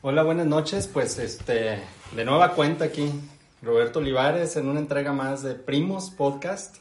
Hola, 0.00 0.22
buenas 0.22 0.46
noches. 0.46 0.86
Pues 0.86 1.18
este, 1.18 1.80
de 2.14 2.24
nueva 2.24 2.54
cuenta 2.54 2.84
aquí, 2.84 3.10
Roberto 3.62 3.98
Olivares 3.98 4.56
en 4.56 4.68
una 4.68 4.78
entrega 4.78 5.12
más 5.12 5.42
de 5.42 5.56
Primos 5.56 6.10
Podcast. 6.10 6.76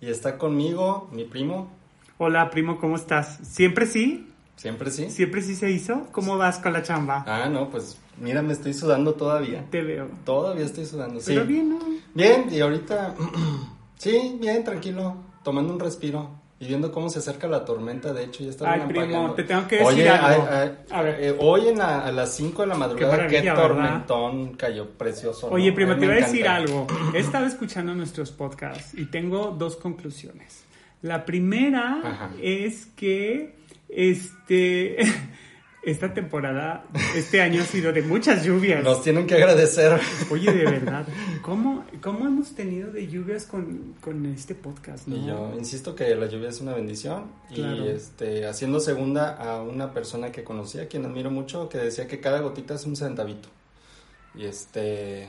Y 0.00 0.10
está 0.10 0.36
conmigo 0.36 1.08
mi 1.12 1.22
primo. 1.22 1.70
Hola, 2.18 2.50
primo, 2.50 2.80
¿cómo 2.80 2.96
estás? 2.96 3.38
¿Siempre 3.44 3.86
sí? 3.86 4.28
¿Siempre 4.56 4.90
sí? 4.90 5.10
¿Siempre 5.10 5.42
sí 5.42 5.54
se 5.54 5.70
hizo? 5.70 6.08
¿Cómo 6.10 6.38
vas 6.38 6.58
con 6.58 6.72
la 6.72 6.82
chamba? 6.82 7.22
Ah, 7.28 7.48
no, 7.48 7.70
pues 7.70 7.98
mira, 8.20 8.42
me 8.42 8.52
estoy 8.52 8.74
sudando 8.74 9.14
todavía. 9.14 9.64
Te 9.70 9.82
veo. 9.82 10.08
Todavía 10.24 10.64
estoy 10.64 10.86
sudando, 10.86 11.20
sí. 11.20 11.26
Pero 11.28 11.46
bien, 11.46 11.70
¿no? 11.70 11.78
Bien, 12.14 12.48
y 12.50 12.58
ahorita, 12.58 13.14
sí, 13.96 14.38
bien, 14.40 14.64
tranquilo, 14.64 15.18
tomando 15.44 15.72
un 15.72 15.78
respiro 15.78 16.30
y 16.58 16.66
viendo 16.66 16.90
cómo 16.90 17.10
se 17.10 17.18
acerca 17.18 17.46
la 17.48 17.64
tormenta. 17.64 18.12
De 18.12 18.24
hecho, 18.24 18.42
ya 18.44 18.50
está 18.50 18.72
Ay, 18.72 18.80
primo, 18.88 19.04
apagando. 19.04 19.34
te 19.34 19.42
tengo 19.44 19.66
que 19.68 19.76
decir 19.76 19.88
Oye, 19.92 20.08
algo. 20.08 20.48
ay, 20.50 20.70
A 20.90 21.02
ver. 21.02 21.16
eh, 21.22 21.36
hoy 21.38 21.68
en 21.68 21.78
la- 21.78 22.00
a 22.00 22.12
las 22.12 22.34
5 22.34 22.62
de 22.62 22.68
la 22.68 22.74
madrugada, 22.76 23.26
qué, 23.26 23.42
tormentón 23.42 24.54
cayó 24.54 24.88
precioso. 24.90 25.48
Oye, 25.50 25.72
primo, 25.72 25.96
te 25.96 26.06
voy 26.06 26.16
a 26.16 26.20
decir 26.20 26.48
algo. 26.48 26.86
He 27.14 27.18
estado 27.18 27.46
escuchando 27.46 27.94
nuestros 27.94 28.30
podcasts 28.30 28.94
y 28.94 29.04
tengo 29.06 29.54
dos 29.58 29.76
conclusiones. 29.76 30.64
La 31.02 31.24
primera 31.26 32.00
Ajá. 32.02 32.30
es 32.40 32.86
que 32.96 33.54
este 33.88 34.96
esta 35.86 36.12
temporada, 36.12 36.84
este 37.14 37.40
año 37.40 37.62
ha 37.62 37.64
sido 37.64 37.92
de 37.92 38.02
muchas 38.02 38.44
lluvias. 38.44 38.82
Nos 38.82 39.02
tienen 39.02 39.24
que 39.24 39.36
agradecer. 39.36 39.98
Oye, 40.30 40.52
de 40.52 40.64
verdad, 40.64 41.06
¿cómo, 41.42 41.84
cómo 42.02 42.26
hemos 42.26 42.54
tenido 42.56 42.90
de 42.90 43.06
lluvias 43.06 43.46
con, 43.46 43.94
con 44.00 44.26
este 44.26 44.56
podcast? 44.56 45.06
¿no? 45.06 45.16
Y 45.16 45.26
yo 45.26 45.52
insisto 45.56 45.94
que 45.94 46.14
la 46.16 46.26
lluvia 46.26 46.48
es 46.48 46.60
una 46.60 46.74
bendición 46.74 47.30
Claro. 47.54 47.84
y 47.84 47.88
este 47.88 48.46
haciendo 48.46 48.80
segunda 48.80 49.36
a 49.36 49.62
una 49.62 49.92
persona 49.94 50.32
que 50.32 50.42
conocía, 50.42 50.88
quien 50.88 51.04
admiro 51.04 51.30
mucho, 51.30 51.68
que 51.68 51.78
decía 51.78 52.08
que 52.08 52.18
cada 52.20 52.40
gotita 52.40 52.74
es 52.74 52.84
un 52.84 52.96
centavito. 52.96 53.48
Y 54.34 54.44
este, 54.44 55.28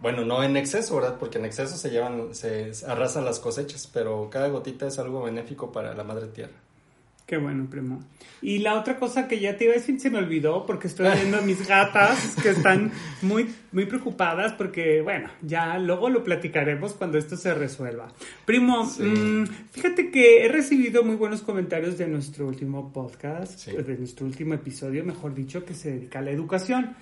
bueno, 0.00 0.24
no 0.24 0.42
en 0.42 0.56
exceso, 0.56 0.96
¿verdad? 0.96 1.18
Porque 1.20 1.36
en 1.36 1.44
exceso 1.44 1.76
se 1.76 1.90
llevan, 1.90 2.34
se 2.34 2.72
arrasan 2.88 3.26
las 3.26 3.38
cosechas, 3.38 3.86
pero 3.92 4.30
cada 4.30 4.48
gotita 4.48 4.86
es 4.86 4.98
algo 4.98 5.22
benéfico 5.22 5.70
para 5.70 5.94
la 5.94 6.04
madre 6.04 6.28
tierra. 6.28 6.54
Qué 7.30 7.36
bueno, 7.36 7.68
primo. 7.70 8.02
Y 8.42 8.58
la 8.58 8.74
otra 8.76 8.98
cosa 8.98 9.28
que 9.28 9.38
ya 9.38 9.56
te 9.56 9.62
iba 9.66 9.72
a 9.74 9.76
decir 9.76 10.00
se 10.00 10.10
me 10.10 10.18
olvidó 10.18 10.66
porque 10.66 10.88
estoy 10.88 11.08
viendo 11.14 11.38
a 11.38 11.42
mis 11.42 11.64
gatas 11.64 12.34
que 12.42 12.48
están 12.48 12.90
muy, 13.22 13.48
muy 13.70 13.86
preocupadas 13.86 14.52
porque, 14.54 15.00
bueno, 15.00 15.30
ya 15.40 15.78
luego 15.78 16.10
lo 16.10 16.24
platicaremos 16.24 16.94
cuando 16.94 17.18
esto 17.18 17.36
se 17.36 17.54
resuelva. 17.54 18.08
Primo, 18.46 18.84
Sí. 18.84 19.04
mm, 19.04 19.46
fíjate 19.70 20.10
que 20.10 20.44
he 20.44 20.48
recibido 20.48 21.04
muy 21.04 21.14
buenos 21.14 21.42
comentarios 21.42 21.98
de 21.98 22.08
nuestro 22.08 22.48
último 22.48 22.92
podcast, 22.92 23.60
Sí. 23.60 23.76
de 23.76 23.96
nuestro 23.96 24.26
último 24.26 24.54
episodio, 24.54 25.04
mejor 25.04 25.32
dicho, 25.32 25.64
que 25.64 25.74
se 25.74 25.92
dedica 25.92 26.18
a 26.18 26.22
la 26.22 26.32
educación. 26.32 26.96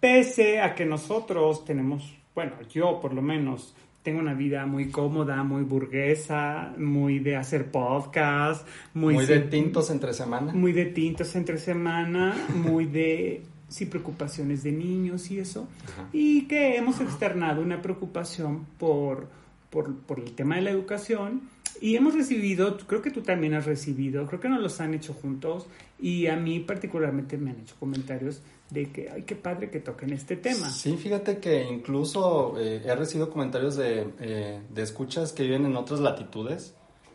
Pese 0.00 0.60
a 0.60 0.74
que 0.74 0.84
nosotros 0.84 1.64
tenemos, 1.64 2.12
bueno, 2.34 2.54
yo 2.74 2.98
por 3.00 3.14
lo 3.14 3.22
menos, 3.22 3.76
tengo 4.02 4.20
una 4.20 4.34
vida 4.34 4.64
muy 4.66 4.90
cómoda, 4.90 5.42
muy 5.44 5.62
burguesa, 5.62 6.72
muy 6.78 7.18
de 7.18 7.36
hacer 7.36 7.70
podcast, 7.70 8.66
muy, 8.94 9.14
Muy, 9.14 9.26
de 9.26 9.40
tintos 9.40 9.90
entre 9.90 10.14
semana. 10.14 10.52
muy 10.52 10.72
de 10.72 10.86
tintos 10.86 11.34
entre 11.36 11.58
semana, 11.58 12.34
muy 12.54 12.86
de 12.86 13.42
sí 13.68 13.86
preocupaciones 13.86 14.62
de 14.62 14.72
niños 14.72 15.30
y 15.30 15.38
eso, 15.38 15.68
Ajá. 15.84 16.08
y 16.12 16.42
que 16.48 16.76
hemos 16.76 17.00
externado 17.00 17.62
una 17.62 17.80
preocupación 17.82 18.66
por, 18.78 19.28
por, 19.70 19.94
por 19.94 20.18
el 20.18 20.32
tema 20.32 20.56
de 20.56 20.62
la 20.62 20.70
educación 20.70 21.42
y 21.80 21.94
hemos 21.94 22.14
recibido, 22.14 22.76
creo 22.78 23.00
que 23.00 23.10
tú 23.10 23.20
también 23.20 23.54
has 23.54 23.66
recibido, 23.66 24.26
creo 24.26 24.40
que 24.40 24.48
nos 24.48 24.60
los 24.60 24.80
han 24.80 24.94
hecho 24.94 25.12
juntos 25.14 25.66
y 26.00 26.26
a 26.26 26.36
mí 26.36 26.60
particularmente 26.60 27.36
me 27.38 27.50
han 27.50 27.60
hecho 27.60 27.76
comentarios 27.78 28.42
de 28.70 28.90
que, 28.90 29.10
ay, 29.10 29.22
qué 29.22 29.34
padre 29.34 29.70
que 29.70 29.80
toquen 29.80 30.12
este 30.12 30.36
tema. 30.36 30.70
Sí, 30.70 30.96
fíjate 30.96 31.38
que 31.38 31.64
incluso 31.64 32.54
eh, 32.58 32.82
he 32.84 32.94
recibido 32.94 33.30
comentarios 33.30 33.76
de, 33.76 34.06
eh, 34.20 34.60
de 34.68 34.82
escuchas 34.82 35.32
que 35.32 35.42
viven 35.42 35.66
en 35.66 35.76
otras 35.76 36.00
latitudes, 36.00 36.74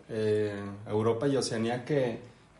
eh, 0.09 0.53
Europa 0.87 1.27
y 1.27 1.37
Oceanía, 1.37 1.85
que 1.85 2.19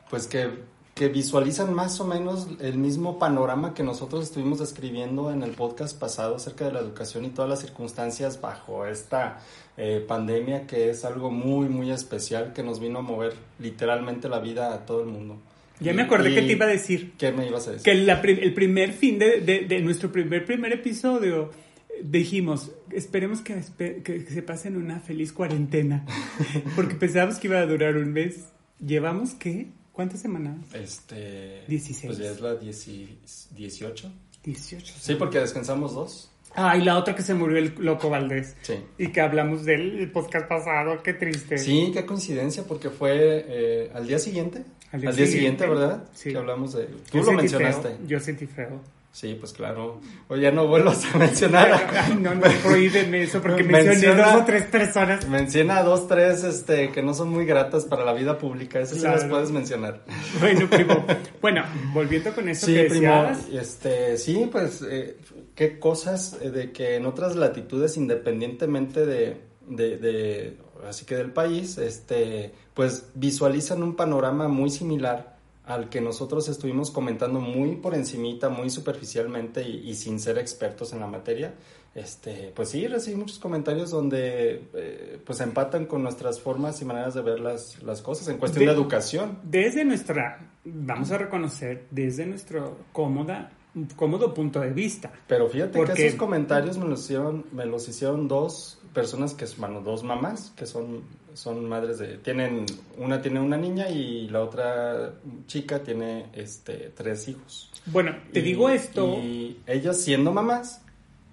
pues 0.10 0.28
que, 0.28 0.50
que 0.94 1.10
visualizan 1.10 1.74
más 1.74 2.00
o 2.00 2.06
menos 2.06 2.48
el 2.60 2.78
mismo 2.78 3.20
panorama 3.20 3.74
que 3.74 3.84
nosotros 3.84 4.24
estuvimos 4.24 4.60
describiendo 4.60 5.32
en 5.32 5.44
el 5.44 5.52
podcast 5.52 6.00
pasado 6.00 6.36
acerca 6.36 6.66
de 6.66 6.72
la 6.72 6.80
educación 6.80 7.26
y 7.26 7.30
todas 7.30 7.50
las 7.50 7.60
circunstancias 7.60 8.40
bajo 8.40 8.86
esta 8.86 9.40
eh, 9.78 10.04
pandemia 10.08 10.66
que 10.68 10.90
es 10.90 11.04
algo 11.04 11.32
muy, 11.32 11.68
muy 11.68 11.92
especial 11.92 12.54
que 12.54 12.64
nos 12.64 12.80
vino 12.80 13.00
a 13.00 13.02
mover 13.02 13.34
literalmente 13.60 14.30
la 14.30 14.40
vida 14.40 14.74
a 14.74 14.86
todo 14.86 15.02
el 15.02 15.08
mundo. 15.08 15.38
Ya 15.80 15.94
me 15.94 16.04
acordé 16.04 16.34
que 16.34 16.42
te 16.42 16.52
iba 16.54 16.66
a 16.66 16.70
decir. 16.70 17.14
¿Qué 17.18 17.32
me 17.32 17.48
ibas 17.48 17.68
a 17.68 17.72
decir? 17.72 17.84
Que 17.84 17.96
la 17.96 18.20
el 18.22 18.54
primer 18.54 18.94
fin 18.94 19.20
de, 19.20 19.42
de- 19.42 19.62
de 19.62 19.82
nuestro 19.82 20.12
primer 20.12 20.46
primer 20.46 20.72
episodio 20.74 21.52
eh, 21.90 22.02
dijimos, 22.04 22.72
esperemos 22.92 23.42
que, 23.42 23.62
que 24.04 24.22
se 24.22 24.42
pasen 24.42 24.78
una 24.78 25.00
feliz 25.02 25.34
cuarentena, 25.34 26.06
porque 26.76 26.96
pensábamos 26.96 27.38
que 27.40 27.48
iba 27.48 27.60
a 27.60 27.66
durar 27.66 27.98
un 27.98 28.14
mes. 28.14 28.46
¿Llevamos 28.86 29.34
qué? 29.34 29.68
¿Cuántas 29.92 30.20
semanas? 30.22 30.58
Este. 30.74 31.64
16. 31.68 32.06
Pues 32.08 32.18
ya 32.18 32.32
es 32.32 32.42
la 32.42 32.56
10 32.56 33.50
18. 33.56 34.12
18. 34.44 34.94
Sí, 35.00 35.16
porque 35.16 35.40
descansamos 35.40 35.94
dos. 35.94 36.32
Ah, 36.58 36.78
y 36.78 36.84
la 36.84 36.98
otra 36.98 37.16
que 37.16 37.22
se 37.22 37.34
murió 37.34 37.58
el 37.58 37.74
loco 37.80 38.10
Valdés. 38.10 38.56
Sí. 38.62 38.76
Y 38.98 39.08
que 39.10 39.20
hablamos 39.22 39.66
del 39.66 40.00
el 40.00 40.12
podcast 40.12 40.48
pasado, 40.48 41.02
qué 41.04 41.14
triste. 41.14 41.58
Sí, 41.58 41.92
qué 41.94 42.06
coincidencia, 42.06 42.64
porque 42.64 42.90
fue 42.90 43.46
eh, 43.48 43.92
al 43.94 44.08
día 44.08 44.20
siguiente. 44.20 44.64
Al 44.96 45.08
Al 45.08 45.16
día 45.16 45.26
siguiente, 45.26 45.66
siguiente, 45.66 45.68
¿verdad? 45.68 46.04
sí. 46.14 46.32
Que 46.32 46.38
hablamos 46.38 46.74
de. 46.74 46.88
Yo 47.12 47.22
Tú 47.22 47.24
lo 47.32 47.32
mencionaste. 47.34 47.88
feo, 47.90 47.98
yo 48.08 48.20
sentí 48.20 48.46
feo. 48.48 48.80
Sí, 49.12 49.34
pues 49.40 49.54
claro. 49.54 50.02
O 50.28 50.36
ya 50.36 50.52
no 50.52 50.68
vuelvas 50.68 51.06
a 51.14 51.18
mencionar. 51.18 51.88
No, 52.20 52.36
no, 52.36 52.42
prohíbeme 52.62 53.24
eso 53.24 53.42
porque 53.42 53.64
mencioné 53.64 54.22
dos 54.22 54.42
o 54.42 54.44
tres 54.46 54.64
personas. 54.66 55.26
Menciona 55.30 55.78
a 55.78 55.84
dos, 55.84 56.08
tres 56.10 56.44
este, 56.44 56.90
que 56.92 57.02
no 57.02 57.14
son 57.14 57.30
muy 57.30 57.46
gratas 57.46 57.86
para 57.86 58.04
la 58.04 58.12
vida 58.12 58.38
pública. 58.38 58.80
Esas 58.82 58.96
sí 58.98 59.02
Claro. 59.04 59.18
las 59.18 59.26
puedes 59.30 59.52
mencionar. 59.52 60.04
Bueno, 60.42 60.70
primo. 60.70 61.06
Bueno, 61.42 61.64
volviendo 61.94 62.34
con 62.34 62.50
eso 62.50 62.66
Sí, 62.66 62.74
que 62.74 62.84
primo, 62.86 63.32
este, 63.54 64.18
sí, 64.18 64.50
pues, 64.52 64.82
eh, 64.90 65.16
qué 65.56 65.80
cosas 65.80 66.38
eh, 66.42 66.50
de 66.52 66.72
que 66.74 66.96
en 66.98 67.06
otras 67.06 67.38
latitudes, 67.38 67.96
independientemente 67.96 69.06
de, 69.06 69.38
de, 69.68 69.98
de, 69.98 70.58
así 70.88 71.06
que 71.06 71.16
del 71.16 71.32
país, 71.32 71.78
este, 71.78 72.52
pues 72.74 73.10
visualizan 73.16 73.84
un 73.84 73.96
panorama 73.96 74.48
muy 74.48 74.70
similar 74.70 75.36
al 75.66 75.90
que 75.90 76.00
nosotros 76.00 76.48
estuvimos 76.48 76.92
comentando 76.92 77.40
muy 77.40 77.78
por 77.78 77.96
encimita, 77.96 78.50
muy 78.50 78.70
superficialmente 78.70 79.68
y, 79.68 79.90
y 79.90 79.96
sin 79.96 80.20
ser 80.20 80.38
expertos 80.38 80.94
en 80.94 81.00
la 81.00 81.08
materia. 81.08 81.56
Este, 81.96 82.52
pues 82.54 82.70
sí, 82.70 82.86
recibí 82.88 83.16
muchos 83.16 83.40
comentarios 83.40 83.90
donde 83.90 84.68
eh, 84.74 85.18
pues 85.26 85.40
empatan 85.40 85.86
con 85.86 86.04
nuestras 86.04 86.40
formas 86.42 86.82
y 86.82 86.86
maneras 86.86 87.14
de 87.14 87.22
ver 87.22 87.40
las, 87.40 87.82
las 87.82 88.02
cosas 88.02 88.28
en 88.28 88.38
cuestión 88.38 88.66
de, 88.66 88.72
De- 88.72 88.78
educación. 88.78 89.40
Desde 89.44 89.86
nuestra, 89.86 90.52
vamos 90.66 91.10
a 91.12 91.18
reconocer, 91.18 91.86
desde 91.90 92.26
nuestro 92.26 92.78
cómoda, 92.92 93.50
cómodo 93.96 94.34
punto 94.34 94.60
de 94.62 94.72
vista. 94.72 95.12
Pero 95.28 95.48
fíjate 95.50 95.78
Porque- 95.78 95.94
que 95.94 96.08
esos 96.08 96.20
comentarios 96.20 96.78
me 96.78 96.86
los 96.86 97.02
hicieron, 97.04 97.46
me 97.52 97.66
los 97.66 97.88
hicieron 97.90 98.28
dos 98.28 98.80
personas 98.94 99.34
que 99.34 99.46
son, 99.48 99.60
bueno, 99.62 99.82
dos 99.82 100.04
mamás 100.04 100.54
que 100.56 100.66
son, 100.66 101.02
son 101.34 101.68
madres 101.68 101.98
de, 102.00 102.18
tienen, 102.20 102.66
una 102.98 103.22
tiene 103.22 103.42
una 103.42 103.58
niña 103.58 103.90
y 103.90 104.30
la 104.30 104.42
otra 104.42 105.16
chica 105.48 105.84
tiene, 105.84 106.28
este, 106.34 106.94
tres 106.96 107.28
hijos. 107.28 107.72
Bueno, 107.88 108.16
te 108.32 108.40
Y- 108.40 108.44
digo 108.44 108.70
esto. 108.70 109.06
Y 109.22 109.58
ellas 109.68 110.00
siendo 110.00 110.32
mamás 110.32 110.82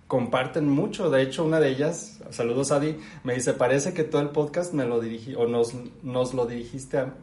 comparten 0.08 0.68
mucho. 0.68 1.08
De 1.08 1.22
hecho, 1.22 1.44
una 1.44 1.60
de 1.60 1.70
ellas, 1.70 2.20
saludos 2.30 2.72
Adi, 2.72 2.96
me 3.24 3.34
dice, 3.34 3.54
parece 3.54 3.94
que 3.94 4.04
todo 4.04 4.20
el 4.20 4.30
podcast 4.30 4.74
me 4.74 4.84
lo 4.84 5.00
dirigí, 5.00 5.34
o 5.34 5.46
nos, 5.46 5.72
nos 6.02 6.34
lo 6.34 6.46
dirigiste 6.46 6.98
a, 6.98 7.14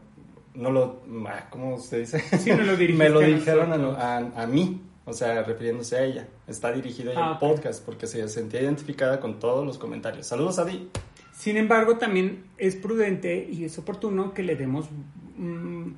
no 0.56 0.72
lo, 0.72 1.02
ah, 1.28 1.48
¿cómo 1.52 1.80
se 1.80 2.00
dice? 2.00 2.20
Sí, 2.40 2.52
lo 2.52 2.78
me 2.96 3.10
lo 3.10 3.20
a 3.24 3.26
dijeron 3.26 3.74
a, 3.74 4.18
a- 4.18 4.44
a 4.44 4.48
mí, 4.48 4.82
o 5.10 5.14
sea, 5.14 5.42
refiriéndose 5.44 5.98
a 5.98 6.04
ella. 6.04 6.28
Está 6.48 6.72
dirigido 6.72 7.12
ella 7.12 7.22
Ah, 7.22 7.28
al 7.30 7.34
ok. 7.36 7.40
podcast 7.40 7.84
porque 7.86 8.08
se 8.08 8.28
sentía 8.30 8.62
identificada 8.62 9.20
con 9.20 9.40
todos 9.40 9.66
los 9.66 9.78
comentarios. 9.78 10.28
Saludos 10.28 10.60
Adi. 10.60 10.90
Sin 11.34 11.58
embargo, 11.58 11.98
también 11.98 12.44
es 12.58 12.76
prudente 12.76 13.48
y 13.50 13.64
es 13.64 13.78
oportuno 13.78 14.34
que 14.34 14.44
le 14.44 14.56
demos 14.56 14.90
mm, 15.38 15.92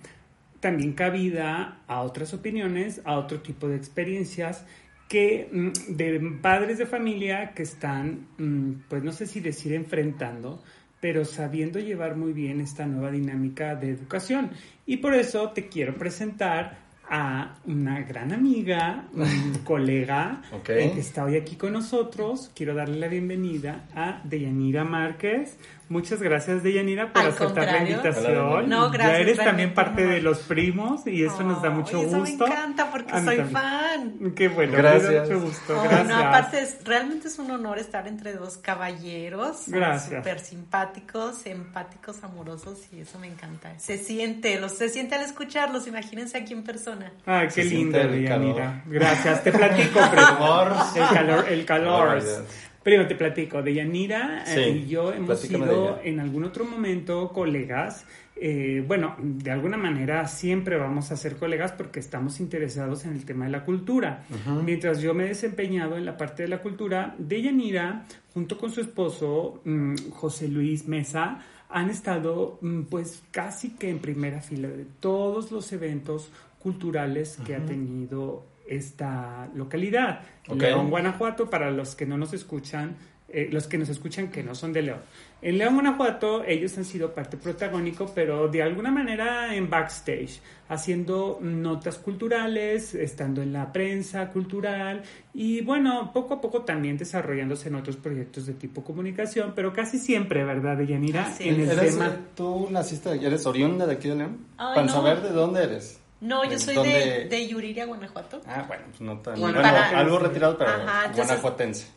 también 0.60 0.94
cabida 0.94 1.82
a 1.88 2.02
otras 2.02 2.34
opiniones, 2.34 3.02
a 3.06 3.18
otro 3.18 3.40
tipo 3.42 3.68
de 3.68 3.76
experiencias 3.76 4.66
que 5.10 5.50
mm, 5.52 5.96
de 5.96 6.38
padres 6.42 6.78
de 6.78 6.86
familia 6.86 7.54
que 7.54 7.64
están, 7.64 8.28
mm, 8.38 8.84
pues 8.88 9.04
no 9.04 9.12
sé 9.12 9.26
si 9.26 9.40
decir 9.40 9.74
enfrentando, 9.74 10.62
pero 11.02 11.26
sabiendo 11.26 11.80
llevar 11.80 12.16
muy 12.16 12.32
bien 12.32 12.62
esta 12.62 12.86
nueva 12.86 13.10
dinámica 13.12 13.76
de 13.76 13.90
educación. 13.90 14.52
Y 14.86 14.98
por 14.98 15.16
eso 15.16 15.50
te 15.50 15.68
quiero 15.68 15.96
presentar 15.96 16.78
a 17.12 17.56
una 17.66 18.00
gran 18.04 18.32
amiga, 18.32 19.04
un 19.14 19.60
colega 19.66 20.42
eh, 20.70 20.92
que 20.94 21.00
está 21.02 21.26
hoy 21.26 21.36
aquí 21.36 21.58
con 21.58 21.74
nosotros. 21.74 22.50
Quiero 22.56 22.74
darle 22.74 23.00
la 23.00 23.10
bienvenida 23.10 23.86
a 23.94 24.22
Deyanira 24.24 24.86
Márquez. 24.86 25.58
Muchas 25.92 26.22
gracias, 26.22 26.64
Deyanira, 26.64 27.12
por 27.12 27.22
Al 27.22 27.28
aceptar 27.32 27.66
la 27.66 27.80
invitación. 27.80 28.70
No, 28.70 28.90
gracias, 28.90 29.18
Ya 29.18 29.22
eres 29.22 29.38
también 29.38 29.74
parte 29.74 30.06
no. 30.06 30.10
de 30.12 30.22
los 30.22 30.40
primos 30.40 31.06
y 31.06 31.26
eso 31.26 31.44
nos 31.44 31.62
da 31.62 31.70
mucho 31.70 32.00
Ay, 32.00 32.06
gusto. 32.06 32.24
Eso 32.24 32.24
me 32.24 32.46
encanta 32.46 32.90
porque 32.90 33.12
soy 33.12 33.38
también. 33.38 33.50
fan. 33.50 34.32
Qué 34.34 34.48
bueno, 34.48 34.72
Gracias. 34.78 35.10
me 35.10 35.16
da 35.16 35.24
mucho 35.24 35.42
gusto. 35.42 35.82
Gracias. 35.84 36.08
no, 36.08 36.16
aparte, 36.16 36.62
es, 36.62 36.78
realmente 36.86 37.28
es 37.28 37.38
un 37.40 37.52
honor 37.52 37.78
estar 37.78 38.08
entre 38.08 38.32
dos 38.34 38.58
caballeros. 38.58 39.64
Gracias. 39.68 40.24
Súper 40.24 40.40
simpáticos, 40.40 41.46
empáticos, 41.46 42.24
amorosos 42.24 42.80
y 42.94 43.02
eso 43.02 43.20
me 43.20 43.28
encanta. 43.28 43.78
Se 43.78 43.98
siente, 43.98 44.62
los, 44.62 44.72
se 44.72 44.88
siente 44.88 45.16
al 45.16 45.24
escucharlos, 45.24 45.88
imagínense 45.88 46.38
aquí 46.38 46.54
en 46.54 46.64
persona. 46.64 47.12
Ay, 47.26 47.50
qué 47.54 47.64
el 47.64 47.92
Deyanira. 47.92 48.84
Gracias. 48.86 49.44
Te 49.44 49.52
platico, 49.52 50.00
Calor. 50.16 50.74
El 50.96 51.08
calor, 51.10 51.46
el 51.50 51.66
calor. 51.66 52.18
Oh, 52.18 52.71
Primero 52.84 53.08
te 53.08 53.16
platico, 53.16 53.62
Deyanira 53.62 54.44
eh, 54.48 54.56
Sí, 54.56 54.80
y 54.80 54.88
yo 54.88 55.14
hemos 55.14 55.40
sido 55.40 56.00
en 56.04 56.20
algún 56.20 56.44
otro 56.44 56.66
momento 56.66 57.30
colegas. 57.30 58.06
Eh, 58.36 58.84
bueno, 58.88 59.16
de 59.20 59.52
alguna 59.52 59.78
manera 59.78 60.28
siempre 60.28 60.78
vamos 60.78 61.12
a 61.12 61.18
ser 61.18 61.36
colegas 61.36 61.74
porque 61.74 62.00
estamos 62.00 62.40
interesados 62.40 63.06
en 63.06 63.12
el 63.14 63.24
tema 63.24 63.46
de 63.46 63.52
la 63.52 63.64
cultura. 63.64 64.24
Mientras 64.66 65.00
yo 65.00 65.14
me 65.14 65.26
he 65.26 65.28
desempeñado 65.28 65.96
en 65.96 66.06
la 66.06 66.18
parte 66.18 66.44
de 66.44 66.50
la 66.50 66.60
cultura, 66.60 67.14
Deyanira, 67.20 68.06
junto 68.34 68.58
con 68.58 68.72
su 68.72 68.82
esposo, 68.82 69.62
mm, 69.64 70.10
José 70.10 70.48
Luis 70.48 70.88
Mesa, 70.88 71.40
han 71.70 71.92
estado 71.92 72.58
mm, 72.62 72.84
pues 72.84 73.22
casi 73.30 73.76
que 73.76 73.90
en 73.90 74.00
primera 74.00 74.42
fila 74.42 74.70
de 74.70 74.86
todos 75.00 75.52
los 75.52 75.72
eventos 75.72 76.32
culturales 76.58 77.38
que 77.46 77.56
ha 77.56 77.66
tenido 77.66 78.44
esta 78.68 79.50
localidad. 79.54 80.22
Ok. 80.48 80.62
León, 80.62 80.90
Guanajuato, 80.90 81.50
para 81.50 81.72
los 81.72 81.96
que 81.96 82.06
no 82.06 82.18
nos 82.18 82.34
escuchan, 82.34 82.96
eh, 83.34 83.48
los 83.50 83.68
que 83.68 83.78
nos 83.78 83.88
escuchan 83.88 84.30
que 84.30 84.44
no 84.44 84.54
son 84.56 84.74
de 84.74 84.82
León. 84.82 85.00
En 85.42 85.58
León, 85.58 85.76
Guanajuato, 85.76 86.44
ellos 86.44 86.78
han 86.78 86.84
sido 86.86 87.16
parte 87.16 87.38
protagónico, 87.38 88.12
pero 88.14 88.50
de 88.50 88.62
alguna 88.62 88.92
manera 88.92 89.56
en 89.56 89.70
backstage, 89.70 90.42
haciendo 90.68 91.40
notas 91.42 91.98
culturales, 91.98 92.94
estando 92.94 93.42
en 93.42 93.54
la 93.54 93.72
prensa 93.72 94.28
cultural 94.30 95.02
y 95.34 95.62
bueno, 95.62 96.12
poco 96.14 96.34
a 96.36 96.42
poco 96.42 96.62
también 96.64 96.98
desarrollándose 96.98 97.70
en 97.70 97.76
otros 97.76 97.96
proyectos 97.96 98.46
de 98.48 98.54
tipo 98.54 98.84
comunicación, 98.84 99.54
pero 99.56 99.72
casi 99.72 99.98
siempre, 99.98 100.44
¿verdad, 100.44 100.76
Deyanira? 100.78 101.28
Así 101.28 101.48
en 101.48 101.62
el 101.62 101.72
¿Eres, 101.72 101.94
tema. 101.94 102.18
¿Tú 102.36 102.68
naciste, 102.70 103.12
eres 103.26 103.46
oriunda 103.46 103.88
de 103.88 103.94
aquí 103.94 104.10
de 104.10 104.16
León? 104.18 104.46
Ay, 104.58 104.76
Para 104.76 104.88
no. 104.88 104.92
saber 104.92 105.22
de 105.22 105.30
dónde 105.30 105.64
eres. 105.64 106.01
No, 106.22 106.46
yo 106.46 106.52
¿En 106.54 106.60
soy 106.60 106.76
de, 106.76 107.26
de 107.26 107.48
Yuriria, 107.48 107.86
Guanajuato. 107.86 108.42
Ah, 108.46 108.64
bueno, 108.68 108.84
pues 108.90 109.02
no 109.02 109.18
tan... 109.20 109.38
Y 109.38 109.42
Bueno, 109.42 109.62
para- 109.62 110.00
algo 110.00 110.20
retirado, 110.20 110.58
pero 110.58 110.70
Ajá, 110.70 111.06
entonces- 111.08 111.26
guanajuatense. 111.28 111.88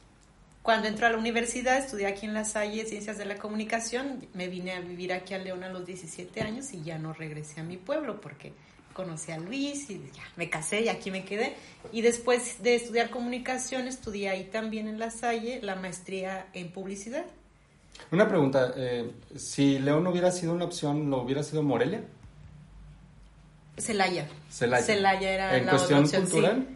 Cuando 0.62 0.88
entré 0.88 1.05
a 1.05 1.11
la 1.11 1.19
universidad, 1.19 1.76
estudié 1.76 2.06
aquí 2.06 2.25
en 2.25 2.32
La 2.32 2.47
Salle 2.47 2.87
Ciencias 2.87 3.19
de 3.19 3.26
la 3.26 3.37
Comunicación. 3.37 4.26
Me 4.32 4.49
vine 4.49 4.73
a 4.73 4.81
vivir 4.81 5.12
aquí 5.12 5.35
a 5.35 5.38
León 5.38 5.62
a 5.62 5.69
los 5.69 5.85
17 5.85 6.41
años 6.41 6.73
y 6.73 6.82
ya 6.82 6.99
no 6.99 7.12
regresé 7.12 7.61
a 7.61 7.65
mi 7.65 7.76
pueblo 7.76 8.19
porque 8.23 8.55
conocí 8.94 9.31
a 9.31 9.37
Luis 9.38 9.91
y 9.91 9.99
ya 10.17 10.23
me 10.37 10.49
casé 10.49 10.81
y 10.81 10.88
aquí 10.88 11.11
me 11.11 11.27
quedé. 11.27 11.55
Y 11.93 12.00
después 12.00 12.62
de 12.62 12.77
estudiar 12.77 13.11
comunicación, 13.11 13.87
estudié 13.88 14.31
ahí 14.31 14.44
también 14.44 14.88
en 14.88 14.99
La 14.99 15.11
Salle 15.11 15.61
la 15.62 15.75
maestría 15.75 16.47
en 16.55 16.73
publicidad. 16.73 17.27
Una 18.11 18.27
pregunta, 18.27 18.73
eh, 18.75 19.11
si 19.37 19.79
León 19.81 20.06
hubiera 20.06 20.31
sido 20.31 20.55
una 20.55 20.65
opción, 20.65 21.11
¿lo 21.11 21.19
hubiera 21.19 21.43
sido 21.43 21.62
Morelia? 21.62 22.05
Celaya. 23.79 24.29
Celaya. 24.50 24.85
Celaya 24.85 25.31
era 25.32 25.56
¿En 25.56 25.67
la 25.67 25.73
cuestión 25.73 26.05
otra 26.05 26.19
opción, 26.21 26.26
sí. 26.26 26.32
cultural? 26.32 26.67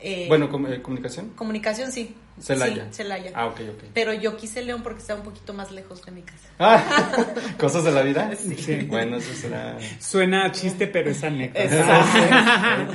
Eh, 0.00 0.26
Bueno, 0.28 0.50
com- 0.50 0.66
eh, 0.66 0.82
comunicación. 0.82 1.30
comunicación 1.30 1.90
sí. 1.90 2.14
Celaya. 2.40 2.86
Sí, 2.90 2.96
Celaya. 2.96 3.30
Ah, 3.34 3.46
ok, 3.46 3.60
ok. 3.70 3.84
Pero 3.94 4.12
yo 4.12 4.36
quise 4.36 4.60
León 4.62 4.82
porque 4.82 4.98
estaba 5.00 5.20
un 5.20 5.24
poquito 5.24 5.54
más 5.54 5.70
lejos 5.70 6.04
de 6.04 6.10
mi 6.12 6.22
casa. 6.22 6.48
Ah, 6.58 6.82
cosas 7.58 7.84
de 7.84 7.92
la 7.92 8.02
vida. 8.02 8.32
Sí. 8.36 8.86
Bueno, 8.88 9.16
eso 9.18 9.32
será... 9.34 9.78
Suena 10.00 10.46
a 10.46 10.52
chiste, 10.52 10.88
pero 10.88 11.10
es 11.10 11.22
anécdota. 11.22 12.04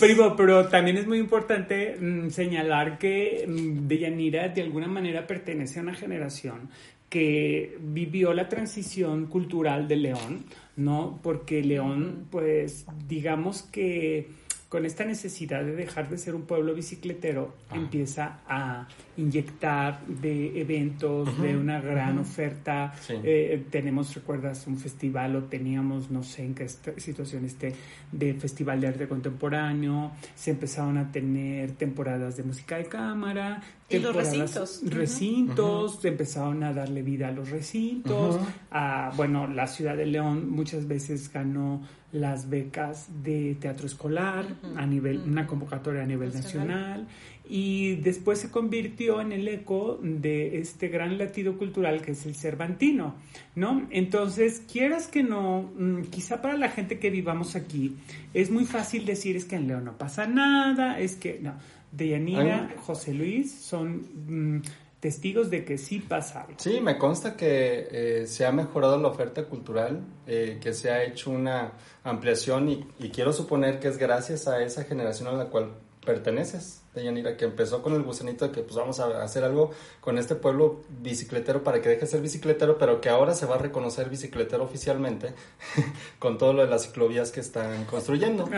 Primo, 0.00 0.36
pero 0.36 0.68
también 0.68 0.98
es 0.98 1.06
muy 1.06 1.18
importante 1.18 1.96
mm, 1.98 2.28
señalar 2.30 2.98
que 2.98 3.44
mm, 3.48 3.88
Deyanira 3.88 4.48
de 4.48 4.62
alguna 4.62 4.86
manera 4.86 5.26
pertenece 5.26 5.78
a 5.78 5.82
una 5.82 5.94
generación 5.94 6.68
que 7.08 7.78
vivió 7.80 8.34
la 8.34 8.48
transición 8.50 9.26
cultural 9.28 9.88
de 9.88 9.96
León, 9.96 10.44
¿no? 10.78 11.18
Porque 11.22 11.62
León, 11.62 12.26
pues, 12.30 12.86
digamos 13.08 13.62
que 13.62 14.28
con 14.70 14.86
esta 14.86 15.04
necesidad 15.04 15.64
de 15.64 15.74
dejar 15.74 16.08
de 16.08 16.16
ser 16.18 16.34
un 16.34 16.42
pueblo 16.42 16.74
bicicletero, 16.74 17.54
Ah. 17.70 17.76
empieza 17.76 18.40
a 18.48 18.86
inyectar 19.18 20.06
de 20.06 20.60
eventos, 20.60 21.40
de 21.42 21.56
una 21.56 21.80
gran 21.80 22.18
oferta. 22.18 22.94
Sí. 23.00 23.14
Eh, 23.22 23.66
tenemos, 23.70 24.14
recuerdas, 24.14 24.66
un 24.66 24.78
festival 24.78 25.36
o 25.36 25.42
teníamos, 25.44 26.10
no 26.10 26.22
sé 26.22 26.44
en 26.44 26.54
qué 26.54 26.64
esta- 26.64 26.98
situación 26.98 27.44
esté, 27.44 27.74
de 28.12 28.32
festival 28.34 28.80
de 28.80 28.86
arte 28.88 29.06
contemporáneo. 29.08 30.12
Se 30.34 30.52
empezaron 30.52 30.96
a 30.98 31.10
tener 31.12 31.72
temporadas 31.72 32.36
de 32.36 32.44
música 32.44 32.76
de 32.76 32.86
cámara. 32.86 33.60
Y 33.90 33.98
los 33.98 34.12
temporadas- 34.12 34.82
recintos. 34.82 34.82
Recintos, 34.94 36.04
empezaron 36.04 36.62
a 36.62 36.72
darle 36.72 37.02
vida 37.02 37.28
a 37.28 37.32
los 37.32 37.50
recintos. 37.50 38.38
A, 38.70 39.12
bueno, 39.16 39.46
la 39.46 39.66
ciudad 39.66 39.96
de 39.96 40.06
León 40.06 40.50
muchas 40.50 40.86
veces 40.86 41.30
ganó 41.32 41.82
las 42.12 42.48
becas 42.48 43.08
de 43.22 43.56
teatro 43.60 43.86
escolar 43.86 44.46
a 44.76 44.86
nivel, 44.86 45.18
una 45.26 45.46
convocatoria 45.46 46.02
a 46.02 46.06
nivel 46.06 46.32
Nacional. 46.32 46.68
nacional 46.68 47.08
y 47.48 47.96
después 47.96 48.38
se 48.38 48.50
convirtió 48.50 49.20
en 49.20 49.32
el 49.32 49.48
eco 49.48 49.98
de 50.02 50.58
este 50.58 50.88
gran 50.88 51.16
latido 51.18 51.56
cultural 51.56 52.02
que 52.02 52.12
es 52.12 52.26
el 52.26 52.34
Cervantino, 52.34 53.14
¿no? 53.54 53.86
Entonces, 53.90 54.62
quieras 54.70 55.06
que 55.08 55.22
no, 55.22 55.70
mm, 55.76 56.02
quizá 56.10 56.42
para 56.42 56.56
la 56.56 56.68
gente 56.68 56.98
que 56.98 57.10
vivamos 57.10 57.56
aquí, 57.56 57.96
es 58.34 58.50
muy 58.50 58.66
fácil 58.66 59.06
decir 59.06 59.36
es 59.36 59.44
que 59.44 59.56
en 59.56 59.68
León 59.68 59.84
no 59.84 59.96
pasa 59.96 60.26
nada, 60.26 60.98
es 61.00 61.16
que 61.16 61.38
no. 61.40 61.54
Deyanira. 61.90 62.74
José 62.84 63.14
Luis 63.14 63.50
son 63.50 64.56
mm, 64.58 64.62
testigos 65.00 65.48
de 65.48 65.64
que 65.64 65.78
sí 65.78 66.00
pasa 66.00 66.42
algo. 66.42 66.54
Sí, 66.58 66.80
me 66.80 66.98
consta 66.98 67.36
que 67.36 67.88
eh, 67.90 68.26
se 68.26 68.44
ha 68.44 68.52
mejorado 68.52 68.98
la 68.98 69.08
oferta 69.08 69.44
cultural, 69.44 70.02
eh, 70.26 70.58
que 70.60 70.74
se 70.74 70.90
ha 70.90 71.02
hecho 71.04 71.30
una 71.30 71.72
ampliación 72.04 72.68
y, 72.68 72.86
y 72.98 73.08
quiero 73.08 73.32
suponer 73.32 73.80
que 73.80 73.88
es 73.88 73.96
gracias 73.96 74.48
a 74.48 74.62
esa 74.62 74.84
generación 74.84 75.28
a 75.28 75.32
la 75.32 75.46
cual 75.46 75.70
perteneces, 76.04 76.77
Deyanira, 76.94 77.36
que 77.36 77.44
empezó 77.44 77.82
con 77.82 77.94
el 77.94 78.02
gusanito 78.02 78.46
de 78.46 78.52
que 78.52 78.62
pues 78.62 78.76
vamos 78.76 78.98
a 79.00 79.22
hacer 79.22 79.44
algo 79.44 79.72
con 80.00 80.18
este 80.18 80.34
pueblo 80.34 80.82
bicicletero 81.00 81.62
para 81.62 81.80
que 81.80 81.88
deje 81.88 82.02
de 82.02 82.06
ser 82.06 82.20
bicicletero, 82.20 82.78
pero 82.78 83.00
que 83.00 83.08
ahora 83.08 83.34
se 83.34 83.46
va 83.46 83.56
a 83.56 83.58
reconocer 83.58 84.08
bicicletero 84.08 84.64
oficialmente 84.64 85.34
con 86.18 86.38
todo 86.38 86.52
lo 86.52 86.62
de 86.62 86.68
las 86.68 86.84
ciclovías 86.84 87.30
que 87.30 87.40
están 87.40 87.84
construyendo. 87.84 88.48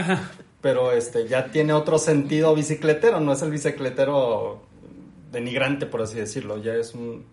Pero 0.60 0.92
este 0.92 1.26
ya 1.26 1.50
tiene 1.50 1.72
otro 1.72 1.98
sentido 1.98 2.54
bicicletero, 2.54 3.20
no 3.20 3.32
es 3.32 3.42
el 3.42 3.50
bicicletero 3.50 4.62
denigrante, 5.32 5.86
por 5.86 6.02
así 6.02 6.16
decirlo, 6.16 6.58
ya 6.58 6.74
es 6.74 6.94
un 6.94 7.24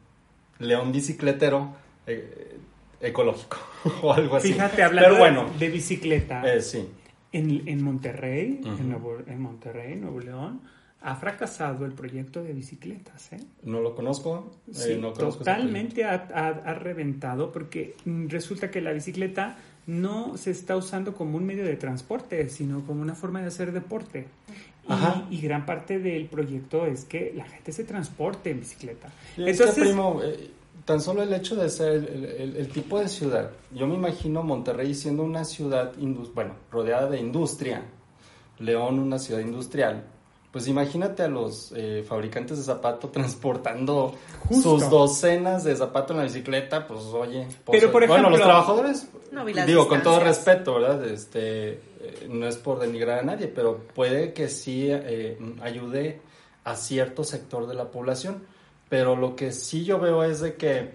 león 0.60 0.92
bicicletero 0.92 1.76
eh, 2.06 2.58
ecológico 3.02 3.58
o 4.02 4.14
algo 4.14 4.38
así. 4.38 4.54
Fíjate, 4.54 4.84
hablando 4.84 5.10
Pero 5.10 5.20
bueno, 5.20 5.46
de 5.58 5.70
bicicleta, 5.70 6.44
eh, 6.52 6.62
sí. 6.62 6.88
en, 7.32 7.68
en 7.68 7.84
Monterrey, 7.84 8.62
en, 8.64 8.90
Nuevo, 8.90 9.18
en 9.26 9.42
Monterrey, 9.42 9.96
Nuevo 9.96 10.20
León, 10.20 10.62
ha 11.02 11.16
fracasado 11.16 11.86
el 11.86 11.94
proyecto 11.94 12.44
de 12.44 12.54
bicicletas, 12.54 13.32
¿eh? 13.34 13.40
No 13.64 13.82
lo 13.82 13.94
conozco. 13.96 14.52
eh, 14.68 14.72
Sí, 14.74 14.96
no 14.96 15.14
conozco 15.14 15.40
totalmente 15.40 16.04
ha, 16.04 16.28
ha- 16.34 16.62
ha 16.70 16.74
reventado 16.74 17.52
porque 17.52 17.96
mm, 18.06 18.28
resulta 18.28 18.72
que 18.72 18.82
la 18.82 18.92
bicicleta 18.94 19.58
no 19.86 20.36
se 20.38 20.52
está 20.52 20.76
usando 20.76 21.14
como 21.14 21.38
un 21.38 21.46
medio 21.46 21.64
de 21.66 21.76
transporte, 21.78 22.50
sino 22.50 22.84
como 22.86 23.02
una 23.02 23.16
forma 23.16 23.42
de 23.42 23.48
hacer 23.48 23.72
deporte. 23.72 24.28
Ajá. 24.90 25.26
Y, 25.30 25.36
y 25.38 25.42
gran 25.42 25.66
parte 25.66 26.00
del 26.00 26.26
proyecto 26.28 26.86
es 26.86 27.06
que 27.06 27.32
la 27.36 27.46
gente 27.46 27.72
se 27.72 27.84
transporte 27.84 28.50
en 28.52 28.60
bicicleta. 28.62 29.10
Y 29.38 29.48
es 29.50 29.62
que, 29.62 29.82
primo, 29.82 30.22
eh, 30.24 30.50
tan 30.84 31.00
solo 31.00 31.22
el 31.24 31.32
hecho 31.34 31.56
de 31.56 31.70
ser 31.70 31.94
el, 31.94 32.26
el- 32.26 32.56
el 32.58 32.68
tipo 32.70 33.00
de 33.00 33.08
ciudad, 33.08 33.52
yo 33.74 33.86
me 33.88 33.96
imagino 33.96 34.44
Monterrey 34.44 34.94
siendo 34.96 35.24
una 35.24 35.46
ciudad, 35.46 35.94
bueno, 36.34 36.56
rodeada 36.72 37.10
de 37.10 37.20
industria, 37.20 37.84
León 38.60 39.00
una 39.00 39.20
ciudad 39.20 39.42
industrial, 39.42 40.04
pues 40.58 40.68
imagínate 40.68 41.22
a 41.22 41.28
los 41.28 41.72
eh, 41.76 42.04
fabricantes 42.08 42.58
de 42.58 42.64
zapato 42.64 43.10
transportando 43.12 44.16
Justo. 44.50 44.80
sus 44.80 44.90
docenas 44.90 45.64
de 45.64 45.76
zapatos 45.76 46.12
en 46.12 46.18
la 46.18 46.24
bicicleta, 46.24 46.88
pues 46.88 47.00
oye, 47.14 47.46
pues, 47.64 47.80
Pero, 47.80 47.92
por 47.92 48.08
bueno, 48.08 48.24
los 48.32 48.40
ejemplo- 48.40 48.46
trabajadores, 48.46 49.08
No, 49.32 49.48
y 49.48 49.54
las 49.54 49.68
digo 49.68 49.88
con 49.88 50.02
todo 50.02 50.20
respeto, 50.20 50.80
¿verdad? 50.80 51.06
Este, 51.06 51.74
eh, 51.74 52.28
no 52.28 52.48
es 52.48 52.58
por 52.58 52.80
denigrar 52.80 53.20
a 53.20 53.22
nadie, 53.22 53.46
pero 53.48 53.78
puede 53.94 54.34
que 54.34 54.50
sí 54.50 54.88
eh, 54.90 55.38
ayude 55.62 56.22
a 56.64 56.76
cierto 56.76 57.24
sector 57.24 57.68
de 57.68 57.76
la 57.76 57.92
población. 57.92 58.42
Pero 58.90 59.16
lo 59.16 59.36
que 59.36 59.52
sí 59.52 59.86
yo 59.86 60.00
veo 60.00 60.24
es 60.24 60.40
de 60.42 60.56
que 60.56 60.94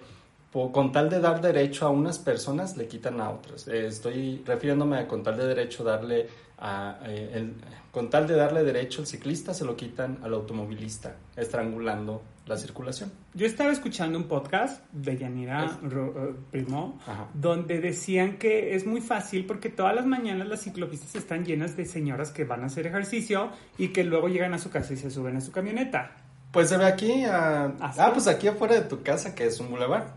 con 0.51 0.91
tal 0.91 1.09
de 1.09 1.21
dar 1.21 1.39
derecho 1.39 1.85
a 1.85 1.89
unas 1.89 2.19
personas, 2.19 2.75
le 2.75 2.87
quitan 2.89 3.21
a 3.21 3.29
otras. 3.29 3.65
Eh, 3.69 3.87
estoy 3.87 4.43
refiriéndome 4.45 4.97
a 4.97 5.07
con 5.07 5.23
tal 5.23 5.37
de 5.37 5.47
derecho 5.47 5.85
darle 5.85 6.27
a, 6.57 6.99
eh, 7.05 7.31
el, 7.33 7.55
con 7.91 8.09
tal 8.09 8.27
de 8.27 8.35
darle 8.35 8.63
derecho 8.63 9.01
al 9.01 9.07
ciclista, 9.07 9.53
se 9.53 9.65
lo 9.65 9.75
quitan 9.75 10.19
al 10.23 10.33
automovilista, 10.33 11.15
estrangulando 11.35 12.23
la 12.45 12.57
circulación. 12.57 13.11
Yo 13.33 13.45
estaba 13.45 13.71
escuchando 13.71 14.17
un 14.17 14.25
podcast 14.25 14.83
de 14.91 15.17
Yanira 15.17 15.79
uh, 15.81 16.35
Primo, 16.51 16.99
donde 17.33 17.79
decían 17.79 18.37
que 18.37 18.75
es 18.75 18.85
muy 18.85 19.01
fácil 19.01 19.45
porque 19.45 19.69
todas 19.69 19.95
las 19.95 20.05
mañanas 20.05 20.47
las 20.47 20.61
ciclopistas 20.61 21.15
están 21.15 21.45
llenas 21.45 21.77
de 21.77 21.85
señoras 21.85 22.31
que 22.31 22.43
van 22.43 22.63
a 22.63 22.65
hacer 22.65 22.87
ejercicio 22.87 23.49
y 23.77 23.89
que 23.89 24.03
luego 24.03 24.27
llegan 24.27 24.53
a 24.53 24.59
su 24.59 24.69
casa 24.69 24.93
y 24.93 24.97
se 24.97 25.09
suben 25.09 25.37
a 25.37 25.41
su 25.41 25.51
camioneta. 25.51 26.15
Pues 26.51 26.69
se 26.69 26.77
ve 26.77 26.85
aquí, 26.85 27.23
ah, 27.25 27.73
ah 27.79 28.11
pues 28.13 28.27
aquí 28.27 28.47
afuera 28.47 28.75
de 28.75 28.81
tu 28.81 29.01
casa, 29.01 29.33
que 29.33 29.45
es 29.45 29.59
un 29.59 29.71
boulevard, 29.71 30.07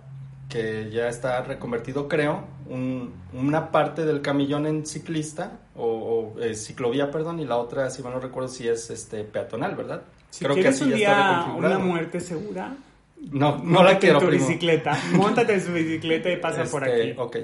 que 0.48 0.90
ya 0.90 1.08
está 1.08 1.42
reconvertido, 1.42 2.08
creo, 2.08 2.44
una 3.32 3.70
parte 3.70 4.04
del 4.04 4.22
camillón 4.22 4.66
en 4.66 4.86
ciclista, 4.86 5.58
o, 5.74 6.34
eh, 6.40 6.54
ciclovía, 6.54 7.10
perdón, 7.10 7.40
y 7.40 7.44
la 7.44 7.56
otra, 7.56 7.90
si 7.90 8.02
mal 8.02 8.12
no 8.12 8.20
recuerdo, 8.20 8.48
si 8.48 8.68
es 8.68 8.90
este 8.90 9.24
peatonal, 9.24 9.74
¿verdad? 9.74 10.02
Si 10.30 10.44
Creo 10.44 10.56
que 10.56 10.68
así 10.68 10.84
un 10.84 10.94
día 10.94 11.52
una 11.56 11.78
muerte 11.78 12.20
segura, 12.20 12.76
no, 13.30 13.58
no 13.58 13.82
la 13.82 13.98
quiero. 13.98 14.20
En 14.20 14.26
tu 14.26 14.30
bicicleta, 14.30 14.98
montate 15.12 15.54
en 15.54 15.64
su 15.64 15.72
bicicleta 15.72 16.30
y 16.30 16.36
pasa 16.36 16.64
por 16.64 16.86
este, 16.86 17.10
aquí. 17.10 17.14
Ok. 17.18 17.36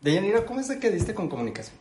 Deyanira, 0.00 0.44
¿cómo 0.44 0.60
es 0.60 0.70
que 0.70 0.90
diste 0.90 1.14
con 1.14 1.28
comunicación? 1.28 1.76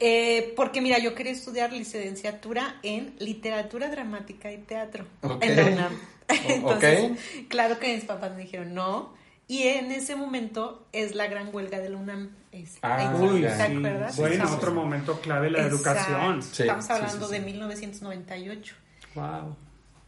Eh, 0.00 0.52
porque 0.56 0.80
mira, 0.80 0.98
yo 0.98 1.14
quería 1.14 1.32
estudiar 1.32 1.72
licenciatura 1.72 2.76
en 2.82 3.14
literatura 3.18 3.90
dramática 3.90 4.52
y 4.52 4.58
teatro 4.58 5.04
okay. 5.22 5.50
en 5.50 5.56
la 5.56 5.66
UNAM. 5.66 5.92
Entonces, 6.48 7.18
claro 7.48 7.78
que 7.78 7.94
mis 7.94 8.04
papás 8.04 8.32
me 8.32 8.42
dijeron 8.42 8.74
no. 8.74 9.16
Y 9.50 9.62
en 9.62 9.90
ese 9.92 10.14
momento 10.14 10.86
es 10.92 11.14
la 11.14 11.26
gran 11.26 11.54
huelga 11.54 11.78
de 11.80 11.88
la 11.88 11.96
UNAM. 11.96 12.36
ah, 12.82 13.16
uy, 13.18 13.40
¿te 13.40 13.48
acuerdas? 13.48 14.16
Bueno, 14.18 14.44
otro 14.52 14.72
momento 14.72 15.20
clave 15.22 15.50
la 15.50 15.62
educación. 15.62 16.40
Estamos 16.40 16.90
hablando 16.90 17.28
de 17.28 17.40
1998. 17.40 18.74
Wow. 19.14 19.56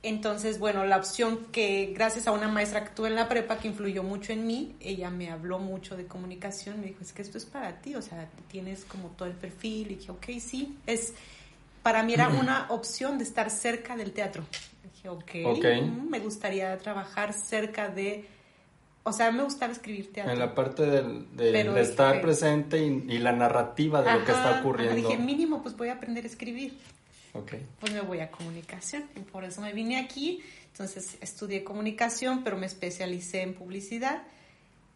Entonces, 0.03 0.59
bueno, 0.59 0.87
la 0.87 0.97
opción 0.97 1.47
que 1.53 1.93
gracias 1.95 2.27
a 2.27 2.33
una 2.33 2.49
maestra 2.49 2.85
que 2.85 2.91
tuve 2.91 3.09
en 3.09 3.17
la 3.17 3.29
prepa 3.29 3.59
que 3.59 3.69
influyó 3.69 4.03
mucho 4.03 4.33
en 4.33 4.47
mí, 4.47 4.75
ella 4.81 5.11
me 5.11 5.31
habló 5.31 5.59
mucho 5.59 5.95
de 5.97 6.07
comunicación, 6.07 6.81
me 6.81 6.87
dijo, 6.87 7.01
es 7.03 7.13
que 7.13 7.21
esto 7.21 7.37
es 7.37 7.45
para 7.45 7.81
ti, 7.83 7.95
o 7.95 8.01
sea, 8.01 8.27
tienes 8.51 8.87
como 8.87 9.09
todo 9.09 9.29
el 9.29 9.35
perfil, 9.35 9.91
y 9.91 9.95
dije, 9.97 10.11
ok, 10.11 10.27
sí, 10.41 10.79
es, 10.87 11.13
para 11.83 12.03
mí 12.03 12.15
era 12.15 12.29
una 12.41 12.67
opción 12.71 13.19
de 13.19 13.25
estar 13.25 13.51
cerca 13.51 13.95
del 13.95 14.13
teatro. 14.13 14.45
Dije, 14.83 15.09
ok, 15.09 15.31
okay. 15.45 15.83
Mm, 15.83 16.09
me 16.09 16.21
gustaría 16.21 16.77
trabajar 16.79 17.33
cerca 17.33 17.89
de 17.89 18.27
o 19.03 19.13
sea, 19.13 19.33
me 19.33 19.43
gustaba 19.43 19.73
escribir 19.73 20.13
teatro. 20.13 20.33
En 20.33 20.39
la 20.39 20.55
parte 20.55 20.85
del, 20.85 21.35
de 21.35 21.81
estar 21.81 22.21
presente 22.21 22.85
y, 22.85 23.19
la 23.19 23.33
narrativa 23.33 24.03
de 24.03 24.13
lo 24.13 24.25
que 24.25 24.33
está 24.33 24.61
ocurriendo. 24.61 24.95
dije, 24.95 25.17
mínimo, 25.17 25.63
pues 25.63 25.77
voy 25.77 25.89
a 25.89 25.95
aprender 25.95 26.25
a 26.25 26.27
escribir. 26.27 26.77
Ok. 27.33 27.55
Pues 27.79 27.93
me 27.93 28.03
voy 28.03 28.21
a 28.21 28.31
comunicación. 28.31 29.05
Y 29.17 29.21
por 29.21 29.45
eso 29.45 29.63
me 29.63 29.73
vine 29.73 29.99
aquí. 29.99 30.43
Entonces 30.73 31.17
estudié 31.23 31.65
comunicación, 31.65 32.45
pero 32.45 32.59
me 32.59 32.67
especialicé 32.67 33.41
en 33.43 33.55
publicidad. 33.55 34.23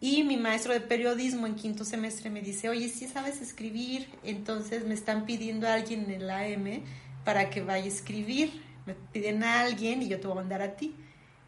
Y 0.00 0.22
mi 0.22 0.36
maestro 0.36 0.74
de 0.74 0.80
periodismo 0.80 1.46
en 1.46 1.54
quinto 1.54 1.84
semestre 1.84 2.28
me 2.28 2.42
dice, 2.42 2.68
oye, 2.68 2.90
si 2.90 3.08
sabes 3.08 3.40
escribir, 3.40 4.06
entonces 4.22 4.84
me 4.84 4.92
están 4.92 5.24
pidiendo 5.24 5.66
a 5.66 5.74
alguien 5.74 6.04
en 6.04 6.22
el 6.22 6.30
AM 6.30 6.82
para 7.24 7.48
que 7.48 7.62
vaya 7.62 7.86
a 7.86 7.88
escribir. 7.88 8.62
Me 8.86 8.94
piden 8.94 9.42
a 9.44 9.60
alguien 9.60 10.02
y 10.02 10.08
yo 10.08 10.20
te 10.20 10.26
voy 10.26 10.32
a 10.32 10.40
mandar 10.40 10.62
a 10.62 10.76
ti. 10.76 10.94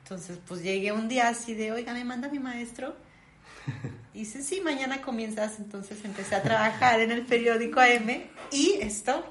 Entonces, 0.02 0.38
pues 0.46 0.62
llegué 0.62 0.92
un 0.92 1.08
día 1.08 1.28
así 1.28 1.54
de, 1.54 1.72
oiga, 1.72 1.92
me 1.92 2.04
manda 2.04 2.28
mi 2.28 2.38
maestro. 2.38 2.96
Y 4.14 4.20
dice, 4.20 4.42
sí, 4.42 4.62
mañana 4.62 5.02
comienzas. 5.02 5.58
Entonces 5.58 5.98
empecé 6.02 6.36
a 6.36 6.42
trabajar 6.42 7.00
en 7.00 7.10
el 7.10 7.26
periódico 7.26 7.80
AM 7.80 8.22
y 8.50 8.78
esto, 8.80 9.22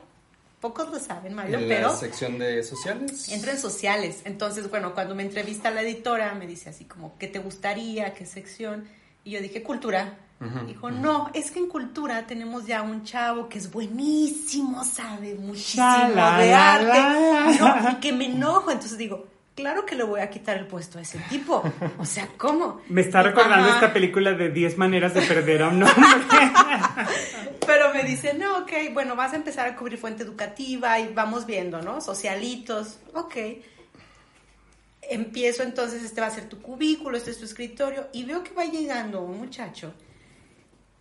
pocos 0.62 0.92
lo 0.92 1.00
saben, 1.00 1.34
Mario, 1.34 1.58
¿En 1.58 1.68
pero... 1.68 1.88
la 1.88 1.96
sección 1.96 2.38
de 2.38 2.62
sociales? 2.62 3.30
Entro 3.30 3.50
en 3.50 3.58
sociales. 3.58 4.22
Entonces, 4.26 4.70
bueno, 4.70 4.94
cuando 4.94 5.16
me 5.16 5.24
entrevista 5.24 5.72
la 5.72 5.82
editora, 5.82 6.36
me 6.36 6.46
dice 6.46 6.70
así 6.70 6.86
como, 6.86 7.18
¿qué 7.18 7.28
te 7.28 7.40
gustaría? 7.40 8.14
¿Qué 8.14 8.28
sección? 8.28 8.88
Y 9.26 9.32
yo 9.32 9.42
dije, 9.42 9.62
cultura. 9.62 10.20
Dijo, 10.68 10.92
no, 10.92 11.32
es 11.34 11.50
que 11.50 11.58
en 11.60 11.68
cultura 11.68 12.28
tenemos 12.28 12.68
ya 12.68 12.84
un 12.84 13.04
chavo 13.04 13.50
que 13.50 13.58
es 13.58 13.72
buenísimo, 13.72 14.84
sabe 14.84 15.34
muchísimo 15.34 15.84
de 16.14 16.54
arte. 16.54 17.60
y 17.92 17.96
que 17.96 18.14
me 18.14 18.26
enojo. 18.32 18.70
Entonces 18.70 18.98
digo, 18.98 19.26
claro 19.56 19.86
que 19.86 19.96
le 19.96 20.04
voy 20.04 20.20
a 20.20 20.30
quitar 20.30 20.58
el 20.58 20.68
puesto 20.68 21.00
a 21.00 21.02
ese 21.02 21.18
tipo. 21.30 21.64
O 21.98 22.06
sea, 22.06 22.28
¿cómo? 22.38 22.82
Me 22.90 23.02
está 23.02 23.24
recordando 23.24 23.70
esta 23.70 23.92
película 23.92 24.34
de 24.34 24.50
10 24.52 24.78
maneras 24.78 25.16
de 25.16 25.22
perder 25.24 25.64
a 25.64 25.70
un 25.70 25.82
hombre. 25.82 25.96
Pero 27.66 27.92
me 27.94 28.04
dice, 28.04 28.36
no, 28.36 28.60
ok, 28.60 28.72
bueno, 28.94 29.16
vas 29.16 29.34
a 29.34 29.38
empezar 29.38 29.68
a 29.68 29.76
cubrir 29.76 29.98
fuente 29.98 30.22
educativa 30.24 31.00
y 31.00 31.12
vamos 31.14 31.48
viendo, 31.48 31.82
¿no? 31.82 32.02
Socialitos, 32.02 33.00
ok. 33.14 33.36
Empiezo 35.10 35.64
entonces, 35.64 36.04
este 36.04 36.22
va 36.22 36.28
a 36.28 36.32
ser 36.32 36.50
tu 36.50 36.62
cubículo, 36.62 37.18
este 37.18 37.32
es 37.32 37.38
tu 37.38 37.46
escritorio, 37.46 38.08
y 38.14 38.24
veo 38.24 38.44
que 38.44 38.54
va 38.54 38.66
llegando 38.66 39.22
un 39.22 39.38
muchacho 39.38 39.94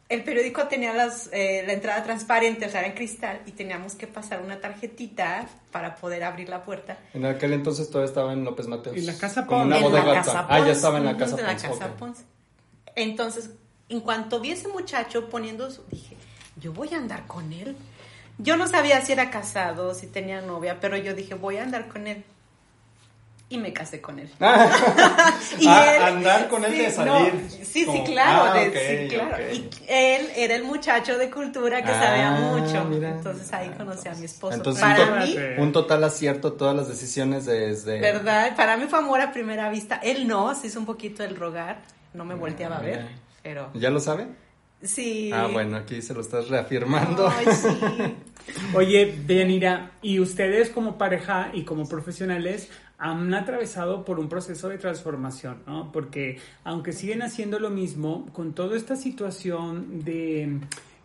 el 0.09 0.23
periódico 0.23 0.69
tenía 0.69 0.93
las, 0.93 1.29
eh, 1.33 1.65
la 1.67 1.73
entrada 1.73 2.03
transparente, 2.05 2.67
o 2.67 2.71
sea, 2.71 2.85
en 2.87 2.93
cristal, 2.93 3.41
y 3.47 3.53
teníamos 3.53 3.95
que 3.95 4.07
pasar 4.07 4.43
una 4.43 4.61
tarjetita 4.61 5.47
para 5.73 5.97
poder 5.97 6.25
abrir 6.25 6.49
la 6.49 6.63
puerta. 6.63 6.99
En 7.15 7.25
aquel 7.25 7.53
entonces 7.53 7.89
todavía 7.89 8.09
estaba 8.09 8.33
en 8.33 8.45
López 8.45 8.69
Mateos. 8.69 8.97
En 8.97 9.07
la 9.07 9.17
Casa 9.17 9.47
Pons. 9.47 9.75
En 9.75 9.93
la 9.93 10.05
casa 10.05 10.47
Ah, 10.49 10.61
ya 10.61 10.73
estaba 10.73 10.99
en 10.99 11.07
la 11.07 11.17
Casa, 11.17 11.39
en 11.39 11.47
la 11.47 11.57
casa 11.57 11.97
Pons. 11.97 12.25
Entonces, 12.95 13.51
en 13.89 14.01
cuanto 14.01 14.41
vi 14.41 14.51
a 14.51 14.55
ese 14.55 14.69
muchacho 14.69 15.29
poniendo 15.31 15.71
su... 15.71 15.83
Dije, 15.91 16.17
yo 16.61 16.73
voy 16.73 16.93
a 16.93 16.99
andar 16.99 17.27
con 17.27 17.53
él. 17.53 17.77
Yo 18.39 18.57
no 18.57 18.69
sabía 18.69 19.01
si 19.01 19.13
era 19.13 19.31
casado, 19.31 19.95
si 19.95 20.07
tenía 20.07 20.41
novia, 20.43 20.79
pero 20.81 20.97
yo 20.97 21.15
dije, 21.15 21.35
voy 21.35 21.57
a 21.57 21.63
andar 21.63 21.89
con 21.89 22.07
él 22.07 22.25
y 23.49 23.59
me 23.59 23.73
casé 23.73 24.01
con 24.01 24.19
él. 24.19 24.31
y 25.61 25.67
ah, 25.67 26.07
andar 26.07 26.49
con 26.49 26.65
él 26.65 26.77
de 26.77 26.91
salir. 26.91 27.47
sí, 27.51 27.85
sí, 27.85 28.03
claro, 28.07 28.53
ah, 28.53 28.65
sí, 28.73 29.09
claro. 29.09 29.37
Y 29.53 29.69
él 29.87 30.29
era 30.37 30.55
el 30.55 30.65
muchacho 30.65 31.19
de 31.19 31.31
cultura 31.31 31.83
que 31.83 31.89
sabía 31.89 32.37
ah, 32.37 32.41
mucho. 32.41 32.89
Entonces 32.93 33.53
ahí 33.53 33.71
conocí 33.77 34.09
a 34.09 34.15
mi 34.15 34.25
esposo. 34.25 34.55
Entonces, 34.55 34.83
Para 34.83 35.25
mí, 35.25 35.37
un 35.59 35.73
total 35.73 36.05
acierto 36.05 36.55
todas 36.55 36.75
las 36.75 36.89
decisiones 36.89 37.45
desde... 37.45 38.01
¿Verdad? 38.01 38.57
Para 38.57 38.77
mí 38.77 38.87
fue 38.89 38.99
amor 38.99 39.21
a 39.21 39.33
primera 39.33 39.69
vista. 39.71 40.01
Él 40.03 40.27
no, 40.27 40.55
se 40.55 40.69
hizo 40.69 40.81
un 40.81 40.87
poquito 40.87 41.23
el 41.23 41.37
rogar. 41.37 41.83
No 42.15 42.25
me 42.25 42.35
volteaba 42.35 42.79
a 42.79 42.81
ver, 42.81 43.09
pero... 43.43 43.71
¿Ya 43.75 43.91
lo 43.91 44.01
sabe? 44.01 44.29
Sí. 44.83 45.31
Ah, 45.33 45.49
bueno, 45.51 45.77
aquí 45.79 46.03
se 46.03 46.15
lo 46.15 46.21
estás 46.21 46.49
reafirmando. 46.49 47.29
Ay, 47.29 47.47
sí. 47.55 47.69
Oye, 48.75 49.19
Deyanira, 49.27 49.93
¿y 50.03 50.21
ustedes 50.21 50.69
como 50.71 50.99
pareja 50.99 51.51
y 51.55 51.65
como 51.65 51.89
profesionales 51.89 52.69
han 52.99 53.35
atravesado 53.35 54.05
por 54.05 54.19
un 54.19 54.29
proceso 54.29 54.69
de 54.69 54.79
transformación, 54.79 55.63
¿no? 55.67 55.91
Porque 55.93 56.39
aunque 56.63 56.93
siguen 56.93 57.23
haciendo 57.23 57.59
lo 57.59 57.71
mismo, 57.71 58.27
con 58.33 58.55
toda 58.55 58.77
esta 58.77 58.97
situación 58.97 60.05
de 60.05 60.61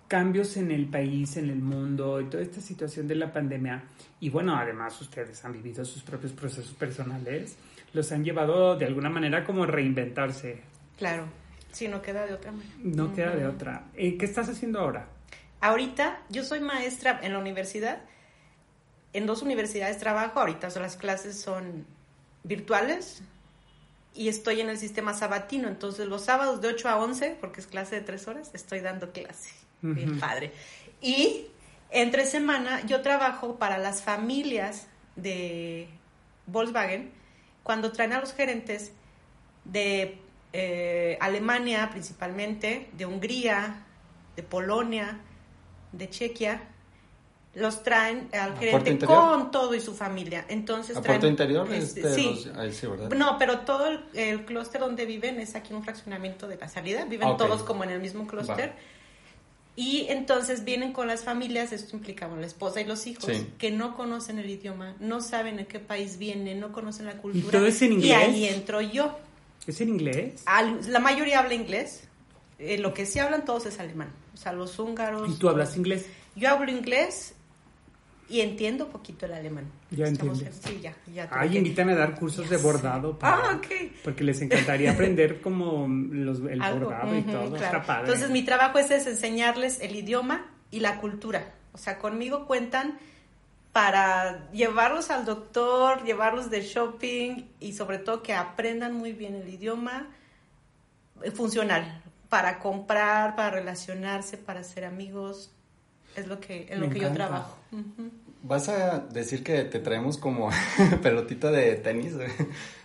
cambios 0.07 0.57
en 0.57 0.71
el 0.71 0.87
país, 0.87 1.37
en 1.37 1.49
el 1.49 1.61
mundo, 1.61 2.19
y 2.21 2.25
toda 2.25 2.43
esta 2.43 2.61
situación 2.61 3.07
de 3.07 3.15
la 3.15 3.31
pandemia, 3.31 3.83
y 4.19 4.29
bueno, 4.29 4.55
además 4.55 4.99
ustedes 5.01 5.43
han 5.45 5.53
vivido 5.53 5.85
sus 5.85 6.03
propios 6.03 6.33
procesos 6.33 6.73
personales, 6.73 7.57
los 7.93 8.11
han 8.11 8.23
llevado 8.23 8.75
de 8.75 8.85
alguna 8.85 9.09
manera 9.09 9.43
como 9.43 9.65
reinventarse. 9.65 10.61
Claro, 10.97 11.25
sí, 11.71 11.87
no 11.87 12.01
queda 12.01 12.25
de 12.25 12.33
otra 12.33 12.51
manera. 12.51 12.73
No 12.83 13.13
queda 13.13 13.35
de 13.35 13.47
otra. 13.47 13.87
Eh, 13.95 14.17
¿Qué 14.17 14.25
estás 14.25 14.49
haciendo 14.49 14.79
ahora? 14.79 15.07
Ahorita 15.61 16.21
yo 16.29 16.43
soy 16.43 16.59
maestra 16.59 17.19
en 17.21 17.33
la 17.33 17.39
universidad 17.39 18.01
en 19.13 19.25
dos 19.25 19.41
universidades 19.41 19.97
trabajo, 19.97 20.39
ahorita 20.39 20.69
las 20.79 20.95
clases 20.95 21.39
son 21.39 21.85
virtuales 22.43 23.21
y 24.13 24.27
estoy 24.27 24.61
en 24.61 24.69
el 24.69 24.77
sistema 24.77 25.13
sabatino, 25.13 25.67
entonces 25.67 26.07
los 26.07 26.23
sábados 26.23 26.61
de 26.61 26.69
8 26.69 26.89
a 26.89 26.97
11, 26.97 27.37
porque 27.39 27.61
es 27.61 27.67
clase 27.67 27.95
de 27.95 28.01
tres 28.01 28.27
horas, 28.27 28.51
estoy 28.53 28.79
dando 28.79 29.11
clase. 29.11 29.51
Bien 29.81 30.19
padre. 30.19 30.51
Y 31.01 31.47
entre 31.89 32.25
semana 32.25 32.85
yo 32.85 33.01
trabajo 33.01 33.55
para 33.57 33.77
las 33.77 34.01
familias 34.03 34.87
de 35.15 35.87
Volkswagen 36.47 37.11
cuando 37.63 37.91
traen 37.91 38.13
a 38.13 38.19
los 38.19 38.33
gerentes 38.33 38.91
de 39.63 40.17
eh, 40.51 41.17
Alemania 41.21 41.89
principalmente, 41.91 42.89
de 42.93 43.05
Hungría, 43.05 43.85
de 44.35 44.43
Polonia, 44.43 45.19
de 45.91 46.09
Chequia, 46.09 46.61
los 47.59 47.83
traen 47.83 48.29
al 48.33 48.57
gerente 48.57 49.05
con 49.05 49.51
todo 49.51 49.75
y 49.75 49.81
su 49.81 49.93
familia. 49.93 50.45
Entonces 50.47 50.97
¿A 50.97 51.01
traen, 51.01 51.19
Puerto 51.19 51.27
Interior? 51.27 51.73
Este, 51.73 52.13
sí. 52.13 52.47
¿verdad? 52.87 53.09
No, 53.11 53.37
pero 53.37 53.59
todo 53.59 53.87
el, 54.13 54.45
clúster 54.45 54.81
donde 54.81 55.05
viven 55.05 55.39
es 55.39 55.55
aquí 55.55 55.73
un 55.73 55.83
fraccionamiento 55.83 56.47
de 56.47 56.57
la 56.57 56.67
salida. 56.67 57.05
Viven 57.05 57.37
todos 57.37 57.63
como 57.63 57.83
en 57.83 57.91
el 57.91 57.99
mismo 57.99 58.27
clúster. 58.27 58.73
Y 59.75 60.07
entonces 60.09 60.65
vienen 60.65 60.91
con 60.91 61.07
las 61.07 61.23
familias, 61.23 61.71
esto 61.71 61.95
implica 61.95 62.27
la 62.27 62.45
esposa 62.45 62.81
y 62.81 62.85
los 62.85 63.07
hijos, 63.07 63.31
que 63.57 63.71
no 63.71 63.95
conocen 63.95 64.37
el 64.37 64.49
idioma, 64.49 64.95
no 64.99 65.21
saben 65.21 65.57
en 65.57 65.65
qué 65.67 65.79
país 65.79 66.17
vienen, 66.17 66.59
no 66.59 66.73
conocen 66.73 67.05
la 67.05 67.13
cultura. 67.13 67.47
¿Y 67.47 67.51
todo 67.51 67.65
es 67.65 67.81
en 67.81 67.93
inglés? 67.93 68.09
Y 68.09 68.11
ahí 68.11 68.45
entro 68.45 68.81
yo. 68.81 69.17
¿Es 69.65 69.79
en 69.79 69.89
inglés? 69.89 70.41
Al- 70.47 70.91
la 70.91 70.99
mayoría 70.99 71.39
habla 71.39 71.53
inglés. 71.53 72.03
Eh, 72.57 72.77
lo 72.77 72.93
que 72.93 73.05
sí 73.05 73.19
hablan 73.19 73.45
todos 73.45 73.67
es 73.67 73.79
alemán. 73.79 74.11
O 74.33 74.37
sea, 74.37 74.51
los 74.51 74.77
húngaros. 74.79 75.29
¿Y 75.29 75.35
tú 75.35 75.47
hablas 75.47 75.77
inglés? 75.77 76.07
Yo 76.35 76.49
hablo 76.49 76.69
inglés 76.69 77.35
y 78.29 78.41
entiendo 78.41 78.87
poquito 78.89 79.25
el 79.25 79.33
alemán. 79.33 79.65
Ya 79.91 80.05
Estamos- 80.05 80.39
entiendes. 80.41 80.61
Sí, 80.63 80.79
ya. 80.81 80.93
ya 81.13 81.27
Ay, 81.31 81.49
que- 81.49 81.57
invítame 81.57 81.93
a 81.93 81.95
dar 81.95 82.15
cursos 82.15 82.47
Ya 82.49 82.57
de 82.57 82.63
bordado. 82.63 83.17
para- 83.17 83.35
Ah, 83.37 83.55
ok. 83.55 83.65
Porque 84.03 84.23
les 84.23 84.41
encantaría 84.41 84.91
aprender 84.91 85.41
como 85.41 85.87
los, 85.87 86.39
el 86.41 86.61
Algo, 86.61 86.85
bordado 86.85 87.15
y 87.17 87.21
todo. 87.23 87.49
claro. 87.49 87.55
Está 87.57 87.83
padre. 87.83 88.05
Entonces, 88.05 88.29
mi 88.29 88.43
trabajo 88.43 88.77
es, 88.79 88.91
es 88.91 89.07
enseñarles 89.07 89.79
el 89.81 89.95
idioma 89.95 90.45
y 90.71 90.79
la 90.81 90.99
cultura. 90.99 91.53
O 91.73 91.77
sea, 91.77 91.97
conmigo 91.99 92.45
cuentan 92.45 92.97
para 93.71 94.49
llevarlos 94.51 95.09
al 95.11 95.25
doctor, 95.25 96.03
llevarlos 96.03 96.49
de 96.49 96.61
shopping 96.61 97.45
y 97.59 97.73
sobre 97.73 97.99
todo 97.99 98.23
que 98.23 98.33
aprendan 98.33 98.93
muy 98.93 99.13
bien 99.13 99.35
el 99.35 99.47
idioma 99.47 100.07
eh, 101.23 101.31
funcional 101.31 102.01
para 102.29 102.59
comprar, 102.59 103.35
para 103.35 103.51
relacionarse, 103.51 104.37
para 104.37 104.63
ser 104.63 104.85
amigos. 104.85 105.51
Es 106.15 106.27
lo 106.27 106.39
que, 106.39 106.67
en 106.69 106.81
lo 106.81 106.87
Me 106.87 106.93
que 106.93 106.99
yo 107.01 107.11
trabajo. 107.13 107.55
Vas 108.43 108.69
a 108.69 108.99
decir 109.11 109.43
que 109.43 109.63
te 109.63 109.79
traemos 109.79 110.17
como 110.17 110.49
pelotita 111.03 111.51
de 111.51 111.75
tenis, 111.75 112.13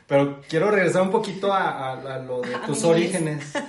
pero 0.07 0.41
quiero 0.49 0.71
regresar 0.71 1.03
un 1.03 1.11
poquito 1.11 1.53
a, 1.53 1.93
a- 1.93 2.15
a 2.15 2.19
lo 2.19 2.41
de 2.43 2.57
tus 2.67 2.85
orígenes. 2.85 3.53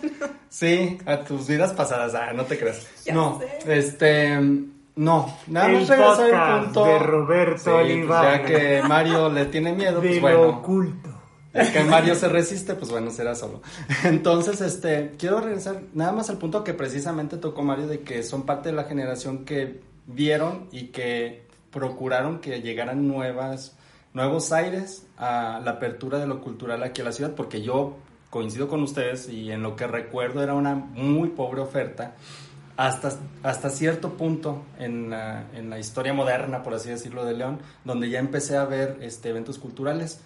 Sí, 0.48 0.98
a 1.06 1.20
tus 1.20 1.48
vidas 1.50 1.74
pasadas. 1.74 2.16
Ah, 2.16 2.32
no 2.32 2.46
te 2.46 2.58
creas. 2.58 2.88
Ya 3.04 3.14
no, 3.14 3.40
sé. 3.66 3.78
este, 3.78 4.40
no, 4.96 5.38
nada 5.48 5.68
más 5.68 5.86
regresar 5.90 6.34
al 6.34 6.64
punto 6.64 6.86
de 6.86 7.00
Roberto 7.00 7.58
Sí, 7.86 8.04
pues 8.08 8.22
ya 8.22 8.44
que 8.46 8.82
Mario 8.88 9.28
le 9.30 9.48
tiene 9.48 9.74
miedo, 9.74 10.00
de 10.00 10.08
pues 10.08 10.22
lo 10.22 10.22
bueno. 10.40 10.58
oculto. 10.60 11.05
Ya 11.56 11.72
que 11.72 11.84
Mario 11.86 12.16
se 12.16 12.28
resiste, 12.28 12.76
pues 12.76 12.92
bueno, 12.92 13.12
será 13.12 13.34
solo. 13.34 13.62
Entonces, 14.04 14.60
este, 14.60 15.14
quiero 15.18 15.40
regresar 15.40 15.84
nada 15.94 16.12
más 16.12 16.30
al 16.30 16.38
punto 16.38 16.66
que 16.66 16.74
precisamente 16.74 17.38
tocó 17.38 17.64
Mario 17.64 17.88
de 17.88 18.02
que 18.02 18.24
son 18.24 18.44
parte 18.46 18.70
de 18.70 18.76
la 18.76 18.84
generación 18.84 19.46
que 19.46 19.80
vieron 20.06 20.68
y 20.72 20.88
que 20.88 21.46
procuraron 21.72 22.40
que 22.40 22.62
llegaran 22.62 23.08
nuevas, 23.08 23.78
nuevos 24.14 24.52
aires 24.52 25.08
a 25.18 25.62
la 25.64 25.72
apertura 25.72 26.20
de 26.20 26.28
lo 26.28 26.42
cultural 26.42 26.84
aquí 26.84 27.02
a 27.02 27.06
la 27.06 27.14
ciudad, 27.14 27.32
porque 27.36 27.62
yo 27.62 27.96
coincido 28.30 28.68
con 28.68 28.84
ustedes 28.84 29.30
y 29.30 29.52
en 29.52 29.64
lo 29.64 29.78
que 29.78 29.88
recuerdo 29.88 30.44
era 30.44 30.56
una 30.56 30.76
muy 30.76 31.30
pobre 31.30 31.62
oferta 31.62 32.16
hasta, 32.78 33.18
hasta 33.44 33.70
cierto 33.70 34.18
punto 34.18 34.66
en 34.78 35.10
la, 35.10 35.46
en 35.54 35.70
la 35.70 35.80
historia 35.80 36.14
moderna, 36.14 36.64
por 36.64 36.74
así 36.74 36.90
decirlo, 36.90 37.24
de 37.24 37.34
León, 37.34 37.60
donde 37.86 38.10
ya 38.10 38.20
empecé 38.20 38.58
a 38.58 38.66
ver 38.66 38.98
este, 39.02 39.30
eventos 39.30 39.58
culturales 39.58 40.20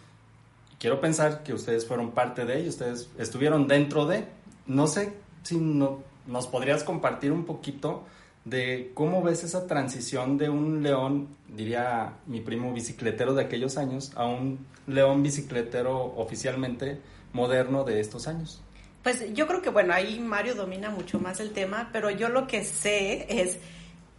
quiero 0.79 0.99
pensar 1.01 1.43
que 1.43 1.53
ustedes 1.53 1.85
fueron 1.85 2.11
parte 2.11 2.45
de 2.45 2.59
ello, 2.59 2.69
ustedes 2.69 3.09
estuvieron 3.17 3.67
dentro 3.67 4.05
de, 4.05 4.25
no 4.65 4.87
sé 4.87 5.13
si 5.43 5.57
no, 5.57 5.99
nos 6.25 6.47
podrías 6.47 6.83
compartir 6.83 7.31
un 7.31 7.45
poquito 7.45 8.05
de 8.45 8.91
cómo 8.93 9.21
ves 9.21 9.43
esa 9.43 9.67
transición 9.67 10.37
de 10.37 10.49
un 10.49 10.81
león, 10.81 11.27
diría 11.47 12.13
mi 12.25 12.39
primo 12.41 12.73
bicicletero 12.73 13.33
de 13.33 13.43
aquellos 13.43 13.77
años, 13.77 14.11
a 14.15 14.25
un 14.25 14.65
león 14.87 15.21
bicicletero 15.21 16.13
oficialmente 16.15 16.99
moderno 17.33 17.83
de 17.83 17.99
estos 17.99 18.27
años. 18.27 18.61
Pues 19.03 19.33
yo 19.33 19.47
creo 19.47 19.61
que, 19.61 19.69
bueno, 19.69 19.93
ahí 19.93 20.19
Mario 20.19 20.55
domina 20.55 20.89
mucho 20.89 21.19
más 21.19 21.39
el 21.39 21.51
tema, 21.51 21.89
pero 21.93 22.09
yo 22.09 22.29
lo 22.29 22.47
que 22.47 22.63
sé 22.63 23.25
es, 23.41 23.57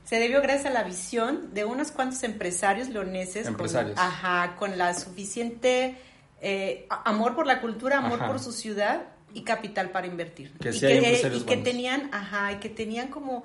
se 0.05 0.17
debió 0.17 0.41
gracias 0.43 0.67
a 0.67 0.71
la 0.71 0.85
visión 0.85 1.53
de 1.55 1.65
unos 1.65 1.91
cuantos 1.91 2.23
empresarios 2.23 2.89
leoneses. 2.89 3.45
con- 3.45 3.55
Empresarios. 3.55 3.99
ajá, 3.99 4.57
con 4.59 4.79
la 4.79 4.95
suficiente 4.95 5.97
eh, 6.41 6.87
amor 7.05 7.35
por 7.35 7.47
la 7.47 7.61
cultura, 7.61 7.99
amor 7.99 8.21
Ajá. 8.21 8.29
por 8.29 8.41
su 8.41 8.53
ciudad 8.53 9.07
y 9.35 9.43
capital 9.43 9.91
para 9.91 10.07
invertir. 10.07 10.53
Que 10.59 10.71
y 10.71 10.73
sí 10.73 10.81
que, 10.81 11.33
y 11.37 11.41
que 11.43 11.57
tenían, 11.59 12.09
ajá, 12.13 12.53
y 12.53 12.57
que 12.57 12.69
tenían 12.69 13.09
como 13.09 13.45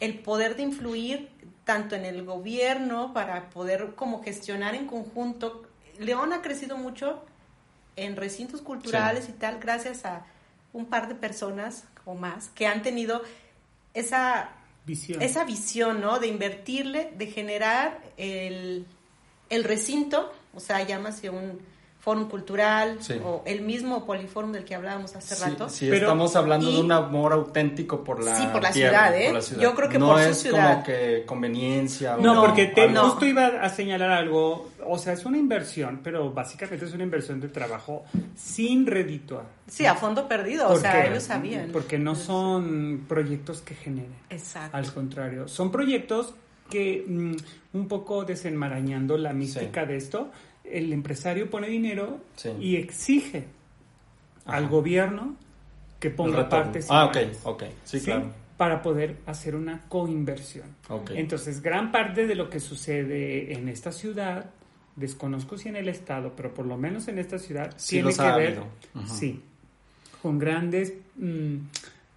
el 0.00 0.18
poder 0.20 0.56
de 0.56 0.62
influir 0.62 1.30
tanto 1.64 1.96
en 1.96 2.04
el 2.04 2.24
gobierno 2.24 3.12
para 3.12 3.50
poder 3.50 3.94
como 3.94 4.22
gestionar 4.22 4.74
en 4.74 4.86
conjunto. 4.86 5.66
León 5.98 6.32
ha 6.32 6.40
crecido 6.40 6.76
mucho 6.76 7.22
en 7.96 8.16
recintos 8.16 8.62
culturales 8.62 9.28
y 9.28 9.32
tal 9.32 9.58
gracias 9.58 10.04
a 10.04 10.24
un 10.72 10.86
par 10.86 11.08
de 11.08 11.14
personas 11.14 11.84
o 12.04 12.14
más 12.14 12.48
que 12.50 12.66
han 12.66 12.82
tenido 12.82 13.22
esa 13.94 14.50
Visión. 14.86 15.20
esa 15.20 15.44
visión, 15.44 16.00
¿no? 16.00 16.18
De 16.18 16.28
invertirle, 16.28 17.12
de 17.16 17.26
generar 17.26 18.00
el, 18.16 18.86
el 19.50 19.64
recinto, 19.64 20.32
o 20.54 20.60
sea, 20.60 20.82
llámase 20.86 21.28
un 21.28 21.60
fórum 22.08 22.26
cultural 22.26 22.96
Sí. 23.00 23.20
o 23.22 23.42
el 23.44 23.60
mismo 23.60 24.06
poliforum 24.06 24.50
del 24.50 24.64
que 24.64 24.74
hablábamos 24.74 25.14
hace 25.14 25.34
Sí, 25.34 25.44
rato. 25.44 25.68
sí, 25.68 25.86
Pero- 25.90 26.06
estamos 26.06 26.34
hablando 26.36 26.72
de 26.72 26.80
un 26.80 26.90
amor 26.90 27.34
auténtico 27.34 28.02
por 28.02 28.24
la 28.24 28.34
Sí, 28.34 28.46
por 28.50 28.62
la 28.62 28.70
tierra, 28.70 29.08
ciudad, 29.10 29.20
¿eh? 29.20 29.24
por 29.26 29.34
la 29.34 29.42
ciudad. 29.42 29.62
Yo 29.62 29.74
creo 29.74 29.88
que 29.90 29.98
no 29.98 30.06
por 30.08 30.22
su 30.22 30.28
es 30.30 30.38
ciudad. 30.38 30.70
como 30.72 30.84
que 30.84 31.24
conveniencia. 31.26 32.16
o 32.16 32.20
No, 32.22 32.34
No, 32.36 32.40
porque 32.40 32.64
te, 32.68 32.80
algo. 32.84 33.02
justo 33.10 33.26
iba 33.26 33.46
a 33.46 33.68
señalar 33.68 34.10
algo, 34.10 34.70
o 34.86 34.96
sea, 34.96 35.12
es 35.12 35.26
una 35.26 35.36
inversión, 35.36 36.00
pero 36.02 36.32
básicamente 36.32 36.86
es 36.86 36.94
una 36.94 37.02
inversión 37.04 37.40
de 37.40 37.48
trabajo 37.48 38.04
sin 38.34 38.86
redituar. 38.86 39.44
Sí, 39.66 39.84
a 39.84 39.94
fondo 39.94 40.26
perdido, 40.28 40.66
o 40.70 40.76
sea, 40.78 41.04
ellos 41.06 41.24
sabían. 41.24 41.68
Porque 41.74 41.98
no 41.98 42.14
son 42.14 43.04
proyectos 43.06 43.60
que 43.60 43.74
generen. 43.74 44.14
Exacto. 44.30 44.74
Al 44.74 44.90
contrario, 44.94 45.46
son 45.46 45.70
proyectos 45.70 46.32
que 46.70 47.04
mm, 47.06 47.34
un 47.74 47.88
poco 47.88 48.24
desenmarañando 48.24 49.16
la 49.18 49.32
mística 49.32 49.84
de 49.86 49.96
esto, 49.96 50.30
el 50.72 50.92
empresario 50.92 51.48
pone 51.50 51.68
dinero 51.68 52.20
Sí. 52.36 52.50
y 52.60 52.76
exige 52.76 53.44
Ajá. 54.44 54.56
al 54.58 54.68
gobierno 54.68 55.36
que 56.00 56.10
ponga 56.10 56.48
partes 56.48 56.86
Ah, 56.90 57.06
ok, 57.06 57.16
ok. 57.44 57.62
Sí, 57.84 57.98
¿sí? 58.00 58.04
claro. 58.06 58.30
para 58.56 58.82
poder 58.82 59.16
hacer 59.26 59.54
una 59.54 59.82
coinversión. 59.88 60.66
Ok. 60.88 61.10
Entonces, 61.14 61.62
gran 61.62 61.92
parte 61.92 62.26
de 62.26 62.34
lo 62.34 62.50
que 62.50 62.58
sucede 62.58 63.52
en 63.52 63.68
esta 63.68 63.92
ciudad, 63.92 64.50
desconozco 64.96 65.56
si 65.56 65.68
en 65.68 65.76
el 65.76 65.88
estado, 65.88 66.32
pero 66.36 66.52
por 66.52 66.66
lo 66.66 66.76
menos 66.76 67.06
en 67.06 67.18
esta 67.20 67.38
ciudad, 67.38 67.72
Sí 67.76 67.96
tiene 68.02 68.12
que 68.12 68.32
ver, 68.32 68.60
sí, 69.06 69.40
con 70.20 70.40
grandes 70.40 70.92
mm, 71.16 71.54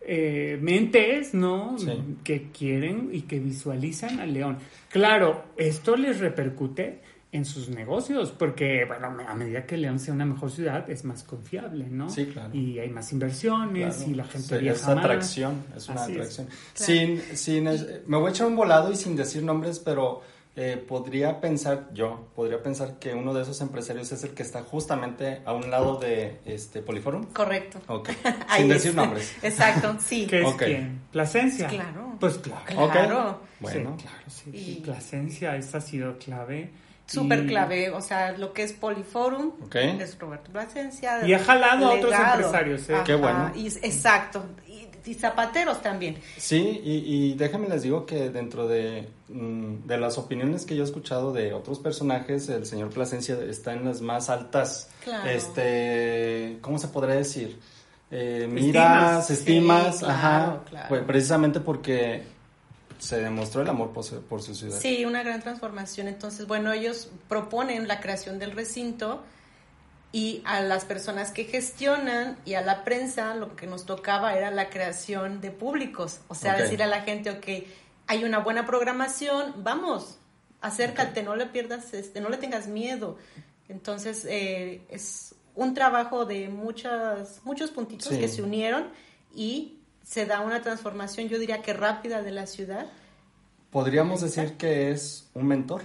eh, 0.01 0.57
mentes, 0.59 1.35
¿no? 1.35 1.77
Sí. 1.77 1.91
Que 2.23 2.49
quieren 2.49 3.09
y 3.13 3.21
que 3.21 3.39
visualizan 3.39 4.19
al 4.19 4.33
león. 4.33 4.57
Claro, 4.89 5.43
esto 5.57 5.95
les 5.95 6.19
repercute 6.19 7.01
en 7.33 7.45
sus 7.45 7.69
negocios, 7.69 8.31
porque, 8.37 8.83
bueno, 8.85 9.07
a 9.27 9.33
medida 9.35 9.65
que 9.65 9.77
León 9.77 9.99
sea 9.99 10.13
una 10.13 10.25
mejor 10.25 10.51
ciudad, 10.51 10.89
es 10.89 11.05
más 11.05 11.23
confiable, 11.23 11.87
¿no? 11.89 12.09
Sí, 12.09 12.25
claro. 12.25 12.53
Y 12.53 12.77
hay 12.79 12.89
más 12.89 13.11
inversiones 13.13 13.95
Claro. 13.97 14.11
y 14.11 14.15
la 14.15 14.23
gente 14.25 14.47
Sí, 14.57 14.63
viaja 14.63 14.77
es 14.79 14.87
más. 14.87 14.97
atracción, 14.97 15.63
es 15.75 15.87
una 15.87 16.03
Así 16.03 16.11
es. 16.11 16.17
atracción. 16.17 16.47
Claro. 16.47 16.61
Sin, 16.73 17.37
sin, 17.37 17.63
me 18.07 18.17
voy 18.17 18.27
a 18.27 18.29
echar 18.31 18.47
un 18.47 18.55
volado 18.57 18.91
y 18.91 18.95
sin 18.97 19.15
decir 19.15 19.43
nombres, 19.43 19.79
pero 19.79 20.21
eh, 20.57 20.83
podría 20.85 21.39
pensar, 21.39 21.87
yo, 21.93 22.27
podría 22.35 22.61
pensar 22.61 22.99
que 22.99 23.13
uno 23.13 23.33
de 23.33 23.43
esos 23.43 23.61
empresarios 23.61 24.11
es 24.11 24.25
el 24.25 24.31
que 24.31 24.43
está 24.43 24.61
justamente 24.63 25.41
a 25.45 25.53
un 25.53 25.71
lado 25.71 25.97
de 25.97 26.41
este 26.43 26.81
Poliforum. 26.81 27.27
Correcto. 27.27 27.79
Ok. 27.87 28.09
Ahí 28.49 28.59
sin 28.63 28.69
decir 28.69 28.93
nombres. 28.93 29.33
Exacto, 29.41 29.95
sí. 30.05 30.27
¿Qué 30.27 30.41
es 30.41 30.47
Ok. 30.47 30.63
quién? 30.65 30.99
¿Plasencia? 31.13 31.69
Claro. 31.69 32.17
Pues 32.19 32.37
claro. 32.39 32.65
Claro. 32.91 33.39
Bueno. 33.61 33.95
Sí, 33.97 34.03
claro, 34.03 34.23
sí. 34.27 34.51
Y- 34.53 34.81
Plasencia, 34.81 35.55
esta 35.55 35.77
ha 35.77 35.81
sido 35.81 36.17
clave. 36.17 36.69
Súper 37.11 37.45
clave, 37.47 37.89
o 37.91 38.01
sea, 38.01 38.31
lo 38.37 38.53
que 38.53 38.63
es 38.63 38.73
Poliforum 38.73 39.51
Ok. 39.65 39.75
es 39.75 40.17
Roberto 40.19 40.51
Plasencia. 40.51 41.25
Y 41.27 41.33
ha 41.33 41.39
jalado 41.39 41.87
a 41.87 41.93
otros 41.95 42.13
empresarios, 42.13 42.89
¿eh? 42.89 42.97
Qué 43.05 43.15
bueno. 43.15 43.51
y- 43.55 43.67
exacto, 43.67 44.43
y, 44.67 44.87
y 45.09 45.13
zapateros 45.15 45.81
también. 45.81 46.17
Sí, 46.37 46.81
y, 46.83 47.31
y 47.31 47.33
déjenme 47.35 47.67
les 47.69 47.81
digo 47.83 48.05
que 48.05 48.29
dentro 48.29 48.67
de, 48.67 49.09
mm, 49.29 49.85
de 49.87 49.97
las 49.97 50.17
opiniones 50.17 50.65
que 50.65 50.75
yo 50.75 50.83
he 50.83 50.85
escuchado 50.85 51.33
de 51.33 51.53
otros 51.53 51.79
personajes, 51.79 52.47
el 52.49 52.65
señor 52.65 52.89
Plasencia 52.89 53.37
está 53.49 53.73
en 53.73 53.85
las 53.85 54.01
más 54.01 54.29
altas, 54.29 54.89
Claro. 55.03 55.29
este, 55.29 56.57
¿cómo 56.61 56.77
se 56.77 56.87
podría 56.87 57.15
decir? 57.15 57.59
Eh, 58.13 58.41
Estimas. 58.43 58.61
miras, 58.63 59.27
Sí, 59.27 59.33
estimas, 59.33 59.99
claro, 59.99 60.13
ajá, 60.13 60.59
claro. 60.69 60.85
pues, 60.89 61.03
precisamente 61.03 61.59
porque 61.61 62.23
se 63.01 63.19
demostró 63.19 63.63
el 63.63 63.69
amor 63.69 63.91
por 63.93 64.03
su, 64.03 64.21
por 64.21 64.43
su 64.43 64.53
ciudad. 64.53 64.79
Sí, 64.79 65.05
una 65.05 65.23
gran 65.23 65.41
transformación. 65.41 66.07
Entonces, 66.07 66.45
bueno, 66.45 66.71
ellos 66.71 67.09
proponen 67.27 67.87
la 67.87 67.99
creación 67.99 68.37
del 68.37 68.51
recinto 68.51 69.23
y 70.11 70.41
a 70.45 70.61
las 70.61 70.85
personas 70.85 71.31
que 71.31 71.45
gestionan 71.45 72.37
y 72.45 72.53
a 72.53 72.61
la 72.61 72.83
prensa 72.83 73.33
lo 73.33 73.55
que 73.55 73.65
nos 73.65 73.85
tocaba 73.87 74.35
era 74.35 74.51
la 74.51 74.69
creación 74.69 75.41
de 75.41 75.49
públicos. 75.49 76.19
O 76.27 76.35
sea, 76.35 76.53
Ok. 76.53 76.59
decirle 76.59 76.83
a 76.83 76.87
la 76.87 77.01
gente, 77.01 77.31
ok, 77.31 77.67
hay 78.05 78.23
una 78.23 78.37
buena 78.39 78.67
programación, 78.67 79.55
vamos, 79.63 80.19
acércate, 80.61 81.23
no 81.23 81.35
le 81.35 81.47
pierdas, 81.47 81.93
este, 81.95 82.21
no 82.21 82.29
le 82.29 82.37
tengas 82.37 82.67
miedo. 82.67 83.17
Entonces, 83.67 84.25
eh, 84.29 84.83
es 84.89 85.33
un 85.55 85.73
trabajo 85.73 86.25
de 86.25 86.49
muchas, 86.49 87.41
muchos 87.45 87.71
puntitos 87.71 88.09
Sí. 88.09 88.19
que 88.19 88.27
se 88.27 88.43
unieron 88.43 88.89
y 89.33 89.79
se 90.03 90.25
da 90.25 90.41
una 90.41 90.61
transformación, 90.61 91.29
yo 91.29 91.39
diría 91.39 91.61
que 91.61 91.73
rápida 91.73 92.21
de 92.21 92.31
la 92.31 92.47
ciudad. 92.47 92.87
Podríamos 93.71 94.21
decir 94.21 94.57
que 94.57 94.91
es 94.91 95.29
un 95.33 95.47
mentor. 95.47 95.83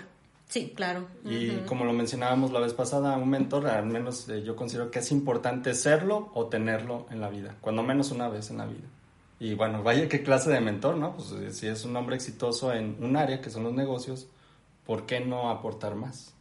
Sí, 0.49 0.73
claro. 0.75 1.07
Y 1.25 1.51
como 1.67 1.85
lo 1.85 1.93
mencionábamos 1.93 2.53
la 2.53 2.61
vez 2.61 2.73
pasada, 2.73 3.17
un 3.17 3.29
mentor, 3.29 3.67
al 3.67 3.87
menos 3.87 4.29
eh, 4.29 4.43
yo 4.43 4.55
considero 4.55 4.91
que 4.91 5.01
es 5.01 5.11
importante 5.11 5.75
serlo 5.75 6.31
o 6.35 6.47
tenerlo 6.47 7.07
en 7.11 7.21
la 7.21 7.29
vida, 7.29 7.57
cuando 7.61 7.83
menos 7.83 8.13
una 8.13 8.29
vez 8.29 8.51
en 8.51 8.59
la 8.59 8.67
vida. 8.67 8.87
Y 9.39 9.55
bueno, 9.55 9.83
vaya 9.83 10.09
qué 10.09 10.23
clase 10.23 10.51
de 10.51 10.61
mentor, 10.61 10.97
¿no? 10.97 11.17
Pues 11.17 11.33
eh, 11.33 11.53
si 11.53 11.67
es 11.67 11.85
un 11.85 11.97
hombre 11.97 12.17
exitoso 12.17 12.73
en 12.73 12.97
un 13.01 13.17
área 13.17 13.41
que 13.41 13.51
son 13.51 13.65
los 13.65 13.75
negocios, 13.75 14.29
¿por 14.87 15.05
qué 15.05 15.21
no 15.21 15.51
aportar 15.51 15.95
más? 15.95 16.33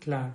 Claro. 0.00 0.32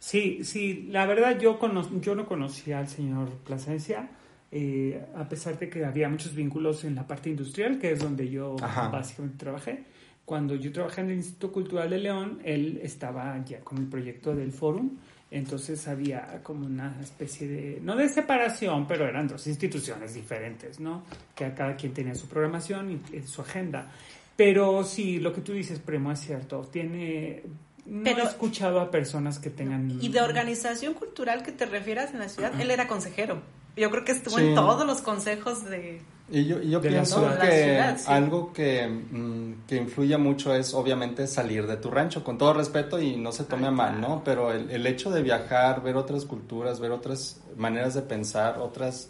Sí, 0.00 0.42
sí, 0.42 0.88
la 0.90 1.06
verdad 1.06 1.38
yo, 1.38 1.58
yo 2.00 2.14
no 2.14 2.26
conocía 2.26 2.78
al 2.78 2.88
señor 2.88 3.28
Plasencia, 3.44 4.08
eh, 4.50 5.04
a 5.16 5.28
pesar 5.28 5.58
de 5.58 5.68
que 5.68 5.84
había 5.84 6.08
muchos 6.08 6.34
vínculos 6.34 6.84
en 6.84 6.94
la 6.94 7.06
parte 7.06 7.30
industrial, 7.30 7.78
que 7.78 7.92
es 7.92 8.00
donde 8.00 8.28
yo 8.28 8.56
básicamente 8.56 9.38
trabajé 9.38 9.84
cuando 10.28 10.54
yo 10.56 10.70
trabajé 10.70 11.00
en 11.00 11.08
el 11.08 11.16
Instituto 11.16 11.50
Cultural 11.50 11.88
de 11.88 11.96
León, 11.96 12.40
él 12.44 12.80
estaba 12.82 13.42
ya 13.46 13.60
con 13.60 13.78
el 13.78 13.86
proyecto 13.86 14.34
del 14.34 14.52
Fórum, 14.52 14.98
entonces 15.30 15.88
había 15.88 16.42
como 16.42 16.66
una 16.66 16.98
especie 17.00 17.48
de, 17.48 17.80
no 17.82 17.96
de 17.96 18.10
separación, 18.10 18.86
pero 18.86 19.08
eran 19.08 19.26
dos 19.26 19.46
instituciones 19.46 20.12
diferentes, 20.12 20.80
¿no? 20.80 21.02
Que 21.34 21.50
cada 21.54 21.74
quien 21.76 21.94
tenía 21.94 22.14
su 22.14 22.28
programación 22.28 23.00
y, 23.10 23.22
su 23.22 23.40
agenda. 23.40 23.90
Pero 24.36 24.84
sí, 24.84 25.18
lo 25.18 25.32
que 25.32 25.40
tú 25.40 25.54
dices, 25.54 25.78
Primo, 25.78 26.12
es 26.12 26.20
cierto. 26.20 26.60
Tiene, 26.70 27.44
no 27.86 28.10
he 28.10 28.22
escuchado 28.22 28.80
a 28.80 28.90
personas 28.90 29.38
que 29.38 29.48
tengan... 29.48 29.98
Y 29.98 30.10
de 30.10 30.20
organización 30.20 30.92
cultural 30.92 31.42
que 31.42 31.52
te 31.52 31.64
refieras 31.64 32.12
en 32.12 32.18
la 32.18 32.28
ciudad, 32.28 32.52
él 32.60 32.70
era 32.70 32.86
consejero. 32.86 33.40
Yo 33.78 33.90
creo 33.90 34.04
que 34.04 34.12
estuvo 34.12 34.38
en 34.38 34.54
todos 34.54 34.86
los 34.86 35.00
consejos 35.00 35.64
de... 35.64 36.02
Y 36.30 36.44
yo, 36.44 36.60
yo 36.60 36.80
pienso 36.82 37.26
que 37.40 37.80
algo 38.06 38.52
que, 38.52 38.86
mm, 38.86 39.66
que, 39.66 39.76
influye 39.76 40.18
mucho 40.18 40.54
es 40.54 40.74
obviamente 40.74 41.26
salir 41.26 41.66
de 41.66 41.78
tu 41.78 41.90
rancho, 41.90 42.22
con 42.22 42.36
todo 42.36 42.52
respeto 42.52 43.00
y 43.00 43.16
no 43.16 43.32
se 43.32 43.44
tome 43.44 43.66
a 43.66 43.70
mal, 43.70 43.98
¿no? 43.98 44.22
Pero 44.24 44.52
el, 44.52 44.70
el, 44.70 44.86
hecho 44.86 45.10
de 45.10 45.22
viajar, 45.22 45.82
ver 45.82 45.96
otras 45.96 46.26
culturas, 46.26 46.80
ver 46.80 46.90
otras 46.90 47.40
maneras 47.56 47.94
de 47.94 48.02
pensar, 48.02 48.58
otras 48.58 49.08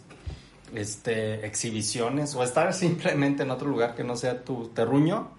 este, 0.73 1.45
exhibiciones 1.45 2.35
o 2.35 2.43
estar 2.43 2.73
simplemente 2.85 3.43
en 3.43 3.51
otro 3.51 3.67
lugar 3.67 3.95
que 3.95 4.03
no 4.03 4.15
sea 4.15 4.43
tu 4.43 4.69
terruño, 4.69 5.31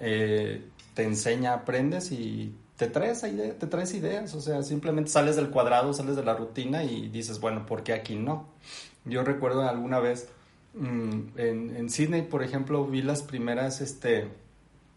eh, 0.00 0.64
te 0.94 1.04
enseña, 1.04 1.54
aprendes 1.54 2.12
y 2.12 2.54
te 2.76 2.86
traes, 2.88 3.20
te 3.20 3.66
traes 3.66 3.94
ideas, 3.94 4.34
o 4.34 4.40
sea, 4.40 4.62
simplemente 4.62 5.10
sales 5.10 5.36
del 5.36 5.50
cuadrado, 5.50 5.92
sales 5.92 6.16
de 6.16 6.24
la 6.24 6.34
rutina 6.34 6.84
y 6.84 7.08
dices, 7.08 7.40
bueno, 7.40 7.66
¿por 7.66 7.82
qué 7.82 7.92
aquí 7.92 8.16
no? 8.16 8.48
Yo 9.04 9.22
recuerdo 9.24 9.68
alguna 9.68 9.98
vez 9.98 10.28
mm, 10.74 11.20
en, 11.36 11.76
en 11.76 11.90
Sydney, 11.90 12.22
por 12.22 12.42
ejemplo, 12.42 12.86
vi 12.86 13.02
las 13.02 13.22
primeras 13.22 13.80
este, 13.80 14.28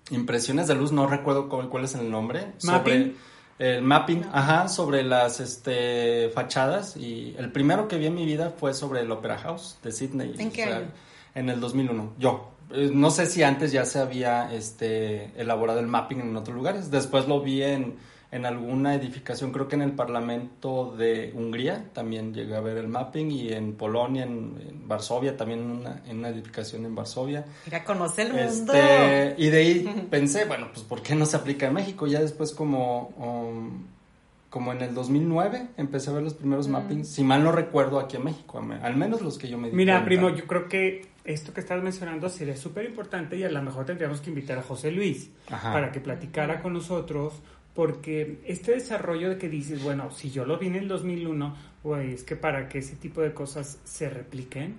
impresiones 0.09 0.67
de 0.67 0.75
luz, 0.75 0.91
no 0.91 1.07
recuerdo 1.07 1.49
cuál, 1.49 1.69
cuál 1.69 1.85
es 1.85 1.95
el 1.95 2.09
nombre. 2.09 2.53
¿Mapping? 2.63 3.15
el 3.57 3.81
mapping, 3.81 4.25
ajá, 4.33 4.67
sobre 4.67 5.03
las 5.03 5.39
este, 5.39 6.29
fachadas 6.33 6.97
y 6.97 7.35
el 7.37 7.51
primero 7.51 7.87
que 7.87 7.97
vi 7.97 8.07
en 8.07 8.15
mi 8.15 8.25
vida 8.25 8.53
fue 8.57 8.73
sobre 8.73 9.01
el 9.01 9.11
Opera 9.11 9.37
House 9.37 9.77
de 9.81 9.91
Sydney. 9.91 10.35
¿En 10.37 10.51
qué 10.51 10.63
año? 10.63 10.87
En 11.33 11.49
el 11.49 11.59
2001, 11.59 12.13
yo. 12.17 12.51
Eh, 12.71 12.91
no 12.93 13.11
sé 13.11 13.25
si 13.25 13.43
antes 13.43 13.71
ya 13.71 13.85
se 13.85 13.99
había 13.99 14.53
este, 14.53 15.31
elaborado 15.39 15.79
el 15.79 15.87
mapping 15.87 16.21
en 16.21 16.35
otros 16.35 16.55
lugares. 16.55 16.91
Después 16.91 17.27
lo 17.27 17.41
vi 17.41 17.63
en, 17.63 17.95
en 18.31 18.45
alguna 18.45 18.95
edificación, 18.95 19.51
creo 19.51 19.67
que 19.67 19.75
en 19.75 19.81
el 19.81 19.93
Parlamento 19.93 20.95
de 20.97 21.31
Hungría 21.35 21.85
también 21.93 22.33
llegué 22.33 22.55
a 22.55 22.59
ver 22.61 22.77
el 22.77 22.87
mapping 22.87 23.31
y 23.31 23.53
en 23.53 23.75
Polonia, 23.75 24.23
en, 24.23 24.87
Varsovia, 24.87 25.37
también 25.37 25.61
en 25.61 25.71
una, 25.71 26.01
en 26.07 26.19
una, 26.19 26.29
edificación 26.29 26.85
en 26.85 26.95
Varsovia. 26.95 27.45
Mira, 27.65 27.83
conocer 27.83 28.27
el 28.27 28.33
mundo. 28.33 28.73
Este, 28.73 29.35
y 29.37 29.49
de 29.49 29.57
ahí 29.57 30.07
pensé, 30.09 30.45
bueno, 30.45 30.67
pues 30.73 30.85
¿por 30.85 31.01
qué 31.01 31.15
no 31.15 31.25
se 31.25 31.37
aplica 31.37 31.67
en 31.67 31.73
México? 31.73 32.07
Ya 32.07 32.19
después 32.19 32.51
como... 32.51 33.09
Um, 33.17 33.95
como 34.49 34.71
en 34.71 34.81
el 34.81 34.93
2009 34.93 35.67
empecé 35.75 36.09
a 36.09 36.13
ver 36.13 36.23
los 36.23 36.33
primeros 36.33 36.69
mm. 36.69 36.71
mappings, 36.71 37.09
si 37.09 37.25
mal 37.25 37.43
no 37.43 37.51
recuerdo, 37.51 37.99
aquí 37.99 38.15
en 38.15 38.23
México, 38.23 38.63
al 38.81 38.95
menos 38.95 39.21
los 39.21 39.37
que 39.37 39.49
yo 39.49 39.57
me 39.57 39.69
di 39.69 39.75
Mira, 39.75 40.05
primo, 40.05 40.29
yo 40.29 40.47
creo 40.47 40.69
que 40.69 41.09
esto 41.25 41.53
que 41.53 41.61
estás 41.61 41.81
mencionando 41.83 42.29
sería 42.29 42.55
súper 42.55 42.85
importante 42.85 43.35
y 43.35 43.43
a 43.43 43.49
lo 43.49 43.61
mejor 43.61 43.85
tendríamos 43.85 44.21
que 44.21 44.29
invitar 44.29 44.57
a 44.59 44.61
José 44.61 44.91
Luis 44.91 45.29
para 45.49 45.91
que 45.91 45.99
platicara 45.99 46.61
con 46.61 46.73
nosotros, 46.73 47.41
porque 47.73 48.39
este 48.45 48.73
desarrollo 48.73 49.29
de 49.29 49.37
que 49.37 49.49
dices, 49.49 49.83
bueno, 49.83 50.11
si 50.11 50.31
yo 50.31 50.45
lo 50.45 50.57
vi 50.57 50.67
en 50.67 50.75
el 50.75 50.87
2001, 50.87 51.55
pues 51.83 52.13
es 52.13 52.23
que 52.23 52.35
para 52.35 52.69
que 52.69 52.77
ese 52.77 52.95
tipo 52.95 53.21
de 53.21 53.33
cosas 53.33 53.79
se 53.83 54.09
repliquen, 54.09 54.75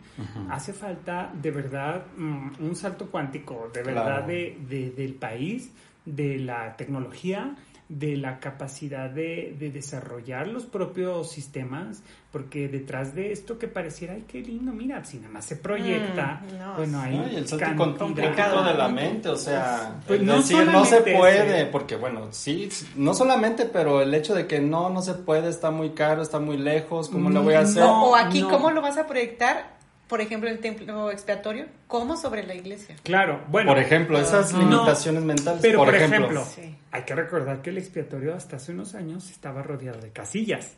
hace 0.49 0.73
falta 0.73 1.33
de 1.35 1.51
verdad 1.51 2.07
mm, 2.17 2.53
un 2.61 2.77
salto 2.77 3.11
cuántico, 3.11 3.71
de 3.75 3.83
verdad 3.83 4.25
de, 4.25 4.93
del 4.97 5.15
país, 5.15 5.71
de 6.05 6.39
la 6.39 6.77
tecnología 6.77 7.57
de 7.89 8.17
la 8.17 8.41
capacidad 8.41 9.09
de, 9.09 9.55
de, 9.59 9.71
desarrollar 9.71 10.49
los 10.49 10.65
propios 10.65 11.31
sistemas, 11.31 12.03
porque 12.33 12.67
detrás 12.67 13.15
de 13.15 13.31
esto 13.31 13.59
que 13.59 13.69
pareciera, 13.69 14.15
ay, 14.15 14.25
qué 14.27 14.41
lindo, 14.41 14.73
mira, 14.73 15.05
si 15.05 15.19
nada 15.19 15.35
más 15.35 15.45
se 15.45 15.55
proyecta, 15.55 16.43
mm, 16.43 16.77
bueno, 16.77 17.01
ahí... 17.01 17.17
No, 17.17 17.29
y 17.31 17.37
el 17.37 17.47
salto 17.47 17.97
complicado 17.97 18.65
de 18.65 18.75
la 18.75 18.89
mente, 18.89 19.29
o 19.29 19.37
sea, 19.37 20.01
pues 20.05 20.21
no, 20.21 20.39
decir, 20.39 20.67
no 20.67 20.85
se 20.85 21.01
puede, 21.01 21.67
porque 21.67 21.95
bueno, 21.95 22.27
sí, 22.33 22.69
no 22.97 23.15
solamente, 23.15 23.67
pero 23.67 24.03
el 24.03 24.13
hecho 24.15 24.35
de 24.35 24.49
que 24.49 24.59
no, 24.59 24.91
no 24.91 25.01
se 25.01 25.15
puede, 25.15 25.49
está 25.49 25.71
muy 25.71 25.91
caro, 25.91 26.23
está 26.23 26.41
muy 26.41 26.57
lejos, 26.57 27.09
¿cómo 27.09 27.31
lo 27.31 27.45
voy 27.45 27.55
a 27.55 27.61
hacer? 27.61 27.85
o 27.85 28.17
aquí, 28.17 28.43
¿cómo 28.43 28.73
lo 28.73 28.83
vas 28.83 28.99
a 28.99 29.07
proyectar? 29.07 29.76
Por 30.09 30.21
ejemplo, 30.21 30.49
el 30.49 30.61
templo 30.61 31.11
expiatorio, 31.11 31.67
como 31.89 32.17
sobre 32.17 32.47
la 32.47 32.55
iglesia. 32.55 32.97
Claro, 33.03 33.43
bueno. 33.49 33.73
Por 33.73 33.79
ejemplo, 33.79 34.19
esas 34.19 34.53
limitaciones 34.53 35.23
mentales. 35.23 35.61
Pero, 35.61 35.79
por, 35.79 35.95
ejemplo, 35.95 36.45
hay 36.93 37.03
que 37.03 37.15
recordar 37.15 37.61
que 37.61 37.71
el 37.71 37.79
expiatorio 37.79 38.35
hasta 38.35 38.57
hace 38.57 38.73
unos 38.73 38.95
años 38.95 39.31
estaba 39.31 39.63
rodeado 39.63 40.01
de 40.01 40.11
casillas. 40.11 40.77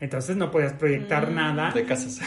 Entonces 0.00 0.36
no 0.36 0.50
podías 0.50 0.72
proyectar 0.72 1.30
mm. 1.30 1.34
nada. 1.34 1.70
De 1.72 1.84
casas. 1.84 2.20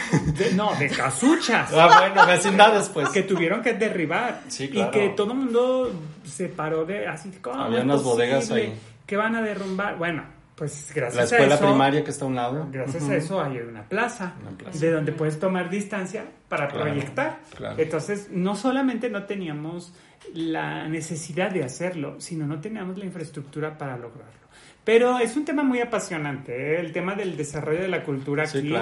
no, 0.54 0.74
de 0.76 0.88
casuchas. 0.88 1.70
ah, 1.74 1.98
bueno, 2.00 2.26
vecindades, 2.26 2.88
pues. 2.88 3.08
Que 3.10 3.22
tuvieron 3.22 3.62
que 3.62 3.74
derribar. 3.74 4.42
Sí, 4.48 4.68
claro. 4.68 4.90
Y 4.90 4.90
que 4.92 5.08
todo 5.10 5.32
el 5.32 5.38
mundo 5.38 5.92
se 6.24 6.48
paró 6.48 6.84
de 6.84 7.06
así. 7.06 7.30
Había 7.52 7.82
unas 7.82 8.02
bodegas 8.02 8.50
ahí. 8.50 8.74
Que 9.06 9.16
van 9.16 9.36
a 9.36 9.42
derrumbar. 9.42 9.98
Bueno, 9.98 10.24
pues 10.58 10.90
gracias 10.92 11.30
la 11.30 11.36
escuela 11.36 11.56
primaria 11.56 12.02
que 12.02 12.10
está 12.10 12.24
a 12.24 12.28
un 12.28 12.34
lado. 12.34 12.66
Gracias 12.72 13.08
a 13.08 13.14
eso 13.14 13.40
hay 13.40 13.58
una 13.58 13.84
plaza, 13.84 14.34
de 14.74 14.90
donde 14.90 15.12
puedes 15.12 15.38
tomar 15.38 15.70
distancia 15.70 16.24
para 16.48 16.66
proyectar. 16.66 17.38
Entonces, 17.76 18.28
no 18.32 18.56
solamente 18.56 19.08
no 19.08 19.24
teníamos 19.24 19.94
la 20.34 20.88
necesidad 20.88 21.52
de 21.52 21.62
hacerlo, 21.62 22.20
sino 22.20 22.46
no 22.46 22.60
teníamos 22.60 22.98
la 22.98 23.04
infraestructura 23.04 23.78
para 23.78 23.96
lograrlo. 23.96 24.48
Pero 24.84 25.20
es 25.20 25.36
un 25.36 25.44
tema 25.44 25.62
muy 25.62 25.80
apasionante, 25.80 26.74
¿eh? 26.74 26.80
el 26.80 26.92
tema 26.92 27.14
del 27.14 27.36
desarrollo 27.36 27.82
de 27.82 27.88
la 27.88 28.02
cultura 28.02 28.44
aquí, 28.44 28.74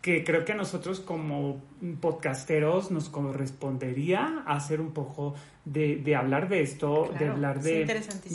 que 0.00 0.24
creo 0.24 0.44
que 0.44 0.52
a 0.52 0.56
nosotros 0.56 0.98
como 0.98 1.62
podcasteros 2.00 2.90
nos 2.90 3.08
correspondería 3.08 4.44
hacer 4.46 4.80
un 4.80 4.92
poco 4.92 5.34
de, 5.64 5.96
de 5.96 6.16
hablar 6.16 6.48
de 6.48 6.62
esto, 6.62 7.08
de 7.16 7.28
hablar 7.28 7.62
de, 7.62 7.84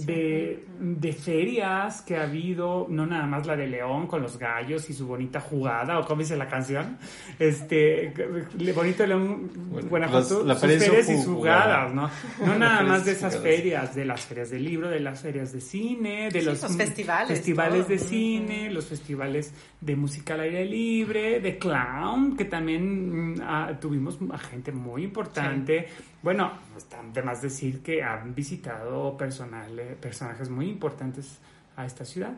de, 0.05 0.65
de, 0.79 1.13
ferias 1.13 2.01
que 2.01 2.15
ha 2.15 2.23
habido, 2.23 2.87
no 2.89 3.05
nada 3.05 3.25
más 3.25 3.45
la 3.45 3.57
de 3.57 3.67
León 3.67 4.07
con 4.07 4.21
los 4.21 4.39
gallos 4.39 4.89
y 4.89 4.93
su 4.93 5.07
bonita 5.07 5.41
jugada, 5.41 5.99
o 5.99 6.05
como 6.05 6.21
dice 6.21 6.37
la 6.37 6.47
canción, 6.47 6.97
este, 7.37 8.13
bonito 8.73 9.05
León, 9.05 9.49
Guanajuato, 9.89 10.47
sus 10.47 10.57
ferias 10.57 11.09
y 11.09 11.17
sus 11.17 11.25
jugadas, 11.25 11.93
¿no? 11.93 12.09
No 12.45 12.55
nada 12.59 12.81
más 12.83 13.03
de 13.03 13.11
esas 13.11 13.37
ferias, 13.37 13.93
de 13.93 14.05
las 14.05 14.21
ferias 14.21 14.49
de 14.49 14.59
libro, 14.59 14.89
de 14.89 15.01
las 15.01 15.19
ferias 15.19 15.51
de 15.51 15.59
cine, 15.59 16.29
de 16.31 16.43
los, 16.43 16.59
festivales, 16.77 17.27
festivales 17.27 17.89
de 17.89 17.97
cine, 17.97 18.71
los 18.71 18.85
festivales 18.85 19.53
de 19.81 19.95
música 19.97 20.35
al 20.35 20.41
aire 20.41 20.63
libre, 20.63 21.41
de 21.41 21.57
clown, 21.57 22.37
que 22.37 22.45
también 22.45 23.36
ah, 23.41 23.71
tuvimos 23.79 24.17
a 24.31 24.37
gente 24.37 24.71
muy 24.71 25.03
importante. 25.03 25.87
Bueno, 26.21 26.51
está 26.77 27.01
de 27.13 27.21
más 27.21 27.41
decir 27.41 27.81
que 27.81 28.03
han 28.03 28.33
visitado 28.33 29.17
personajes 29.17 30.49
muy 30.49 30.69
importantes 30.69 31.39
a 31.75 31.85
esta 31.85 32.03
ciudad. 32.03 32.33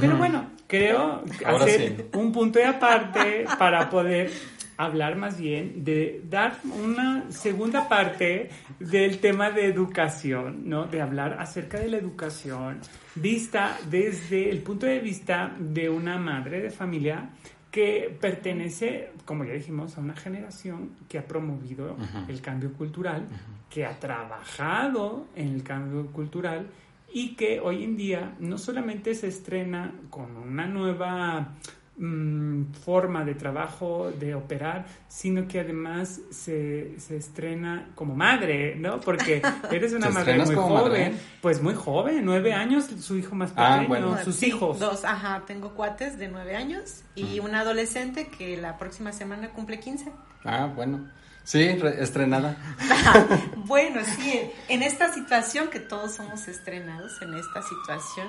Pero 0.00 0.16
bueno, 0.16 0.50
creo 0.66 1.24
hacer 1.46 2.08
un 2.12 2.30
punto 2.30 2.58
de 2.58 2.66
aparte 2.66 3.46
para 3.58 3.88
poder 3.88 4.30
hablar 4.76 5.16
más 5.16 5.38
bien 5.38 5.84
de 5.84 6.22
dar 6.28 6.58
una 6.82 7.30
segunda 7.30 7.88
parte 7.88 8.50
del 8.78 9.18
tema 9.18 9.50
de 9.50 9.66
educación, 9.66 10.68
¿no? 10.68 10.84
De 10.84 11.00
hablar 11.00 11.36
acerca 11.38 11.78
de 11.78 11.88
la 11.88 11.96
educación 11.96 12.80
vista 13.14 13.78
desde 13.88 14.50
el 14.50 14.62
punto 14.62 14.86
de 14.86 14.98
vista 14.98 15.54
de 15.58 15.88
una 15.88 16.18
madre 16.18 16.60
de 16.60 16.70
familia 16.70 17.30
que 17.72 18.14
pertenece, 18.20 19.12
como 19.24 19.44
ya 19.44 19.54
dijimos, 19.54 19.96
a 19.96 20.00
una 20.02 20.14
generación 20.14 20.90
que 21.08 21.18
ha 21.18 21.26
promovido 21.26 21.96
el 22.28 22.42
cambio 22.42 22.74
cultural, 22.74 23.26
que 23.70 23.86
ha 23.86 23.98
trabajado 23.98 25.26
en 25.34 25.48
el 25.48 25.62
cambio 25.62 26.06
cultural 26.12 26.68
y 27.14 27.34
que 27.34 27.60
hoy 27.60 27.82
en 27.82 27.96
día 27.96 28.36
no 28.40 28.58
solamente 28.58 29.14
se 29.14 29.28
estrena 29.28 29.94
con 30.10 30.36
una 30.36 30.66
nueva 30.66 31.54
mm, 31.96 32.72
forma 32.84 33.24
de 33.24 33.34
trabajo, 33.34 34.10
de 34.18 34.34
operar, 34.34 34.86
sino 35.08 35.46
que 35.46 35.60
además 35.60 36.20
se, 36.30 36.98
se 36.98 37.16
estrena 37.16 37.90
como 37.94 38.14
madre, 38.14 38.76
¿no? 38.76 39.00
Porque 39.00 39.42
eres 39.70 39.92
una 39.92 40.08
¿Te 40.08 40.12
madre 40.12 40.38
muy 40.44 40.54
joven, 40.54 41.12
madre? 41.12 41.14
pues 41.40 41.62
muy 41.62 41.74
joven, 41.74 42.24
nueve 42.24 42.52
años, 42.54 42.86
su 43.00 43.16
hijo 43.16 43.34
más 43.34 43.52
Ah, 43.56 43.72
pequeño, 43.80 43.88
bueno. 43.88 44.24
sus 44.24 44.36
Sí, 44.36 44.46
hijos. 44.46 44.78
Dos, 44.78 45.04
ajá, 45.04 45.42
tengo 45.46 45.74
cuates 45.74 46.18
de 46.18 46.28
nueve 46.28 46.56
años 46.56 47.02
y 47.14 47.40
un 47.40 47.54
adolescente 47.54 48.28
que 48.28 48.56
la 48.56 48.78
próxima 48.78 49.12
semana 49.12 49.50
cumple 49.50 49.78
15. 49.80 50.10
Ah, 50.44 50.70
bueno. 50.74 51.08
Sí, 51.44 51.76
re- 51.76 52.00
estrenada. 52.02 52.56
bueno, 53.56 54.00
sí, 54.04 54.40
en 54.68 54.82
esta 54.84 55.12
situación 55.12 55.68
que 55.70 55.80
todos 55.80 56.14
somos 56.14 56.46
estrenados, 56.46 57.20
en 57.20 57.34
esta 57.34 57.62
situación. 57.62 58.28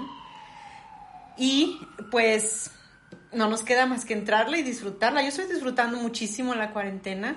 Y 1.37 1.79
pues 2.11 2.71
no 3.31 3.49
nos 3.49 3.63
queda 3.63 3.85
más 3.85 4.05
que 4.05 4.13
entrarla 4.13 4.57
y 4.57 4.63
disfrutarla. 4.63 5.21
Yo 5.21 5.29
estoy 5.29 5.45
disfrutando 5.47 5.97
muchísimo 5.97 6.53
la 6.55 6.71
cuarentena. 6.71 7.35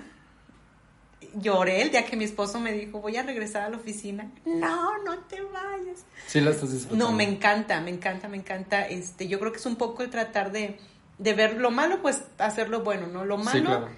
Lloré 1.35 1.83
el 1.83 1.91
día 1.91 2.05
que 2.07 2.17
mi 2.17 2.25
esposo 2.25 2.61
me 2.61 2.73
dijo, 2.73 3.01
voy 3.01 3.17
a 3.17 3.23
regresar 3.23 3.63
a 3.63 3.71
la 3.71 3.77
oficina. 3.77 4.31
No, 4.45 5.03
no 5.05 5.19
te 5.25 5.41
vayas. 5.43 6.05
Sí, 6.27 6.41
la 6.41 6.51
estás 6.51 6.73
disfrutando. 6.73 7.05
No, 7.05 7.13
me 7.13 7.25
encanta, 7.25 7.81
me 7.81 7.91
encanta, 7.91 8.29
me 8.29 8.37
encanta. 8.37 8.87
Este, 8.87 9.29
yo 9.29 9.39
creo 9.39 9.53
que 9.53 9.59
es 9.59 9.67
un 9.67 9.77
poco 9.77 10.03
el 10.03 10.11
tratar 10.11 10.53
de, 10.53 10.79
de 11.19 11.35
ver 11.35 11.59
lo 11.61 11.71
malo, 11.71 12.01
pues 12.01 12.23
hacerlo 12.39 12.83
bueno, 12.83 13.07
¿no? 13.07 13.25
Lo 13.25 13.37
malo. 13.39 13.59
Sí, 13.59 13.65
claro. 13.65 13.89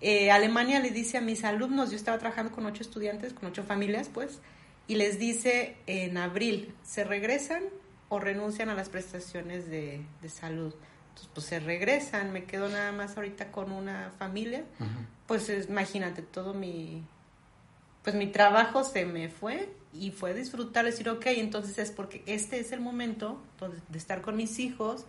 eh, 0.00 0.30
Alemania 0.30 0.80
le 0.80 0.90
dice 0.90 1.16
a 1.18 1.20
mis 1.22 1.44
alumnos, 1.44 1.90
yo 1.90 1.96
estaba 1.96 2.18
trabajando 2.18 2.52
con 2.52 2.66
ocho 2.66 2.82
estudiantes, 2.82 3.32
con 3.32 3.48
ocho 3.48 3.62
familias, 3.62 4.10
pues, 4.12 4.40
y 4.86 4.96
les 4.96 5.18
dice 5.18 5.76
en 5.86 6.18
abril, 6.18 6.74
¿se 6.82 7.04
regresan 7.04 7.62
o 8.10 8.20
renuncian 8.20 8.68
a 8.68 8.74
las 8.74 8.90
prestaciones 8.90 9.70
de, 9.70 10.02
de 10.20 10.28
salud? 10.28 10.74
Entonces, 11.14 11.30
pues 11.32 11.46
se 11.46 11.60
regresan, 11.60 12.32
me 12.32 12.42
quedo 12.44 12.68
nada 12.68 12.90
más 12.90 13.16
ahorita 13.16 13.52
con 13.52 13.70
una 13.70 14.10
familia, 14.18 14.64
pues 15.28 15.48
es- 15.48 15.68
imagínate, 15.68 16.22
todo 16.22 16.54
mi, 16.54 17.04
pues 18.02 18.16
mi 18.16 18.26
trabajo 18.26 18.82
se 18.82 19.06
me 19.06 19.28
fue 19.28 19.72
y 19.92 20.10
fue 20.10 20.34
disfrutar, 20.34 20.84
decir, 20.84 21.08
ok, 21.08 21.26
entonces 21.26 21.78
es 21.78 21.92
porque 21.92 22.24
este 22.26 22.58
es 22.58 22.72
el 22.72 22.80
momento 22.80 23.40
de 23.88 23.96
estar 23.98 24.22
con 24.22 24.36
mis 24.36 24.58
hijos, 24.58 25.06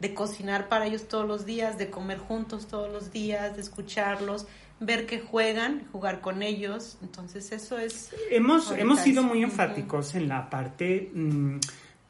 de 0.00 0.12
cocinar 0.12 0.68
para 0.68 0.84
ellos 0.86 1.08
todos 1.08 1.26
los 1.26 1.46
días, 1.46 1.78
de 1.78 1.88
comer 1.88 2.18
juntos 2.18 2.66
todos 2.68 2.92
los 2.92 3.10
días, 3.10 3.56
de 3.56 3.62
escucharlos, 3.62 4.46
ver 4.80 5.06
que 5.06 5.20
juegan, 5.20 5.88
jugar 5.92 6.20
con 6.20 6.42
ellos, 6.42 6.98
entonces 7.00 7.50
eso 7.52 7.78
es... 7.78 8.10
Hemos, 8.30 8.70
hemos 8.72 8.98
sido 9.00 9.22
muy 9.22 9.42
enfáticos 9.42 10.14
en 10.14 10.28
la 10.28 10.50
parte 10.50 11.10
mm, 11.14 11.56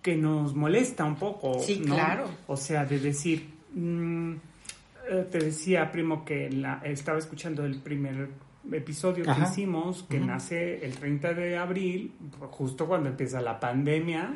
que 0.07 0.15
nos 0.15 0.55
molesta 0.55 1.05
un 1.05 1.17
poco. 1.17 1.59
Sí, 1.59 1.83
¿no? 1.85 1.97
claro. 1.97 2.29
O 2.47 2.57
sea, 2.57 2.85
de 2.85 3.01
decir, 3.01 3.45
mm, 3.75 4.35
eh, 5.11 5.27
te 5.29 5.39
decía, 5.39 5.91
primo, 5.91 6.25
que 6.25 6.49
la, 6.49 6.81
estaba 6.85 7.19
escuchando 7.19 7.65
el 7.65 7.81
primer 7.81 8.29
episodio 8.73 9.25
que 9.25 9.31
hicimos, 9.43 10.03
que 10.09 10.19
nace 10.21 10.85
el 10.85 10.93
30 10.95 11.35
de 11.35 11.57
abril, 11.57 12.13
justo 12.51 12.87
cuando 12.87 13.09
empieza 13.09 13.41
la 13.41 13.59
pandemia. 13.61 14.35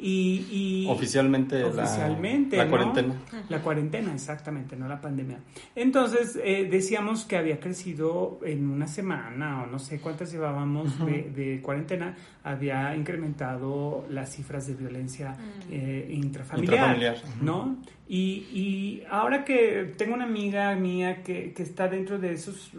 Y, 0.00 0.46
y- 0.50 0.86
Oficialmente, 0.90 1.60
la- 1.60 1.66
Oficialmente, 1.68 2.56
la, 2.56 2.64
¿no? 2.64 2.70
cuarentena. 2.70 3.14
La 3.48 3.62
cuarentena, 3.62 4.14
exactamente, 4.14 4.76
no 4.76 4.88
la 4.88 5.00
pandemia. 5.00 5.38
Entonces, 5.74 6.38
eh, 6.42 6.68
decíamos 6.70 7.24
que 7.24 7.36
había 7.36 7.58
crecido 7.60 8.40
en 8.44 8.68
una 8.70 8.86
semana 8.86 9.62
o 9.62 9.66
no 9.66 9.78
sé 9.78 10.00
cuántas 10.00 10.30
llevábamos 10.32 11.04
de, 11.04 11.30
de 11.34 11.60
cuarentena, 11.62 12.14
había 12.44 12.94
incrementado 12.96 14.06
las 14.10 14.30
cifras 14.34 14.66
de 14.66 14.74
violencia 14.74 15.36
eh, 15.70 16.08
intrafamiliar, 16.12 16.94
Intrafamiliar. 16.96 17.16
¿no? 17.42 17.76
Y, 18.08 18.46
y 18.52 19.02
ahora 19.10 19.44
que 19.44 19.94
tengo 19.96 20.14
una 20.14 20.24
amiga 20.24 20.74
mía 20.76 21.22
que, 21.24 21.52
que 21.52 21.62
está 21.62 21.88
dentro 21.88 22.18
de 22.18 22.32
esos... 22.34 22.72
uh, 22.74 22.78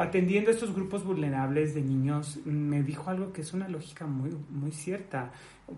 atendiendo 0.00 0.50
a 0.50 0.54
estos 0.54 0.74
grupos 0.74 1.04
vulnerables 1.04 1.74
de 1.74 1.82
niños, 1.82 2.38
me 2.44 2.82
dijo 2.82 3.10
algo 3.10 3.32
que 3.32 3.42
es 3.42 3.52
una 3.52 3.68
lógica 3.68 4.06
muy, 4.06 4.30
muy 4.50 4.72
cierta. 4.72 5.30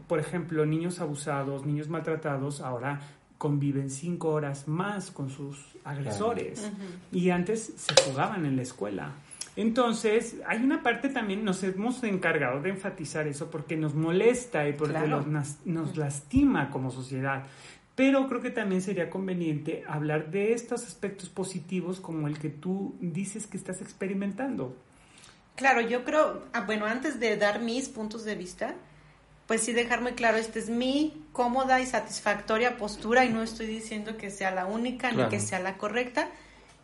Por 0.06 0.18
ejemplo, 0.18 0.64
niños 0.66 1.00
abusados, 1.00 1.66
niños 1.66 1.88
maltratados, 1.88 2.60
ahora 2.60 3.00
conviven 3.38 3.90
cinco 3.90 4.30
horas 4.30 4.66
más 4.68 5.10
con 5.10 5.30
sus 5.30 5.64
agresores 5.84 6.70
y 7.12 7.30
antes 7.30 7.72
se 7.76 7.94
jugaban 8.10 8.44
en 8.46 8.56
la 8.56 8.62
escuela. 8.62 9.12
Entonces, 9.56 10.36
hay 10.46 10.62
una 10.62 10.84
parte 10.84 11.08
también, 11.08 11.44
nos 11.44 11.62
hemos 11.64 12.02
encargado 12.04 12.60
de 12.62 12.70
enfatizar 12.70 13.26
eso 13.26 13.50
porque 13.50 13.76
nos 13.76 13.92
molesta 13.94 14.68
y 14.68 14.72
porque 14.72 14.94
Claro. 14.94 15.08
los 15.18 15.26
nas- 15.26 15.56
nos 15.64 15.96
lastima 15.96 16.70
como 16.70 16.92
sociedad. 16.92 17.44
Pero 17.98 18.28
creo 18.28 18.40
que 18.40 18.50
también 18.50 18.80
sería 18.80 19.10
conveniente 19.10 19.82
hablar 19.88 20.30
de 20.30 20.52
estos 20.52 20.84
aspectos 20.86 21.28
positivos 21.30 21.98
como 21.98 22.28
el 22.28 22.38
que 22.38 22.48
tú 22.48 22.94
dices 23.00 23.48
que 23.48 23.56
estás 23.56 23.80
experimentando. 23.80 24.76
Claro, 25.56 25.80
yo 25.80 26.04
creo, 26.04 26.44
ah, 26.52 26.60
bueno, 26.60 26.86
antes 26.86 27.18
de 27.18 27.36
dar 27.36 27.58
mis 27.58 27.88
puntos 27.88 28.24
de 28.24 28.36
vista, 28.36 28.76
pues 29.48 29.62
sí 29.62 29.72
dejar 29.72 30.00
muy 30.00 30.12
claro, 30.12 30.38
esta 30.38 30.60
es 30.60 30.70
mi 30.70 31.24
cómoda 31.32 31.80
y 31.80 31.86
satisfactoria 31.86 32.76
postura 32.76 33.24
y 33.24 33.30
no 33.30 33.42
estoy 33.42 33.66
diciendo 33.66 34.16
que 34.16 34.30
sea 34.30 34.52
la 34.52 34.66
única 34.66 35.08
Claro. 35.10 35.24
ni 35.24 35.30
que 35.30 35.40
sea 35.40 35.58
la 35.58 35.76
correcta. 35.76 36.28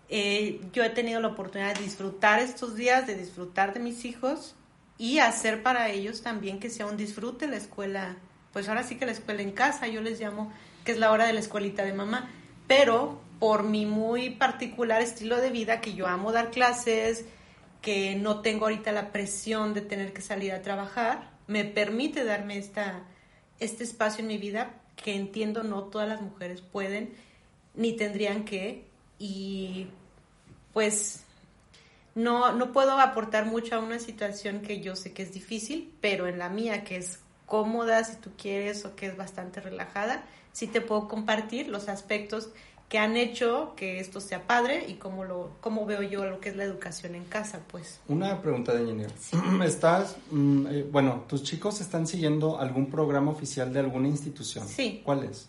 Eh, 0.09 0.63
yo 0.73 0.83
he 0.83 0.91
tenido 0.91 1.21
la 1.21 1.29
oportunidad 1.29 1.77
de 1.77 1.85
disfrutar 1.85 2.41
estos 2.41 2.75
días, 2.75 3.07
de 3.07 3.15
disfrutar 3.15 3.73
de 3.73 3.79
mis 3.79 4.05
hijos 4.05 4.57
y 4.99 5.21
hacer 5.21 5.63
para 5.63 5.91
ellos 5.91 6.23
también 6.23 6.59
que 6.59 6.71
sea 6.71 6.87
un 6.87 6.97
disfrute 6.97 7.47
la 7.47 7.59
escuela, 7.59 8.17
pues 8.53 8.69
ahora 8.69 8.83
sí 8.83 8.97
que 8.97 9.07
la 9.07 9.13
escuela 9.13 9.43
en 9.43 9.53
casa, 9.53 9.87
yo 9.87 10.01
les 10.01 10.19
llamo 10.19 10.53
que 10.85 10.93
es 10.93 10.99
la 10.99 11.11
hora 11.11 11.27
de 11.27 11.33
la 11.33 11.41
escuelita 11.41 11.85
de 11.85 11.93
mamá, 11.93 12.31
pero 12.67 13.21
por 13.39 13.65
mi 13.65 13.87
muy 13.87 14.31
particular 14.31 15.03
estilo 15.03 15.41
de 15.41 15.51
vida, 15.51 15.81
que 15.81 15.95
yo 15.95 16.07
amo 16.07 16.33
dar 16.33 16.51
clases, 16.51 17.25
que 17.83 18.15
no 18.15 18.41
tengo 18.41 18.65
ahorita 18.65 18.93
la 18.93 19.13
presión 19.13 19.75
de 19.75 19.83
tener 19.83 20.13
que 20.13 20.23
salir 20.23 20.53
a 20.53 20.63
trabajar, 20.63 21.31
me 21.47 21.65
permite 21.65 22.25
darme 22.25 22.59
esta, 22.59 23.03
este 23.61 23.85
espacio 23.85 24.23
en 24.23 24.29
mi 24.29 24.39
vida 24.39 24.81
que 24.97 25.15
entiendo 25.15 25.63
no 25.63 25.85
todas 25.85 26.09
las 26.09 26.21
mujeres 26.21 26.63
pueden 26.63 27.13
ni 27.75 27.93
tendrían 27.95 28.45
que. 28.45 28.87
Y 29.19 29.89
pues 30.73 31.25
no, 32.15 32.53
no 32.53 32.73
puedo 32.73 32.99
aportar 32.99 33.47
mucho 33.47 33.77
a 33.77 33.81
una 33.81 33.99
situación 33.99 34.61
que 34.63 34.81
yo 34.81 34.97
sé 34.97 35.13
que 35.13 35.23
es 35.23 35.33
difícil, 35.33 35.93
pero 36.01 36.27
en 36.27 36.39
la 36.39 36.49
mía 36.49 36.85
que 36.85 36.97
es 36.97 37.21
cómoda 37.47 38.03
si 38.05 38.17
tú 38.17 38.31
quieres 38.37 38.85
o 38.85 38.97
que 38.97 39.07
es 39.07 39.17
bastante 39.17 39.61
relajada, 39.61 40.25
sí 40.55 40.69
te 40.69 40.81
puedo 40.81 41.09
compartir 41.09 41.69
los 41.69 41.89
aspectos 41.91 42.49
que 42.89 42.99
han 42.99 43.17
hecho 43.17 43.73
que 43.77 43.99
esto 43.99 44.21
sea 44.21 44.47
padre 44.47 44.87
y 44.89 44.95
cómo 44.95 45.25
lo 45.25 45.51
cómo 45.61 45.85
veo 45.85 46.03
yo 46.03 46.25
lo 46.27 46.41
que 46.41 46.51
es 46.51 46.57
la 46.57 46.65
educación 46.65 47.15
en 47.17 47.25
casa, 47.25 47.61
pues. 47.71 47.99
Una 48.09 48.41
pregunta 48.41 48.73
de 48.73 48.83
ingeniero. 48.83 49.13
¿Estás, 49.65 50.17
mm, 50.31 50.67
eh, 50.69 50.87
bueno, 50.91 51.25
tus 51.29 51.43
chicos 51.43 51.81
están 51.81 52.07
siguiendo 52.07 52.61
algún 52.61 52.91
programa 52.91 53.33
oficial 53.33 53.73
de 53.73 53.81
alguna 53.81 54.09
institución? 54.09 54.69
Sí. 54.69 55.03
¿Cuál 55.05 55.25
es? 55.25 55.49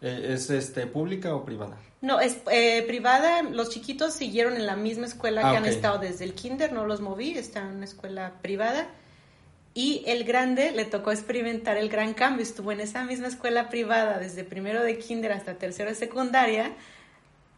Eh, 0.00 0.34
¿Es 0.34 0.50
este 0.50 0.86
pública 0.86 1.34
o 1.34 1.44
privada? 1.44 1.76
No, 2.00 2.20
es 2.20 2.38
eh, 2.52 2.84
privada. 2.86 3.42
Los 3.42 3.70
chiquitos 3.70 4.14
siguieron 4.14 4.54
en 4.54 4.66
la 4.66 4.76
misma 4.76 5.06
escuela 5.06 5.48
Ah, 5.48 5.50
que 5.50 5.56
han 5.56 5.66
estado 5.66 5.98
desde 5.98 6.24
el 6.24 6.34
kinder, 6.34 6.72
no 6.72 6.86
los 6.86 7.00
moví, 7.00 7.36
están 7.36 7.70
en 7.70 7.76
una 7.78 7.86
escuela 7.86 8.34
privada. 8.40 8.86
Y 9.78 10.02
el 10.06 10.24
grande 10.24 10.72
le 10.72 10.84
tocó 10.84 11.12
experimentar 11.12 11.76
el 11.76 11.88
gran 11.88 12.12
cambio. 12.12 12.42
Estuvo 12.42 12.72
en 12.72 12.80
esa 12.80 13.04
misma 13.04 13.28
escuela 13.28 13.68
privada 13.68 14.18
desde 14.18 14.42
primero 14.42 14.82
de 14.82 14.98
kinder 14.98 15.30
hasta 15.30 15.54
tercero 15.54 15.88
de 15.88 15.94
secundaria. 15.94 16.72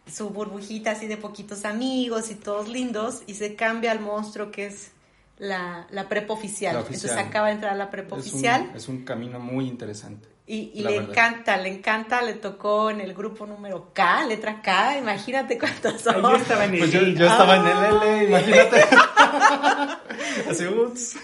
Su 0.06 0.28
burbujita 0.28 0.90
así 0.90 1.06
de 1.06 1.16
poquitos 1.16 1.64
amigos 1.64 2.30
y 2.30 2.34
todos 2.34 2.68
lindos. 2.68 3.22
Y 3.26 3.34
se 3.36 3.54
cambia 3.54 3.90
al 3.92 4.00
monstruo 4.00 4.50
que 4.50 4.66
es 4.66 4.90
la, 5.38 5.86
la 5.92 6.10
prepa 6.10 6.34
oficial. 6.34 6.74
La 6.74 6.80
oficial. 6.80 7.10
Entonces 7.12 7.26
acaba 7.26 7.46
de 7.46 7.54
entrar 7.54 7.72
a 7.72 7.76
la 7.76 7.90
prepa 7.90 8.16
Es 8.18 8.24
un- 8.24 8.28
oficial. 8.28 8.70
Es 8.76 8.88
un, 8.88 9.02
camino 9.02 9.40
muy 9.40 9.66
interesante. 9.66 10.28
Y, 10.46 10.72
y 10.74 10.82
le 10.82 10.90
verdad. 10.98 11.10
encanta, 11.10 11.56
le 11.56 11.68
encanta, 11.70 12.20
le 12.20 12.34
tocó 12.34 12.90
en 12.90 13.00
el 13.00 13.14
grupo 13.14 13.46
número 13.46 13.92
K, 13.94 14.26
letra 14.26 14.60
K, 14.60 14.98
imagínate 14.98 15.56
cuántos 15.56 16.02
son. 16.02 16.20
yo 16.20 16.36
estaba 16.36 16.64
en 16.66 16.74
el 16.74 16.78
Pues 16.80 16.90
yo, 16.92 17.00
estaba 17.00 17.56
en 17.56 17.66
el 17.66 18.02
L, 18.02 18.24
imagínate. 18.24 18.84
Así, 20.50 20.66
ups. 20.66 21.16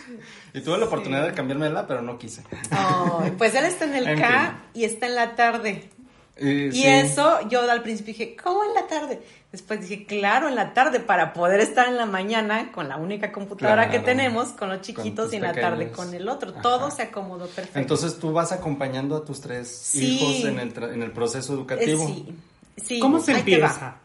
Y 0.54 0.60
tuve 0.60 0.78
la 0.78 0.86
oportunidad 0.86 1.26
de 1.26 1.32
cambiármela, 1.34 1.86
pero 1.86 2.02
no 2.02 2.18
quise. 2.18 2.42
Ay, 2.70 3.32
pues 3.36 3.54
él 3.54 3.64
está 3.64 3.84
en 3.84 3.94
el 3.94 4.08
En 4.08 4.20
K 4.20 4.58
y 4.74 4.84
está 4.84 5.06
en 5.06 5.14
la 5.14 5.34
tarde. 5.36 5.90
Eh, 6.38 6.68
Y 6.72 6.82
sí. 6.82 6.86
eso, 6.86 7.48
yo 7.48 7.70
al 7.70 7.82
principio 7.82 8.12
dije, 8.12 8.36
¿cómo 8.36 8.62
en 8.64 8.74
la 8.74 8.86
tarde? 8.86 9.22
Después 9.52 9.80
dije, 9.80 10.04
claro, 10.04 10.48
en 10.48 10.54
la 10.54 10.74
tarde, 10.74 11.00
para 11.00 11.32
poder 11.32 11.60
estar 11.60 11.88
en 11.88 11.96
la 11.96 12.04
mañana 12.04 12.72
con 12.72 12.88
la 12.90 12.98
única 12.98 13.32
computadora 13.32 13.90
que 13.90 14.00
tenemos, 14.00 14.48
con 14.48 14.68
los 14.68 14.82
chiquitos 14.82 15.32
y 15.32 15.36
en 15.36 15.42
la 15.42 15.54
tarde 15.54 15.90
con 15.90 16.12
el 16.12 16.28
otro. 16.28 16.50
Ajá. 16.50 16.60
Todo 16.60 16.90
se 16.90 17.02
acomodó 17.02 17.46
perfecto. 17.46 17.78
Entonces 17.78 18.18
tú 18.18 18.32
vas 18.32 18.52
acompañando 18.52 19.16
a 19.16 19.24
tus 19.24 19.40
tres 19.40 19.68
Sí. 19.68 20.18
hijos 20.18 20.44
en 20.44 20.58
el, 20.58 20.74
tra- 20.74 20.92
en 20.92 21.02
el 21.02 21.10
proceso 21.12 21.52
Eh, 21.52 21.56
educativo. 21.56 22.06
sí, 22.06 22.34
sí, 22.84 23.00
¿Cómo 23.00 23.18
se 23.20 23.32
ahí 23.32 23.38
empieza? 23.38 23.96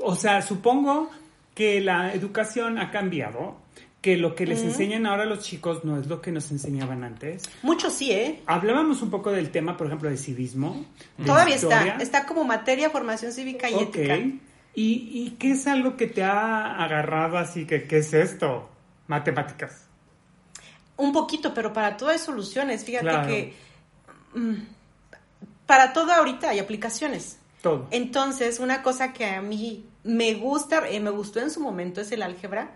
O 0.00 0.14
sea, 0.14 0.42
supongo 0.42 1.10
que 1.54 1.80
la 1.80 2.12
educación 2.14 2.78
ha 2.78 2.90
cambiado, 2.90 3.56
que 4.00 4.16
lo 4.16 4.34
que 4.34 4.46
les 4.46 4.62
enseñan 4.62 5.06
ahora 5.06 5.24
los 5.24 5.40
chicos 5.44 5.84
no 5.84 5.98
es 5.98 6.06
lo 6.08 6.20
que 6.20 6.30
nos 6.30 6.50
enseñaban 6.50 7.04
antes. 7.04 7.42
Mucho 7.62 7.88
sí, 7.90 8.12
¿eh? 8.12 8.42
Hablábamos 8.46 9.00
un 9.02 9.10
poco 9.10 9.30
del 9.32 9.50
tema, 9.50 9.76
por 9.76 9.86
ejemplo, 9.86 10.10
de 10.10 10.16
civismo. 10.18 10.84
de 11.16 11.24
Todavía 11.24 11.54
historia. 11.56 11.92
está. 11.92 12.02
Está 12.02 12.26
como 12.26 12.44
materia, 12.44 12.90
formación 12.90 13.32
cívica 13.32 13.70
y 13.70 13.74
Ok. 13.74 13.96
ética. 13.96 14.16
¿Y, 14.16 14.42
¿Y 14.74 15.36
qué 15.38 15.52
es 15.52 15.66
algo 15.66 15.96
que 15.96 16.06
te 16.08 16.22
ha 16.24 16.82
agarrado 16.82 17.38
así 17.38 17.64
que 17.64 17.84
qué 17.84 17.98
es 17.98 18.12
esto? 18.12 18.68
Matemáticas. 19.06 19.86
Un 20.96 21.12
poquito, 21.12 21.54
pero 21.54 21.72
para 21.72 21.96
todo 21.96 22.10
hay 22.10 22.18
soluciones. 22.18 22.84
Fíjate 22.84 23.04
Claro. 23.08 23.26
que 23.28 23.54
mm, 24.34 24.54
para 25.66 25.92
todo 25.92 26.12
ahorita 26.12 26.50
hay 26.50 26.58
aplicaciones. 26.58 27.38
Todo. 27.62 27.86
Entonces, 27.90 28.58
una 28.58 28.82
cosa 28.82 29.12
que 29.12 29.24
a 29.26 29.40
mí 29.40 29.86
me 30.04 30.34
gusta, 30.34 30.88
eh, 30.88 31.00
me 31.00 31.10
gustó 31.10 31.40
en 31.40 31.50
su 31.50 31.60
momento 31.60 32.00
es 32.00 32.12
el 32.12 32.22
álgebra. 32.22 32.70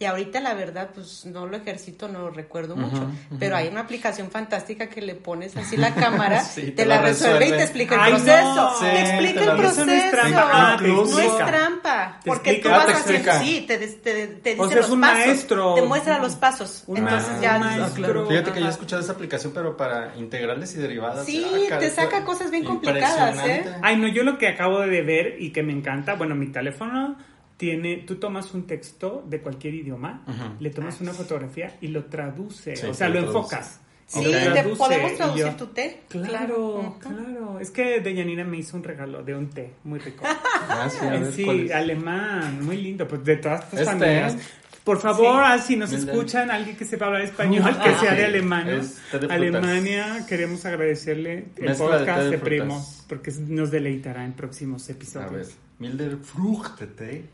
Y 0.00 0.06
ahorita 0.06 0.40
la 0.40 0.54
verdad, 0.54 0.88
pues 0.94 1.26
no 1.26 1.44
lo 1.46 1.58
ejercito, 1.58 2.08
no 2.08 2.20
lo 2.20 2.30
recuerdo 2.30 2.74
mucho. 2.74 3.06
Pero 3.38 3.54
hay 3.54 3.68
una 3.68 3.80
aplicación 3.82 4.30
fantástica 4.30 4.88
que 4.88 5.02
le 5.02 5.14
pones 5.14 5.54
así 5.58 5.76
la 5.76 5.94
cámara, 5.94 6.42
Sí, 6.44 6.62
te, 6.62 6.72
te 6.72 6.86
la 6.86 6.96
la 6.96 7.02
resuelve 7.02 7.48
y 7.48 7.50
te 7.50 7.62
explica 7.62 7.94
el 7.96 8.00
Ay, 8.00 8.12
proceso. 8.14 8.54
no. 8.54 8.78
Sí, 8.78 8.84
te 8.86 9.00
explica 9.02 9.40
te 9.40 9.44
el 9.50 9.58
resuelve. 9.58 9.68
Eso 9.68 9.84
no 9.84 9.92
es 9.92 10.02
proceso. 10.10 10.32
trampa. 10.34 10.50
Ah, 10.52 10.76
no 10.80 11.18
es 11.20 11.36
trampa. 11.36 12.20
Porque 12.24 12.50
explica. 12.52 12.62
tú 12.62 12.74
Ah, 12.74 12.86
vas 12.86 12.96
haciendo, 13.00 13.30
explica. 13.30 13.38
sí, 13.40 13.64
te, 13.68 13.76
te, 13.78 14.26
te 14.28 14.50
dice 14.52 14.62
O 14.62 14.68
sea, 14.68 14.76
los 14.78 14.86
es 14.86 14.90
un 14.92 15.00
pasos. 15.02 15.18
maestro. 15.26 15.74
Te 15.74 15.82
muestra 15.82 16.18
los 16.18 16.34
pasos. 16.36 16.84
Un 16.86 16.96
Entonces 16.96 17.32
ma- 17.32 17.40
ya. 17.42 17.54
un 17.56 17.60
maestro. 17.60 18.26
Fíjate 18.26 18.52
que 18.52 18.58
yo 18.60 18.64
he 18.64 18.68
Ajá. 18.68 18.72
escuchado 18.72 19.02
esa 19.02 19.12
aplicación, 19.12 19.52
pero 19.52 19.76
para 19.76 20.16
integrales 20.16 20.74
y 20.76 20.78
derivadas. 20.78 21.26
Sí, 21.26 21.44
Ah, 21.70 21.78
te 21.78 21.90
saca 21.90 22.24
cosas 22.24 22.50
bien 22.50 22.64
complicadas, 22.64 23.36
¿eh? 23.46 23.64
Ay, 23.82 23.98
no, 23.98 24.08
yo 24.08 24.22
lo 24.22 24.38
que 24.38 24.48
acabo 24.48 24.80
de 24.80 25.02
ver 25.02 25.36
y 25.42 25.52
que 25.52 25.62
me 25.62 25.74
encanta, 25.74 26.14
bueno, 26.14 26.34
mi 26.34 26.46
teléfono 26.50 27.16
tiene, 27.60 27.98
tú 28.06 28.16
tomas 28.16 28.54
un 28.54 28.66
texto 28.66 29.22
de 29.28 29.42
cualquier 29.42 29.74
idioma, 29.74 30.24
le 30.58 30.70
tomas 30.70 30.98
una 31.02 31.12
fotografía 31.12 31.76
y 31.82 31.88
lo 31.88 32.06
traduce, 32.06 32.74
Sí, 32.74 32.86
o 32.86 32.94
sea, 32.94 33.10
lo 33.10 33.18
enfocas. 33.18 33.80
Sí, 34.06 34.24
te 34.24 34.62
podemos 34.76 35.14
traducir 35.14 35.44
yo- 35.44 35.56
tu 35.56 35.66
té. 35.66 36.00
Claro, 36.08 36.96
claro. 36.98 37.60
Es 37.60 37.70
que 37.70 38.00
Deyanira 38.00 38.44
me 38.44 38.56
hizo 38.56 38.78
un 38.78 38.82
regalo 38.82 39.22
de 39.22 39.34
un 39.36 39.50
té 39.50 39.74
muy 39.84 39.98
rico. 40.00 40.24
Ah, 40.72 40.88
sí, 40.88 41.04
a 41.04 41.10
ver, 41.10 41.20
¿cuál 41.44 41.66
sí, 41.66 41.72
alemán, 41.72 42.64
muy 42.64 42.78
lindo, 42.78 43.06
pues 43.06 43.22
de 43.24 43.36
todas 43.36 43.68
tus 43.68 43.80
Este, 43.80 43.92
familias. 43.92 44.36
Por 44.84 44.98
favor, 44.98 45.26
Sí. 45.44 45.50
ah, 45.52 45.58
si 45.58 45.76
nos 45.76 45.92
escuchan, 45.92 46.50
alguien 46.50 46.76
que 46.76 46.86
sepa 46.86 47.06
hablar 47.06 47.20
español, 47.22 47.62
Ah, 47.78 47.82
que 47.84 47.94
sea 47.96 48.14
de 48.14 48.24
Alemania. 48.24 48.80
Alemania, 49.28 50.24
queremos 50.26 50.64
agradecerle 50.64 51.48
el 51.56 51.64
Mezcla 51.68 51.86
podcast 51.86 52.22
de 52.24 52.30
de. 52.30 52.38
Primos, 52.38 53.04
porque 53.06 53.30
nos 53.48 53.70
deleitará 53.70 54.24
en 54.24 54.32
próximos 54.32 54.84
A 54.84 54.86
ver, 54.88 54.96
episodios. 54.96 55.50
Milder 55.78 56.16
Fruchtete, 56.16 57.24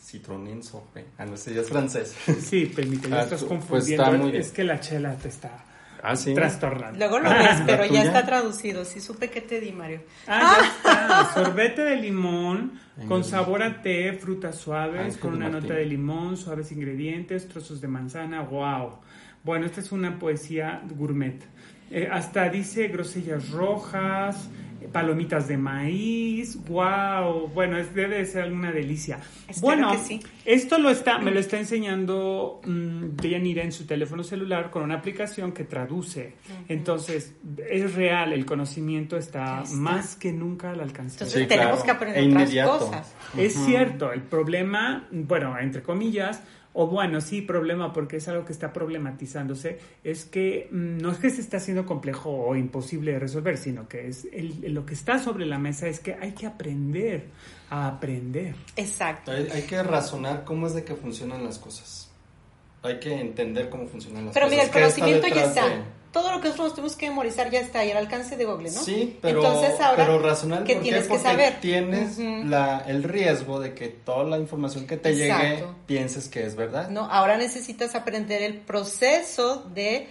Citronin 0.00 0.62
Sope. 0.62 1.06
Ah, 1.18 1.26
no 1.26 1.36
sé, 1.36 1.54
ya 1.54 1.60
es 1.62 1.68
francés. 1.68 2.14
Sí, 2.40 2.66
permíteme, 2.66 3.16
Ah, 3.16 3.22
estás 3.22 3.40
pues 3.40 3.48
confundiendo. 3.48 4.04
está 4.04 4.16
muy 4.16 4.30
bien. 4.30 4.42
es 4.42 4.50
que 4.52 4.64
la 4.64 4.80
chela 4.80 5.14
te 5.16 5.28
está 5.28 5.64
Ah, 6.02 6.16
sí. 6.16 6.32
trastornando. 6.34 6.98
Luego 6.98 7.18
lo 7.18 7.28
ves, 7.30 7.62
pero 7.66 7.84
ya 7.86 8.02
está 8.04 8.24
traducido. 8.24 8.84
Sí, 8.86 9.00
supe 9.00 9.28
que 9.30 9.42
te 9.42 9.60
di, 9.60 9.72
Mario. 9.72 10.02
Ah, 10.26 10.56
ya 10.60 10.68
está. 10.68 11.32
Sorbete 11.34 11.82
de 11.82 11.96
limón 11.96 12.80
con 13.06 13.22
sabor 13.24 13.62
a 13.62 13.82
té, 13.82 14.12
frutas 14.14 14.56
suaves, 14.56 15.00
Ángel 15.00 15.20
con 15.20 15.34
una 15.34 15.48
Martín. 15.50 15.68
nota 15.68 15.74
de 15.78 15.86
limón, 15.86 16.36
suaves 16.36 16.72
ingredientes, 16.72 17.48
trozos 17.48 17.80
de 17.80 17.88
manzana. 17.88 18.42
¡Wow! 18.42 18.98
Bueno, 19.44 19.66
esta 19.66 19.80
es 19.80 19.92
una 19.92 20.18
poesía 20.18 20.82
gourmet. 20.96 21.42
Eh, 21.90 22.08
hasta 22.10 22.48
dice 22.48 22.88
grosellas 22.88 23.50
rojas, 23.50 24.48
palomitas 24.92 25.48
de 25.48 25.56
maíz. 25.56 26.58
¡Wow! 26.66 27.48
Bueno, 27.54 27.78
es, 27.78 27.94
debe 27.94 28.18
de 28.18 28.26
ser 28.26 28.52
una 28.52 28.72
delicia. 28.72 29.20
Espero 29.48 29.60
bueno, 29.60 29.92
que 29.92 29.98
sí. 29.98 30.20
esto 30.44 30.78
lo 30.78 30.90
está, 30.90 31.18
me 31.18 31.30
lo 31.30 31.40
está 31.40 31.58
enseñando 31.58 32.60
Deyanira 32.64 33.62
en 33.62 33.72
su 33.72 33.86
teléfono 33.86 34.22
celular 34.22 34.70
con 34.70 34.82
una 34.82 34.96
aplicación 34.96 35.52
que 35.52 35.64
traduce. 35.64 36.34
Entonces, 36.68 37.34
es 37.68 37.94
real, 37.94 38.32
el 38.32 38.44
conocimiento 38.46 39.16
está, 39.16 39.64
más 39.74 40.16
que 40.16 40.32
nunca 40.32 40.70
al 40.70 40.80
alcance. 40.80 41.14
Entonces 41.14 41.42
Sí, 41.42 41.46
tenemos 41.46 41.82
claro. 41.82 41.84
que 41.84 41.90
aprender 41.90 42.54
E 42.56 42.64
otras 42.64 42.80
cosas. 42.80 43.14
Es 43.36 43.54
cierto, 43.54 44.12
el 44.12 44.22
problema, 44.22 45.06
bueno, 45.10 45.58
entre 45.58 45.82
comillas, 45.82 46.42
o 46.72 46.86
bueno, 46.86 47.20
sí, 47.20 47.42
problema, 47.42 47.92
porque 47.92 48.18
es 48.18 48.28
algo 48.28 48.44
que 48.44 48.52
está 48.52 48.72
problematizándose, 48.72 49.78
es 50.04 50.24
que 50.24 50.68
mm, 50.70 50.98
no 50.98 51.10
es 51.10 51.18
que 51.18 51.30
se 51.30 51.40
está 51.40 51.56
haciendo 51.56 51.84
complejo 51.84 52.30
o 52.30 52.54
imposible 52.56 53.12
de 53.12 53.18
resolver, 53.18 53.58
sino 53.58 53.88
que 53.88 54.06
es 54.08 54.26
el- 54.32 54.72
lo 54.72 54.86
que 54.86 54.94
está 54.94 55.18
sobre 55.18 55.46
la 55.46 55.58
mesa 55.58 55.88
es 55.88 55.98
que 56.00 56.14
hay 56.14 56.32
que 56.32 56.46
aprender 56.46 57.24
a 57.70 57.88
aprender. 57.88 58.54
Exacto. 58.76 59.32
Hay, 59.32 59.48
hay 59.52 59.62
que 59.62 59.82
razonar 59.82 60.44
cómo 60.44 60.66
es 60.68 60.74
de 60.74 60.84
que 60.84 60.94
funcionan 60.94 61.42
las 61.44 61.58
cosas. 61.58 62.10
Hay 62.82 62.98
que 63.00 63.12
entender 63.20 63.68
cómo 63.68 63.86
funcionan 63.86 64.26
las 64.26 64.34
Pero 64.34 64.46
cosas. 64.46 64.50
mira, 64.50 64.62
el 64.64 64.70
¿Qué 64.70 64.78
está 64.86 65.00
conocimiento 65.00 65.28
ya 65.36 65.44
está. 65.46 65.68
de- 65.68 65.99
Todo 66.12 66.32
lo 66.32 66.40
que 66.40 66.48
nosotros 66.48 66.74
tenemos 66.74 66.96
que 66.96 67.08
memorizar 67.08 67.50
ya 67.50 67.60
está 67.60 67.80
ahí 67.80 67.90
al 67.92 67.98
alcance 67.98 68.36
de 68.36 68.44
Google, 68.44 68.70
¿no? 68.72 68.80
Sí, 68.82 69.16
pero, 69.22 69.44
Entonces 69.44 69.80
ahora, 69.80 70.04
pero 70.06 70.18
razonar 70.18 70.64
¿qué 70.64 70.74
¿por 70.74 70.82
qué? 70.82 70.88
tienes 70.88 71.02
que 71.04 71.08
Porque 71.10 71.22
saber? 71.22 71.60
tienes 71.60 72.18
la, 72.18 72.82
el 72.86 73.04
riesgo 73.04 73.60
de 73.60 73.74
que 73.74 73.88
toda 73.88 74.24
la 74.24 74.38
información 74.38 74.86
que 74.86 74.96
te 74.96 75.14
llegue 75.14 75.64
pienses 75.86 76.28
que 76.28 76.44
es 76.44 76.56
verdad. 76.56 76.88
No, 76.90 77.04
ahora 77.10 77.36
necesitas 77.36 77.94
aprender 77.94 78.42
el 78.42 78.58
proceso 78.58 79.62
de, 79.72 80.08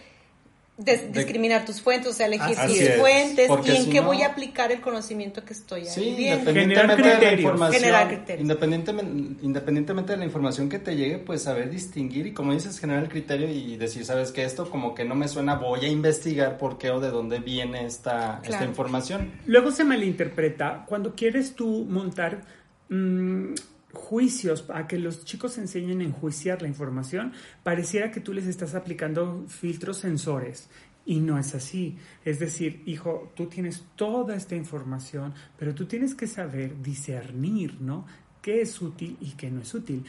de 0.79 1.09
discriminar 1.09 1.65
tus 1.65 1.81
fuentes, 1.81 2.09
o 2.09 2.13
sea, 2.13 2.27
elegir 2.27 2.55
tus 2.55 2.79
es, 2.79 2.97
fuentes 2.97 3.49
y 3.65 3.69
en 3.75 3.83
si 3.83 3.89
qué 3.89 3.99
no- 3.99 4.07
voy 4.07 4.21
a 4.21 4.27
aplicar 4.27 4.71
el 4.71 4.79
conocimiento 4.79 5.43
que 5.43 5.51
estoy 5.51 5.85
Sí. 5.85 6.15
Generar 6.15 6.39
independientemente 6.39 7.09
de 7.09 7.19
la 7.19 7.33
información, 7.33 7.81
Generar 7.81 8.07
criterios. 8.07 8.41
independientemente, 8.41 9.45
independientemente 9.45 10.11
de 10.13 10.17
la 10.19 10.25
información 10.25 10.69
que 10.69 10.79
te 10.79 10.95
llegue, 10.95 11.17
pues 11.17 11.43
saber 11.43 11.69
distinguir 11.69 12.27
y 12.27 12.33
como 12.33 12.53
dices, 12.53 12.79
generar 12.79 13.03
el 13.03 13.09
criterio 13.09 13.49
y 13.49 13.75
decir, 13.75 14.05
sabes 14.05 14.31
que 14.31 14.45
esto 14.45 14.69
como 14.69 14.95
que 14.95 15.03
no 15.03 15.15
me 15.15 15.27
suena, 15.27 15.55
voy 15.55 15.83
a 15.83 15.89
investigar 15.89 16.57
por 16.57 16.77
qué 16.77 16.91
o 16.91 17.01
de 17.01 17.09
dónde 17.09 17.39
viene 17.39 17.85
esta, 17.85 18.39
esta 18.43 18.63
información. 18.63 19.33
Luego 19.47 19.71
se 19.71 19.83
malinterpreta 19.83 20.85
cuando 20.87 21.13
quieres 21.13 21.55
tú 21.55 21.85
montar 21.89 22.41
mm, 22.89 23.53
juicios 23.93 24.65
a 24.69 24.87
que 24.87 24.99
los 24.99 25.25
chicos 25.25 25.57
enseñen 25.57 26.01
a 26.01 26.03
enjuiciar 26.03 26.61
la 26.61 26.67
información, 26.67 27.33
pareciera 27.63 28.11
que 28.11 28.21
tú 28.21 28.33
les 28.33 28.45
estás 28.45 28.75
aplicando 28.75 29.45
filtros 29.47 29.97
sensores. 29.97 30.69
Y 31.05 31.21
no 31.21 31.39
es 31.39 31.55
así. 31.55 31.97
Es 32.23 32.39
decir, 32.39 32.83
hijo, 32.85 33.31
tú 33.35 33.47
tienes 33.47 33.83
toda 33.95 34.35
esta 34.35 34.55
información, 34.55 35.33
pero 35.57 35.73
tú 35.73 35.85
tienes 35.85 36.13
que 36.13 36.27
saber 36.27 36.81
discernir, 36.81 37.81
¿no? 37.81 38.05
¿Qué 38.41 38.61
es 38.61 38.79
útil 38.81 39.17
y 39.19 39.31
qué 39.31 39.49
no 39.49 39.61
es 39.61 39.73
útil? 39.73 40.05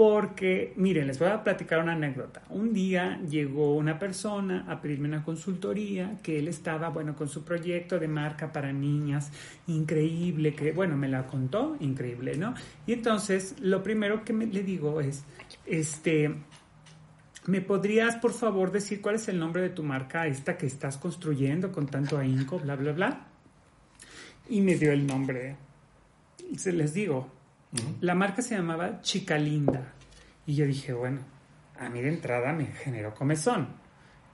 Porque, 0.00 0.72
miren, 0.76 1.08
les 1.08 1.18
voy 1.18 1.28
a 1.28 1.44
platicar 1.44 1.82
una 1.82 1.92
anécdota. 1.92 2.42
Un 2.48 2.72
día 2.72 3.20
llegó 3.28 3.74
una 3.74 3.98
persona 3.98 4.64
a 4.66 4.80
pedirme 4.80 5.08
una 5.08 5.22
consultoría 5.22 6.16
que 6.22 6.38
él 6.38 6.48
estaba, 6.48 6.88
bueno, 6.88 7.14
con 7.14 7.28
su 7.28 7.44
proyecto 7.44 7.98
de 7.98 8.08
marca 8.08 8.50
para 8.50 8.72
niñas, 8.72 9.30
increíble, 9.66 10.54
que, 10.54 10.72
bueno, 10.72 10.96
me 10.96 11.06
la 11.06 11.26
contó, 11.26 11.76
increíble, 11.80 12.38
¿no? 12.38 12.54
Y 12.86 12.94
entonces, 12.94 13.56
lo 13.60 13.82
primero 13.82 14.24
que 14.24 14.32
me, 14.32 14.46
le 14.46 14.62
digo 14.62 15.02
es, 15.02 15.22
este, 15.66 16.34
¿me 17.44 17.60
podrías, 17.60 18.16
por 18.16 18.32
favor, 18.32 18.72
decir 18.72 19.02
cuál 19.02 19.16
es 19.16 19.28
el 19.28 19.38
nombre 19.38 19.60
de 19.60 19.68
tu 19.68 19.82
marca, 19.82 20.26
esta 20.26 20.56
que 20.56 20.64
estás 20.64 20.96
construyendo 20.96 21.72
con 21.72 21.86
tanto 21.86 22.16
ahínco, 22.16 22.58
bla, 22.58 22.74
bla, 22.74 22.92
bla? 22.92 23.26
Y 24.48 24.62
me 24.62 24.76
dio 24.76 24.92
el 24.92 25.06
nombre. 25.06 25.56
Se 26.56 26.72
les 26.72 26.94
digo, 26.94 27.39
la 28.00 28.14
marca 28.14 28.42
se 28.42 28.56
llamaba 28.56 29.00
Chica 29.00 29.38
Linda. 29.38 29.92
Y 30.46 30.54
yo 30.54 30.66
dije, 30.66 30.92
bueno, 30.92 31.20
a 31.78 31.88
mí 31.88 32.00
de 32.00 32.08
entrada 32.08 32.52
me 32.52 32.66
generó 32.66 33.14
comezón. 33.14 33.68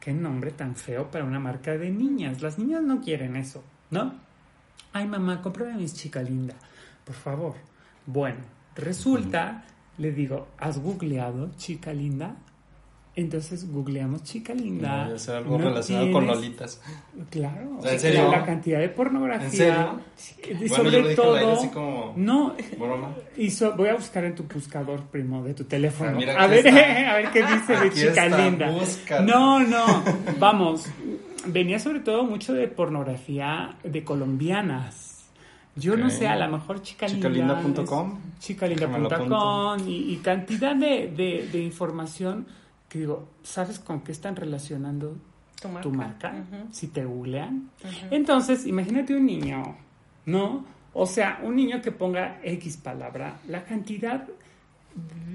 Qué 0.00 0.12
nombre 0.12 0.50
tan 0.52 0.76
feo 0.76 1.10
para 1.10 1.24
una 1.24 1.38
marca 1.38 1.76
de 1.76 1.90
niñas. 1.90 2.40
Las 2.42 2.58
niñas 2.58 2.82
no 2.82 3.00
quieren 3.00 3.36
eso, 3.36 3.64
¿no? 3.90 4.14
Ay, 4.92 5.06
mamá, 5.06 5.42
cómprame 5.42 5.74
mis 5.74 5.94
Chica 5.94 6.22
Linda, 6.22 6.54
por 7.04 7.14
favor. 7.14 7.54
Bueno, 8.06 8.38
resulta, 8.74 9.64
le 9.98 10.12
digo, 10.12 10.48
¿has 10.58 10.78
googleado 10.78 11.50
Chica 11.56 11.92
Linda? 11.92 12.36
Entonces 13.16 13.66
googleamos 13.72 14.22
Chica 14.24 14.52
Linda. 14.52 15.06
No, 15.08 15.18
ser 15.18 15.36
algo 15.36 15.56
No 15.56 15.64
relacionado 15.70 16.12
con 16.12 16.26
Lolitas. 16.26 16.82
Claro, 17.30 17.62
¿En 17.62 17.76
o 17.78 17.82
sea, 17.82 17.98
serio? 17.98 18.30
la 18.30 18.44
cantidad 18.44 18.78
de 18.78 18.90
pornografía. 18.90 19.46
¿En 19.46 19.50
serio? 19.52 20.00
Y 20.44 20.68
Bueno, 20.68 20.84
yo 20.84 20.90
sobre 20.90 20.96
aire 20.98 21.14
todo, 21.16 21.52
así 21.54 21.68
como- 21.68 22.12
no, 22.14 22.54
Broma. 22.78 23.14
y 23.38 23.50
so- 23.50 23.74
voy 23.74 23.88
a 23.88 23.94
buscar 23.94 24.24
en 24.24 24.34
tu 24.34 24.42
buscador, 24.44 25.00
primo, 25.04 25.42
de 25.42 25.54
tu 25.54 25.64
teléfono. 25.64 26.10
Ah, 26.10 26.14
mira, 26.14 26.34
a 26.42 26.46
ver, 26.46 26.66
está. 26.66 27.10
a 27.12 27.16
ver 27.16 27.30
qué 27.30 27.40
dice 27.42 27.72
de 27.72 27.78
Aquí 27.88 28.00
chica 28.00 28.26
está, 28.26 28.38
linda. 28.38 28.70
búscalo. 28.70 29.26
No, 29.26 29.60
no, 29.60 30.04
vamos. 30.38 30.84
Venía 31.46 31.78
sobre 31.78 32.00
todo 32.00 32.24
mucho 32.24 32.52
de 32.52 32.68
pornografía 32.68 33.76
de 33.82 34.04
colombianas. 34.04 35.24
Yo 35.74 35.96
no 35.96 36.10
sé, 36.10 36.26
a 36.28 36.36
lo 36.36 36.48
mejor 36.50 36.82
chica 36.82 37.06
Chicalinda.com. 37.06 38.18
es- 38.38 38.44
Chicalinda.com 38.46 39.88
y, 39.88 40.12
y 40.12 40.16
cantidad 40.16 40.74
de, 40.76 41.10
de- 41.16 41.48
de 41.50 41.58
información 41.62 42.46
que 42.88 43.00
digo, 43.00 43.28
¿sabes 43.42 43.78
con 43.78 44.00
qué 44.00 44.12
están 44.12 44.36
relacionando 44.36 45.16
Tu 45.60 45.68
marca. 45.68 45.82
tu 45.82 45.92
marca? 45.92 46.28
Ujú. 46.32 46.68
Si 46.72 46.88
te 46.88 47.04
googlean. 47.04 47.70
Entonces, 48.10 48.66
imagínate 48.66 49.14
un 49.14 49.26
niño, 49.26 49.76
¿no? 50.26 50.64
O 50.92 51.06
sea, 51.06 51.40
un 51.42 51.56
niño 51.56 51.82
que 51.82 51.92
ponga 51.92 52.40
X 52.42 52.76
palabra, 52.78 53.38
la 53.48 53.64
cantidad 53.64 54.26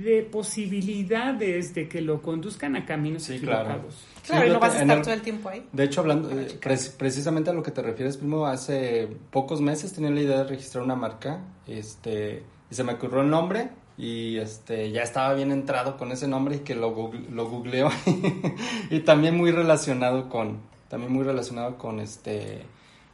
de 0.03 0.23
posibilidades 0.23 1.75
de 1.75 1.87
que 1.87 2.01
lo 2.01 2.21
conduzcan 2.21 2.75
a 2.75 2.85
caminos 2.85 3.23
Sí, 3.23 3.39
claro. 3.39 3.69
equivocados. 3.69 4.07
Claro, 4.25 4.41
Sí, 4.43 4.49
y 4.49 4.53
no 4.53 4.59
vas 4.59 4.75
a 4.75 4.81
estar 4.81 4.97
el- 4.97 5.03
todo 5.03 5.13
el 5.13 5.21
tiempo 5.21 5.49
ahí. 5.49 5.67
De 5.71 5.83
hecho, 5.83 6.01
hablando 6.01 6.31
eh, 6.31 6.57
pre- 6.59 6.77
precisamente 6.97 7.49
a 7.51 7.53
lo 7.53 7.61
que 7.61 7.69
te 7.71 7.81
refieres, 7.83 8.17
primo, 8.17 8.45
hace 8.47 9.07
pocos 9.29 9.61
meses 9.61 9.93
tenía 9.93 10.09
la 10.09 10.21
idea 10.21 10.37
de 10.39 10.43
registrar 10.45 10.83
una 10.83 10.95
marca, 10.95 11.41
este, 11.67 12.43
y 12.71 12.75
se 12.75 12.83
me 12.83 12.93
ocurrió 12.93 13.21
el 13.21 13.29
nombre 13.29 13.69
y 14.03 14.37
este 14.37 14.89
ya 14.91 15.03
estaba 15.03 15.33
bien 15.35 15.51
entrado 15.51 15.95
con 15.95 16.11
ese 16.11 16.27
nombre 16.27 16.55
y 16.55 16.59
que 16.59 16.73
lo, 16.73 16.89
google- 16.93 17.29
lo 17.29 17.47
googleo 17.47 17.89
y 18.89 18.99
también 19.01 19.37
muy 19.37 19.51
relacionado 19.51 20.27
con 20.27 20.57
también 20.89 21.11
muy 21.13 21.23
relacionado 21.23 21.77
con 21.77 21.99
este 21.99 22.63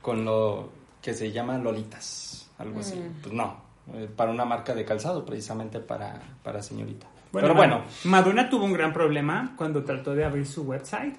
con 0.01 0.23
lo 0.23 0.69
que 1.01 1.13
se 1.13 1.31
llama 1.31 1.57
Lolitas, 1.57 2.49
algo 2.57 2.79
así. 2.79 2.95
Mm. 2.95 3.21
Pues 3.21 3.33
no, 3.33 3.57
eh, 3.93 4.07
para 4.15 4.31
una 4.31 4.45
marca 4.45 4.73
de 4.73 4.85
calzado 4.85 5.25
precisamente 5.25 5.79
para 5.79 6.21
para 6.43 6.63
señorita. 6.63 7.05
Bueno, 7.33 7.47
Pero 7.49 7.55
bueno, 7.55 7.81
Madonna 8.05 8.49
tuvo 8.49 8.63
un 8.63 8.71
gran 8.73 8.93
problema 8.93 9.53
cuando 9.57 9.83
trató 9.83 10.15
de 10.15 10.23
abrir 10.23 10.45
su 10.47 10.63
website. 10.63 11.15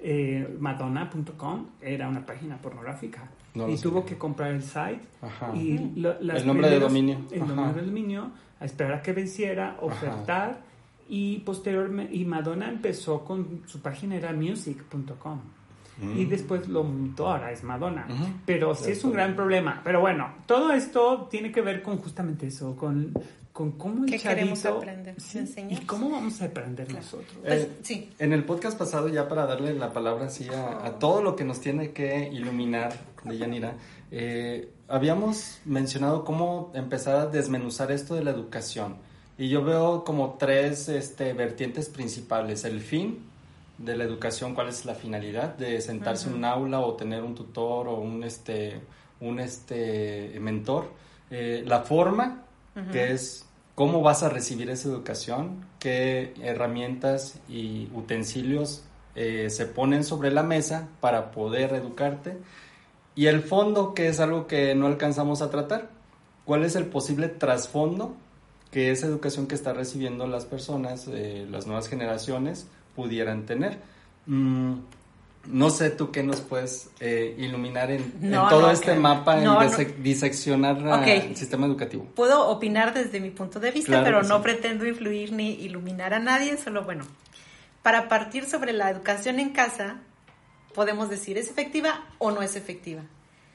Eh, 0.00 0.56
Madonna.com 0.60 1.66
era 1.82 2.08
una 2.08 2.24
página 2.24 2.56
pornográfica. 2.58 3.28
No 3.54 3.68
y 3.68 3.76
tuvo 3.76 3.94
sabía. 4.00 4.06
que 4.10 4.18
comprar 4.18 4.52
el 4.52 4.62
site 4.62 5.00
Ajá. 5.20 5.52
y 5.56 5.78
lo- 5.96 6.20
las 6.20 6.38
El 6.42 6.46
nombre 6.46 6.68
de 6.70 6.76
primeros- 6.76 6.88
dominio. 6.92 7.18
El 7.32 7.42
Ajá. 7.42 7.54
nombre 7.54 7.80
de 7.82 7.86
dominio, 7.88 8.30
a 8.60 8.64
esperar 8.64 8.92
a 8.94 9.02
que 9.02 9.12
venciera, 9.12 9.76
ofertar. 9.80 10.60
Y 11.08 11.38
posteriormente, 11.38 12.14
y 12.14 12.24
Madonna 12.26 12.68
empezó 12.68 13.24
con 13.24 13.62
su 13.66 13.80
página 13.80 14.16
era 14.16 14.32
music.com. 14.32 15.40
Y 16.00 16.26
Mm. 16.26 16.28
después 16.28 16.68
lo 16.68 16.84
mutó, 16.84 17.28
ahora 17.28 17.50
es 17.50 17.64
Madonna. 17.64 18.06
Pero 18.46 18.74
sí 18.74 18.92
es 18.92 19.02
un 19.04 19.12
gran 19.12 19.34
problema. 19.34 19.80
Pero 19.82 20.00
bueno, 20.00 20.28
todo 20.46 20.72
esto 20.72 21.26
tiene 21.30 21.50
que 21.50 21.60
ver 21.60 21.82
con 21.82 21.98
justamente 21.98 22.46
eso, 22.46 22.76
con, 22.76 23.12
con 23.52 23.72
cómo 23.72 24.04
el 24.04 24.10
¿Qué 24.10 24.18
queremos 24.18 24.64
aprender? 24.64 25.20
Sí, 25.20 25.40
y 25.70 25.76
cómo 25.86 26.10
vamos 26.10 26.40
a 26.40 26.44
aprender 26.44 26.86
Claro. 26.86 27.02
nosotros. 27.02 27.38
Pues, 27.42 27.62
Eh, 27.64 27.70
sí. 27.82 28.10
En 28.20 28.32
el 28.32 28.44
podcast 28.44 28.78
pasado, 28.78 29.08
ya 29.08 29.28
para 29.28 29.44
darle 29.46 29.74
la 29.74 29.92
palabra 29.92 30.26
así 30.26 30.46
a, 30.50 30.86
a 30.86 30.98
todo 31.00 31.20
lo 31.20 31.34
que 31.34 31.42
nos 31.44 31.58
tiene 31.60 31.90
que 31.90 32.28
iluminar 32.32 32.92
de 33.24 33.36
Yanira, 33.36 33.72
eh, 34.10 34.70
habíamos 34.88 35.58
mencionado 35.64 36.24
cómo 36.24 36.70
empezar 36.74 37.16
a 37.16 37.26
desmenuzar 37.26 37.92
esto 37.92 38.14
de 38.14 38.24
la 38.24 38.30
educación. 38.30 38.96
Y 39.36 39.48
yo 39.48 39.62
veo 39.62 40.04
como 40.04 40.34
tres 40.38 40.88
este, 40.88 41.32
vertientes 41.32 41.88
principales. 41.88 42.64
El 42.64 42.80
fin 42.80 43.24
de 43.78 43.96
la 43.96 44.04
educación, 44.04 44.54
cuál 44.54 44.68
es 44.68 44.84
la 44.84 44.94
finalidad 44.94 45.54
de 45.56 45.80
sentarse 45.80 46.28
en 46.28 46.34
un 46.34 46.44
aula 46.44 46.80
o 46.80 46.94
tener 46.94 47.22
un 47.22 47.34
tutor 47.34 47.86
o 47.86 47.94
un, 47.94 48.24
este, 48.24 48.80
un 49.20 49.38
este, 49.38 50.36
mentor. 50.40 50.90
Eh, 51.30 51.62
la 51.66 51.80
forma, 51.80 52.44
que 52.92 53.12
es 53.12 53.44
cómo 53.74 54.02
vas 54.02 54.22
a 54.22 54.28
recibir 54.28 54.70
esa 54.70 54.88
educación, 54.88 55.64
qué 55.78 56.32
herramientas 56.42 57.40
y 57.48 57.88
utensilios 57.92 58.84
eh, 59.14 59.50
se 59.50 59.66
ponen 59.66 60.04
sobre 60.04 60.30
la 60.30 60.42
mesa 60.42 60.88
para 61.00 61.32
poder 61.32 61.74
educarte. 61.74 62.38
Y 63.18 63.26
el 63.26 63.42
fondo, 63.42 63.94
que 63.94 64.06
es 64.06 64.20
algo 64.20 64.46
que 64.46 64.76
no 64.76 64.86
alcanzamos 64.86 65.42
a 65.42 65.50
tratar. 65.50 65.88
¿Cuál 66.44 66.62
es 66.64 66.76
el 66.76 66.86
posible 66.86 67.26
trasfondo 67.26 68.14
que 68.70 68.92
esa 68.92 69.08
educación 69.08 69.48
que 69.48 69.56
están 69.56 69.74
recibiendo 69.74 70.28
las 70.28 70.44
personas, 70.44 71.06
eh, 71.10 71.44
las 71.50 71.66
nuevas 71.66 71.88
generaciones, 71.88 72.68
pudieran 72.94 73.44
tener? 73.44 73.78
Mm, 74.26 74.74
no 75.46 75.70
sé 75.70 75.90
tú 75.90 76.12
qué 76.12 76.22
nos 76.22 76.42
puedes 76.42 76.90
eh, 77.00 77.34
iluminar 77.38 77.90
en, 77.90 78.02
en 78.22 78.30
No, 78.30 78.48
todo 78.48 78.62
no, 78.62 78.70
este 78.70 78.92
que- 78.92 79.00
mapa 79.00 79.34
no, 79.38 79.58
dise- 79.62 79.96
diseccionar 79.96 80.76
ah, 80.88 81.00
Ok. 81.00 81.06
el 81.08 81.36
sistema 81.36 81.66
educativo. 81.66 82.06
Puedo 82.14 82.46
opinar 82.48 82.94
desde 82.94 83.18
mi 83.18 83.30
punto 83.30 83.58
de 83.58 83.72
vista, 83.72 83.88
Claro 84.00 84.04
pero 84.04 84.22
no 84.22 84.36
sí. 84.36 84.42
pretendo 84.44 84.86
influir 84.86 85.32
ni 85.32 85.54
iluminar 85.54 86.14
a 86.14 86.20
nadie, 86.20 86.56
solo 86.56 86.84
bueno. 86.84 87.04
Para 87.82 88.08
partir 88.08 88.44
sobre 88.46 88.72
la 88.72 88.90
educación 88.90 89.40
en 89.40 89.50
casa, 89.50 89.96
podemos 90.78 91.10
decir 91.10 91.36
es 91.38 91.50
efectiva 91.50 92.04
o 92.18 92.30
no 92.30 92.40
es 92.40 92.54
efectiva. 92.54 93.02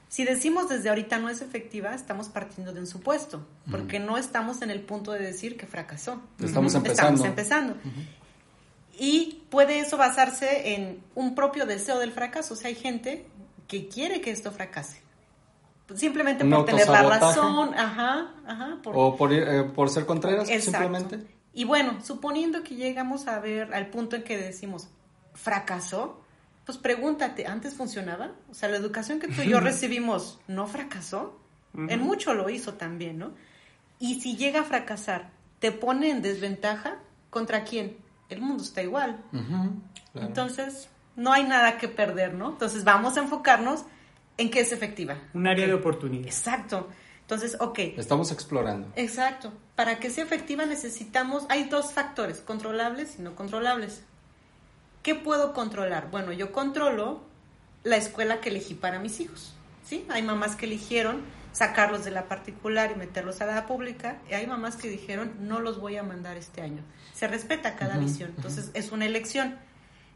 Si 0.09 0.25
decimos 0.25 0.67
desde 0.67 0.89
ahorita 0.89 1.19
no 1.19 1.29
es 1.29 1.41
efectiva, 1.41 1.95
estamos 1.95 2.27
partiendo 2.27 2.73
de 2.73 2.81
un 2.81 2.85
supuesto, 2.85 3.47
porque 3.71 3.97
no 3.97 4.17
estamos 4.17 4.61
en 4.61 4.69
el 4.71 4.81
punto 4.81 5.13
de 5.13 5.19
decir 5.19 5.55
que 5.55 5.65
fracasó. 5.65 6.21
Estamos 6.43 6.75
empezando. 6.75 7.23
Estamos 7.23 7.25
empezando. 7.25 7.75
Y 8.99 9.41
puede 9.49 9.79
eso 9.79 9.95
basarse 9.95 10.73
en 10.75 11.01
un 11.15 11.33
propio 11.33 11.65
deseo 11.65 11.97
del 11.97 12.11
fracaso. 12.11 12.55
O 12.55 12.57
sea, 12.57 12.67
hay 12.67 12.75
gente 12.75 13.25
que 13.69 13.87
quiere 13.87 14.19
que 14.19 14.31
esto 14.31 14.51
fracase. 14.51 15.01
Simplemente 15.95 16.43
por 16.43 16.65
tener 16.65 16.89
la 16.89 17.03
razón, 17.03 17.73
ajá, 17.73 18.33
ajá, 18.45 18.79
por- 18.83 18.93
O 18.97 19.15
por, 19.15 19.31
eh, 19.31 19.63
por 19.63 19.89
ser 19.89 20.05
contreras, 20.05 20.49
Exacto. 20.49 20.71
simplemente. 20.89 21.25
Y 21.53 21.63
bueno, 21.63 22.03
suponiendo 22.03 22.63
que 22.63 22.75
llegamos 22.75 23.27
a 23.27 23.39
ver 23.39 23.73
al 23.73 23.87
punto 23.87 24.17
en 24.17 24.23
que 24.23 24.37
decimos, 24.37 24.89
fracasó, 25.33 26.19
pues 26.65 26.77
pregúntate, 26.77 27.45
¿antes 27.45 27.75
funcionaba? 27.75 28.31
O 28.49 28.53
sea, 28.53 28.69
la 28.69 28.77
educación 28.77 29.19
que 29.19 29.27
tú 29.27 29.41
y 29.41 29.49
yo 29.49 29.59
recibimos 29.61 30.39
no 30.47 30.67
fracasó. 30.67 31.39
En 31.75 32.01
mucho 32.01 32.35
lo 32.35 32.51
hizo 32.51 32.75
también, 32.75 33.17
¿no? 33.17 33.33
Y 33.97 34.21
si 34.21 34.37
llega 34.37 34.61
a 34.61 34.63
fracasar, 34.63 35.31
¿te 35.57 35.71
pone 35.71 36.11
en 36.11 36.21
desventaja? 36.21 36.99
¿Contra 37.31 37.63
quién? 37.63 37.97
El 38.29 38.41
mundo 38.41 38.61
está 38.61 38.83
igual. 38.83 39.23
Claro. 39.31 40.27
Entonces, 40.27 40.87
no 41.15 41.33
hay 41.33 41.45
nada 41.45 41.79
que 41.79 41.87
perder, 41.87 42.35
¿no? 42.35 42.49
Entonces, 42.49 42.83
vamos 42.83 43.17
a 43.17 43.21
enfocarnos 43.21 43.85
en 44.37 44.51
que 44.51 44.59
es 44.59 44.71
efectiva. 44.71 45.17
Un 45.33 45.47
área 45.47 45.65
de 45.65 45.73
oportunidad. 45.73 46.27
Exacto. 46.27 46.89
Entonces, 47.21 47.57
ok, 47.59 47.79
Estamos 47.97 48.31
explorando. 48.31 48.91
Exacto. 48.95 49.51
Para 49.75 49.97
que 49.97 50.09
sea 50.09 50.23
efectiva 50.23 50.65
necesitamos, 50.65 51.45
hay 51.49 51.63
dos 51.63 51.93
factores, 51.93 52.39
controlables 52.41 53.17
y 53.17 53.21
no 53.21 53.35
controlables. 53.35 54.03
¿Qué 55.03 55.15
puedo 55.15 55.53
controlar? 55.53 56.09
Bueno, 56.09 56.31
yo 56.31 56.51
controlo 56.51 57.21
la 57.83 57.97
escuela 57.97 58.39
que 58.39 58.49
elegí 58.49 58.73
para 58.73 58.99
mis 58.99 59.19
hijos. 59.19 59.53
¿sí? 59.85 60.05
Hay 60.09 60.21
mamás 60.21 60.55
que 60.55 60.65
eligieron 60.65 61.21
sacarlos 61.51 62.03
de 62.03 62.11
la 62.11 62.27
particular 62.27 62.91
y 62.91 62.95
meterlos 62.95 63.41
a 63.41 63.45
la 63.45 63.67
pública, 63.67 64.17
y 64.29 64.33
hay 64.33 64.47
mamás 64.47 64.75
que 64.75 64.89
dijeron, 64.89 65.33
no 65.39 65.59
los 65.59 65.79
voy 65.79 65.97
a 65.97 66.03
mandar 66.03 66.35
este 66.35 66.61
año. 66.61 66.81
Se 67.13 67.27
respeta 67.27 67.75
cada 67.75 67.97
visión, 67.97 68.33
entonces 68.35 68.71
es 68.73 68.91
una 68.91 69.05
elección. 69.05 69.57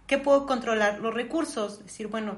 ¿Qué 0.07 0.17
puedo 0.17 0.47
controlar? 0.47 0.99
Los 0.99 1.13
recursos, 1.13 1.83
decir, 1.83 2.07
bueno, 2.07 2.37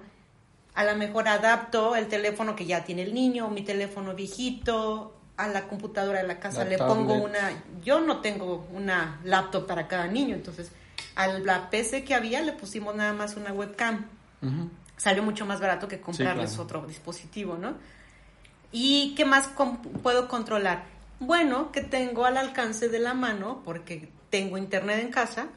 a 0.75 0.83
lo 0.83 0.95
mejor 0.97 1.29
adapto 1.29 1.95
el 1.95 2.07
teléfono 2.07 2.55
que 2.55 2.65
ya 2.65 2.83
tiene 2.83 3.03
el 3.03 3.13
niño, 3.13 3.49
mi 3.49 3.61
teléfono 3.61 4.13
viejito, 4.15 5.15
a 5.37 5.47
la 5.47 5.69
computadora 5.69 6.21
de 6.21 6.27
la 6.27 6.39
casa 6.41 6.65
La 6.65 6.71
le 6.71 6.77
pongo 6.77 7.13
una, 7.13 7.63
yo 7.81 8.01
no 8.01 8.19
tengo 8.19 8.67
una 8.73 9.21
laptop 9.23 9.65
para 9.65 9.87
cada 9.87 10.07
niño, 10.07 10.35
entonces 10.35 10.73
a 11.15 11.27
la 11.27 11.69
PC 11.69 12.03
que 12.03 12.15
había 12.15 12.41
le 12.41 12.53
pusimos 12.53 12.95
nada 12.95 13.13
más 13.13 13.35
una 13.35 13.53
webcam. 13.53 14.05
Salió 14.97 15.23
mucho 15.23 15.45
más 15.45 15.59
barato 15.59 15.87
que 15.87 15.99
comprarles 15.99 16.51
claro. 16.51 16.63
otro 16.63 16.87
dispositivo, 16.87 17.57
¿no? 17.57 17.75
¿Y 18.71 19.15
qué 19.15 19.25
más 19.25 19.49
puedo 20.03 20.27
controlar? 20.27 20.85
Bueno, 21.19 21.71
que 21.71 21.81
tengo 21.81 22.25
al 22.25 22.37
alcance 22.37 22.87
de 22.87 22.99
la 22.99 23.13
mano, 23.13 23.61
porque 23.65 24.09
tengo 24.29 24.57
internet 24.57 24.99
en 24.99 25.11
casa, 25.11 25.47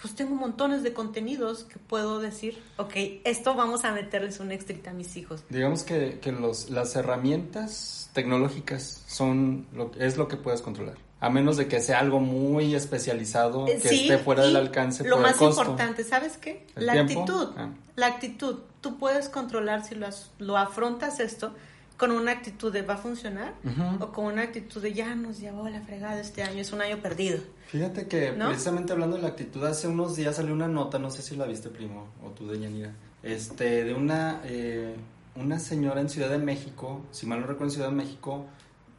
pues 0.00 0.14
tengo 0.14 0.34
montones 0.34 0.82
de 0.82 0.92
contenidos 0.92 1.64
que 1.64 1.78
puedo 1.78 2.18
decir, 2.20 2.62
ok, 2.76 2.92
esto 3.24 3.54
vamos 3.54 3.84
a 3.84 3.92
meterles 3.92 4.40
un 4.40 4.52
extrita 4.52 4.90
a 4.90 4.94
mis 4.94 5.16
hijos. 5.16 5.44
Digamos 5.48 5.82
que, 5.84 6.18
que 6.20 6.32
los, 6.32 6.70
las 6.70 6.96
herramientas 6.96 8.10
tecnológicas 8.12 9.02
son 9.06 9.66
lo, 9.72 9.92
es 9.98 10.16
lo 10.16 10.28
que 10.28 10.36
puedes 10.36 10.62
controlar. 10.62 10.96
A 11.24 11.30
menos 11.30 11.56
de 11.56 11.66
que 11.68 11.80
sea 11.80 12.00
algo 12.00 12.20
muy 12.20 12.74
especializado, 12.74 13.64
que 13.64 13.72
Eh, 13.74 13.80
sí, 13.80 14.08
esté 14.08 14.18
fuera 14.18 14.42
del 14.44 14.56
alcance 14.56 15.04
Lo 15.04 15.16
por 15.16 15.22
más 15.22 15.32
el 15.32 15.38
costo. 15.38 15.62
importante, 15.62 16.04
¿sabes 16.04 16.36
qué? 16.36 16.66
¿El 16.76 16.86
La 16.86 16.92
tiempo? 16.92 17.20
actitud. 17.22 17.48
Ah. 17.56 17.68
La 17.96 18.06
actitud. 18.06 18.56
Tú 18.80 18.98
puedes 18.98 19.28
controlar 19.28 19.84
si 19.84 19.94
lo, 19.94 20.06
lo 20.38 20.56
afrontas 20.58 21.20
esto 21.20 21.52
con 21.96 22.10
una 22.10 22.32
actitud 22.32 22.72
de 22.72 22.82
va 22.82 22.94
a 22.94 22.96
funcionar 22.96 23.54
o 24.00 24.10
con 24.12 24.24
una 24.26 24.42
actitud 24.42 24.82
de 24.82 24.92
ya 24.92 25.14
nos 25.14 25.38
llevó 25.38 25.68
la 25.68 25.80
fregada 25.80 26.20
este 26.20 26.42
año, 26.42 26.60
es 26.60 26.72
un 26.72 26.82
año 26.82 26.98
perdido. 26.98 27.38
Fíjate 27.68 28.08
que 28.08 28.32
¿No? 28.32 28.48
precisamente 28.48 28.92
hablando 28.92 29.14
de 29.16 29.22
la 29.22 29.28
actitud, 29.28 29.64
hace 29.64 29.86
unos 29.86 30.16
días 30.16 30.34
salió 30.36 30.52
una 30.52 30.66
nota, 30.66 30.98
no 30.98 31.10
sé 31.12 31.22
si 31.22 31.36
la 31.36 31.46
viste, 31.46 31.68
primo, 31.70 32.08
o 32.24 32.30
tú 32.30 32.48
de 32.48 32.58
Yanira, 32.58 32.90
este, 33.22 33.84
de 33.84 33.94
una, 33.94 34.40
eh, 34.44 34.96
una 35.36 35.60
señora 35.60 36.00
en 36.00 36.08
Ciudad 36.08 36.30
de 36.30 36.38
México, 36.38 37.00
si 37.12 37.26
mal 37.26 37.40
no 37.40 37.46
recuerdo 37.46 37.66
en 37.66 37.74
Ciudad 37.76 37.88
de 37.90 37.94
México, 37.94 38.44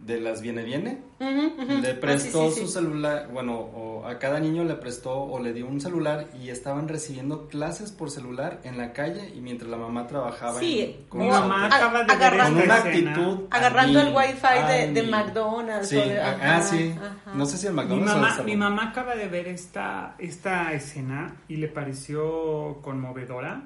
de 0.05 0.21
las 0.21 0.41
Viene 0.41 0.61
Viene, 0.63 1.01
le 1.19 1.91
Ah, 1.91 1.97
prestó 1.99 2.49
sí, 2.49 2.55
sí, 2.55 2.61
su 2.61 2.67
sí. 2.67 2.73
celular, 2.73 3.27
bueno, 3.33 3.57
o 3.57 4.05
a 4.05 4.19
cada 4.19 4.39
niño 4.39 4.63
le 4.63 4.75
prestó 4.75 5.17
o 5.19 5.39
le 5.39 5.51
dio 5.51 5.65
un 5.65 5.81
celular 5.81 6.27
y 6.39 6.49
estaban 6.49 6.87
recibiendo 6.87 7.47
clases 7.47 7.91
por 7.91 8.11
celular 8.11 8.59
en 8.63 8.77
la 8.77 8.93
calle 8.93 9.31
y 9.35 9.41
mientras 9.41 9.69
la 9.71 9.77
mamá 9.77 10.05
trabajaba 10.05 10.59
Sí, 10.59 10.81
en- 10.81 11.07
con, 11.09 11.21
Mi 11.21 11.27
mamá 11.29 11.65
acaba 11.65 12.03
de 12.03 12.13
agarrando- 12.13 12.53
con 12.59 12.63
una 12.65 12.75
actitud 12.75 13.39
Agarrando 13.49 13.99
el 14.01 14.15
wifi 14.15 14.67
de, 14.67 14.91
de. 15.01 15.03
McDonald's. 15.09 15.89
Sí, 15.89 15.97
o 15.97 16.05
de- 16.05 16.19
ah, 16.21 16.31
ajá, 16.31 16.57
ah, 16.57 16.61
sí. 16.61 16.93
ajá. 16.95 17.31
No 17.33 17.45
sé 17.47 17.57
si 17.57 17.65
el 17.67 17.73
Mi 17.73 17.81
McDonald's 17.81 18.11
o 18.13 18.15
el 18.17 18.21
mamá, 18.21 18.43
mi 18.43 18.55
mamá 18.55 18.89
acaba 18.89 19.15
de 19.15 19.27
ver 19.27 19.47
esta, 19.47 20.15
esta 20.19 20.71
escena 20.73 21.35
y 21.47 21.55
le 21.55 21.67
pareció 21.67 22.77
conmovedora 22.83 23.63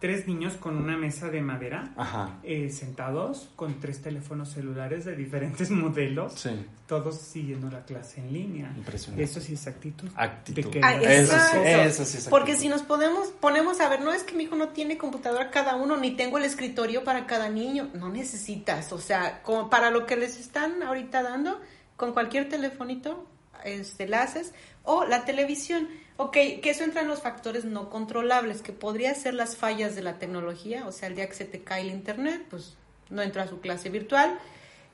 tres 0.00 0.28
niños 0.28 0.54
con 0.54 0.76
una 0.76 0.96
mesa 0.96 1.28
de 1.28 1.40
madera, 1.40 1.92
Ajá. 1.96 2.38
eh, 2.44 2.70
sentados 2.70 3.48
con 3.56 3.80
tres 3.80 4.00
teléfonos 4.00 4.50
celulares 4.50 5.04
de 5.04 5.16
diferentes 5.16 5.70
modelos, 5.72 6.34
Sí. 6.34 6.50
todos 6.86 7.18
siguiendo 7.20 7.68
la 7.70 7.84
clase 7.84 8.20
en 8.20 8.32
línea. 8.32 8.72
Impresionante. 8.76 9.24
Eso 9.24 9.40
sí 9.40 9.54
es 9.54 9.66
actitud. 9.66 10.08
Actitud. 10.14 10.70
Ah, 10.82 10.94
Eso 10.94 11.32
sí, 11.50 11.56
eso 11.64 12.04
sí 12.04 12.18
es 12.18 12.28
Porque 12.28 12.52
actitud. 12.52 12.62
si 12.62 12.68
nos 12.68 12.82
podemos, 12.82 13.28
ponemos 13.40 13.80
a 13.80 13.88
ver, 13.88 14.00
no 14.02 14.12
es 14.12 14.22
que 14.22 14.34
mi 14.36 14.44
hijo 14.44 14.54
no 14.56 14.68
tiene 14.68 14.96
computadora 14.98 15.50
cada 15.50 15.74
uno, 15.76 15.96
ni 15.96 16.12
tengo 16.12 16.38
el 16.38 16.44
escritorio 16.44 17.02
para 17.02 17.26
cada 17.26 17.48
niño, 17.48 17.90
no 17.94 18.08
necesitas, 18.08 18.92
o 18.92 18.98
sea, 18.98 19.42
como 19.42 19.68
para 19.68 19.90
lo 19.90 20.06
que 20.06 20.16
les 20.16 20.38
están 20.38 20.82
ahorita 20.82 21.22
dando, 21.22 21.60
con 21.96 22.12
cualquier 22.12 22.48
telefonito, 22.48 23.26
este, 23.64 24.06
la 24.06 24.22
haces, 24.22 24.54
o 24.90 25.04
la 25.04 25.26
televisión, 25.26 25.86
ok, 26.16 26.32
que 26.32 26.70
eso 26.70 26.82
entra 26.82 27.02
en 27.02 27.08
los 27.08 27.20
factores 27.20 27.66
no 27.66 27.90
controlables, 27.90 28.62
que 28.62 28.72
podría 28.72 29.14
ser 29.14 29.34
las 29.34 29.54
fallas 29.54 29.94
de 29.94 30.00
la 30.00 30.18
tecnología, 30.18 30.86
o 30.86 30.92
sea, 30.92 31.08
el 31.08 31.14
día 31.14 31.28
que 31.28 31.34
se 31.34 31.44
te 31.44 31.60
cae 31.60 31.82
el 31.82 31.90
internet, 31.90 32.46
pues 32.48 32.74
no 33.10 33.20
entra 33.20 33.42
a 33.42 33.48
su 33.48 33.60
clase 33.60 33.90
virtual, 33.90 34.38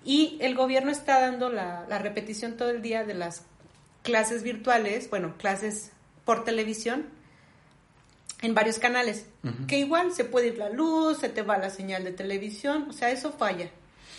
y 0.05 0.37
el 0.41 0.57
gobierno 0.57 0.91
está 0.91 1.21
dando 1.21 1.49
la, 1.49 1.87
la 1.89 2.01
repetición 2.01 2.57
todo 2.57 2.71
el 2.71 2.83
día 2.83 3.05
de 3.05 3.15
las 3.15 3.43
clases 4.03 4.43
virtuales, 4.43 5.09
bueno, 5.09 5.37
clases 5.39 5.93
por 6.25 6.43
televisión 6.43 7.07
en 8.43 8.53
varios 8.53 8.81
canales, 8.81 9.27
que 9.69 9.79
igual 9.79 10.13
se 10.13 10.25
puede 10.25 10.49
ir 10.49 10.59
la 10.59 10.71
luz, 10.71 11.19
se 11.19 11.29
te 11.29 11.43
va 11.43 11.57
la 11.57 11.71
señal 11.71 12.03
de 12.03 12.11
televisión, 12.11 12.89
o 12.91 12.93
sea, 12.93 13.13
eso 13.13 13.31
falla, 13.31 13.71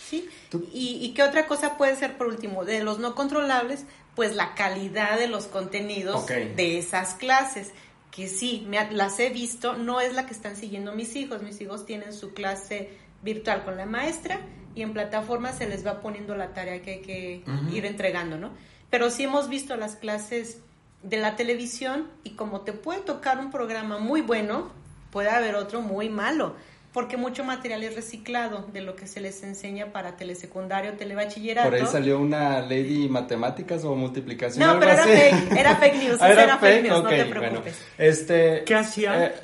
¿sí? 0.08 0.28
Y, 0.72 0.98
y 1.02 1.14
qué 1.14 1.22
otra 1.22 1.46
cosa 1.46 1.76
puede 1.76 1.96
ser, 1.96 2.16
por 2.16 2.26
último, 2.28 2.64
de 2.64 2.82
los 2.82 2.98
no 2.98 3.14
controlables, 3.14 3.84
pues 4.14 4.34
la 4.34 4.54
calidad 4.54 5.18
de 5.18 5.28
los 5.28 5.46
contenidos 5.46 6.26
de 6.26 6.78
esas 6.78 7.14
clases, 7.14 7.72
que 8.10 8.28
sí, 8.28 8.64
me 8.66 8.90
las 8.92 9.18
he 9.20 9.28
visto, 9.28 9.76
no 9.76 10.00
es 10.00 10.14
la 10.14 10.26
que 10.26 10.32
están 10.32 10.56
siguiendo 10.56 10.92
mis 10.92 11.14
hijos, 11.16 11.42
mis 11.42 11.60
hijos 11.60 11.84
tienen 11.84 12.14
su 12.14 12.32
clase 12.32 12.90
virtual 13.22 13.64
con 13.64 13.76
la 13.76 13.84
maestra 13.84 14.40
y 14.74 14.82
en 14.82 14.92
plataforma 14.94 15.52
se 15.52 15.68
les 15.68 15.86
va 15.86 16.00
poniendo 16.00 16.34
la 16.34 16.54
tarea 16.54 16.80
que 16.80 16.90
hay 16.92 17.02
que 17.02 17.42
ir 17.72 17.84
entregando, 17.84 18.38
¿no? 18.38 18.52
Pero 18.88 19.10
sí 19.10 19.24
hemos 19.24 19.48
visto 19.48 19.76
las 19.76 19.96
clases 19.96 20.60
de 21.02 21.18
la 21.18 21.36
televisión 21.36 22.08
y 22.24 22.30
como 22.30 22.62
te 22.62 22.72
puede 22.72 23.00
tocar 23.00 23.38
un 23.38 23.50
programa 23.50 23.98
muy 23.98 24.22
bueno, 24.22 24.70
puede 25.10 25.28
haber 25.28 25.54
otro 25.54 25.82
muy 25.82 26.08
malo, 26.08 26.56
porque 26.96 27.18
mucho 27.18 27.44
material 27.44 27.82
es 27.84 27.94
reciclado 27.94 28.64
de 28.72 28.80
lo 28.80 28.96
que 28.96 29.06
se 29.06 29.20
les 29.20 29.42
enseña 29.42 29.92
para 29.92 30.16
telesecundario, 30.16 30.94
telebachillerato. 30.94 31.68
Por 31.68 31.78
ahí 31.78 31.86
salió 31.86 32.18
una 32.18 32.62
lady 32.62 33.06
matemáticas 33.10 33.84
o 33.84 33.94
multiplicación. 33.94 34.64
No, 34.64 34.70
algo 34.72 34.80
pero 34.80 34.92
era 34.92 35.02
así. 35.02 35.12
fake, 35.12 35.58
era 35.58 35.76
fake 35.76 35.96
news, 36.02 36.16
Ah, 36.22 36.30
era 36.30 36.56
fake 36.56 36.82
news, 36.84 37.02
no 37.02 37.08
te 37.10 37.16
bueno. 37.24 37.30
preocupes. 37.40 37.82
Este, 37.98 38.64
¿Qué 38.64 38.74
hacía? 38.74 39.26
eh, 39.26 39.34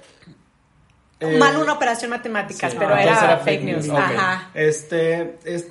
eh, 1.20 1.36
Mal 1.36 1.58
una 1.58 1.74
operación 1.74 2.10
matemáticas, 2.10 2.72
sí, 2.72 2.78
pero 2.80 2.96
entonces 2.96 3.22
era, 3.22 3.36
fake 3.36 3.62
news. 3.64 3.90
Ajá. 3.90 4.48
Este, 4.54 5.36
es- 5.44 5.68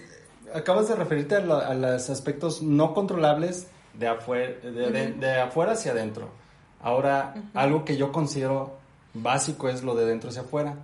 acabas 0.54 0.88
de 0.88 0.96
referirte 0.96 1.34
a, 1.38 1.40
lo- 1.40 1.58
a 1.66 1.74
los 1.74 2.12
aspectos 2.12 2.62
no 2.62 2.94
controlables 2.94 3.66
de 3.96 4.08
afuera, 4.08 4.54
de, 4.62 4.92
de- 4.92 5.14
de 5.14 5.40
afuera 5.40 5.72
hacia 5.72 5.94
adentro. 5.94 6.30
Ahora, 6.80 7.34
algo 7.56 7.86
que 7.86 7.98
yo 7.98 8.12
considero 8.12 8.78
básico 9.16 9.68
es 9.68 9.82
lo 9.82 9.96
de 9.96 10.06
dentro 10.06 10.30
hacia 10.30 10.44
afuera. 10.44 10.76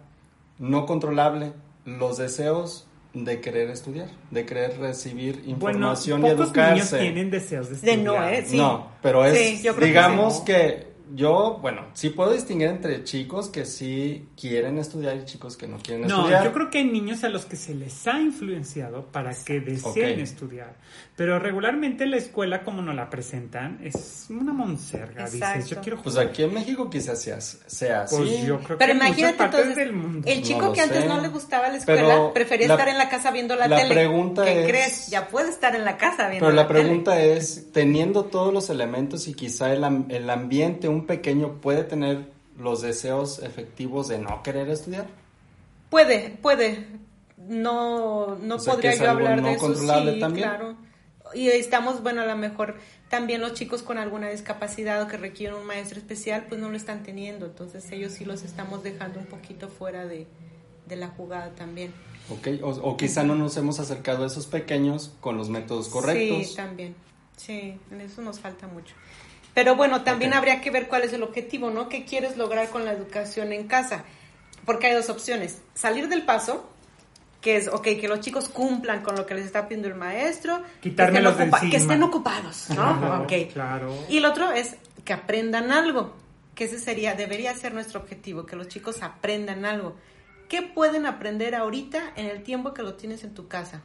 No 0.59 0.85
controlable, 0.85 1.53
los 1.85 2.17
deseos 2.17 2.87
de 3.13 3.41
querer 3.41 3.69
estudiar, 3.69 4.09
de 4.31 4.45
querer 4.45 4.77
recibir 4.79 5.35
Bueno, 5.57 5.77
información 5.95 6.19
y 6.19 6.29
pocos 6.31 6.37
niños 6.53 6.53
educarse. 6.53 6.99
tienen 6.99 7.29
deseos 7.31 7.69
de 7.69 7.75
De 7.77 7.91
estudiar. 7.93 8.21
no, 8.21 8.27
¿eh? 8.27 8.43
Sí. 8.45 8.57
No, 8.57 8.87
pero 9.01 9.25
es, 9.25 9.37
Sí, 9.37 9.61
yo 9.63 9.71
creo 9.75 9.79
que 9.81 9.85
digamos 9.87 10.37
sí. 10.39 10.45
que, 10.45 10.87
yo, 11.13 11.59
bueno, 11.61 11.87
sí 11.93 12.09
puedo 12.09 12.33
distinguir 12.33 12.67
entre 12.69 13.03
chicos 13.03 13.49
que 13.49 13.65
sí 13.65 14.27
quieren 14.39 14.77
estudiar 14.77 15.17
y 15.17 15.25
chicos 15.25 15.57
que 15.57 15.67
no 15.67 15.77
quieren 15.77 16.07
No, 16.07 16.17
estudiar. 16.19 16.43
yo 16.43 16.53
creo 16.53 16.69
que 16.69 16.79
hay 16.79 16.85
niños 16.85 17.23
a 17.23 17.29
los 17.29 17.45
que 17.45 17.55
se 17.55 17.73
les 17.75 18.07
ha 18.07 18.19
influenciado 18.19 19.05
para 19.11 19.33
que 19.33 19.59
deseen 19.59 20.13
Ok. 20.13 20.19
estudiar. 20.23 20.75
Pero 21.15 21.39
regularmente 21.39 22.05
la 22.05 22.17
escuela, 22.17 22.63
como 22.63 22.81
nos 22.81 22.93
la 22.95 23.09
presentan, 23.09 23.79
es 23.83 24.27
una 24.29 24.53
monserga. 24.53 25.25
Dices, 25.25 25.41
Exacto. 25.41 25.67
yo 25.75 25.81
quiero 25.81 26.01
Pues 26.03 26.15
jugar. 26.15 26.27
aquí 26.29 26.43
en 26.43 26.53
México 26.53 26.89
quizás 26.89 27.21
sea, 27.21 27.41
sea 27.41 28.01
así. 28.03 28.15
Pues 28.17 28.45
yo 28.45 28.59
creo 28.59 28.77
Pero 28.77 28.91
que 28.91 28.91
en 28.91 28.97
imagínate 28.97 29.37
partes 29.37 29.59
entonces, 29.61 29.75
del 29.85 29.93
mundo. 29.93 30.27
el 30.29 30.41
chico 30.43 30.61
No 30.61 30.73
que 30.73 30.81
antes 30.81 31.01
sé. 31.03 31.07
no 31.07 31.19
le 31.21 31.27
gustaba 31.29 31.69
la 31.69 31.77
escuela, 31.77 32.01
Pero 32.01 32.33
prefería 32.33 32.67
la- 32.67 32.73
estar 32.75 32.87
en 32.89 32.97
la 32.97 33.09
casa 33.09 33.31
viendo 33.31 33.55
la, 33.55 33.67
la 33.67 33.77
tele. 33.77 33.93
pregunta 33.95 34.43
¿Qué 34.45 34.61
es- 34.61 34.67
crees? 34.69 35.07
Ya 35.07 35.27
puede 35.27 35.49
estar 35.49 35.75
en 35.75 35.85
la 35.85 35.97
casa 35.97 36.27
viendo 36.29 36.45
Pero 36.45 36.55
la 36.55 36.67
tele. 36.67 36.81
pregunta 36.81 37.19
es, 37.21 37.71
teniendo 37.71 38.25
todos 38.25 38.53
los 38.53 38.69
elementos 38.69 39.27
y 39.27 39.33
quizá 39.33 39.73
el, 39.73 39.83
el 40.09 40.29
ambiente, 40.29 40.87
un 40.87 40.96
pequeño, 41.05 41.53
puede 41.61 41.83
tener 41.83 42.25
los 42.57 42.81
deseos 42.81 43.39
efectivos 43.39 44.07
de 44.07 44.19
no 44.19 44.41
querer 44.43 44.69
estudiar. 44.69 45.07
Puede, 45.89 46.37
puede. 46.41 46.85
No, 47.37 48.35
no 48.35 48.55
O 48.55 48.59
sea, 48.59 48.73
podría 48.73 48.91
que 48.91 48.95
es 48.97 49.01
yo 49.03 49.09
algo 49.11 49.19
hablar 49.25 49.41
no 49.41 49.47
de 49.49 49.53
eso. 49.55 49.65
controlable 49.67 50.13
sí, 50.15 50.19
también. 50.19 50.47
claro. 50.49 50.75
Y 51.33 51.49
estamos, 51.49 52.01
bueno, 52.03 52.21
a 52.21 52.25
lo 52.25 52.35
mejor 52.37 52.75
también 53.09 53.41
los 53.41 53.53
chicos 53.53 53.83
con 53.83 53.97
alguna 53.97 54.29
discapacidad 54.29 55.01
o 55.01 55.07
que 55.07 55.17
requieren 55.17 55.57
un 55.57 55.65
maestro 55.65 55.99
especial, 55.99 56.45
pues 56.47 56.59
no 56.59 56.69
lo 56.69 56.77
están 56.77 57.03
teniendo. 57.03 57.45
Entonces 57.45 57.89
ellos 57.91 58.13
sí 58.13 58.25
los 58.25 58.43
estamos 58.43 58.81
dejando 58.83 59.19
un 59.19 59.25
poquito 59.25 59.67
fuera 59.69 60.05
de, 60.05 60.25
de 60.87 60.95
la 60.95 61.09
jugada 61.09 61.49
también. 61.51 61.93
¿ok? 62.29 62.63
O, 62.63 62.69
o 62.69 62.97
quizá 62.97 63.23
no 63.23 63.35
nos 63.35 63.55
hemos 63.57 63.79
acercado 63.79 64.23
a 64.23 64.27
esos 64.27 64.47
pequeños 64.47 65.11
con 65.21 65.37
los 65.37 65.49
métodos 65.49 65.89
correctos. 65.89 66.47
Sí, 66.47 66.55
también. 66.55 66.95
Sí, 67.35 67.77
en 67.91 68.01
eso 68.01 68.21
nos 68.21 68.39
falta 68.39 68.67
mucho. 68.67 68.95
Pero 69.57 69.75
bueno, 69.75 70.03
también 70.03 70.35
habría 70.35 70.61
que 70.61 70.69
ver 70.69 70.87
cuál 70.87 71.01
es 71.01 71.13
el 71.13 71.23
objetivo, 71.23 71.71
¿no? 71.71 71.89
¿Qué 71.89 72.05
quieres 72.05 72.37
lograr 72.37 72.69
con 72.69 72.85
la 72.85 72.91
educación 72.91 73.51
en 73.51 73.67
casa? 73.67 74.03
Porque 74.67 74.85
hay 74.85 74.93
dos 74.93 75.09
opciones. 75.09 75.63
Salir 75.73 76.09
del 76.09 76.21
paso, 76.25 76.69
que 77.41 77.57
es, 77.57 77.67
ok, 77.67 77.81
que 77.99 78.07
los 78.07 78.19
chicos 78.19 78.49
cumplan 78.49 79.01
con 79.01 79.15
lo 79.15 79.25
que 79.25 79.33
les 79.33 79.47
está 79.47 79.67
pidiendo 79.67 79.87
el 79.87 79.95
maestro. 79.95 80.57
que 80.57 80.61
estén 80.61 80.81
Quitármelos 80.91 81.37
de 81.39 81.43
ocupa- 81.45 81.57
encima. 81.57 81.71
Que 81.71 81.77
estén 81.77 82.03
ocupados, 82.03 82.69
¿no? 82.69 82.75
Claro, 82.99 83.23
ok. 83.23 83.33
claro. 83.51 84.05
Y 84.07 84.17
el 84.17 84.25
otro 84.25 84.51
es 84.51 84.75
que 85.03 85.13
aprendan 85.13 85.71
algo, 85.71 86.15
que 86.53 86.65
ese 86.65 86.77
sería, 86.77 87.15
debería 87.15 87.55
ser 87.55 87.73
nuestro 87.73 87.99
objetivo, 87.99 88.45
que 88.45 88.55
los 88.55 88.67
chicos 88.67 89.01
aprendan 89.01 89.65
algo. 89.65 89.95
¿Qué 90.49 90.61
pueden 90.61 91.07
aprender 91.07 91.55
ahorita 91.55 92.11
en 92.15 92.27
el 92.27 92.43
tiempo 92.43 92.75
que 92.75 92.83
lo 92.83 92.93
tienes 92.93 93.23
en 93.23 93.33
tu 93.33 93.47
casa? 93.47 93.81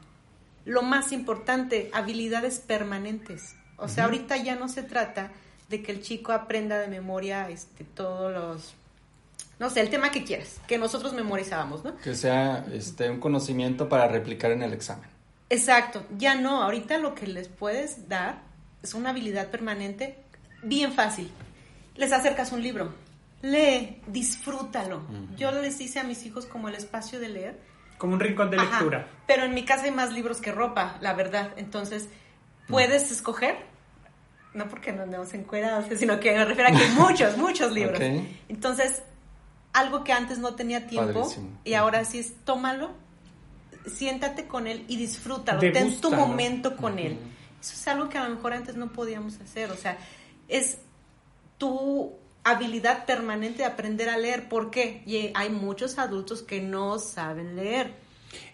Lo 0.66 0.82
más 0.82 1.12
importante, 1.12 1.88
habilidades 1.94 2.58
permanentes. 2.60 3.56
O 3.78 3.88
sea, 3.88 4.04
ahorita 4.04 4.36
ya 4.36 4.54
no 4.54 4.68
se 4.68 4.82
trata 4.82 5.32
de 5.72 5.82
que 5.82 5.90
el 5.90 6.02
chico 6.02 6.30
aprenda 6.32 6.78
de 6.78 6.86
memoria 6.86 7.48
este, 7.48 7.82
todos 7.82 8.32
los, 8.32 8.74
no 9.58 9.70
sé, 9.70 9.80
el 9.80 9.90
tema 9.90 10.10
que 10.12 10.22
quieras, 10.22 10.60
que 10.68 10.78
nosotros 10.78 11.14
memorizábamos, 11.14 11.82
¿no? 11.82 11.96
Que 11.96 12.14
sea 12.14 12.64
este, 12.72 13.10
un 13.10 13.18
conocimiento 13.18 13.88
para 13.88 14.06
replicar 14.06 14.52
en 14.52 14.62
el 14.62 14.72
examen. 14.72 15.08
Exacto, 15.50 16.04
ya 16.16 16.34
no, 16.36 16.62
ahorita 16.62 16.98
lo 16.98 17.14
que 17.14 17.26
les 17.26 17.48
puedes 17.48 18.08
dar 18.08 18.42
es 18.82 18.94
una 18.94 19.10
habilidad 19.10 19.48
permanente 19.48 20.16
bien 20.62 20.92
fácil. 20.92 21.30
Les 21.96 22.12
acercas 22.12 22.52
un 22.52 22.62
libro, 22.62 22.94
lee, 23.42 24.00
disfrútalo. 24.06 25.02
Yo 25.36 25.52
les 25.52 25.80
hice 25.80 26.00
a 26.00 26.04
mis 26.04 26.24
hijos 26.24 26.46
como 26.46 26.68
el 26.68 26.74
espacio 26.74 27.18
de 27.18 27.28
leer. 27.28 27.58
Como 27.98 28.14
un 28.14 28.20
rincón 28.20 28.50
de 28.50 28.58
Ajá, 28.58 28.78
lectura. 28.78 29.08
pero 29.26 29.44
en 29.44 29.54
mi 29.54 29.64
casa 29.64 29.84
hay 29.84 29.90
más 29.90 30.12
libros 30.12 30.40
que 30.40 30.52
ropa, 30.52 30.96
la 31.00 31.12
verdad. 31.14 31.50
Entonces, 31.56 32.08
puedes 32.68 33.10
escoger, 33.10 33.56
no 34.54 34.68
porque 34.68 34.92
no 34.92 35.02
andemos 35.02 35.32
encuerados, 35.34 35.86
sino 35.98 36.20
que 36.20 36.32
me 36.32 36.44
refiero 36.44 36.70
a 36.70 36.72
que 36.72 36.84
hay 36.84 36.90
muchos, 36.92 37.36
muchos 37.36 37.72
libros. 37.74 38.00
Entonces, 38.48 39.02
algo 39.72 40.04
que 40.04 40.12
antes 40.12 40.38
no 40.38 40.54
tenía 40.54 40.86
tiempo 40.86 41.22
Padrísimo. 41.22 41.58
y 41.64 41.74
ahora 41.74 42.04
sí 42.04 42.18
es, 42.18 42.34
tómalo, 42.44 42.90
siéntate 43.86 44.46
con 44.46 44.66
él 44.66 44.84
y 44.88 44.96
disfrútalo, 44.96 45.60
ten 45.60 46.00
tu 46.00 46.10
momento 46.10 46.76
con 46.76 46.98
él. 46.98 47.18
Eso 47.60 47.74
es 47.74 47.88
algo 47.88 48.08
que 48.08 48.18
a 48.18 48.24
lo 48.28 48.34
mejor 48.34 48.52
antes 48.52 48.76
no 48.76 48.92
podíamos 48.92 49.40
hacer, 49.40 49.70
o 49.70 49.76
sea, 49.76 49.96
es 50.48 50.78
tu 51.58 52.12
habilidad 52.44 53.06
permanente 53.06 53.58
de 53.58 53.64
aprender 53.66 54.08
a 54.08 54.18
leer. 54.18 54.48
¿Por 54.48 54.70
qué? 54.70 55.02
Y 55.06 55.30
hay 55.34 55.48
muchos 55.50 55.98
adultos 55.98 56.42
que 56.42 56.60
no 56.60 56.98
saben 56.98 57.56
leer. 57.56 57.94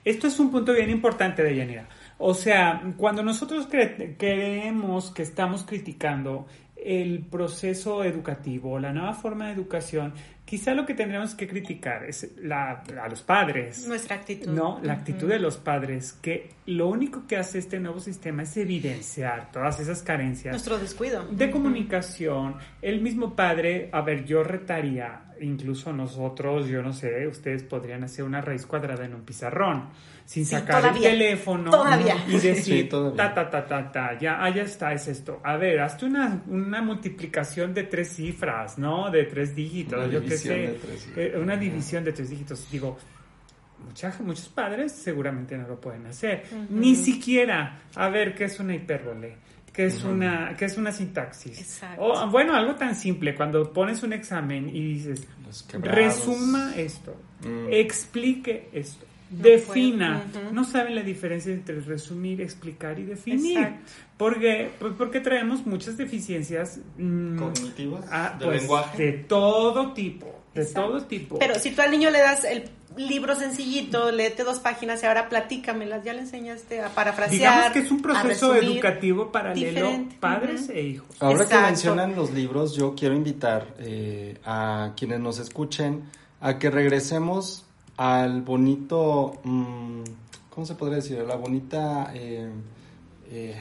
Esto 0.04 0.26
es 0.26 0.38
un 0.38 0.50
punto 0.50 0.72
bien 0.72 0.90
importante 0.90 1.42
de 1.42 1.56
Yanira. 1.56 1.88
O 2.18 2.34
sea, 2.34 2.82
cuando 2.96 3.22
nosotros 3.22 3.68
cre- 3.68 4.16
creemos 4.18 5.10
que 5.12 5.22
estamos 5.22 5.64
criticando 5.64 6.46
el 6.76 7.20
proceso 7.28 8.04
educativo, 8.04 8.78
la 8.78 8.92
nueva 8.92 9.12
forma 9.12 9.46
de 9.46 9.52
educación, 9.52 10.14
quizá 10.44 10.74
lo 10.74 10.86
que 10.86 10.94
tendríamos 10.94 11.34
que 11.34 11.46
criticar 11.48 12.04
es 12.04 12.32
la, 12.38 12.82
a 13.02 13.08
los 13.08 13.20
padres. 13.22 13.86
Nuestra 13.86 14.16
actitud. 14.16 14.48
No, 14.52 14.78
la 14.82 14.92
actitud 14.94 15.28
de 15.28 15.38
los 15.40 15.56
padres, 15.56 16.12
que 16.22 16.50
lo 16.66 16.88
único 16.88 17.26
que 17.26 17.36
hace 17.36 17.58
este 17.58 17.80
nuevo 17.80 17.98
sistema 18.00 18.42
es 18.44 18.56
evidenciar 18.56 19.50
todas 19.52 19.78
esas 19.80 20.02
carencias 20.02 20.52
Nuestro 20.52 20.78
descuido. 20.78 21.24
de 21.26 21.50
comunicación. 21.50 22.54
El 22.80 23.00
mismo 23.02 23.34
padre, 23.34 23.90
a 23.92 24.00
ver, 24.02 24.24
yo 24.24 24.42
retaría, 24.44 25.22
incluso 25.40 25.92
nosotros, 25.92 26.68
yo 26.68 26.80
no 26.82 26.92
sé, 26.92 27.26
ustedes 27.26 27.64
podrían 27.64 28.04
hacer 28.04 28.24
una 28.24 28.40
raíz 28.40 28.66
cuadrada 28.66 29.04
en 29.04 29.14
un 29.14 29.22
pizarrón, 29.22 29.88
sin 30.28 30.44
Sí, 30.44 30.50
sacar 30.50 30.82
todavía, 30.82 31.10
el 31.10 31.18
teléfono 31.18 31.70
todavía. 31.70 32.16
y 32.28 32.32
decir, 32.32 32.56
Sí, 32.62 32.84
todavía. 32.84 33.16
ta, 33.16 33.32
ta, 33.34 33.48
ta, 33.50 33.66
ta, 33.66 33.90
ta, 33.90 34.18
ya, 34.18 34.44
ah, 34.44 34.50
ya 34.54 34.62
está, 34.62 34.92
es 34.92 35.08
esto. 35.08 35.40
A 35.42 35.56
ver, 35.56 35.80
hazte 35.80 36.04
una, 36.04 36.42
una 36.48 36.82
multiplicación 36.82 37.72
de 37.72 37.84
tres 37.84 38.10
cifras, 38.16 38.76
¿no? 38.76 39.10
De 39.10 39.24
tres 39.24 39.54
dígitos, 39.56 40.04
Muy 40.04 40.12
yo 40.14 40.22
qué 40.22 40.36
sé. 40.36 40.78
eh, 41.16 41.32
una 41.40 41.56
división 41.56 42.04
de 42.04 42.12
tres 42.12 42.28
dígitos. 42.28 42.70
Digo, 42.70 42.98
muchos 44.20 44.48
padres 44.50 44.92
seguramente 44.92 45.56
no 45.56 45.66
lo 45.66 45.80
pueden 45.80 46.04
hacer. 46.06 46.44
Ni 46.68 46.94
siquiera, 46.94 47.78
a 47.94 48.10
ver, 48.10 48.34
¿qué 48.34 48.44
es 48.44 48.60
una 48.60 48.74
hipérbole? 48.74 49.36
¿Qué 49.72 49.86
es, 49.86 50.04
una, 50.04 50.54
¿qué 50.58 50.64
es 50.66 50.76
una 50.76 50.92
sintaxis? 50.92 51.80
O, 51.96 52.28
bueno, 52.28 52.54
algo 52.54 52.74
tan 52.74 52.94
simple, 52.94 53.34
cuando 53.34 53.72
pones 53.72 54.02
un 54.02 54.12
examen 54.12 54.68
y 54.68 54.94
dices, 54.94 55.26
resuma 55.80 56.74
esto, 56.76 57.14
mm. 57.44 57.68
explique 57.70 58.68
esto, 58.72 59.06
defina. 59.30 60.24
No 60.52 60.64
saben 60.64 60.94
la 60.94 61.02
diferencia 61.02 61.52
entre 61.52 61.80
resumir, 61.80 62.40
explicar 62.40 62.98
y 62.98 63.04
definir. 63.04 63.76
Porque, 64.16 64.70
pues 64.78 64.94
porque 64.98 65.20
traemos 65.20 65.64
muchas 65.66 65.96
deficiencias 65.96 66.80
mm, 66.96 67.38
cognitivas 67.38 68.04
ah, 68.10 68.36
de 68.38 68.46
pues, 68.46 68.60
lenguaje. 68.62 69.02
De 69.02 69.12
todo 69.12 69.92
tipo, 69.92 70.42
de 70.54 70.66
todo 70.66 71.04
tipo. 71.04 71.38
Pero 71.38 71.54
si 71.56 71.70
tú 71.70 71.82
al 71.82 71.90
niño 71.90 72.10
le 72.10 72.18
das 72.18 72.44
el 72.44 72.64
libro 72.96 73.36
sencillito, 73.36 74.10
léete 74.10 74.42
dos 74.42 74.58
páginas 74.58 75.02
y 75.02 75.06
ahora 75.06 75.28
platícamelas, 75.28 76.02
ya 76.04 76.14
le 76.14 76.20
enseñaste 76.20 76.80
a 76.80 76.88
parafrasear. 76.88 77.38
Digamos 77.38 77.72
que 77.72 77.78
es 77.78 77.90
un 77.92 78.02
proceso 78.02 78.54
educativo 78.56 79.30
paralelo 79.30 80.08
padres 80.18 80.68
e 80.68 80.82
hijos. 80.82 81.16
Ahora 81.20 81.46
que 81.46 81.56
mencionan 81.56 82.16
los 82.16 82.32
libros, 82.32 82.74
yo 82.74 82.94
quiero 82.96 83.14
invitar 83.14 83.68
eh, 83.78 84.38
a 84.44 84.94
quienes 84.96 85.20
nos 85.20 85.38
escuchen 85.38 86.02
a 86.40 86.58
que 86.58 86.70
regresemos 86.70 87.67
al 87.98 88.42
bonito, 88.42 89.34
mm, 89.42 90.02
¿cómo 90.50 90.66
se 90.66 90.74
podría 90.76 90.96
decir? 90.96 91.18
A 91.18 91.24
la 91.24 91.34
bonita... 91.34 92.12
Eh, 92.14 92.48
eh, 93.30 93.60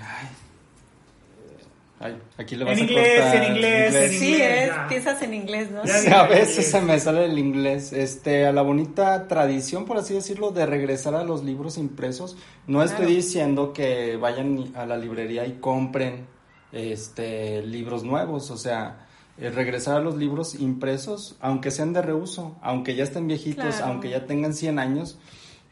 Ay, 2.00 2.16
aquí 2.38 2.56
le 2.56 2.64
vas 2.64 2.78
en 2.78 2.84
inglés, 2.84 3.34
En 3.34 3.44
inglés, 3.56 3.96
en 3.96 4.04
inglés. 4.04 4.20
Sí, 4.20 4.36
es, 4.40 4.72
piensas 4.88 5.20
en 5.24 5.34
inglés, 5.34 5.72
¿no? 5.72 5.82
a 6.16 6.28
veces 6.28 6.70
se 6.70 6.80
me 6.80 7.00
sale 7.00 7.26
el 7.26 7.40
inglés. 7.40 7.92
Este, 7.92 8.46
a 8.46 8.52
la 8.52 8.62
bonita 8.62 9.28
tradición, 9.28 9.86
por 9.86 9.98
así 9.98 10.14
decirlo, 10.14 10.52
de 10.52 10.68
regresar 10.68 11.16
a 11.16 11.24
los 11.24 11.44
libros 11.44 11.80
impresos. 11.80 12.38
No 12.68 12.84
estoy 12.84 13.08
diciendo 13.08 13.74
que 13.74 14.16
vayan 14.16 14.72
a 14.76 14.86
la 14.86 14.96
librería 14.96 15.48
y 15.48 15.54
compren 15.54 16.28
este 16.72 17.64
libros 17.64 18.04
nuevos, 18.04 18.52
o 18.52 18.58
sea, 18.58 19.07
eh, 19.40 19.50
regresar 19.50 19.98
a 19.98 20.00
los 20.00 20.18
libros 20.18 20.56
impresos, 20.56 21.36
aunque 21.40 21.72
sean 21.72 21.94
de 21.94 22.02
reuso, 22.02 22.56
aunque 22.62 22.96
ya 22.96 23.04
estén 23.04 23.28
viejitos, 23.28 23.82
aunque 23.82 24.10
ya 24.10 24.26
tengan 24.26 24.54
100 24.54 24.80
años, 24.80 25.20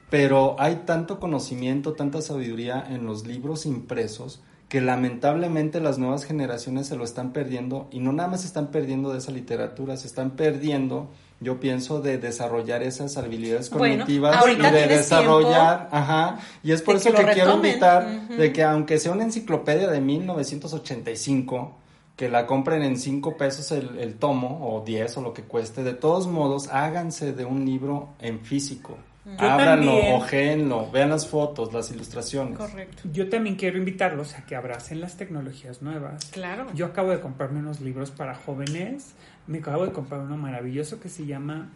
pero 0.09 0.55
hay 0.59 0.83
tanto 0.85 1.19
conocimiento, 1.19 1.93
tanta 1.93 2.21
sabiduría 2.21 2.85
en 2.89 3.05
los 3.05 3.25
libros 3.25 3.65
impresos 3.65 4.41
que 4.69 4.81
lamentablemente 4.81 5.79
las 5.79 5.97
nuevas 5.97 6.25
generaciones 6.25 6.87
se 6.87 6.95
lo 6.95 7.03
están 7.03 7.33
perdiendo 7.33 7.87
y 7.91 7.99
no 7.99 8.11
nada 8.11 8.29
más 8.29 8.41
se 8.41 8.47
están 8.47 8.67
perdiendo 8.67 9.11
de 9.11 9.19
esa 9.19 9.31
literatura, 9.31 9.95
se 9.95 10.07
están 10.07 10.31
perdiendo, 10.31 11.09
yo 11.39 11.59
pienso, 11.59 12.01
de 12.01 12.17
desarrollar 12.17 12.81
esas 12.81 13.15
habilidades 13.17 13.69
cognitivas 13.69 14.43
y 14.47 14.55
de 14.55 14.87
desarrollar, 14.87 15.87
ajá, 15.91 16.39
y 16.63 16.71
es 16.71 16.81
por 16.81 16.95
eso 16.95 17.13
que, 17.13 17.25
quiero 17.33 17.55
invitar 17.55 18.27
de 18.27 18.51
que 18.51 18.63
aunque 18.63 18.97
sea 18.99 19.11
una 19.11 19.23
enciclopedia 19.23 19.87
de 19.87 20.01
1985, 20.01 21.75
que 22.15 22.29
la 22.29 22.45
compren 22.45 22.81
en 22.83 22.97
5 22.97 23.37
pesos 23.37 23.71
el, 23.71 23.99
el 23.99 24.15
tomo 24.15 24.69
o 24.69 24.83
10 24.83 25.17
o 25.17 25.21
lo 25.21 25.33
que 25.33 25.43
cueste, 25.43 25.83
de 25.83 25.93
todos 25.93 26.27
modos 26.27 26.69
háganse 26.69 27.33
de 27.33 27.45
un 27.45 27.65
libro 27.65 28.13
en 28.19 28.39
físico 28.39 28.97
Ábranlo, 29.39 30.15
ojéenlo, 30.15 30.91
vean 30.91 31.09
las 31.09 31.27
fotos, 31.27 31.73
las 31.73 31.91
ilustraciones. 31.91 32.57
Correcto. 32.57 33.03
Yo 33.11 33.27
también 33.27 33.55
quiero 33.55 33.79
invitarlos 33.79 34.35
a 34.35 34.45
que 34.45 34.55
abracen 34.55 35.01
las 35.01 35.17
tecnologías 35.17 35.81
nuevas. 35.81 36.25
Claro. 36.25 36.67
Yo 36.75 36.85
acabo 36.85 37.09
de 37.09 37.19
comprarme 37.19 37.59
unos 37.59 37.81
libros 37.81 38.11
para 38.11 38.35
jóvenes. 38.35 39.15
Me 39.47 39.59
acabo 39.59 39.85
de 39.85 39.91
comprar 39.91 40.21
uno 40.21 40.37
maravilloso 40.37 40.99
que 40.99 41.09
se 41.09 41.25
llama 41.25 41.71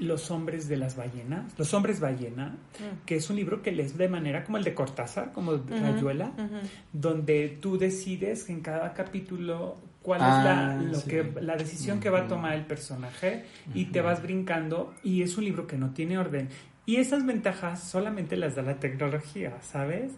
Los 0.00 0.30
hombres 0.30 0.68
de 0.68 0.76
las 0.76 0.96
ballenas, 0.96 1.52
Los 1.58 1.72
hombres 1.74 2.00
ballena, 2.00 2.48
mm. 2.48 3.06
que 3.06 3.16
es 3.16 3.30
un 3.30 3.36
libro 3.36 3.62
que 3.62 3.72
lees 3.72 3.96
de 3.96 4.08
manera 4.08 4.44
como 4.44 4.58
el 4.58 4.64
de 4.64 4.74
Cortázar, 4.74 5.32
como 5.32 5.54
de 5.54 5.80
Rayuela, 5.80 6.32
donde 6.92 7.58
tú 7.60 7.78
decides 7.78 8.48
en 8.48 8.60
cada 8.60 8.94
capítulo 8.94 9.76
cuál 10.02 10.20
es 10.20 10.26
la, 10.26 10.70
ah, 10.72 11.02
que, 11.08 11.32
la 11.40 11.56
decisión 11.56 12.00
que 12.00 12.10
va 12.10 12.20
a 12.20 12.28
tomar 12.28 12.54
el 12.54 12.66
personaje 12.66 13.44
y 13.74 13.86
te 13.86 14.00
vas 14.00 14.22
brincando 14.22 14.94
y 15.02 15.22
es 15.22 15.36
un 15.36 15.44
libro 15.44 15.66
que 15.66 15.76
no 15.76 15.90
tiene 15.90 16.18
orden. 16.18 16.48
Y 16.84 16.96
esas 16.96 17.24
ventajas 17.24 17.80
solamente 17.80 18.36
las 18.36 18.56
da 18.56 18.62
la 18.62 18.80
tecnología, 18.80 19.56
¿sabes? 19.62 20.12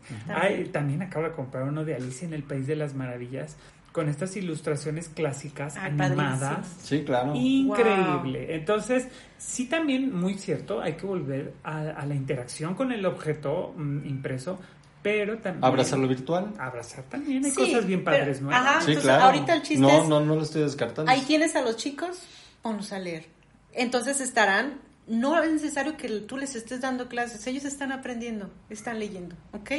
también 0.72 1.03
acabo 1.03 1.27
de 1.27 1.33
comprar 1.33 1.64
uno 1.64 1.85
de 1.85 1.95
Alicia 1.95 2.27
en 2.27 2.33
el 2.33 2.43
País 2.43 2.66
de 2.66 2.77
las 2.77 2.95
Maravillas 2.95 3.59
con 3.95 4.09
estas 4.09 4.36
ilustraciones 4.36 5.09
clásicas 5.09 5.76
animadas. 5.76 6.66
Sí, 6.82 7.05
claro. 7.05 7.32
Increíble. 7.36 8.57
Entonces, 8.57 9.07
sí 9.38 9.66
también, 9.66 10.12
muy 10.12 10.34
cierto, 10.34 10.80
hay 10.80 10.95
que 10.95 11.07
volver 11.07 11.55
a, 11.62 12.05
la 12.05 12.14
interacción 12.16 12.74
con 12.74 12.90
el 12.90 13.07
objeto 13.07 13.72
mm, 13.76 14.05
impreso, 14.05 14.59
pero 15.01 15.38
también... 15.38 15.64
Abrazarlo 15.64 16.09
virtual. 16.09 16.53
Abrazar 16.59 17.05
también, 17.05 17.45
hay 17.45 17.53
cosas 17.53 17.86
bien 17.86 18.03
padres 18.03 18.42
¿no? 18.42 18.51
Ajá, 18.51 18.80
sí, 18.80 18.97
claro. 18.97 19.26
ahorita 19.26 19.55
el 19.55 19.62
chiste 19.62 19.80
no, 19.80 20.09
No, 20.09 20.18
no 20.18 20.34
lo 20.34 20.42
estoy 20.42 20.62
descartando. 20.62 21.09
Ahí 21.09 21.20
tienes 21.20 21.55
a 21.55 21.62
los 21.62 21.76
chicos, 21.76 22.20
ponlos 22.62 22.92
a 22.92 22.99
leer. 22.99 23.26
Entonces 23.72 24.20
estarán 24.20 24.80
no 25.07 25.40
es 25.40 25.53
necesario 25.53 25.97
que 25.97 26.09
tú 26.09 26.36
les 26.36 26.57
estés 26.57 26.80
dando 26.80 27.09
clases, 27.09 27.47
ellos 27.47 27.64
están 27.64 27.92
aprendiendo, 27.92 28.51
están 28.70 28.99
leyendo, 28.99 29.36
¿ok? 29.53 29.70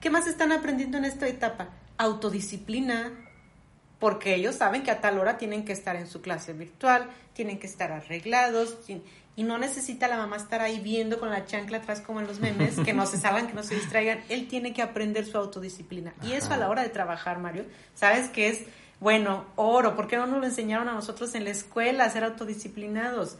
¿Qué 0.00 0.10
más 0.10 0.28
están 0.28 0.52
aprendiendo 0.52 0.98
en 0.98 1.04
esta 1.04 1.26
etapa? 1.26 1.70
Autodisciplina, 1.98 3.10
porque 3.98 4.34
ellos 4.34 4.56
saben 4.56 4.82
que 4.82 4.90
a 4.90 5.00
tal 5.00 5.18
hora 5.18 5.38
tienen 5.38 5.64
que 5.64 5.72
estar 5.72 5.96
en 5.96 6.06
su 6.06 6.20
clase 6.20 6.52
virtual, 6.52 7.08
tienen 7.32 7.58
que 7.58 7.66
estar 7.66 7.92
arreglados, 7.92 8.76
y 9.36 9.42
no 9.42 9.58
necesita 9.58 10.08
la 10.08 10.16
mamá 10.16 10.36
estar 10.36 10.62
ahí 10.62 10.80
viendo 10.80 11.20
con 11.20 11.28
la 11.28 11.44
chancla 11.44 11.78
atrás 11.78 12.00
como 12.00 12.20
en 12.20 12.26
los 12.26 12.40
memes, 12.40 12.78
que 12.80 12.94
no 12.94 13.04
se 13.04 13.18
salgan, 13.18 13.46
que 13.46 13.52
no 13.52 13.62
se 13.62 13.74
distraigan. 13.74 14.22
Él 14.30 14.48
tiene 14.48 14.72
que 14.72 14.80
aprender 14.80 15.26
su 15.26 15.36
autodisciplina. 15.36 16.14
Y 16.22 16.32
eso 16.32 16.54
a 16.54 16.56
la 16.56 16.70
hora 16.70 16.82
de 16.82 16.88
trabajar, 16.88 17.38
Mario, 17.38 17.66
sabes 17.94 18.30
que 18.30 18.48
es, 18.48 18.62
bueno, 18.98 19.44
oro, 19.56 19.94
¿por 19.94 20.08
qué 20.08 20.16
no 20.16 20.26
nos 20.26 20.40
lo 20.40 20.46
enseñaron 20.46 20.88
a 20.88 20.94
nosotros 20.94 21.34
en 21.34 21.44
la 21.44 21.50
escuela 21.50 22.04
a 22.04 22.10
ser 22.10 22.24
autodisciplinados? 22.24 23.36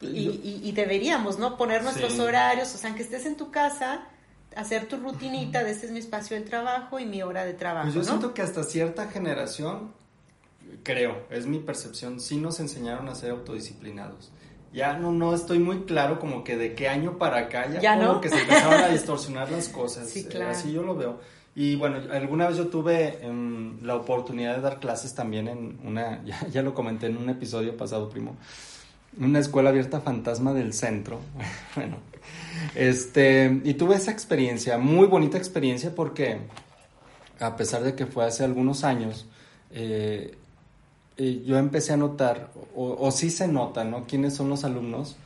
Y, 0.00 0.72
deberíamos, 0.72 1.38
¿no? 1.38 1.56
Poner 1.56 1.82
nuestros 1.84 2.18
horarios, 2.18 2.74
o 2.74 2.78
sea, 2.78 2.92
que 2.94 3.02
estés 3.02 3.24
en 3.26 3.36
tu 3.36 3.52
casa, 3.52 4.02
hacer 4.56 4.86
tu 4.88 4.96
rutinita 4.96 5.62
de 5.64 5.70
este 5.70 5.86
es 5.86 5.92
mi 5.92 5.98
espacio 5.98 6.36
de 6.36 6.42
trabajo 6.42 6.98
y 6.98 7.06
mi 7.06 7.22
hora 7.22 7.44
de 7.44 7.54
trabajo. 7.54 7.84
Pues 7.84 7.94
yo 7.94 8.04
siento 8.04 8.34
que 8.34 8.42
hasta 8.42 8.64
cierta 8.64 9.08
generación, 9.08 9.92
creo, 10.82 11.26
es 11.30 11.46
mi 11.46 11.58
percepción, 11.58 12.20
sí 12.20 12.36
nos 12.36 12.60
enseñaron 12.60 13.08
a 13.08 13.14
ser 13.14 13.30
autodisciplinados. 13.30 14.30
Ya 14.72 14.94
no, 14.94 15.12
no 15.12 15.34
estoy 15.34 15.58
muy 15.58 15.82
claro 15.82 16.18
como 16.18 16.44
que 16.44 16.56
de 16.56 16.74
qué 16.74 16.88
año 16.88 17.18
para 17.18 17.38
acá 17.38 17.68
ya, 17.68 17.98
como 17.98 18.20
que 18.20 18.30
se 18.30 18.40
empezaron 18.40 18.80
a 18.82 18.88
distorsionar 18.92 19.50
las 19.50 19.68
cosas. 19.68 20.08
Sí, 20.08 20.24
claro. 20.24 20.50
Así 20.50 20.72
yo 20.72 20.82
lo 20.82 20.96
veo. 20.96 21.20
Y 21.54 21.76
bueno, 21.76 21.98
alguna 22.10 22.48
vez 22.48 22.56
yo 22.56 22.68
tuve 22.68 23.18
em, 23.22 23.82
la 23.82 23.96
oportunidad 23.96 24.56
de 24.56 24.62
dar 24.62 24.80
clases 24.80 25.14
también 25.14 25.48
en 25.48 25.78
una, 25.84 26.22
ya, 26.24 26.46
ya, 26.48 26.62
lo 26.62 26.74
comenté 26.74 27.06
en 27.06 27.18
un 27.18 27.28
episodio 27.28 27.76
pasado, 27.76 28.08
primo, 28.08 28.36
una 29.18 29.38
escuela 29.38 29.68
abierta 29.68 30.00
fantasma 30.00 30.54
del 30.54 30.72
centro. 30.72 31.20
bueno, 31.76 31.96
este, 32.74 33.60
y 33.64 33.74
tuve 33.74 33.96
esa 33.96 34.10
experiencia, 34.10 34.78
muy 34.78 35.06
bonita 35.06 35.38
experiencia 35.38 35.94
porque 35.94 36.38
a 37.40 37.56
pesar 37.56 37.82
de 37.82 37.94
que 37.94 38.06
fue 38.06 38.24
hace 38.24 38.44
algunos 38.44 38.84
años, 38.84 39.26
eh, 39.70 40.36
eh, 41.16 41.42
yo 41.44 41.58
empecé 41.58 41.92
a 41.92 41.96
notar, 41.96 42.50
o, 42.74 43.10
sí 43.10 43.30
se 43.30 43.48
nota, 43.48 43.84
¿no? 43.84 44.06
¿Quiénes 44.06 44.34
son 44.34 44.48
los 44.48 44.64
alumnos? 44.64 45.16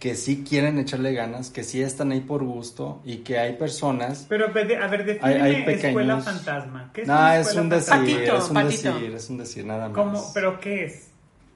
que 0.00 0.14
sí 0.14 0.44
quieren 0.48 0.78
echarle 0.78 1.12
ganas, 1.12 1.50
que 1.50 1.64
sí 1.64 1.82
están 1.82 2.12
ahí 2.12 2.20
por 2.20 2.44
gusto 2.44 3.02
y 3.04 3.16
que 3.16 3.36
hay 3.36 3.54
personas. 3.54 4.26
Pero 4.28 4.46
a 4.46 4.50
ver, 4.50 5.04
define 5.04 5.72
escuela 5.72 6.20
fantasma. 6.20 6.92
¿Qué 6.94 7.02
es 7.02 7.08
no, 7.08 7.32
es 7.32 7.52
un 7.56 7.68
decir, 7.68 8.22
es 8.22 8.48
un 8.48 8.64
decir, 8.64 9.12
es 9.16 9.28
un 9.28 9.38
decir, 9.38 9.66
nada 9.66 9.88
más. 9.88 9.96
¿Cómo? 9.96 10.30
¿Pero 10.32 10.60
qué 10.60 10.84
es? 10.84 11.08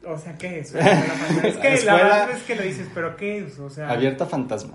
O 0.05 0.19
sea, 0.19 0.37
¿qué 0.37 0.59
es? 0.59 0.75
es 0.75 1.57
que 1.57 1.85
la 1.85 1.95
verdad 1.95 2.31
es 2.33 2.43
que 2.43 2.57
lo 2.57 2.63
dices, 2.63 2.89
pero 2.93 3.17
¿qué 3.17 3.39
es? 3.39 3.61
O 3.61 3.71
sea, 3.71 3.89
abierta 3.91 4.27
fantasma. 4.27 4.75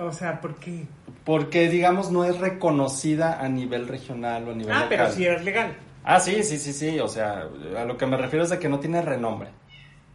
O 0.00 0.12
sea, 0.12 0.40
¿por 0.40 0.56
qué? 0.56 0.84
Porque, 1.24 1.68
digamos, 1.68 2.10
no 2.10 2.24
es 2.24 2.38
reconocida 2.38 3.40
a 3.40 3.48
nivel 3.48 3.88
regional 3.88 4.48
o 4.48 4.52
a 4.52 4.54
nivel 4.54 4.74
Ah, 4.76 4.86
pero 4.88 5.10
sí 5.10 5.26
es 5.26 5.42
legal. 5.44 5.76
Ah, 6.04 6.20
sí, 6.20 6.42
sí, 6.42 6.58
sí, 6.58 6.72
sí. 6.72 7.00
O 7.00 7.08
sea, 7.08 7.48
a 7.76 7.84
lo 7.84 7.96
que 7.96 8.06
me 8.06 8.16
refiero 8.16 8.44
es 8.44 8.50
de 8.50 8.58
que 8.58 8.68
no 8.68 8.78
tiene 8.78 9.02
renombre. 9.02 9.48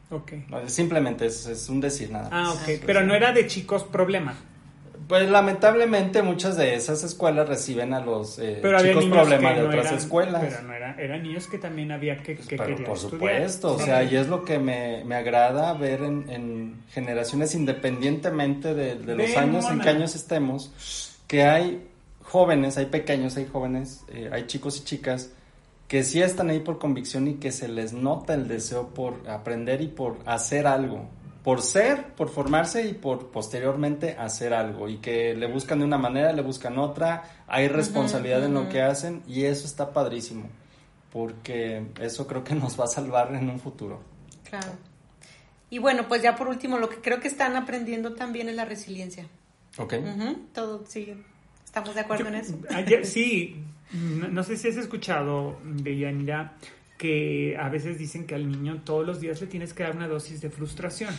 Ok. 0.09 0.33
Simplemente 0.67 1.25
es, 1.25 1.45
es 1.47 1.69
un 1.69 1.79
decir 1.79 2.11
nada 2.11 2.29
Ah, 2.31 2.51
ok. 2.51 2.83
Pero 2.85 3.01
no 3.03 3.15
era 3.15 3.31
de 3.31 3.47
chicos 3.47 3.83
problema. 3.83 4.35
Pues 5.11 5.29
lamentablemente 5.29 6.21
muchas 6.21 6.55
de 6.55 6.73
esas 6.73 7.03
escuelas 7.03 7.45
reciben 7.45 7.93
a 7.93 7.99
los 7.99 8.39
eh, 8.39 8.61
chicos 8.81 9.03
problemas 9.07 9.57
de 9.57 9.63
otras 9.63 9.91
escuelas. 9.91 10.41
Pero 10.41 10.61
no 10.61 10.73
eran 10.73 11.21
niños 11.23 11.47
que 11.47 11.57
también 11.57 11.91
había 11.91 12.23
que, 12.23 12.37
que 12.37 12.55
Por 12.55 12.97
supuesto, 12.97 13.73
o 13.73 13.77
sea, 13.77 14.05
y 14.05 14.15
es 14.15 14.29
lo 14.29 14.45
que 14.45 14.57
me, 14.57 15.03
me 15.03 15.15
agrada 15.15 15.73
ver 15.73 16.03
en, 16.03 16.29
en, 16.29 16.83
generaciones 16.91 17.53
independientemente 17.55 18.73
de, 18.73 18.95
de 18.95 19.15
los 19.17 19.35
años 19.35 19.69
en 19.69 19.81
que 19.81 19.89
años 19.89 20.15
estemos, 20.15 21.19
que 21.27 21.43
hay 21.43 21.85
jóvenes, 22.23 22.77
hay 22.77 22.85
pequeños, 22.85 23.35
hay 23.35 23.49
jóvenes, 23.51 24.05
eh, 24.13 24.29
hay 24.31 24.47
chicos 24.47 24.79
y 24.79 24.85
chicas 24.85 25.33
que 25.89 26.05
sí 26.05 26.21
están 26.21 26.51
ahí 26.51 26.61
por 26.61 26.79
convicción 26.79 27.27
y 27.27 27.33
que 27.33 27.51
se 27.51 27.67
les 27.67 27.91
nota 27.91 28.33
el 28.33 28.47
deseo 28.47 28.93
por 28.93 29.29
aprender 29.29 29.81
y 29.81 29.87
por 29.87 30.19
hacer 30.25 30.67
algo, 30.67 31.09
por 31.43 31.61
ser, 31.61 32.13
por 32.13 32.29
formarse 32.29 32.87
y 32.87 32.93
por 32.93 33.31
posteriormente 33.31 34.15
hacer 34.17 34.53
algo 34.53 34.87
y 34.87 34.97
que 34.97 35.33
le 35.33 35.47
buscan 35.47 35.79
de 35.79 35.85
una 35.85 35.97
manera, 35.97 36.31
le 36.33 36.41
buscan 36.41 36.77
otra, 36.77 37.43
hay 37.47 37.67
responsabilidad 37.67 38.43
en 38.45 38.53
lo 38.53 38.69
que 38.69 38.81
hacen 38.81 39.23
y 39.27 39.45
eso 39.45 39.65
está 39.65 39.91
padrísimo, 39.91 40.49
porque 41.11 41.87
eso 41.99 42.27
creo 42.27 42.43
que 42.43 42.55
nos 42.55 42.79
va 42.79 42.85
a 42.85 42.87
salvar 42.87 43.33
en 43.33 43.49
un 43.49 43.59
futuro. 43.59 44.01
Claro. 44.47 44.71
Y 45.69 45.79
bueno, 45.79 46.07
pues 46.07 46.21
ya 46.21 46.35
por 46.35 46.47
último, 46.47 46.77
lo 46.77 46.89
que 46.89 46.97
creo 46.97 47.19
que 47.19 47.29
están 47.29 47.55
aprendiendo 47.55 48.13
también 48.13 48.49
es 48.49 48.55
la 48.55 48.65
resiliencia. 48.65 49.25
Ok. 49.77 49.95
Todo, 50.53 50.83
sí, 50.85 51.13
estamos 51.63 51.95
de 51.95 52.01
acuerdo 52.01 52.27
en 52.27 52.35
eso. 52.35 52.59
sí, 53.03 53.63
no, 53.93 54.43
sé 54.43 54.57
si 54.57 54.67
has 54.67 54.75
escuchado, 54.75 55.57
Deyanira, 55.63 56.57
que 57.01 57.57
a 57.59 57.67
veces 57.69 57.97
dicen 57.97 58.27
que 58.27 58.35
al 58.35 58.47
niño 58.47 58.83
todos 58.83 59.03
los 59.03 59.19
días 59.19 59.41
le 59.41 59.47
tienes 59.47 59.73
que 59.73 59.81
dar 59.81 59.95
una 59.95 60.07
dosis 60.07 60.39
de 60.39 60.51
frustración. 60.51 61.15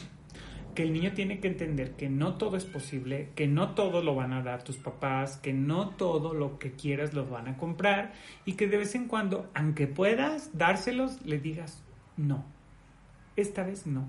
Que 0.76 0.84
el 0.84 0.92
niño 0.92 1.12
tiene 1.12 1.40
que 1.40 1.48
entender 1.48 1.96
que 1.96 2.08
no 2.08 2.36
todo 2.36 2.56
es 2.56 2.64
posible, 2.64 3.30
que 3.34 3.48
no 3.48 3.74
todo 3.74 4.00
lo 4.00 4.14
van 4.14 4.32
a 4.32 4.42
dar 4.42 4.62
tus 4.62 4.76
papás, 4.76 5.38
que 5.38 5.52
no 5.52 5.90
todo 5.90 6.34
lo 6.34 6.60
que 6.60 6.70
quieras 6.70 7.14
lo 7.14 7.26
van 7.26 7.48
a 7.48 7.56
comprar 7.56 8.12
y 8.44 8.52
que 8.52 8.68
de 8.68 8.76
vez 8.76 8.94
en 8.94 9.08
cuando, 9.08 9.50
aunque 9.54 9.88
puedas 9.88 10.56
dárselos, 10.56 11.20
le 11.26 11.40
digas 11.40 11.82
no. 12.16 12.46
Esta 13.34 13.64
vez 13.64 13.84
no 13.86 14.08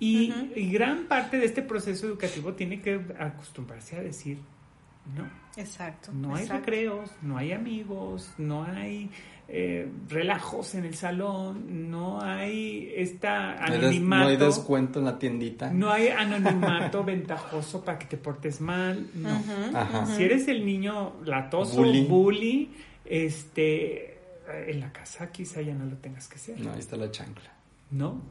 y, 0.00 0.32
gran 0.72 1.06
parte 1.06 1.38
de 1.38 1.44
este 1.44 1.62
proceso 1.62 2.06
educativo 2.06 2.54
tiene 2.54 2.80
que 2.80 3.00
acostumbrarse 3.18 3.96
a 3.96 4.02
decir 4.02 4.38
no. 5.16 5.28
Exacto. 5.56 6.12
No 6.12 6.34
hay 6.36 6.46
recreos, 6.46 7.10
no 7.22 7.36
hay 7.36 7.52
amigos, 7.52 8.32
no 8.38 8.64
hay 8.64 9.10
eh, 9.54 9.86
relajos 10.08 10.74
en 10.76 10.86
el 10.86 10.94
salón, 10.94 11.90
no 11.90 12.22
hay 12.22 12.90
esta 12.96 13.52
anonimato. 13.62 14.24
No 14.24 14.30
hay 14.30 14.36
descuento 14.38 14.98
en 15.00 15.04
la 15.04 15.18
tiendita. 15.18 15.70
No 15.70 15.90
hay 15.90 16.08
anonimato 16.08 17.04
ventajoso 17.04 17.84
para 17.84 17.98
que 17.98 18.06
te 18.06 18.16
portes 18.16 18.62
mal. 18.62 19.08
No. 19.12 20.06
Si 20.16 20.22
eres 20.22 20.48
el 20.48 20.64
niño 20.64 21.16
latoso, 21.26 21.76
bully. 21.76 22.06
bully, 22.06 22.70
este, 23.04 24.18
en 24.68 24.80
la 24.80 24.90
casa 24.90 25.30
quizá 25.30 25.60
ya 25.60 25.74
no 25.74 25.84
lo 25.84 25.98
tengas 25.98 26.28
que 26.28 26.38
ser. 26.38 26.58
No, 26.58 26.72
ahí 26.72 26.78
está 26.78 26.96
la 26.96 27.10
chancla. 27.10 27.52
¿No? 27.90 28.22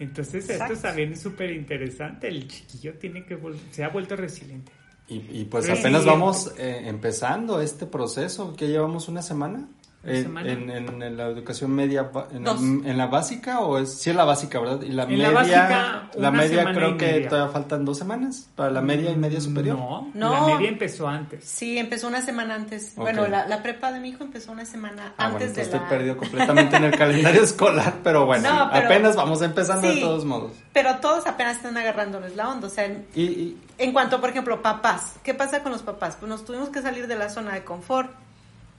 Entonces 0.00 0.50
esto 0.50 0.74
también 0.82 1.12
es 1.12 1.20
súper 1.20 1.52
interesante. 1.52 2.26
El 2.26 2.48
chiquillo 2.48 2.94
tiene 2.94 3.24
que 3.24 3.38
se 3.70 3.84
ha 3.84 3.88
vuelto 3.90 4.16
resiliente. 4.16 4.72
Y, 5.08 5.44
pues 5.44 5.70
apenas 5.70 6.04
vamos 6.04 6.52
eh, 6.58 6.82
empezando 6.86 7.60
este 7.60 7.86
proceso, 7.86 8.56
que 8.56 8.66
llevamos 8.66 9.06
una 9.06 9.22
semana. 9.22 9.68
En, 10.06 10.70
en, 10.70 11.16
la 11.16 11.26
educación 11.26 11.72
media, 11.72 12.10
en 12.32 12.98
la, 12.98 13.06
básica 13.06 13.60
o 13.60 13.78
es, 13.78 13.98
sí 13.98 14.10
es 14.10 14.16
la 14.16 14.24
básica, 14.24 14.60
¿verdad? 14.60 14.82
Y 14.82 14.92
la 14.92 15.06
media, 15.06 16.08
la, 16.14 16.30
media 16.30 16.72
creo 16.72 16.96
que 16.96 17.26
todavía 17.28 17.52
faltan 17.52 17.84
dos 17.84 17.98
semanas 17.98 18.48
para 18.54 18.70
la 18.70 18.80
media 18.80 19.10
y 19.10 19.16
media 19.16 19.40
superior. 19.40 19.76
No, 19.76 20.10
no, 20.14 20.32
la 20.32 20.54
media 20.54 20.68
empezó 20.68 21.08
antes. 21.08 21.44
Sí, 21.44 21.76
empezó 21.78 22.06
una 22.06 22.22
semana 22.22 22.54
antes. 22.54 22.94
Bueno, 22.94 23.26
la, 23.26 23.62
prepa 23.62 23.90
de 23.90 24.00
mi 24.00 24.10
hijo 24.10 24.22
empezó 24.22 24.52
una 24.52 24.64
semana 24.64 25.14
ah, 25.18 25.26
antes 25.26 25.54
de 25.56 25.62
estoy 25.62 25.80
perdido 25.88 26.16
completamente 26.18 26.76
en 26.76 26.84
el 26.84 26.96
calendario 26.96 27.42
escolar, 27.42 27.94
pero 28.04 28.26
bueno, 28.26 28.48
apenas 28.48 29.16
vamos 29.16 29.42
empezando 29.42 29.88
de 29.88 30.00
todos 30.00 30.24
modos. 30.24 30.52
Pero 30.72 30.96
todos 30.96 31.26
apenas 31.26 31.56
están 31.56 31.76
agarrándoles 31.76 32.36
la 32.36 32.50
onda, 32.50 32.68
o 32.68 32.70
sea, 32.70 32.86
y, 33.14 33.56
en 33.78 33.92
cuanto, 33.92 34.20
por 34.20 34.30
ejemplo, 34.30 34.62
papás, 34.62 35.16
¿qué 35.22 35.34
pasa 35.34 35.62
con 35.62 35.72
los 35.72 35.82
papás? 35.82 36.16
Pues 36.18 36.28
nos 36.28 36.44
tuvimos 36.44 36.68
que 36.68 36.80
salir 36.80 37.06
de 37.06 37.16
la 37.16 37.28
zona 37.28 37.54
de 37.54 37.64
confort 37.64 38.10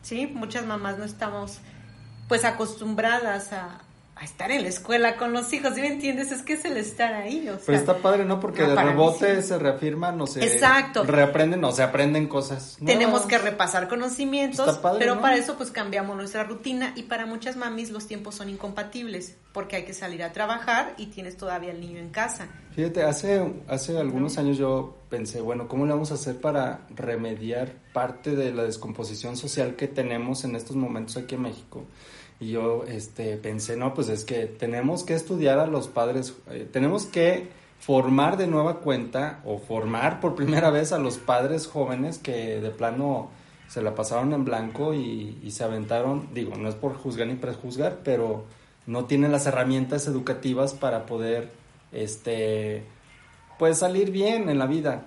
¿sí? 0.08 0.26
Muchas 0.26 0.66
mamás 0.66 0.98
no 0.98 1.04
estamos 1.04 1.60
pues 2.30 2.46
acostumbradas 2.46 3.52
a, 3.52 3.82
estar 4.24 4.52
en 4.52 4.64
la 4.64 4.70
escuela 4.70 5.16
con 5.16 5.34
los 5.34 5.52
hijos, 5.54 5.76
¿sí 5.76 5.82
me 5.82 5.88
entiendes? 5.88 6.32
Es 6.32 6.42
que 6.42 6.54
es 6.54 6.66
el 6.66 6.78
estar 6.78 7.14
ahí, 7.14 7.48
o 7.50 7.58
Pero 7.66 7.78
está 7.78 7.98
padre, 7.98 8.26
¿no? 8.26 8.40
Porque 8.40 8.64
de 8.64 8.76
rebote 8.76 9.42
se 9.42 9.58
reafirman, 9.58 10.18
no 10.18 10.28
se 10.28 10.44
Exacto. 10.44 11.04
reaprenden, 11.04 11.64
o 11.64 11.72
se 11.72 11.84
aprenden 11.84 12.28
cosas. 12.28 12.78
Tenemos 12.86 13.22
que 13.24 13.38
repasar 13.38 13.88
conocimientos, 13.88 14.80
pero 14.98 15.22
para 15.22 15.38
eso 15.38 15.56
pues 15.56 15.72
cambiamos 15.72 16.16
nuestra 16.16 16.44
rutina 16.44 16.94
y 16.96 17.04
para 17.04 17.26
muchas 17.26 17.56
mamis 17.56 17.92
los 17.92 18.08
tiempos 18.08 18.36
son 18.36 18.50
incompatibles, 18.50 19.38
porque 19.54 19.78
hay 19.78 19.86
que 19.86 19.94
salir 19.94 20.24
a 20.24 20.32
trabajar 20.32 20.94
y 20.98 21.08
tienes 21.08 21.38
todavía 21.38 21.72
el 21.72 21.80
niño 21.80 22.00
en 22.00 22.10
casa. 22.10 22.48
Fíjate, 22.72 23.04
hace, 23.04 23.54
hace 23.68 23.98
algunos 23.98 24.38
años 24.38 24.58
yo 24.58 24.98
pensé, 25.10 25.42
bueno, 25.42 25.68
¿cómo 25.68 25.86
le 25.86 25.94
vamos 25.94 26.12
a 26.12 26.14
hacer 26.14 26.40
para 26.40 26.82
remediar 26.96 27.74
parte 27.94 28.36
de 28.36 28.54
la 28.54 28.64
descomposición 28.64 29.36
social 29.36 29.76
que 29.76 29.88
tenemos 29.88 30.44
en 30.44 30.56
estos 30.56 30.76
momentos 30.76 31.18
aquí 31.18 31.36
en 31.36 31.42
México? 31.42 31.86
Y 32.40 32.52
yo 32.52 32.84
este, 32.88 33.38
pensé, 33.38 33.78
no, 33.78 33.94
pues 33.94 34.10
es 34.10 34.24
que 34.24 34.46
tenemos 34.46 35.04
que 35.04 35.16
estudiar 35.16 35.60
a 35.60 35.68
los 35.68 35.88
padres, 35.88 36.36
eh, 36.52 36.68
tenemos 36.72 37.06
que 37.06 37.50
formar 37.80 38.38
de 38.38 38.48
nueva 38.48 38.80
cuenta 38.80 39.42
o 39.46 39.58
formar 39.60 40.20
por 40.20 40.36
primera 40.36 40.70
vez 40.70 40.92
a 40.92 41.00
los 41.00 41.18
padres 41.18 41.68
jóvenes 41.68 42.18
que 42.18 42.60
de 42.60 42.70
plano 42.70 43.30
se 43.68 43.82
la 43.82 43.96
pasaron 43.96 44.34
en 44.34 44.46
blanco 44.46 44.94
y, 44.94 45.50
se 45.52 45.64
aventaron, 45.64 46.30
digo, 46.34 46.56
no 46.56 46.70
es 46.70 46.76
por 46.76 46.96
juzgar 46.96 47.28
ni 47.28 47.36
prejuzgar, 47.36 48.00
pero 48.04 48.46
no 48.86 49.06
tienen 49.06 49.32
las 49.32 49.46
herramientas 49.46 50.08
educativas 50.08 50.74
para 50.74 51.06
poder 51.06 51.52
este, 51.92 52.84
pues 53.60 53.80
salir 53.80 54.12
bien 54.12 54.50
en 54.50 54.60
la 54.60 54.68
vida. 54.68 55.06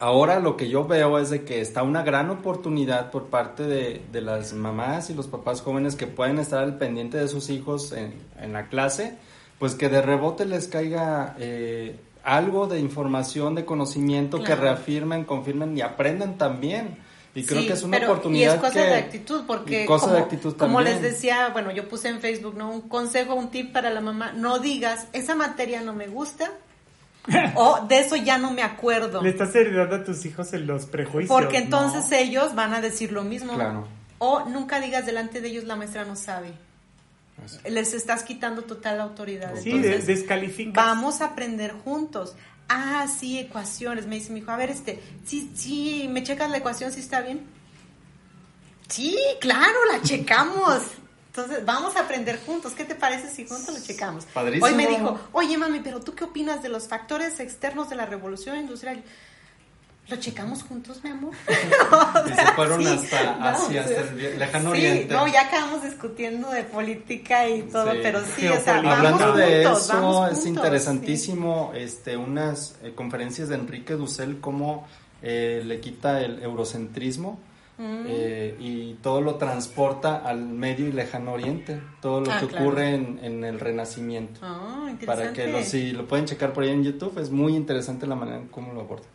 Ahora 0.00 0.40
lo 0.40 0.56
que 0.56 0.68
yo 0.68 0.86
veo 0.86 1.18
es 1.18 1.30
de 1.30 1.44
que 1.44 1.60
está 1.60 1.82
una 1.82 2.02
gran 2.02 2.28
oportunidad 2.30 3.10
por 3.10 3.26
parte 3.26 3.62
de, 3.62 4.20
las 4.20 4.52
mamás 4.52 5.08
y 5.10 5.14
los 5.14 5.28
papás 5.28 5.62
jóvenes 5.62 5.96
que 5.96 6.06
pueden 6.06 6.38
estar 6.38 6.62
al 6.62 6.78
pendiente 6.78 7.16
de 7.16 7.28
sus 7.28 7.48
hijos 7.48 7.92
en, 7.92 8.52
la 8.52 8.68
clase, 8.68 9.16
pues 9.58 9.74
que 9.74 9.88
de 9.88 10.02
rebote 10.02 10.46
les 10.46 10.68
caiga 10.68 11.36
eh, 11.38 11.96
algo 12.24 12.66
de 12.66 12.80
información, 12.80 13.54
de 13.54 13.64
conocimiento, 13.64 14.42
que 14.42 14.56
reafirmen, 14.56 15.24
confirmen 15.24 15.76
y 15.76 15.80
aprendan 15.80 16.38
también. 16.38 16.98
Y 17.34 17.44
creo 17.44 17.66
que 17.66 17.72
es 17.72 17.82
una 17.82 17.98
oportunidad. 17.98 18.52
Y 18.52 18.56
es 18.56 18.60
cosa 18.60 18.80
de 18.80 18.94
actitud, 18.94 19.42
porque 19.46 19.86
como, 19.86 20.06
de 20.08 20.18
actitud 20.18 20.56
como 20.56 20.80
les 20.80 21.02
decía, 21.02 21.48
bueno, 21.52 21.72
yo 21.72 21.88
puse 21.88 22.08
en 22.08 22.20
Facebook, 22.20 22.54
¿no? 22.56 22.70
Un 22.70 22.82
consejo, 22.82 23.34
un 23.34 23.50
tip 23.50 23.72
para 23.72 23.90
la 23.90 24.00
mamá, 24.00 24.32
no 24.32 24.60
digas, 24.60 25.08
esa 25.12 25.34
materia 25.34 25.80
no 25.80 25.92
me 25.92 26.06
gusta, 26.06 26.52
o 27.54 27.86
de 27.88 28.00
eso 28.00 28.16
ya 28.16 28.38
no 28.38 28.50
me 28.50 28.62
acuerdo. 28.62 29.22
Le 29.22 29.30
estás 29.30 29.54
heredando 29.54 29.96
a 29.96 30.04
tus 30.04 30.24
hijos 30.26 30.52
en 30.52 30.66
los 30.66 30.86
prejuicios. 30.86 31.28
Porque 31.28 31.58
entonces 31.58 32.10
ellos 32.12 32.54
van 32.54 32.74
a 32.74 32.80
decir 32.80 33.12
lo 33.12 33.24
mismo. 33.24 33.54
Claro. 33.54 33.86
O 34.18 34.44
nunca 34.48 34.80
digas 34.80 35.06
delante 35.06 35.40
de 35.40 35.48
ellos 35.48 35.64
la 35.64 35.76
maestra 35.76 36.04
no 36.04 36.16
sabe. 36.16 36.52
Les 37.68 37.92
estás 37.94 38.22
quitando 38.22 38.62
total 38.62 39.00
autoridad. 39.00 39.54
Sí, 39.60 39.78
descalificas. 39.78 40.74
Vamos 40.74 41.20
a 41.20 41.26
aprender 41.26 41.72
juntos. 41.72 42.36
Ah, 42.68 43.06
sí, 43.08 43.38
ecuaciones. 43.38 44.06
Me 44.06 44.16
dice 44.16 44.32
mi 44.32 44.40
hijo, 44.40 44.50
a 44.50 44.56
ver, 44.56 44.70
este, 44.70 45.02
sí, 45.24 45.50
sí, 45.54 46.06
¿me 46.08 46.22
checas 46.22 46.50
la 46.50 46.58
ecuación 46.58 46.92
si 46.92 47.00
está 47.00 47.20
bien? 47.20 47.42
Sí, 48.88 49.18
claro, 49.40 49.78
la 49.90 50.00
checamos. 50.02 50.82
Entonces, 51.36 51.64
vamos 51.64 51.96
a 51.96 52.02
aprender 52.02 52.38
juntos. 52.46 52.74
¿Qué 52.74 52.84
te 52.84 52.94
parece 52.94 53.28
si 53.28 53.44
juntos 53.44 53.74
lo 53.74 53.84
checamos? 53.84 54.24
Padrísimo. 54.26 54.66
Hoy 54.66 54.74
me 54.74 54.86
dijo, 54.86 55.18
oye, 55.32 55.58
mami, 55.58 55.80
pero 55.80 55.98
¿tú 55.98 56.14
qué 56.14 56.22
opinas 56.22 56.62
de 56.62 56.68
los 56.68 56.86
factores 56.86 57.40
externos 57.40 57.90
de 57.90 57.96
la 57.96 58.06
revolución 58.06 58.56
industrial? 58.56 59.02
¿Lo 60.06 60.16
checamos 60.16 60.62
juntos, 60.62 61.02
mi 61.02 61.10
amor? 61.10 61.32
y 62.26 62.34
se 62.34 62.46
fueron 62.54 62.86
hasta 62.86 63.50
Asia, 63.50 63.80
hasta 63.80 64.00
el 64.02 64.38
lejano 64.38 64.74
sí, 64.76 65.06
No, 65.10 65.26
ya 65.26 65.48
acabamos 65.48 65.82
discutiendo 65.82 66.50
de 66.50 66.62
política 66.62 67.48
y 67.48 67.62
todo, 67.62 67.90
pero 68.00 68.22
sí, 68.36 68.46
o 68.46 68.60
sea, 68.60 68.76
Hablando 68.76 69.32
de 69.32 69.64
juntos, 69.64 69.90
eso, 69.90 70.26
es 70.28 70.46
interesantísimo 70.46 71.72
este, 71.74 72.16
unas 72.16 72.76
eh, 72.84 72.92
conferencias 72.94 73.48
de 73.48 73.56
Enrique 73.56 73.94
Dussel, 73.94 74.40
cómo 74.40 74.86
eh, 75.20 75.62
le 75.64 75.80
quita 75.80 76.20
el 76.20 76.40
eurocentrismo. 76.44 77.40
Mm. 77.76 78.04
Eh, 78.06 78.56
y 78.60 78.94
todo 78.94 79.20
lo 79.20 79.34
transporta 79.34 80.16
al 80.16 80.46
medio 80.46 80.86
y 80.86 80.92
lejano 80.92 81.32
oriente, 81.32 81.80
todo 82.00 82.20
lo 82.20 82.30
ah, 82.30 82.38
que 82.38 82.46
ocurre 82.46 82.94
en, 82.94 83.44
el 83.44 83.58
renacimiento. 83.58 84.40
Ah, 84.42 84.92
para 85.04 85.32
que 85.32 85.48
lo, 85.48 85.62
si 85.62 85.92
lo 85.92 86.06
pueden 86.06 86.26
checar 86.26 86.52
por 86.52 86.62
ahí 86.62 86.70
en 86.70 86.84
YouTube, 86.84 87.18
es 87.18 87.30
muy 87.30 87.56
interesante 87.56 88.06
la 88.06 88.14
manera 88.14 88.38
en 88.38 88.48
cómo 88.48 88.72
lo 88.72 88.82
aborda. 88.82 89.06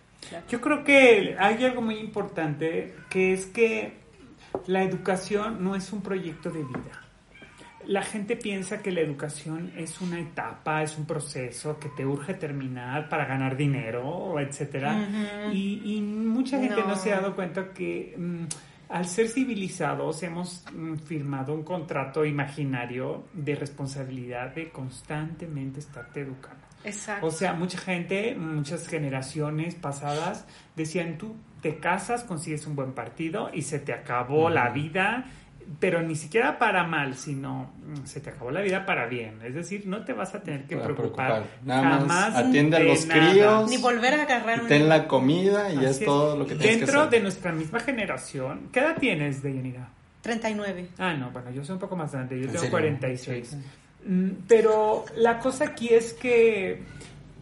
Yo 0.49 0.59
creo 0.59 0.83
que 0.83 1.35
hay 1.39 1.63
algo 1.63 1.81
muy 1.81 1.95
importante, 1.95 2.93
que 3.09 3.33
es 3.33 3.45
que 3.45 3.93
la 4.67 4.83
educación 4.83 5.63
no 5.63 5.75
es 5.75 5.93
un 5.93 6.01
proyecto 6.01 6.49
de 6.49 6.59
vida. 6.63 7.08
La 7.89 8.03
gente 8.03 8.35
piensa 8.35 8.83
que 8.83 8.91
la 8.91 9.01
educación 9.01 9.71
es 9.75 9.99
una 9.99 10.19
etapa, 10.19 10.83
es 10.83 10.95
un 10.95 11.07
proceso 11.07 11.79
que 11.79 11.89
te 11.89 12.05
urge 12.05 12.35
terminar 12.35 13.09
para 13.09 13.25
ganar 13.25 13.57
dinero, 13.57 14.39
etcétera. 14.39 15.07
y, 15.51 15.99
mucha 15.99 16.59
gente 16.59 16.83
no. 16.87 16.95
se 16.95 17.11
ha 17.11 17.15
dado 17.19 17.35
cuenta 17.35 17.73
que 17.73 18.13
mm, 18.15 18.43
al 18.89 19.07
ser 19.07 19.27
civilizados 19.27 20.21
hemos 20.21 20.63
mm, 20.71 20.97
firmado 20.97 21.55
un 21.55 21.63
contrato 21.63 22.23
imaginario 22.25 23.23
de 23.33 23.55
responsabilidad 23.55 24.53
de 24.53 24.69
constantemente 24.69 25.79
estarte 25.79 26.21
educando. 26.21 26.63
Exacto. 26.83 27.25
O 27.25 27.31
sea, 27.31 27.53
mucha 27.53 27.79
gente, 27.79 28.35
muchas 28.35 28.87
generaciones 28.87 29.73
pasadas 29.73 30.45
decían, 30.75 31.17
tú 31.17 31.35
te 31.63 31.79
casas, 31.79 32.23
consigues 32.23 32.67
un 32.67 32.75
buen 32.75 32.93
partido 32.93 33.49
y 33.51 33.63
se 33.63 33.79
te 33.79 33.93
acabó 33.93 34.51
la 34.51 34.69
vida 34.69 35.25
pero 35.79 36.01
ni 36.01 36.15
siquiera 36.15 36.57
para 36.57 36.83
mal, 36.83 37.15
sino 37.15 37.71
mm, 37.85 38.05
se 38.05 38.21
te 38.21 38.31
acabó 38.31 38.49
la 38.51 38.61
vida 38.61 38.85
para 38.85 39.05
bien. 39.05 39.39
Es 39.43 39.53
decir, 39.53 39.85
no 39.85 40.03
te 40.03 40.13
vas 40.13 40.33
a 40.33 40.41
tener 40.41 40.65
que 40.65 40.77
preocupar. 40.77 41.43
Nada 41.63 41.99
más 41.99 42.35
atiende 42.35 42.77
a 42.77 42.79
los 42.79 43.05
críos. 43.05 43.69
Ni 43.69 43.77
volver 43.77 44.15
a 44.15 44.23
agarrar 44.23 44.67
Ten 44.67 44.89
la 44.89 45.07
comida 45.07 45.71
y 45.71 45.85
es, 45.85 46.03
todo 46.03 46.35
lo 46.35 46.45
que 46.45 46.55
tienes 46.55 46.77
que 46.77 46.83
hacer. 46.83 46.95
Dentro 46.95 47.07
de 47.09 47.19
nuestra 47.19 47.51
misma 47.51 47.79
generación, 47.79 48.69
¿qué 48.71 48.79
edad 48.79 48.97
tienes, 48.99 49.43
Deyanira? 49.43 49.89
39. 50.21 50.89
Ah, 50.97 51.13
no, 51.13 51.31
bueno, 51.31 51.51
yo 51.51 51.63
soy 51.63 51.73
un 51.73 51.79
poco 51.79 51.95
más 51.95 52.11
grande, 52.11 52.39
yo 52.39 52.49
tengo 52.49 52.69
46. 52.69 53.57
Mm, 54.05 54.29
pero 54.47 55.05
la 55.17 55.39
cosa 55.39 55.65
aquí 55.65 55.89
es 55.89 56.13
que 56.13 56.81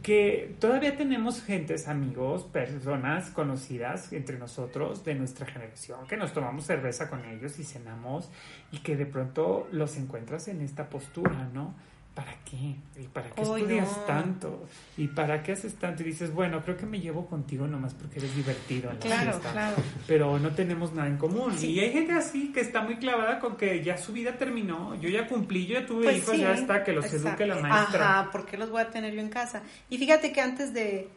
que 0.07 0.55
todavía 0.61 0.95
tenemos 0.95 1.43
gentes, 1.43 1.89
amigos, 1.89 2.43
personas 2.43 3.29
conocidas 3.31 4.13
entre 4.13 4.37
nosotros 4.37 5.03
de 5.03 5.15
nuestra 5.15 5.45
generación, 5.45 6.07
que 6.07 6.15
nos 6.15 6.31
tomamos 6.31 6.63
cerveza 6.63 7.09
con 7.09 7.25
ellos 7.25 7.59
y 7.59 7.65
cenamos 7.65 8.29
y 8.71 8.77
que 8.77 8.95
de 8.95 9.05
pronto 9.05 9.67
los 9.73 9.97
encuentras 9.97 10.47
en 10.47 10.61
esta 10.61 10.87
postura, 10.87 11.49
¿no? 11.53 11.75
¿Para 12.17 12.33
qué? 12.49 12.75
¿Y 12.99 13.07
para 13.13 13.29
qué 13.29 13.43
estudias 13.43 14.05
tanto? 14.07 14.67
¿Y 14.97 15.07
para 15.07 15.43
qué 15.43 15.51
haces 15.51 15.75
tanto? 15.75 16.01
Y 16.01 16.07
dices, 16.07 16.33
bueno, 16.33 16.63
creo 16.63 16.75
que 16.75 16.87
me 16.87 16.99
llevo 16.99 17.27
contigo 17.27 17.67
nomás 17.67 17.93
porque 17.93 18.17
eres 18.17 18.35
divertido 18.35 18.89
en 18.89 18.95
la 18.95 19.01
claro, 19.01 19.39
Claro. 19.39 19.75
Pero 20.07 20.39
no 20.39 20.49
tenemos 20.49 20.93
nada 20.93 21.07
en 21.07 21.17
común. 21.17 21.53
Y 21.61 21.79
hay 21.79 21.93
gente 21.93 22.13
así 22.13 22.51
que 22.51 22.61
está 22.61 22.81
muy 22.81 22.95
clavada 22.95 23.37
con 23.37 23.55
que 23.55 23.83
ya 23.83 23.99
su 23.99 24.13
vida 24.13 24.35
terminó, 24.35 24.95
yo 24.95 25.09
ya 25.09 25.27
cumplí, 25.27 25.67
yo 25.67 25.79
ya 25.79 25.85
tuve 25.85 26.05
pues 26.05 26.17
hijos, 26.17 26.37
ya 26.39 26.53
está, 26.53 26.83
que 26.83 26.91
los 26.91 27.05
eduque 27.13 27.45
la 27.45 27.59
maestra. 27.59 28.09
Ajá, 28.09 28.31
¿por 28.31 28.47
qué 28.47 28.57
los 28.57 28.71
voy 28.71 28.81
a 28.81 28.89
tener 28.89 29.13
yo 29.13 29.21
en 29.21 29.29
casa? 29.29 29.61
Y 29.91 29.99
fíjate 29.99 30.31
que 30.31 30.41
antes 30.41 30.73
de, 30.73 31.09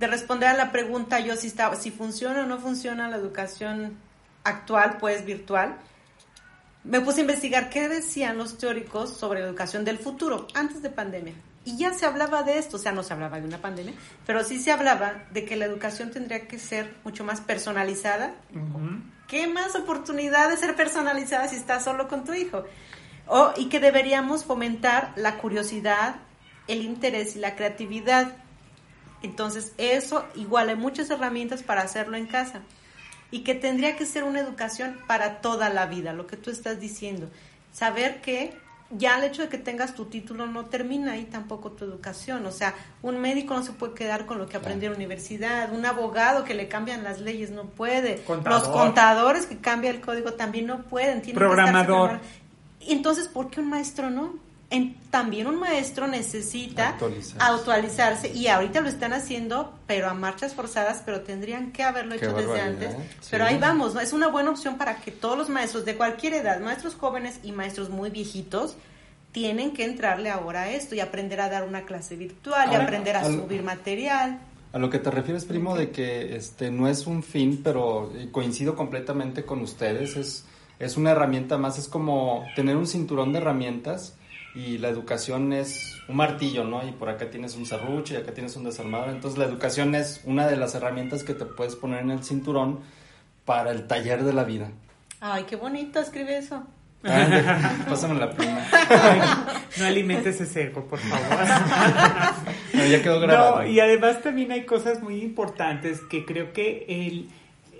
de 0.00 0.06
responder 0.08 0.48
a 0.48 0.54
la 0.54 0.72
pregunta, 0.72 1.20
yo 1.20 1.36
si, 1.36 1.46
estaba, 1.46 1.76
si 1.76 1.92
funciona 1.92 2.42
o 2.42 2.46
no 2.46 2.58
funciona 2.58 3.08
la 3.08 3.16
educación 3.16 3.96
actual, 4.42 4.96
pues 4.98 5.24
virtual, 5.24 5.76
me 6.86 7.00
puse 7.00 7.18
a 7.18 7.22
investigar 7.22 7.68
qué 7.68 7.88
decían 7.88 8.38
los 8.38 8.58
teóricos 8.58 9.10
sobre 9.16 9.40
la 9.40 9.46
educación 9.46 9.84
del 9.84 9.98
futuro 9.98 10.46
antes 10.54 10.82
de 10.82 10.90
pandemia. 10.90 11.34
Y 11.64 11.76
ya 11.76 11.92
se 11.92 12.06
hablaba 12.06 12.44
de 12.44 12.58
esto, 12.58 12.76
o 12.76 12.78
sea, 12.78 12.92
no 12.92 13.02
se 13.02 13.12
hablaba 13.12 13.40
de 13.40 13.46
una 13.46 13.58
pandemia, 13.58 13.92
pero 14.24 14.44
sí 14.44 14.60
se 14.60 14.70
hablaba 14.70 15.24
de 15.32 15.44
que 15.44 15.56
la 15.56 15.64
educación 15.64 16.12
tendría 16.12 16.46
que 16.46 16.60
ser 16.60 16.94
mucho 17.02 17.24
más 17.24 17.40
personalizada. 17.40 18.34
¿Qué 19.26 19.48
más 19.48 19.74
oportunidad 19.74 20.48
de 20.48 20.56
ser 20.56 20.76
personalizada 20.76 21.48
si 21.48 21.56
estás 21.56 21.82
solo 21.82 22.06
con 22.06 22.24
tu 22.24 22.34
hijo? 22.34 22.64
O, 23.26 23.52
y 23.56 23.68
que 23.68 23.80
deberíamos 23.80 24.44
fomentar 24.44 25.12
la 25.16 25.38
curiosidad, 25.38 26.16
el 26.68 26.82
interés 26.82 27.34
y 27.34 27.40
la 27.40 27.56
creatividad. 27.56 28.36
Entonces, 29.22 29.72
eso 29.76 30.24
igual 30.36 30.68
hay 30.68 30.76
muchas 30.76 31.10
herramientas 31.10 31.64
para 31.64 31.82
hacerlo 31.82 32.16
en 32.16 32.26
casa 32.26 32.62
y 33.30 33.40
que 33.40 33.54
tendría 33.54 33.96
que 33.96 34.06
ser 34.06 34.24
una 34.24 34.40
educación 34.40 34.98
para 35.06 35.40
toda 35.40 35.68
la 35.68 35.86
vida, 35.86 36.12
lo 36.12 36.26
que 36.26 36.36
tú 36.36 36.50
estás 36.50 36.80
diciendo. 36.80 37.28
Saber 37.72 38.20
que 38.20 38.56
ya 38.90 39.18
el 39.18 39.24
hecho 39.24 39.42
de 39.42 39.48
que 39.48 39.58
tengas 39.58 39.94
tu 39.94 40.04
título 40.04 40.46
no 40.46 40.66
termina 40.66 41.12
ahí 41.12 41.24
tampoco 41.24 41.72
tu 41.72 41.84
educación. 41.84 42.46
O 42.46 42.52
sea, 42.52 42.74
un 43.02 43.20
médico 43.20 43.54
no 43.54 43.62
se 43.62 43.72
puede 43.72 43.94
quedar 43.94 44.26
con 44.26 44.38
lo 44.38 44.48
que 44.48 44.56
aprendió 44.56 44.86
en 44.86 44.92
la 44.92 44.96
universidad, 44.96 45.72
un 45.72 45.84
abogado 45.84 46.44
que 46.44 46.54
le 46.54 46.68
cambian 46.68 47.02
las 47.02 47.20
leyes 47.20 47.50
no 47.50 47.64
puede, 47.64 48.22
los 48.44 48.68
contadores 48.68 49.46
que 49.46 49.58
cambian 49.58 49.96
el 49.96 50.00
código 50.00 50.34
también 50.34 50.66
no 50.66 50.82
pueden. 50.82 51.22
Tienen 51.22 51.38
Programador. 51.38 52.20
Entonces, 52.80 53.26
¿por 53.26 53.50
qué 53.50 53.60
un 53.60 53.68
maestro 53.68 54.10
no? 54.10 54.45
También 55.10 55.46
un 55.46 55.58
maestro 55.58 56.08
necesita 56.08 56.96
actualizarse. 57.38 58.32
y 58.32 58.48
ahorita 58.48 58.80
lo 58.80 58.88
están 58.88 59.12
haciendo, 59.12 59.72
pero 59.86 60.08
a 60.08 60.14
marchas 60.14 60.54
forzadas, 60.54 61.02
pero 61.04 61.20
tendrían 61.20 61.72
que 61.72 61.82
haberlo 61.82 62.14
hecho 62.14 62.32
desde 62.32 62.60
antes. 62.60 62.94
Pero 63.30 63.44
ahí 63.44 63.58
vamos, 63.58 63.94
¿no? 63.94 64.00
es 64.00 64.12
una 64.12 64.28
buena 64.28 64.50
opción 64.50 64.76
para 64.76 64.96
que 64.96 65.12
todos 65.12 65.38
los 65.38 65.48
maestros 65.48 65.84
de 65.84 65.94
cualquier 65.96 66.34
edad, 66.34 66.60
maestros 66.60 66.94
jóvenes 66.96 67.40
y 67.42 67.52
maestros 67.52 67.90
muy 67.90 68.10
viejitos, 68.10 68.76
tienen 69.30 69.72
que 69.72 69.84
entrarle 69.84 70.30
ahora 70.30 70.62
a 70.62 70.70
esto 70.70 70.94
y 70.94 71.00
aprender 71.00 71.40
a 71.40 71.48
dar 71.48 71.64
una 71.64 71.82
clase 71.84 72.16
virtual 72.16 72.72
y 72.72 72.74
aprender 72.74 73.16
a, 73.16 73.24
subir 73.24 73.62
material. 73.62 74.40
A 74.72 74.78
lo 74.78 74.90
que 74.90 74.98
te 74.98 75.10
refieres, 75.10 75.44
primo, 75.44 75.76
de 75.76 75.90
que 75.90 76.36
este 76.36 76.70
no 76.70 76.88
es 76.88 77.06
un 77.06 77.22
fin, 77.22 77.60
pero 77.62 78.12
coincido 78.32 78.74
completamente 78.74 79.44
con 79.44 79.60
ustedes, 79.60 80.16
es, 80.16 80.44
es 80.78 80.96
una 80.96 81.12
herramienta 81.12 81.56
más, 81.56 81.78
es 81.78 81.86
como 81.86 82.44
tener 82.56 82.76
un 82.76 82.86
cinturón 82.86 83.32
de 83.32 83.38
herramientas 83.38 84.15
y 84.56 84.78
la 84.78 84.88
educación 84.88 85.52
es 85.52 86.00
un 86.08 86.16
martillo, 86.16 86.64
¿no? 86.64 86.86
Y 86.88 86.92
por 86.92 87.10
acá 87.10 87.28
tienes 87.28 87.56
un 87.56 87.66
serrucho 87.66 88.14
y 88.14 88.16
acá 88.16 88.32
tienes 88.32 88.56
un 88.56 88.64
desarmador. 88.64 89.10
Entonces 89.10 89.38
la 89.38 89.44
educación 89.44 89.94
es 89.94 90.22
una 90.24 90.46
de 90.46 90.56
las 90.56 90.74
herramientas 90.74 91.24
que 91.24 91.34
te 91.34 91.44
puedes 91.44 91.76
poner 91.76 92.00
en 92.00 92.10
el 92.10 92.24
cinturón 92.24 92.80
para 93.44 93.70
el 93.70 93.86
taller 93.86 94.24
de 94.24 94.32
la 94.32 94.44
vida. 94.44 94.70
Ay, 95.20 95.44
qué 95.44 95.56
bonito 95.56 96.00
escribe 96.00 96.38
eso. 96.38 96.64
Pásame 97.02 98.18
la 98.18 98.30
pluma. 98.30 98.66
no 99.78 99.84
alimentes 99.84 100.40
ese 100.40 100.62
ego, 100.62 100.86
por 100.86 101.00
favor. 101.00 101.46
no, 102.72 102.86
ya 102.86 103.02
quedó 103.02 103.20
grabado. 103.20 103.62
No, 103.62 103.68
y 103.68 103.78
además 103.78 104.22
también 104.22 104.52
hay 104.52 104.64
cosas 104.64 105.02
muy 105.02 105.20
importantes 105.20 106.00
que 106.00 106.24
creo 106.24 106.54
que 106.54 106.86
el, 106.88 107.28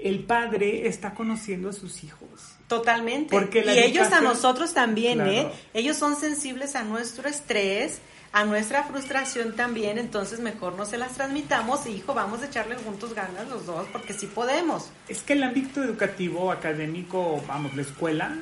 el 0.02 0.24
padre 0.24 0.86
está 0.86 1.14
conociendo 1.14 1.70
a 1.70 1.72
sus 1.72 2.04
hijos. 2.04 2.55
Totalmente. 2.68 3.30
Porque 3.30 3.64
y 3.64 3.78
ellos 3.78 4.12
a 4.12 4.20
nosotros 4.20 4.74
también, 4.74 5.20
¿eh? 5.26 5.50
Ellos 5.72 5.96
son 5.96 6.16
sensibles 6.16 6.74
a 6.74 6.82
nuestro 6.82 7.28
estrés, 7.28 8.00
a 8.32 8.44
nuestra 8.44 8.82
frustración 8.82 9.54
también, 9.54 9.98
entonces 9.98 10.40
mejor 10.40 10.74
no 10.74 10.84
se 10.84 10.98
las 10.98 11.12
transmitamos 11.12 11.86
y 11.86 11.92
hijo, 11.92 12.12
vamos 12.12 12.42
a 12.42 12.46
echarle 12.46 12.76
juntos 12.76 13.14
ganas 13.14 13.48
los 13.48 13.66
dos 13.66 13.86
porque 13.92 14.12
sí 14.12 14.26
podemos. 14.26 14.90
Es 15.08 15.22
que 15.22 15.34
el 15.34 15.42
ámbito 15.42 15.82
educativo, 15.82 16.50
académico, 16.50 17.42
vamos, 17.46 17.74
la 17.74 17.82
escuela, 17.82 18.36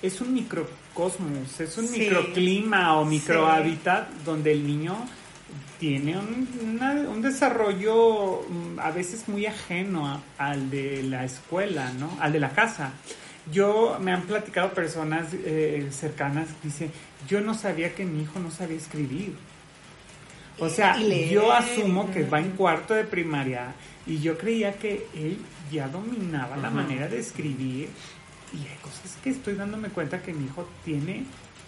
es 0.00 0.20
un 0.20 0.32
microcosmos, 0.32 1.60
es 1.60 1.76
un 1.76 1.90
microclima 1.90 2.98
o 2.98 3.04
microhábitat 3.04 4.08
donde 4.24 4.52
el 4.52 4.66
niño 4.66 4.96
tiene 5.78 6.16
un, 6.16 7.08
un, 7.08 7.20
desarrollo 7.20 8.42
mm, 8.48 8.78
a 8.78 8.90
veces 8.92 9.28
muy 9.28 9.44
ajeno 9.46 10.22
al 10.38 10.70
de 10.70 11.02
la 11.02 11.24
escuela, 11.24 11.92
¿no? 11.92 12.16
Al 12.20 12.32
de 12.32 12.40
la 12.40 12.50
casa. 12.50 12.92
Yo 13.52 13.98
me 14.00 14.12
han 14.12 14.22
platicado 14.22 14.72
personas 14.72 15.26
eh, 15.32 15.88
cercanas 15.90 16.48
que 16.48 16.68
dicen, 16.68 16.92
yo 17.28 17.40
no 17.40 17.54
sabía 17.54 17.94
que 17.94 18.04
mi 18.04 18.22
hijo 18.22 18.38
no 18.38 18.50
sabía 18.50 18.76
escribir. 18.76 19.34
O 20.58 20.68
sea, 20.68 20.96
yo 20.98 21.52
asumo 21.52 22.10
que 22.10 22.24
va 22.24 22.38
en 22.38 22.52
cuarto 22.52 22.94
de 22.94 23.04
primaria 23.04 23.74
y 24.06 24.20
yo 24.20 24.38
creía 24.38 24.74
que 24.74 25.08
él 25.14 25.38
ya 25.70 25.88
dominaba 25.88 26.56
la 26.56 26.70
manera 26.70 27.08
de 27.08 27.18
escribir 27.18 27.88
y 28.52 28.58
hay 28.58 28.76
cosas 28.80 29.16
que 29.22 29.30
estoy 29.30 29.54
dándome 29.54 29.88
cuenta 29.88 30.22
que 30.22 30.32
mi 30.32 30.44
hijo 30.44 30.68
tiene 30.84 31.24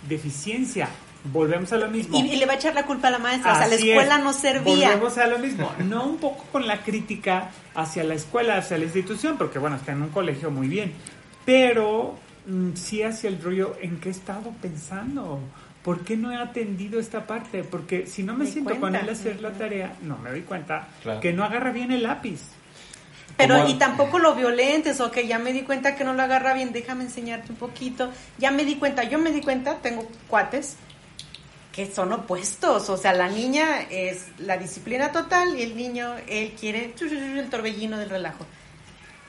deficiencia. 0.09 0.89
Volvemos 1.33 1.73
a 1.73 1.79
lo 1.79 1.89
mismo. 1.89 2.17
Y, 2.17 2.37
le 2.37 2.47
va 2.47 2.53
a 2.53 2.57
echar 2.57 2.75
la 2.75 2.87
culpa 2.87 3.09
a 3.09 3.11
la 3.11 3.19
maestra. 3.19 3.55
o 3.55 3.57
sea, 3.57 3.67
la 3.67 3.75
escuela 3.75 4.19
no 4.19 4.33
servía. 4.33 4.91
Volvemos 4.91 5.19
a 5.19 5.27
lo 5.27 5.39
mismo. 5.41 5.73
No 5.85 6.07
un 6.07 6.19
poco 6.19 6.45
con 6.53 6.69
la 6.69 6.83
crítica 6.85 7.51
hacia 7.75 8.05
la 8.05 8.15
escuela, 8.15 8.59
hacia 8.59 8.79
la 8.79 8.85
institución, 8.85 9.37
porque 9.37 9.59
bueno, 9.59 9.75
está 9.75 9.91
en 9.91 10.03
un 10.03 10.11
colegio 10.11 10.53
muy 10.53 10.69
bien 10.69 10.93
pero 11.47 12.19
mm, 12.47 12.75
sí 12.75 13.03
hacia 13.03 13.29
el 13.29 13.41
rollo 13.41 13.77
en 13.81 13.99
qué 13.99 14.11
he 14.11 14.13
estado 14.13 14.53
pensando. 14.61 15.41
¿Por 15.83 16.05
qué 16.05 16.17
no 16.17 16.33
he 16.33 16.37
atendido 16.37 16.99
esta 16.99 17.27
parte? 17.27 17.63
Porque 17.63 18.07
si 18.07 18.25
no 18.25 18.35
me, 18.35 18.45
siento 18.45 18.79
con 18.81 18.97
él 18.97 19.09
a 19.09 19.13
hacer 19.13 19.41
la 19.41 19.53
tarea, 19.53 19.95
no 20.03 20.19
me 20.19 20.31
doy 20.31 20.43
cuenta 20.43 20.89
que 21.23 21.33
no 21.33 21.45
agarra 21.45 21.71
bien 21.71 21.93
el 21.93 22.03
lápiz. 22.03 22.41
Pero 23.37 23.69
y 23.69 23.75
tampoco 23.75 24.19
lo 24.19 24.35
violentes, 24.35 25.01
ok, 25.01 25.19
ya 25.21 25.39
me 25.39 25.53
di 25.53 25.63
cuenta 25.63 25.95
que 25.95 26.05
no 26.05 26.15
lo 26.15 26.23
agarra 26.23 26.55
bien, 26.55 26.73
déjame 26.73 27.05
enseñarte 27.05 27.53
un 27.53 27.59
poquito. 27.59 28.11
Ya 28.39 28.51
me 28.51 28.65
di 28.65 28.77
cuenta, 28.77 29.05
yo 29.05 29.19
me 29.19 29.31
di 29.31 29.43
cuenta, 29.43 29.77
tengo 29.77 30.09
cuates 30.27 30.77
que 31.71 31.87
son 31.87 32.13
opuestos, 32.13 32.89
o 32.89 32.97
sea, 32.97 33.13
la 33.13 33.29
niña 33.29 33.83
es 33.91 34.29
la 34.39 34.57
disciplina 34.57 35.13
total 35.13 35.59
y 35.59 35.63
el 35.63 35.77
niño, 35.77 36.15
él 36.27 36.55
quiere 36.59 36.95
el 36.99 37.51
torbellino 37.51 37.99
del 37.99 38.09
relajo. 38.09 38.47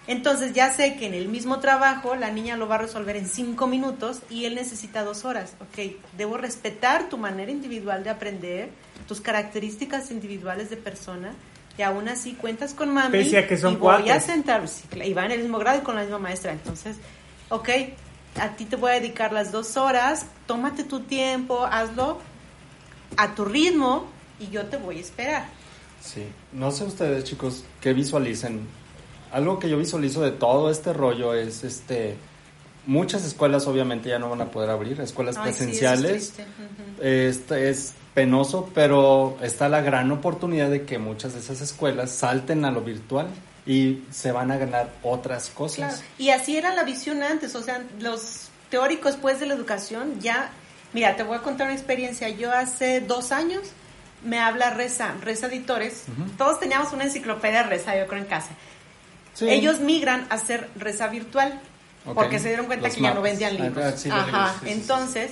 Entonces 0.08 0.54
ya 0.54 0.72
sé 0.72 0.96
que 0.96 1.06
en 1.06 1.14
el 1.14 1.28
mismo 1.28 1.60
trabajo 1.60 2.16
la 2.16 2.32
niña 2.32 2.56
lo 2.56 2.68
va 2.68 2.76
a 2.76 2.80
resolver 2.80 3.18
en 3.18 3.28
cinco 3.28 3.68
minutos 3.68 4.22
y 4.30 4.46
él 4.46 4.56
necesita 4.56 5.04
dos 5.04 5.26
horas. 5.26 5.54
Ok, 5.60 5.98
debo 6.18 6.38
respetar 6.38 7.10
tu 7.10 7.18
manera 7.18 7.52
individual 7.52 8.06
de 8.06 8.10
aprender, 8.10 8.70
tus 9.08 9.20
características 9.20 10.10
individuales 10.10 10.70
de 10.70 10.78
persona 10.78 11.34
y 11.78 11.82
aún 11.82 12.08
así 12.08 12.34
cuentas 12.34 12.74
con 12.74 12.94
mami 12.94 13.12
Pese 13.12 13.38
a 13.38 13.48
que 13.48 13.58
son 13.58 13.74
y 13.74 13.76
voy 13.76 14.10
a 14.10 14.20
sentar, 14.22 14.64
y 15.04 15.14
va 15.14 15.26
en 15.26 15.32
el 15.32 15.42
mismo 15.42 15.60
grado 15.60 15.80
y 15.80 15.82
con 15.82 15.96
la 15.96 16.02
misma 16.02 16.20
maestra. 16.20 16.54
Entonces, 16.54 16.96
ok, 17.50 17.70
a 18.40 18.50
ti 18.56 18.64
te 18.66 18.78
voy 18.78 18.92
a 18.92 18.94
dedicar 18.96 19.34
las 19.34 19.52
dos 19.52 19.76
horas, 19.76 20.26
tómate 20.46 20.86
tu 20.86 21.02
tiempo, 21.02 21.66
hazlo 21.66 22.20
a 23.18 23.36
tu 23.36 23.44
ritmo 23.44 24.08
y 24.40 24.48
yo 24.50 24.66
te 24.68 24.78
voy 24.78 24.98
a 24.98 25.02
esperar. 25.02 25.50
Sí, 26.02 26.24
no 26.54 26.72
sé 26.72 26.86
ustedes 26.86 27.26
chicos, 27.26 27.66
¿qué 27.82 27.94
visualicen 27.94 28.68
algo 29.32 29.60
que 29.60 29.70
yo 29.70 29.78
visualizo 29.78 30.22
de 30.22 30.32
todo 30.32 30.70
este 30.70 30.94
rollo 30.94 31.34
es 31.34 31.64
este 31.64 32.18
muchas 32.86 33.26
escuelas 33.26 33.68
obviamente 33.68 34.10
ya 34.10 34.18
no 34.18 34.30
van 34.30 34.42
a 34.42 34.46
poder 34.46 34.70
abrir, 34.70 35.00
escuelas 35.02 35.38
presenciales. 35.38 36.34
es, 37.02 37.52
es, 37.52 37.94
penoso, 38.14 38.72
pero 38.74 39.38
está 39.44 39.70
la 39.70 39.82
gran 39.82 40.10
oportunidad 40.12 40.72
de 40.72 40.86
que 40.86 40.98
muchas 40.98 41.34
de 41.34 41.40
esas 41.40 41.62
escuelas 41.62 42.10
salten 42.10 42.66
a 42.66 42.72
lo 42.72 42.82
virtual 42.82 43.28
y 43.68 44.00
se 44.10 44.32
van 44.32 44.50
a 44.50 44.58
ganar 44.58 44.92
otras 45.04 45.52
cosas. 45.52 46.02
Y 46.18 46.32
así 46.32 46.58
era 46.58 46.74
la 46.74 46.84
visión 46.84 47.22
antes, 47.22 47.54
o 47.54 47.62
sea, 47.62 47.84
los 48.00 48.50
teóricos 48.72 49.18
pues 49.18 49.40
de 49.40 49.46
la 49.46 49.54
educación, 49.54 50.20
ya, 50.20 50.50
mira, 50.94 51.16
te 51.16 51.22
voy 51.22 51.38
a 51.38 51.42
contar 51.42 51.68
una 51.68 51.76
experiencia. 51.76 52.30
Yo 52.30 52.52
hace 52.52 53.02
dos 53.02 53.32
años 53.32 53.68
me 54.24 54.40
habla 54.40 54.72
Reza, 54.72 55.14
Reza 55.22 55.46
Editores. 55.48 56.06
Todos 56.40 56.60
teníamos 56.60 56.94
una 56.94 57.04
enciclopedia 57.04 57.64
Reza, 57.64 57.96
yo 57.98 58.08
creo, 58.08 58.22
en 58.22 58.28
casa. 58.28 58.50
Ellos 59.42 59.80
migran 59.80 60.28
a 60.30 60.36
hacer 60.36 60.70
Reza 60.76 61.08
virtual 61.08 61.60
porque 62.14 62.40
se 62.40 62.50
dieron 62.50 62.68
cuenta 62.68 62.90
que 62.90 63.02
ya 63.02 63.14
no 63.14 63.22
vendían 63.22 63.58
ah, 63.60 63.64
libros. 63.64 64.06
Ajá, 64.08 64.56
entonces 64.66 65.32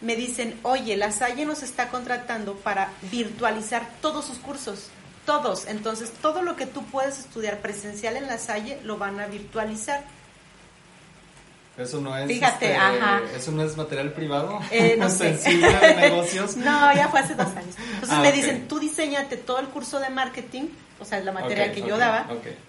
me 0.00 0.16
dicen, 0.16 0.58
oye, 0.62 0.96
la 0.96 1.12
Salle 1.12 1.46
nos 1.46 1.62
está 1.62 1.88
contratando 1.88 2.54
para 2.56 2.90
virtualizar 3.10 3.88
todos 4.00 4.24
sus 4.24 4.38
cursos. 4.38 4.88
Todos. 5.24 5.66
Entonces, 5.66 6.12
todo 6.20 6.42
lo 6.42 6.56
que 6.56 6.66
tú 6.66 6.84
puedes 6.84 7.18
estudiar 7.18 7.60
presencial 7.60 8.16
en 8.16 8.26
la 8.26 8.36
Salle 8.36 8.78
lo 8.84 8.98
van 8.98 9.18
a 9.20 9.26
virtualizar. 9.26 10.04
Eso 11.78 12.00
no 12.00 12.16
es. 12.16 12.26
Fíjate, 12.26 12.66
este, 12.66 12.76
ajá. 12.76 13.22
Eso 13.34 13.50
no 13.50 13.64
es 13.64 13.76
material 13.76 14.12
privado. 14.12 14.60
Eh, 14.70 14.96
no 14.98 15.08
sé. 15.08 15.32
de 15.32 15.94
negocios. 15.96 16.56
No, 16.56 16.94
ya 16.94 17.08
fue 17.08 17.20
hace 17.20 17.34
dos 17.34 17.48
años. 17.48 17.74
Entonces 17.94 18.18
ah, 18.18 18.20
me 18.20 18.32
dicen, 18.32 18.68
tú 18.68 18.78
diseñate 18.78 19.38
todo 19.38 19.58
el 19.58 19.68
curso 19.68 19.98
de 19.98 20.10
marketing, 20.10 20.64
o 21.00 21.04
sea, 21.04 21.20
la 21.20 21.32
materia 21.32 21.72
que 21.72 21.82
yo 21.82 21.98
daba, 21.98 22.28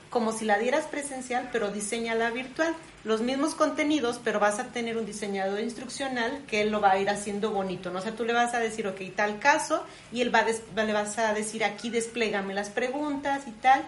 como 0.10 0.32
si 0.32 0.46
la 0.46 0.58
dieras 0.58 0.86
presencial, 0.86 1.50
pero 1.52 1.72
diseñala 1.72 2.32
virtual. 2.32 2.74
Los 3.04 3.22
mismos 3.22 3.54
contenidos, 3.54 4.20
pero 4.24 4.40
vas 4.40 4.60
a 4.60 4.66
tener 4.66 4.98
un 4.98 5.06
diseñador 5.06 5.60
instruccional 5.60 6.42
que 6.48 6.62
él 6.62 6.72
lo 6.72 6.82
va 6.82 6.92
a 6.92 7.00
ir 7.00 7.10
haciendo 7.10 7.52
bonito. 7.52 7.92
¿no? 7.92 8.00
O 8.00 8.02
sea, 8.02 8.14
tú 8.14 8.26
le 8.26 8.34
vas 8.34 8.56
a 8.56 8.60
decir, 8.60 8.88
ok, 8.88 9.00
tal 9.16 9.38
caso, 9.40 9.84
y 10.12 10.22
él 10.22 10.34
va 10.34 10.44
le 10.44 10.94
vas 10.94 11.18
a 11.20 11.34
decir, 11.34 11.64
aquí 11.64 11.90
desplégame 11.90 12.54
las 12.54 12.70
preguntas 12.70 13.44
y 13.48 13.52
tal 13.52 13.84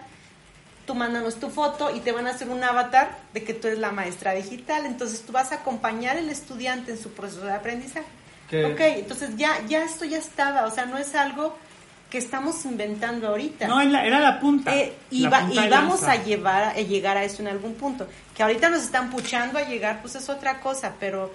tú 0.88 0.94
mándanos 0.94 1.34
tu 1.34 1.50
foto 1.50 1.94
y 1.94 2.00
te 2.00 2.12
van 2.12 2.26
a 2.26 2.30
hacer 2.30 2.48
un 2.48 2.64
avatar 2.64 3.10
de 3.34 3.44
que 3.44 3.52
tú 3.52 3.66
eres 3.66 3.78
la 3.78 3.92
maestra 3.92 4.32
digital. 4.32 4.86
Entonces 4.86 5.20
tú 5.20 5.32
vas 5.32 5.52
a 5.52 5.56
acompañar 5.56 6.16
al 6.16 6.30
estudiante 6.30 6.92
en 6.92 6.98
su 6.98 7.10
proceso 7.10 7.44
de 7.44 7.52
aprendizaje. 7.52 8.06
Ok, 8.50 8.80
entonces 8.80 9.36
ya, 9.36 9.60
ya 9.68 9.84
esto 9.84 10.06
ya 10.06 10.16
estaba, 10.16 10.64
o 10.64 10.70
sea, 10.70 10.86
no 10.86 10.96
es 10.96 11.14
algo 11.14 11.54
que 12.10 12.18
estamos 12.18 12.64
inventando 12.64 13.28
ahorita. 13.28 13.68
No, 13.68 13.80
era 13.80 14.20
la 14.20 14.40
punta. 14.40 14.74
Eh, 14.74 14.94
y, 15.10 15.26
vamos 15.26 16.02
a 16.04 16.22
llevar 16.22 16.64
a 16.64 16.74
llegar 16.74 17.16
a 17.16 17.24
eso 17.24 17.42
en 17.42 17.48
algún 17.48 17.74
punto. 17.74 18.06
Que 18.34 18.42
ahorita 18.42 18.70
nos 18.70 18.82
están 18.82 19.10
puchando 19.10 19.58
a 19.58 19.62
llegar, 19.62 20.00
pues 20.00 20.14
es 20.14 20.28
otra 20.28 20.60
cosa, 20.60 20.94
pero 20.98 21.30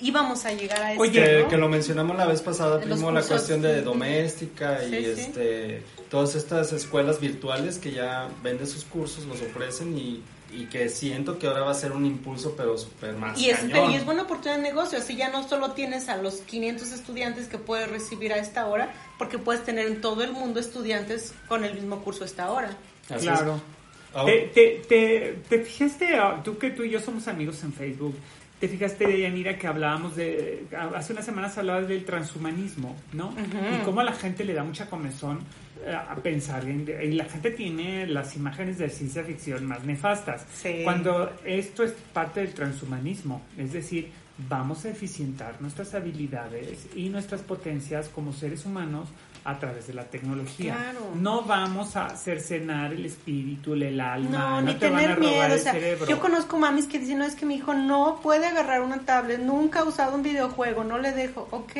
íbamos 0.00 0.44
a 0.44 0.52
llegar 0.52 0.82
a 0.82 0.92
eso. 0.92 1.00
Oye, 1.00 1.46
que, 1.48 1.56
lo 1.56 1.68
mencionamos 1.68 2.16
la 2.16 2.26
vez 2.26 2.42
pasada, 2.42 2.80
primo, 2.80 3.10
la 3.10 3.22
cuestión 3.22 3.62
de 3.62 3.80
doméstica 3.82 4.84
y 4.84 4.94
este 4.96 5.82
todas 6.10 6.34
estas 6.34 6.72
escuelas 6.72 7.20
virtuales 7.20 7.78
que 7.78 7.92
ya 7.92 8.28
venden 8.42 8.66
sus 8.66 8.84
cursos, 8.84 9.24
los 9.24 9.40
ofrecen 9.42 9.96
y, 9.98 10.22
que 10.70 10.88
siento 10.88 11.38
que 11.38 11.46
ahora 11.46 11.62
va 11.62 11.72
a 11.72 11.74
ser 11.74 11.92
un 11.92 12.06
impulso, 12.06 12.54
pero 12.56 12.76
súper 12.78 13.14
más. 13.14 13.38
Y 13.38 13.50
es, 13.50 13.58
y 13.64 13.94
es 13.94 14.04
buena 14.04 14.22
oportunidad 14.22 14.56
de 14.56 14.62
negocio, 14.62 14.98
así 14.98 15.16
ya 15.16 15.28
no 15.30 15.46
solo 15.46 15.72
tienes 15.72 16.08
a 16.08 16.16
los 16.16 16.36
500 16.36 16.92
estudiantes 16.92 17.48
que 17.48 17.58
puedes 17.58 17.90
recibir 17.90 18.32
a 18.32 18.38
esta 18.38 18.66
hora, 18.66 18.92
porque 19.18 19.38
puedes 19.38 19.64
tener 19.64 19.86
en 19.86 20.00
todo 20.00 20.22
el 20.22 20.32
mundo 20.32 20.60
estudiantes 20.60 21.34
con 21.48 21.64
el 21.64 21.74
mismo 21.74 22.00
curso 22.02 22.24
a 22.24 22.26
esta 22.26 22.50
hora. 22.50 22.76
claro. 23.20 23.60
¿Te, 24.24 24.82
te, 24.88 25.42
te, 25.46 25.58
fijaste, 25.62 26.16
ah, 26.16 26.40
tú 26.42 26.56
que 26.56 26.70
tú 26.70 26.82
y 26.84 26.90
yo 26.90 27.00
somos 27.00 27.28
amigos 27.28 27.62
en 27.64 27.72
Facebook, 27.74 28.14
te 28.58 28.66
fijaste, 28.66 29.20
Yanira, 29.20 29.58
que 29.58 29.66
hablábamos 29.66 30.16
de, 30.16 30.64
hace 30.94 31.12
unas 31.12 31.26
semanas 31.26 31.58
hablabas 31.58 31.86
del 31.86 32.04
transhumanismo, 32.06 32.96
¿no? 33.12 33.34
Y 33.78 33.84
cómo 33.84 34.00
a 34.00 34.04
la 34.04 34.14
gente 34.14 34.44
le 34.44 34.54
da 34.54 34.64
mucha 34.64 34.88
comezón 34.88 35.40
a 35.88 36.14
pensar, 36.16 36.64
en, 36.64 36.88
y 37.02 37.12
la 37.12 37.24
gente 37.24 37.50
tiene 37.50 38.06
las 38.06 38.36
imágenes 38.36 38.78
de 38.78 38.90
ciencia 38.90 39.22
ficción 39.24 39.66
más 39.66 39.84
nefastas. 39.84 40.46
Cuando 40.84 41.32
esto 41.44 41.82
es 41.84 41.92
parte 42.12 42.40
del 42.40 42.54
transhumanismo, 42.54 43.42
es 43.56 43.72
decir, 43.72 44.10
vamos 44.48 44.84
a 44.84 44.90
eficientar 44.90 45.60
nuestras 45.60 45.94
habilidades 45.94 46.88
y 46.94 47.08
nuestras 47.08 47.40
potencias 47.42 48.08
como 48.08 48.32
seres 48.32 48.66
humanos 48.66 49.08
a 49.44 49.58
través 49.58 49.86
de 49.86 49.94
la 49.94 50.04
tecnología. 50.04 50.92
No 51.14 51.42
vamos 51.42 51.94
a 51.96 52.10
cercenar 52.16 52.92
el 52.92 53.06
espíritu, 53.06 53.74
el 53.74 54.00
alma, 54.00 54.60
no, 54.60 54.62
ni 54.62 54.74
tener 54.74 55.18
miedo. 55.20 55.54
O 55.54 55.58
sea, 55.58 55.74
yo 56.08 56.18
conozco 56.18 56.58
mamis 56.58 56.86
que 56.86 56.98
dicen, 56.98 57.18
no, 57.18 57.24
es 57.24 57.36
que 57.36 57.46
mi 57.46 57.54
hijo 57.54 57.72
no 57.72 58.20
puede 58.22 58.46
agarrar 58.46 58.80
una 58.80 59.00
tablet, 59.00 59.40
nunca 59.40 59.80
ha 59.80 59.84
usado 59.84 60.16
un 60.16 60.24
videojuego, 60.24 60.82
no 60.82 60.98
le 60.98 61.12
dejo. 61.12 61.46
Ok, 61.52 61.76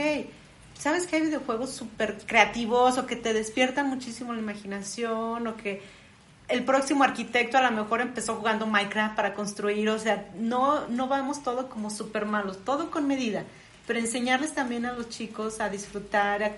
¿sabes 0.78 1.06
que 1.06 1.16
hay 1.16 1.22
videojuegos 1.22 1.70
súper 1.70 2.18
creativos 2.26 2.98
o 2.98 3.06
que 3.06 3.16
te 3.16 3.32
despiertan 3.32 3.88
muchísimo 3.88 4.32
la 4.32 4.40
imaginación 4.40 5.46
o 5.46 5.56
que 5.56 5.82
el 6.48 6.64
próximo 6.64 7.02
arquitecto 7.02 7.58
a 7.58 7.62
lo 7.62 7.70
mejor 7.72 8.00
empezó 8.00 8.36
jugando 8.36 8.66
Minecraft 8.66 9.16
para 9.16 9.34
construir, 9.34 9.88
o 9.88 9.98
sea, 9.98 10.28
no, 10.38 10.86
no 10.88 11.08
vamos 11.08 11.42
todo 11.42 11.68
como 11.68 11.90
súper 11.90 12.24
malos, 12.24 12.64
todo 12.64 12.90
con 12.90 13.08
medida, 13.08 13.44
pero 13.86 13.98
enseñarles 13.98 14.54
también 14.54 14.86
a 14.86 14.92
los 14.92 15.08
chicos 15.08 15.60
a 15.60 15.68
disfrutar, 15.68 16.42
a 16.44 16.54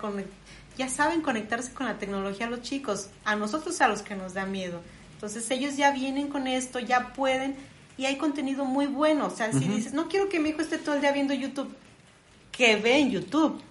ya 0.77 0.87
saben 0.87 1.21
conectarse 1.21 1.73
con 1.73 1.87
la 1.87 1.97
tecnología 1.97 2.47
a 2.47 2.49
los 2.49 2.61
chicos, 2.61 3.09
a 3.25 3.35
nosotros 3.35 3.81
a 3.81 3.87
los 3.87 4.01
que 4.01 4.15
nos 4.15 4.33
da 4.33 4.45
miedo. 4.45 4.81
Entonces 5.15 5.49
ellos 5.51 5.75
ya 5.75 5.91
vienen 5.91 6.29
con 6.29 6.47
esto, 6.47 6.79
ya 6.79 7.11
pueden 7.13 7.57
y 7.97 8.05
hay 8.05 8.17
contenido 8.17 8.63
muy 8.63 8.85
bueno. 8.85 9.25
O 9.25 9.29
sea, 9.29 9.51
si 9.51 9.65
dices, 9.67 9.91
no 9.91 10.07
quiero 10.07 10.29
que 10.29 10.39
mi 10.39 10.49
hijo 10.49 10.61
esté 10.61 10.77
todo 10.77 10.95
el 10.95 11.01
día 11.01 11.11
viendo 11.11 11.33
YouTube, 11.33 11.75
que 12.53 12.77
ve 12.77 12.99
en 12.99 13.11
YouTube. 13.11 13.61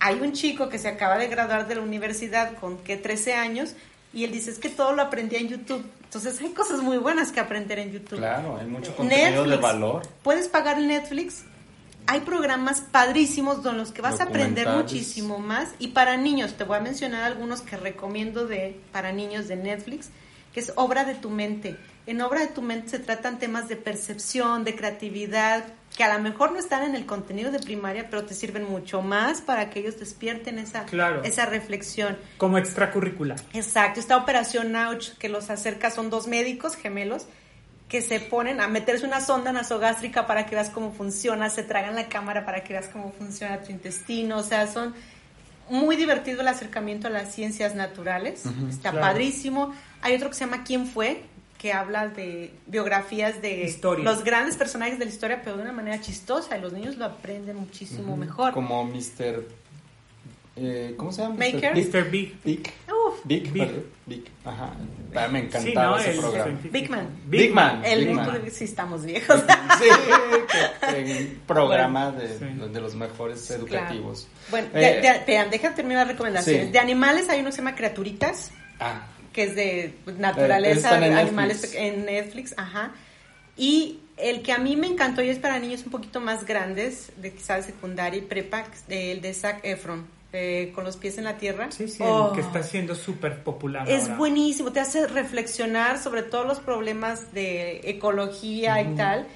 Hay 0.00 0.20
un 0.20 0.32
chico 0.32 0.68
que 0.68 0.78
se 0.78 0.88
acaba 0.88 1.18
de 1.18 1.28
graduar 1.28 1.68
de 1.68 1.76
la 1.76 1.82
universidad 1.82 2.56
con 2.58 2.78
que 2.78 2.96
13 2.96 3.34
años 3.34 3.74
y 4.12 4.24
él 4.24 4.32
dice, 4.32 4.50
es 4.50 4.58
que 4.58 4.70
todo 4.70 4.92
lo 4.92 5.02
aprendí 5.02 5.36
en 5.36 5.48
YouTube. 5.48 5.84
Entonces 6.02 6.40
hay 6.40 6.50
cosas 6.50 6.80
muy 6.80 6.98
buenas 6.98 7.30
que 7.30 7.38
aprender 7.38 7.78
en 7.78 7.92
YouTube. 7.92 8.18
Claro, 8.18 8.56
hay 8.58 8.66
mucho 8.66 8.94
contenido 8.96 9.44
de 9.44 9.56
valor. 9.56 10.02
Puedes 10.22 10.48
pagar 10.48 10.78
Netflix 10.78 11.44
hay 12.10 12.22
programas 12.22 12.80
padrísimos 12.80 13.58
con 13.58 13.76
los 13.76 13.92
que 13.92 14.02
vas 14.02 14.18
a 14.18 14.24
aprender 14.24 14.68
muchísimo 14.68 15.38
más. 15.38 15.68
Y 15.78 15.88
para 15.88 16.16
niños, 16.16 16.54
te 16.54 16.64
voy 16.64 16.78
a 16.78 16.80
mencionar 16.80 17.22
algunos 17.22 17.60
que 17.60 17.76
recomiendo 17.76 18.48
de 18.48 18.80
para 18.90 19.12
niños 19.12 19.46
de 19.46 19.54
Netflix, 19.54 20.08
que 20.52 20.58
es 20.58 20.72
Obra 20.74 21.04
de 21.04 21.14
tu 21.14 21.30
mente. 21.30 21.76
En 22.06 22.20
Obra 22.20 22.40
de 22.40 22.48
tu 22.48 22.62
mente 22.62 22.88
se 22.88 22.98
tratan 22.98 23.38
temas 23.38 23.68
de 23.68 23.76
percepción, 23.76 24.64
de 24.64 24.74
creatividad, 24.74 25.64
que 25.96 26.04
a 26.04 26.14
lo 26.16 26.22
mejor 26.22 26.52
no 26.52 26.58
están 26.58 26.84
en 26.84 26.94
el 26.94 27.04
contenido 27.04 27.50
de 27.50 27.58
primaria, 27.58 28.08
pero 28.08 28.24
te 28.24 28.34
sirven 28.34 28.64
mucho 28.64 29.02
más 29.02 29.40
para 29.40 29.70
que 29.70 29.80
ellos 29.80 29.98
despierten 29.98 30.58
esa, 30.58 30.86
esa 31.24 31.46
reflexión. 31.46 32.16
Como 32.38 32.58
extracurricular. 32.58 33.40
Exacto. 33.52 34.00
Esta 34.00 34.16
operación 34.16 34.76
Ouch 34.76 35.16
que 35.18 35.28
los 35.28 35.50
acerca 35.50 35.90
son 35.90 36.10
dos 36.10 36.26
médicos 36.26 36.76
gemelos 36.76 37.26
que 37.88 38.02
se 38.02 38.20
ponen 38.20 38.60
a 38.60 38.68
meterse 38.68 39.04
una 39.04 39.20
sonda 39.20 39.52
nasogástrica 39.52 40.28
para 40.28 40.46
que 40.46 40.54
veas 40.54 40.70
cómo 40.70 40.92
funciona, 40.92 41.50
se 41.50 41.64
tragan 41.64 41.96
la 41.96 42.08
cámara 42.08 42.46
para 42.46 42.62
que 42.62 42.72
veas 42.72 42.86
cómo 42.86 43.12
funciona 43.12 43.60
tu 43.62 43.72
intestino, 43.72 44.38
o 44.38 44.42
sea, 44.44 44.68
son 44.68 44.94
muy 45.68 45.96
divertido 45.96 46.40
el 46.40 46.48
acercamiento 46.48 47.08
a 47.08 47.10
las 47.10 47.34
ciencias 47.34 47.74
naturales, 47.74 48.44
está 48.68 48.92
padrísimo. 48.92 49.72
Hay 50.02 50.14
otro 50.14 50.28
que 50.28 50.34
se 50.34 50.44
llama 50.44 50.62
¿Quién 50.64 50.86
fue? 50.86 51.22
Que 51.60 51.74
habla 51.74 52.08
de 52.08 52.52
biografías 52.66 53.42
de 53.42 53.70
los 54.02 54.24
grandes 54.24 54.56
personajes 54.56 54.98
de 54.98 55.04
la 55.04 55.10
historia, 55.10 55.42
pero 55.44 55.58
de 55.58 55.62
una 55.62 55.72
manera 55.72 56.00
chistosa, 56.00 56.56
y 56.56 56.60
los 56.62 56.72
niños 56.72 56.96
lo 56.96 57.04
aprenden 57.04 57.56
muchísimo 57.56 58.16
mejor. 58.16 58.54
Como 58.54 58.82
Mr. 58.86 59.44
Eh, 60.56 60.94
¿Cómo 60.96 61.12
se 61.12 61.20
llama? 61.20 61.34
Maker. 61.34 61.74
Mr. 61.74 62.10
Big. 62.10 62.42
Big. 62.42 62.72
Big, 63.24 63.52
Big. 64.06 64.24
Ajá. 64.44 64.72
Ah, 65.14 65.28
me 65.28 65.40
encantaba 65.40 66.00
ese 66.00 66.18
programa. 66.18 66.58
Big 66.70 66.90
Man. 66.90 67.08
Big, 67.26 67.52
Man. 67.52 67.84
El 67.84 68.06
Big 68.06 68.50
sí 68.50 68.64
estamos 68.64 69.04
viejos. 69.04 69.42
sí, 69.78 69.88
un 71.10 71.40
programa 71.46 72.10
de, 72.12 72.80
los 72.80 72.94
mejores 72.94 73.50
educativos. 73.50 74.28
Bueno, 74.50 74.68
eh, 74.72 75.22
déjame 75.50 75.76
terminar 75.76 76.06
las 76.06 76.14
recomendaciones. 76.14 76.72
De 76.72 76.78
animales 76.78 77.28
hay 77.28 77.40
uno 77.40 77.50
que 77.50 77.52
se 77.52 77.58
llama 77.58 77.74
Criaturitas. 77.74 78.50
Ah. 78.78 79.02
Que 79.32 79.44
es 79.44 79.54
de 79.54 79.94
naturaleza, 80.18 80.98
de 80.98 81.14
animales 81.14 81.74
en 81.74 82.04
Netflix. 82.06 82.54
Ajá. 82.56 82.92
Y 83.56 84.00
el 84.16 84.42
que 84.42 84.52
a 84.52 84.58
mí 84.58 84.76
me 84.76 84.86
encantó 84.86 85.22
y 85.22 85.28
es 85.28 85.38
para 85.38 85.58
niños 85.58 85.84
un 85.84 85.90
poquito 85.90 86.20
más 86.20 86.44
grandes, 86.44 87.12
de 87.16 87.32
quizás 87.32 87.66
secundaria 87.66 88.18
y 88.18 88.22
prepa, 88.22 88.64
el 88.88 89.20
de 89.20 89.34
Zac 89.34 89.60
Efron 89.64 90.06
eh, 90.32 90.70
con 90.74 90.84
los 90.84 90.96
pies 90.96 91.18
en 91.18 91.24
la 91.24 91.38
tierra. 91.38 91.70
Sí, 91.72 91.88
sí, 91.88 92.02
oh. 92.06 92.32
que 92.32 92.40
está 92.40 92.62
siendo 92.62 92.94
súper 92.94 93.42
popular. 93.42 93.88
Es 93.88 94.16
buenísimo, 94.16 94.72
te 94.72 94.80
hace 94.80 95.06
reflexionar 95.08 95.98
sobre 95.98 96.22
todos 96.22 96.46
los 96.46 96.60
problemas 96.60 97.32
de 97.32 97.80
ecología 97.84 98.80
y 98.80 98.94
tal, 98.94 99.26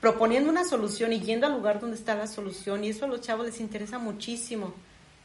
proponiendo 0.00 0.50
una 0.50 0.64
solución 0.64 1.12
y 1.12 1.20
yendo 1.20 1.46
al 1.46 1.52
lugar 1.52 1.80
donde 1.80 1.96
está 1.96 2.14
la 2.14 2.26
solución, 2.26 2.82
y 2.82 2.88
eso 2.88 3.04
a 3.04 3.08
los 3.08 3.20
chavos 3.20 3.44
les 3.44 3.60
interesa 3.60 3.98
muchísimo. 3.98 4.72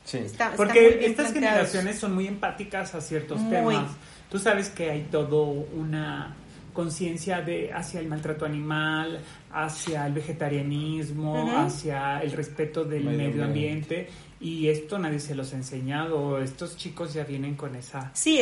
Sí, 0.07 0.19
porque 0.55 1.05
estas 1.05 1.33
generaciones 1.33 1.99
son 1.99 2.15
muy 2.15 2.27
empáticas 2.27 2.95
a 2.95 3.01
ciertos 3.01 3.37
temas. 3.49 3.91
Tú 4.31 4.39
sabes 4.39 4.69
que 4.69 4.89
hay 4.89 5.07
todo 5.11 5.43
una 5.43 6.33
conciencia 6.71 7.41
de 7.41 7.73
hacia 7.73 7.99
el 7.99 8.07
maltrato 8.07 8.45
animal, 8.45 9.19
hacia 9.51 10.07
el 10.07 10.13
vegetarianismo, 10.13 11.59
hacia 11.59 12.21
el 12.21 12.31
respeto 12.31 12.85
del 12.85 13.03
medio, 13.03 13.43
ambiente. 13.43 14.07
Y 14.39 14.69
esto 14.69 14.97
nadie 14.97 15.19
se 15.19 15.35
los 15.35 15.51
ha 15.51 15.57
enseñado. 15.57 16.41
Estos 16.41 16.77
chicos 16.77 17.13
ya 17.13 17.25
vienen 17.25 17.55
con 17.55 17.75
esa 17.75 18.11
sí, 18.13 18.39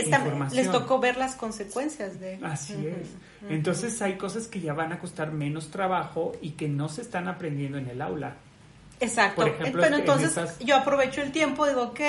les 0.53 0.71
tocó 0.71 0.99
ver 0.99 1.17
las 1.17 1.35
consecuencias 1.35 2.19
de. 2.19 2.37
Así 2.43 2.73
es. 2.73 3.09
Entonces 3.49 3.99
hay 4.03 4.17
cosas 4.17 4.47
que 4.47 4.61
ya 4.61 4.73
van 4.73 4.93
a 4.93 4.99
costar 4.99 5.31
menos 5.31 5.71
trabajo 5.71 6.33
y 6.41 6.51
que 6.51 6.67
no 6.67 6.89
se 6.89 7.01
están 7.01 7.27
aprendiendo 7.27 7.79
en 7.79 7.89
el 7.89 8.03
aula. 8.03 8.35
Exacto. 8.99 9.41
Por 9.41 9.49
ejemplo, 9.49 9.81
Pero 9.81 9.97
entonces 9.97 10.57
yo 10.59 10.75
aprovecho 10.75 11.21
el 11.21 11.31
tiempo, 11.31 11.67
digo, 11.67 11.83
ok, 11.83 11.99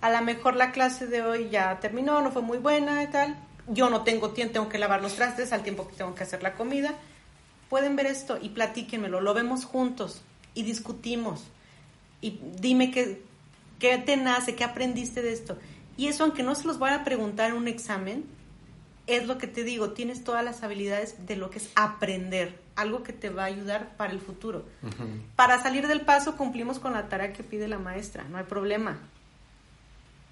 a 0.00 0.10
lo 0.10 0.22
mejor 0.22 0.56
la 0.56 0.72
clase 0.72 1.06
de 1.06 1.22
hoy 1.22 1.48
ya 1.50 1.78
terminó, 1.80 2.20
no 2.20 2.30
fue 2.30 2.42
muy 2.42 2.58
buena 2.58 3.02
y 3.02 3.06
tal. 3.08 3.36
Yo 3.68 3.90
no 3.90 4.02
tengo 4.02 4.30
tiempo, 4.30 4.52
tengo 4.54 4.68
que 4.68 4.78
lavar 4.78 5.02
los 5.02 5.14
trastes 5.14 5.52
al 5.52 5.62
tiempo 5.62 5.86
que 5.88 5.94
tengo 5.94 6.14
que 6.14 6.24
hacer 6.24 6.42
la 6.42 6.54
comida. 6.54 6.94
Pueden 7.68 7.96
ver 7.96 8.06
esto 8.06 8.38
y 8.40 8.50
platíquenmelo, 8.50 9.20
lo 9.20 9.34
vemos 9.34 9.64
juntos 9.64 10.22
y 10.54 10.64
discutimos. 10.64 11.44
Y 12.20 12.40
dime 12.58 12.90
qué, 12.90 13.22
qué 13.78 13.98
te 13.98 14.16
nace, 14.16 14.54
qué 14.54 14.64
aprendiste 14.64 15.22
de 15.22 15.32
esto. 15.32 15.58
Y 15.96 16.08
eso, 16.08 16.24
aunque 16.24 16.42
no 16.42 16.54
se 16.54 16.66
los 16.66 16.78
voy 16.78 16.90
a 16.90 17.04
preguntar 17.04 17.50
en 17.50 17.56
un 17.56 17.68
examen, 17.68 18.24
es 19.06 19.26
lo 19.26 19.38
que 19.38 19.46
te 19.46 19.64
digo, 19.64 19.90
tienes 19.90 20.24
todas 20.24 20.44
las 20.44 20.62
habilidades 20.62 21.26
de 21.26 21.36
lo 21.36 21.50
que 21.50 21.58
es 21.58 21.70
aprender, 21.74 22.58
algo 22.76 23.02
que 23.02 23.12
te 23.12 23.30
va 23.30 23.42
a 23.42 23.46
ayudar 23.46 23.96
para 23.96 24.12
el 24.12 24.20
futuro. 24.20 24.64
Para 25.36 25.62
salir 25.62 25.88
del 25.88 26.02
paso 26.02 26.36
cumplimos 26.36 26.78
con 26.78 26.92
la 26.92 27.08
tarea 27.08 27.32
que 27.32 27.42
pide 27.42 27.68
la 27.68 27.78
maestra, 27.78 28.24
no 28.24 28.38
hay 28.38 28.44
problema 28.44 28.98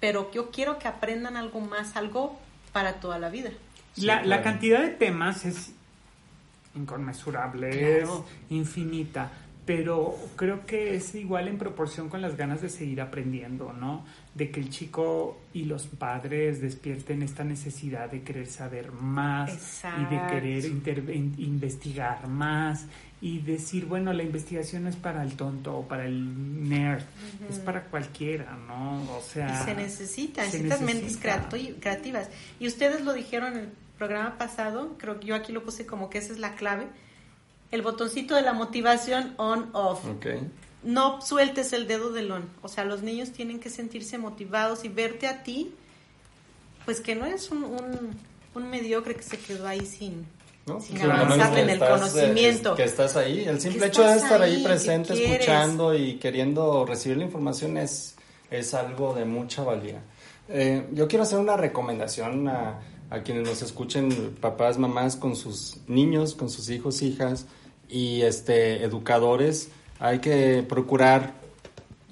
pero 0.01 0.29
yo 0.33 0.49
quiero 0.49 0.79
que 0.79 0.89
aprendan 0.89 1.37
algo 1.37 1.61
más, 1.61 1.95
algo 1.95 2.37
para 2.73 2.95
toda 2.95 3.19
la 3.19 3.29
vida. 3.29 3.51
la, 3.95 4.41
cantidad 4.41 4.81
de 4.81 4.89
temas 4.89 5.45
es 5.45 5.71
inconmensurable, 6.75 8.01
es 8.01 8.09
infinita, 8.49 9.31
pero 9.65 10.15
creo 10.35 10.65
que 10.65 10.95
es 10.95 11.13
igual 11.15 11.47
en 11.47 11.57
proporción 11.57 12.09
con 12.09 12.21
las 12.21 12.35
ganas 12.35 12.61
de 12.61 12.69
seguir 12.69 12.99
aprendiendo, 12.99 13.73
¿no? 13.73 14.03
De 14.33 14.49
que 14.49 14.61
el 14.61 14.69
chico 14.69 15.41
y 15.53 15.65
los 15.65 15.87
padres 15.87 16.61
despierten 16.61 17.21
esta 17.21 17.43
necesidad 17.43 18.09
de 18.09 18.21
querer 18.21 18.47
saber 18.47 18.93
más 18.93 19.83
y 19.99 20.05
de 20.05 20.21
querer 20.29 20.65
investigar 20.65 22.27
más 22.29 22.85
y 23.21 23.39
decir, 23.39 23.85
bueno, 23.85 24.13
la 24.13 24.23
investigación 24.23 24.83
no 24.83 24.89
es 24.89 24.95
para 24.95 25.21
el 25.21 25.35
tonto 25.35 25.77
o 25.77 25.87
para 25.87 26.05
el 26.05 26.69
nerd, 26.69 27.03
es 27.49 27.59
para 27.59 27.83
cualquiera, 27.83 28.57
¿no? 28.67 29.03
O 29.15 29.21
sea... 29.21 29.61
Y 29.61 29.65
se 29.65 29.75
necesita, 29.75 30.43
necesitas 30.43 30.81
mentes 30.81 31.17
creativas. 31.17 32.29
Y 32.59 32.67
ustedes 32.67 33.01
lo 33.01 33.13
dijeron 33.13 33.53
en 33.53 33.59
el 33.59 33.69
programa 33.99 34.39
pasado, 34.39 34.95
creo 34.97 35.19
que 35.19 35.27
yo 35.27 35.35
aquí 35.35 35.51
lo 35.51 35.63
puse 35.63 35.85
como 35.85 36.09
que 36.09 36.17
esa 36.17 36.33
es 36.33 36.39
la 36.39 36.55
clave, 36.55 36.87
el 37.69 37.83
botoncito 37.83 38.33
de 38.35 38.41
la 38.41 38.53
motivación 38.53 39.35
on-off. 39.37 40.03
No 40.83 41.21
sueltes 41.21 41.73
el 41.73 41.87
dedo 41.87 42.11
del 42.11 42.31
on, 42.31 42.49
o 42.61 42.67
sea, 42.67 42.85
los 42.85 43.03
niños 43.03 43.31
tienen 43.31 43.59
que 43.59 43.69
sentirse 43.69 44.17
motivados 44.17 44.83
y 44.83 44.89
verte 44.89 45.27
a 45.27 45.43
ti, 45.43 45.73
pues 46.85 47.01
que 47.01 47.15
no 47.15 47.25
es 47.25 47.51
un, 47.51 47.63
un, 47.63 48.17
un 48.55 48.69
mediocre 48.69 49.15
que 49.15 49.23
se 49.23 49.37
quedó 49.37 49.67
ahí 49.67 49.85
sin 49.85 50.25
¿no? 50.65 50.79
Sin 50.79 51.01
avanzar 51.01 51.57
en 51.57 51.69
el 51.69 51.81
eh, 51.81 51.87
conocimiento. 51.87 52.75
que 52.75 52.83
estás 52.83 53.15
ahí. 53.15 53.43
El 53.45 53.59
simple 53.59 53.87
hecho 53.87 54.03
de 54.03 54.17
estar 54.17 54.41
ahí, 54.41 54.63
presente, 54.63 55.13
escuchando 55.13 55.95
y 55.95 56.15
queriendo 56.15 56.85
recibir 56.85 57.17
la 57.17 57.25
información 57.25 57.77
es, 57.77 58.15
es 58.49 58.73
algo 58.73 59.13
de 59.13 59.25
mucha 59.25 59.63
valía. 59.63 60.01
Eh, 60.49 60.87
yo 60.93 61.07
quiero 61.07 61.23
hacer 61.23 61.39
una 61.39 61.57
recomendación 61.57 62.47
a, 62.47 62.79
a, 63.09 63.21
quienes 63.23 63.47
nos 63.47 63.61
escuchen, 63.61 64.35
papás, 64.39 64.77
mamás, 64.77 65.15
con 65.15 65.35
sus 65.35 65.77
niños, 65.87 66.35
con 66.35 66.49
sus 66.49 66.69
hijos, 66.69 67.01
hijas 67.01 67.45
y 67.89 68.21
este, 68.21 68.83
educadores. 68.83 69.69
Hay 70.01 70.19
que 70.19 70.65
procurar 70.67 71.31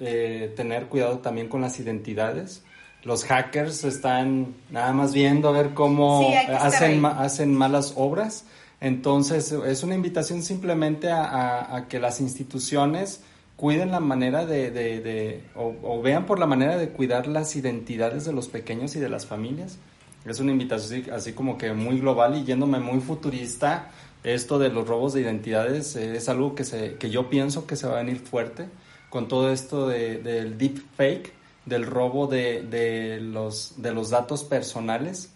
eh, 0.00 0.54
tener 0.56 0.86
cuidado 0.86 1.18
también 1.18 1.48
con 1.48 1.60
las 1.60 1.78
identidades 1.78 2.62
los 3.02 3.24
hackers 3.24 3.84
están 3.84 4.54
nada 4.70 4.92
más 4.92 5.14
viendo 5.14 5.48
a 5.48 5.52
ver 5.52 5.72
cómo 5.72 6.30
hacen, 6.58 7.04
hacen 7.04 7.54
malas 7.54 7.94
obras. 7.96 8.44
Entonces 8.80 9.52
es 9.52 9.82
una 9.82 9.94
invitación 9.94 10.42
simplemente 10.42 11.10
a, 11.10 11.86
que 11.88 11.98
las 11.98 12.20
instituciones 12.20 13.22
cuiden 13.56 13.90
la 13.90 14.00
manera 14.00 14.44
de, 14.46 15.44
o, 15.54 16.02
vean 16.02 16.26
por 16.26 16.38
la 16.38 16.46
manera 16.46 16.76
de 16.76 16.90
cuidar 16.90 17.26
las 17.26 17.56
identidades 17.56 18.24
de 18.24 18.32
los 18.32 18.48
pequeños 18.48 18.96
y 18.96 19.00
de 19.00 19.08
las 19.08 19.26
familias. 19.26 19.78
Es 20.26 20.38
una 20.38 20.52
invitación 20.52 21.04
así, 21.14 21.32
como 21.32 21.56
que 21.56 21.72
muy 21.72 22.00
global 22.00 22.36
y 22.36 22.44
yéndome 22.44 22.80
muy 22.80 23.00
futurista. 23.00 23.90
Esto 24.22 24.58
de 24.58 24.68
los 24.68 24.86
robos 24.86 25.14
de 25.14 25.22
identidades 25.22 25.96
es 25.96 26.28
algo 26.28 26.54
que, 26.54 26.64
se, 26.64 26.94
que 26.96 27.10
yo 27.10 27.30
pienso 27.30 27.66
que 27.66 27.76
se 27.76 27.86
va 27.86 27.94
a 27.94 28.02
venir 28.02 28.18
fuerte 28.18 28.68
con 29.08 29.28
todo 29.28 29.50
esto 29.50 29.88
del 29.88 30.58
deep 30.58 30.82
fake 30.96 31.32
del 31.66 31.86
robo 31.86 32.26
de, 32.26 32.62
de, 32.62 33.20
los, 33.20 33.74
de 33.76 33.92
los 33.92 34.10
datos 34.10 34.44
personales. 34.44 35.30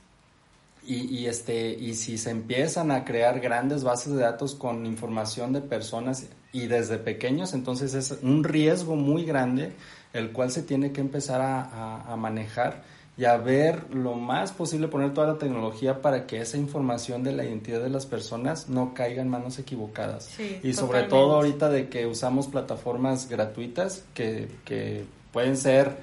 Y, 0.86 1.06
y, 1.06 1.26
este, 1.26 1.70
y 1.70 1.94
si 1.94 2.18
se 2.18 2.30
empiezan 2.30 2.90
a 2.90 3.06
crear 3.06 3.40
grandes 3.40 3.84
bases 3.84 4.12
de 4.12 4.20
datos 4.20 4.54
con 4.54 4.84
información 4.84 5.54
de 5.54 5.62
personas 5.62 6.26
y 6.52 6.66
desde 6.66 6.98
pequeños, 6.98 7.54
entonces 7.54 7.94
es 7.94 8.18
un 8.20 8.44
riesgo 8.44 8.94
muy 8.94 9.24
grande 9.24 9.72
el 10.12 10.30
cual 10.32 10.50
se 10.50 10.62
tiene 10.62 10.92
que 10.92 11.00
empezar 11.00 11.40
a, 11.40 12.02
a, 12.02 12.16
manejar 12.16 12.84
y 13.16 13.26
a 13.26 13.36
ver 13.36 13.94
lo 13.94 14.14
más 14.14 14.52
posible, 14.52 14.88
poner 14.88 15.14
toda 15.14 15.28
la 15.28 15.38
tecnología 15.38 16.02
para 16.02 16.26
que 16.26 16.40
esa 16.40 16.56
información 16.56 17.22
de 17.22 17.32
la 17.32 17.44
identidad 17.44 17.80
de 17.80 17.90
las 17.90 18.06
personas 18.06 18.68
no 18.68 18.92
caiga 18.92 19.22
en 19.22 19.28
manos 19.28 19.58
equivocadas. 19.58 20.36
y 20.62 20.72
sobre 20.72 21.04
todo 21.04 21.34
ahorita 21.34 21.68
de 21.68 21.88
que 21.88 22.06
usamos 22.06 22.48
plataformas 22.48 23.28
gratuitas 23.28 24.04
que, 24.14 24.48
que 24.64 25.04
pueden 25.32 25.56
ser 25.56 25.96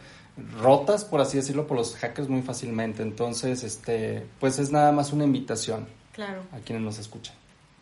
rotas, 0.62 1.04
por 1.04 1.20
así 1.20 1.38
decirlo, 1.38 1.68
por 1.68 1.78
los 1.78 1.96
hackers 1.98 2.30
muy 2.30 2.42
fácilmente. 2.42 3.04
Entonces, 3.04 3.64
este, 3.64 4.26
pues 4.40 4.60
es 4.60 4.72
nada 4.72 4.92
más 4.92 5.12
una 5.12 5.26
invitación 5.26 5.88
claro. 6.14 6.44
a 6.54 6.60
quienes 6.60 6.84
nos 6.84 6.98
escuchan. 6.98 7.36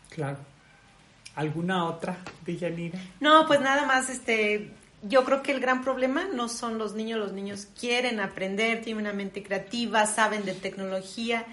Claro. 0.09 0.37
¿Alguna 1.35 1.85
otra, 1.85 2.17
Villanira? 2.45 2.99
No, 3.19 3.45
pues 3.47 3.61
nada 3.61 3.85
más, 3.85 4.09
este, 4.09 4.71
yo 5.01 5.23
creo 5.23 5.41
que 5.41 5.51
el 5.51 5.59
gran 5.59 5.83
problema 5.83 6.25
no 6.25 6.49
son 6.49 6.77
los 6.77 6.93
niños, 6.93 7.19
los 7.19 7.31
niños 7.31 7.67
quieren 7.79 8.19
aprender, 8.19 8.81
tienen 8.81 9.05
una 9.05 9.13
mente 9.13 9.43
creativa, 9.43 10.05
saben 10.05 10.45
de 10.45 10.53
tecnología 10.53 11.45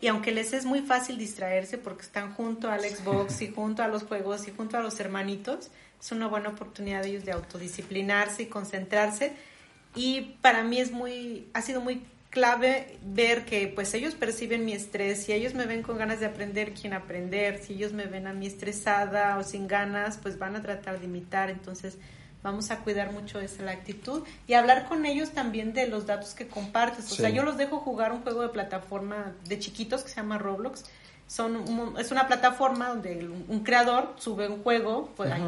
y 0.00 0.08
aunque 0.08 0.32
les 0.32 0.52
es 0.52 0.64
muy 0.64 0.80
fácil 0.80 1.18
distraerse 1.18 1.78
porque 1.78 2.02
están 2.02 2.34
junto 2.34 2.70
al 2.70 2.80
Xbox 2.80 3.40
y 3.42 3.48
junto 3.54 3.82
a 3.82 3.88
los 3.88 4.04
juegos 4.04 4.48
y 4.48 4.52
junto 4.52 4.76
a 4.76 4.80
los 4.80 4.98
hermanitos, 5.00 5.70
es 6.00 6.12
una 6.12 6.28
buena 6.28 6.50
oportunidad 6.50 7.02
de 7.02 7.10
ellos 7.10 7.24
de 7.24 7.32
autodisciplinarse 7.32 8.44
y 8.44 8.46
concentrarse 8.46 9.32
y 9.94 10.36
para 10.42 10.62
mí 10.62 10.80
es 10.80 10.90
muy, 10.90 11.48
ha 11.54 11.62
sido 11.62 11.80
muy 11.80 12.02
clave 12.30 12.98
ver 13.02 13.44
que 13.44 13.68
pues 13.68 13.94
ellos 13.94 14.14
perciben 14.14 14.64
mi 14.64 14.72
estrés, 14.72 15.24
si 15.24 15.32
ellos 15.32 15.54
me 15.54 15.66
ven 15.66 15.82
con 15.82 15.98
ganas 15.98 16.20
de 16.20 16.26
aprender, 16.26 16.74
quién 16.74 16.92
aprender, 16.92 17.62
si 17.62 17.74
ellos 17.74 17.92
me 17.92 18.06
ven 18.06 18.26
a 18.26 18.32
mí 18.32 18.46
estresada 18.46 19.38
o 19.38 19.44
sin 19.44 19.66
ganas, 19.66 20.18
pues 20.18 20.38
van 20.38 20.56
a 20.56 20.62
tratar 20.62 20.98
de 20.98 21.06
imitar, 21.06 21.48
entonces 21.48 21.96
vamos 22.42 22.70
a 22.70 22.78
cuidar 22.78 23.12
mucho 23.12 23.40
esa 23.40 23.62
la 23.62 23.72
actitud 23.72 24.22
y 24.46 24.54
hablar 24.54 24.86
con 24.88 25.06
ellos 25.06 25.30
también 25.30 25.72
de 25.72 25.86
los 25.86 26.06
datos 26.06 26.34
que 26.34 26.46
compartes, 26.46 27.10
o 27.10 27.14
sea, 27.14 27.30
yo 27.30 27.42
los 27.42 27.56
dejo 27.56 27.78
jugar 27.78 28.12
un 28.12 28.22
juego 28.22 28.42
de 28.42 28.48
plataforma 28.48 29.34
de 29.44 29.58
chiquitos 29.58 30.02
que 30.02 30.10
se 30.10 30.16
llama 30.16 30.38
Roblox, 30.38 30.84
son 31.26 31.96
es 31.98 32.10
una 32.10 32.26
plataforma 32.26 32.88
donde 32.88 33.28
un 33.48 33.60
creador 33.60 34.14
sube 34.18 34.48
un 34.48 34.62
juego, 34.62 35.10
pues 35.16 35.30
hay 35.30 35.42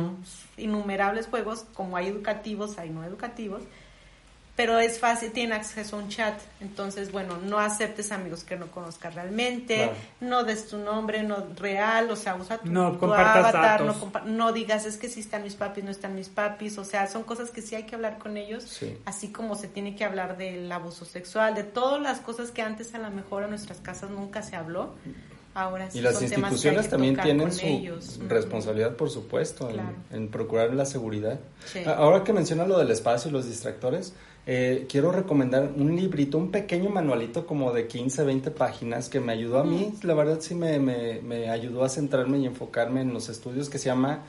innumerables 0.59 1.27
juegos, 1.27 1.65
como 1.75 1.97
hay 1.97 2.09
educativos, 2.09 2.79
hay 2.79 2.91
no 2.91 3.03
educativos, 3.03 3.63
pero 4.61 4.79
es 4.79 4.99
fácil, 4.99 5.33
tiene 5.33 5.55
acceso 5.55 5.97
a 5.97 6.01
un 6.01 6.11
chat. 6.11 6.39
Entonces, 6.61 7.11
bueno, 7.13 7.39
no 7.39 7.59
aceptes 7.59 8.13
amigos 8.13 8.45
que 8.45 8.59
no 8.59 8.71
conozcas 8.71 9.15
realmente, 9.15 9.91
no 10.21 10.45
des 10.45 10.69
tu 10.69 10.77
nombre 10.77 11.23
no 11.23 11.47
real, 11.57 12.11
o 12.11 12.17
sea, 12.17 12.37
usa 12.37 12.59
tu, 12.59 12.71
no, 12.71 12.89
avatar, 12.89 13.83
no, 14.27 14.53
digas 14.53 14.85
es 14.85 14.99
que 14.99 15.09
sí 15.09 15.21
están 15.21 15.45
mis 15.45 15.55
papis, 15.55 15.83
no 15.83 15.91
están 15.91 16.15
mis 16.15 16.29
papis, 16.29 16.77
o 16.77 16.85
sea, 16.85 17.07
son 17.07 17.23
cosas 17.23 17.51
que 17.51 17.63
sí 17.63 17.75
hay 17.75 17.85
que 17.85 17.95
hablar 17.95 18.19
con 18.19 18.37
ellos, 18.37 18.83
así 19.07 19.33
como 19.33 19.55
se 19.55 19.67
tiene 19.67 19.97
que 19.97 20.05
hablar 20.05 20.37
del 20.37 20.71
abuso 20.71 21.07
sexual, 21.07 21.55
de 21.55 21.65
todas 21.65 22.03
las 22.03 22.21
cosas 22.21 22.51
que 22.51 22.61
antes 22.61 22.95
a 22.95 22.99
lo 22.99 23.11
mejor 23.11 23.45
en 23.45 23.51
nuestras 23.51 23.79
casas 23.79 24.11
nunca 24.11 24.43
se 24.43 24.57
habló. 24.57 24.95
Ahora 25.53 25.91
sí 25.91 25.99
y 25.99 26.03
las 26.03 26.23
instituciones 26.23 26.89
también 26.89 27.17
tienen 27.17 27.51
su 27.53 27.67
responsabilidad, 28.29 28.95
por 28.95 29.11
supuesto, 29.11 29.69
en, 30.11 30.29
procurar 30.29 30.73
la 30.75 30.85
seguridad. 30.85 31.41
Ahora 31.87 32.23
que 32.23 32.33
menciona 32.33 32.67
lo 32.67 32.79
del 32.79 32.91
espacio 32.91 33.31
y 33.31 33.33
los 33.33 33.47
distractores, 33.47 34.15
eh, 34.47 34.87
quiero 34.89 35.13
recomendar 35.13 35.71
un 35.77 35.95
librito, 35.97 36.39
un 36.39 36.51
pequeño 36.51 36.89
manualito 36.89 37.47
como 37.47 37.73
de 37.73 37.87
15, 37.87 38.25
20 38.25 38.51
páginas 38.53 39.09
que 39.09 39.21
me 39.21 39.33
ayudó 39.33 39.59
a 39.59 39.65
mí, 39.65 39.93
la 40.03 40.15
verdad 40.15 40.39
sí 40.41 40.55
me, 40.55 40.79
me, 40.79 41.51
ayudó 41.51 41.85
a 41.85 41.89
centrarme 41.89 42.39
y 42.39 42.47
enfocarme 42.47 43.03
en 43.03 43.13
los 43.13 43.29
estudios 43.29 43.69
que 43.69 43.79
se 43.79 43.87
llama 43.87 44.25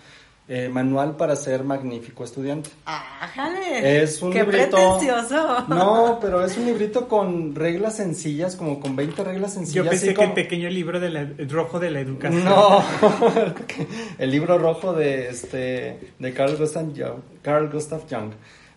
eh, 0.53 0.68
Manual 0.68 1.15
para 1.15 1.38
ser 1.38 1.64
magnífico 1.64 2.26
estudiante. 2.26 2.69
¡Ájale! 2.86 4.02
Es 4.03 4.22
un 4.22 4.34
¡Qué 4.34 4.40
librito. 4.44 4.72
pretencioso! 4.99 5.65
No, 5.69 6.18
pero 6.22 6.44
es 6.44 6.57
un 6.57 6.65
librito 6.65 7.07
con 7.07 7.56
reglas 7.56 7.95
sencillas, 7.95 8.57
como 8.57 8.80
con 8.82 8.95
20 8.98 9.23
reglas 9.23 9.53
sencillas. 9.53 9.76
Yo 9.86 9.90
pensé 9.90 10.07
así 10.07 10.15
que 10.15 10.22
el 10.22 10.28
como- 10.28 10.36
pequeño 10.36 10.69
libro 10.69 10.99
de 10.99 11.10
la- 11.10 11.22
el 11.22 11.49
rojo 11.49 11.80
de 11.80 11.91
la 11.91 12.02
educación. 12.02 12.44
No, 12.44 12.84
el 14.18 14.30
libro 14.32 14.57
rojo 14.57 14.94
de 14.94 15.30
este 15.30 16.11
de 16.19 16.34
Carl 16.34 16.57
Gustav 16.57 16.86
Jung. 16.88 17.22
Carl 17.41 17.69
Gustav 17.72 18.02
Jung. 18.10 18.32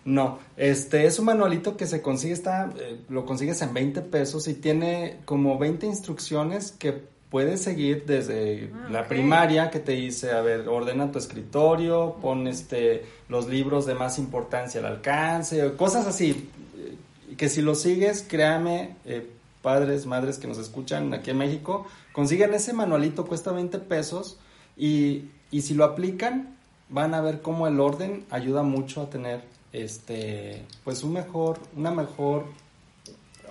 No, 0.05 0.37
este 0.55 1.07
es 1.07 1.17
un 1.17 1.25
manualito 1.25 1.75
que 1.75 1.87
se 1.87 2.01
consigue, 2.01 2.33
está, 2.33 2.69
eh, 2.79 2.99
lo 3.09 3.25
consigues 3.25 3.61
en 3.63 3.73
20 3.73 4.01
pesos 4.01 4.47
y 4.47 4.53
tiene 4.53 5.17
como 5.25 5.57
20 5.57 5.87
instrucciones 5.87 6.71
que 6.71 7.03
puedes 7.35 7.61
seguir 7.61 8.05
desde 8.05 8.71
Ah, 8.73 8.87
la 8.89 9.01
ok. 9.01 9.07
primaria 9.07 9.69
que 9.69 9.79
te 9.81 9.91
dice, 9.91 10.31
a 10.31 10.39
ver, 10.39 10.69
ordena 10.69 11.11
tu 11.11 11.19
escritorio, 11.19 12.15
pon 12.21 12.47
este 12.47 13.03
los 13.27 13.49
libros 13.49 13.85
de 13.85 13.93
más 13.93 14.17
importancia 14.19 14.79
al 14.79 14.85
alcance, 14.85 15.73
cosas 15.75 16.07
así, 16.07 16.49
eh, 16.77 16.95
que 17.35 17.49
si 17.49 17.61
lo 17.61 17.75
sigues, 17.75 18.23
créame, 18.25 18.95
eh, 19.03 19.29
padres, 19.61 20.05
madres 20.05 20.37
que 20.37 20.47
nos 20.47 20.57
escuchan 20.59 21.13
aquí 21.13 21.31
en 21.31 21.37
México, 21.39 21.85
consiguen 22.13 22.53
ese 22.53 22.71
manualito, 22.71 23.25
cuesta 23.25 23.51
20 23.51 23.79
pesos 23.79 24.37
y, 24.77 25.25
y 25.51 25.59
si 25.63 25.73
lo 25.73 25.83
aplican, 25.83 26.55
van 26.87 27.13
a 27.13 27.19
ver 27.19 27.41
cómo 27.41 27.67
el 27.67 27.81
orden 27.81 28.23
ayuda 28.29 28.63
mucho 28.63 29.01
a 29.01 29.09
tener 29.09 29.41
este 29.73 30.63
pues 30.85 31.03
un 31.03 31.11
mejor, 31.11 31.59
una 31.75 31.91
mejor 31.91 32.45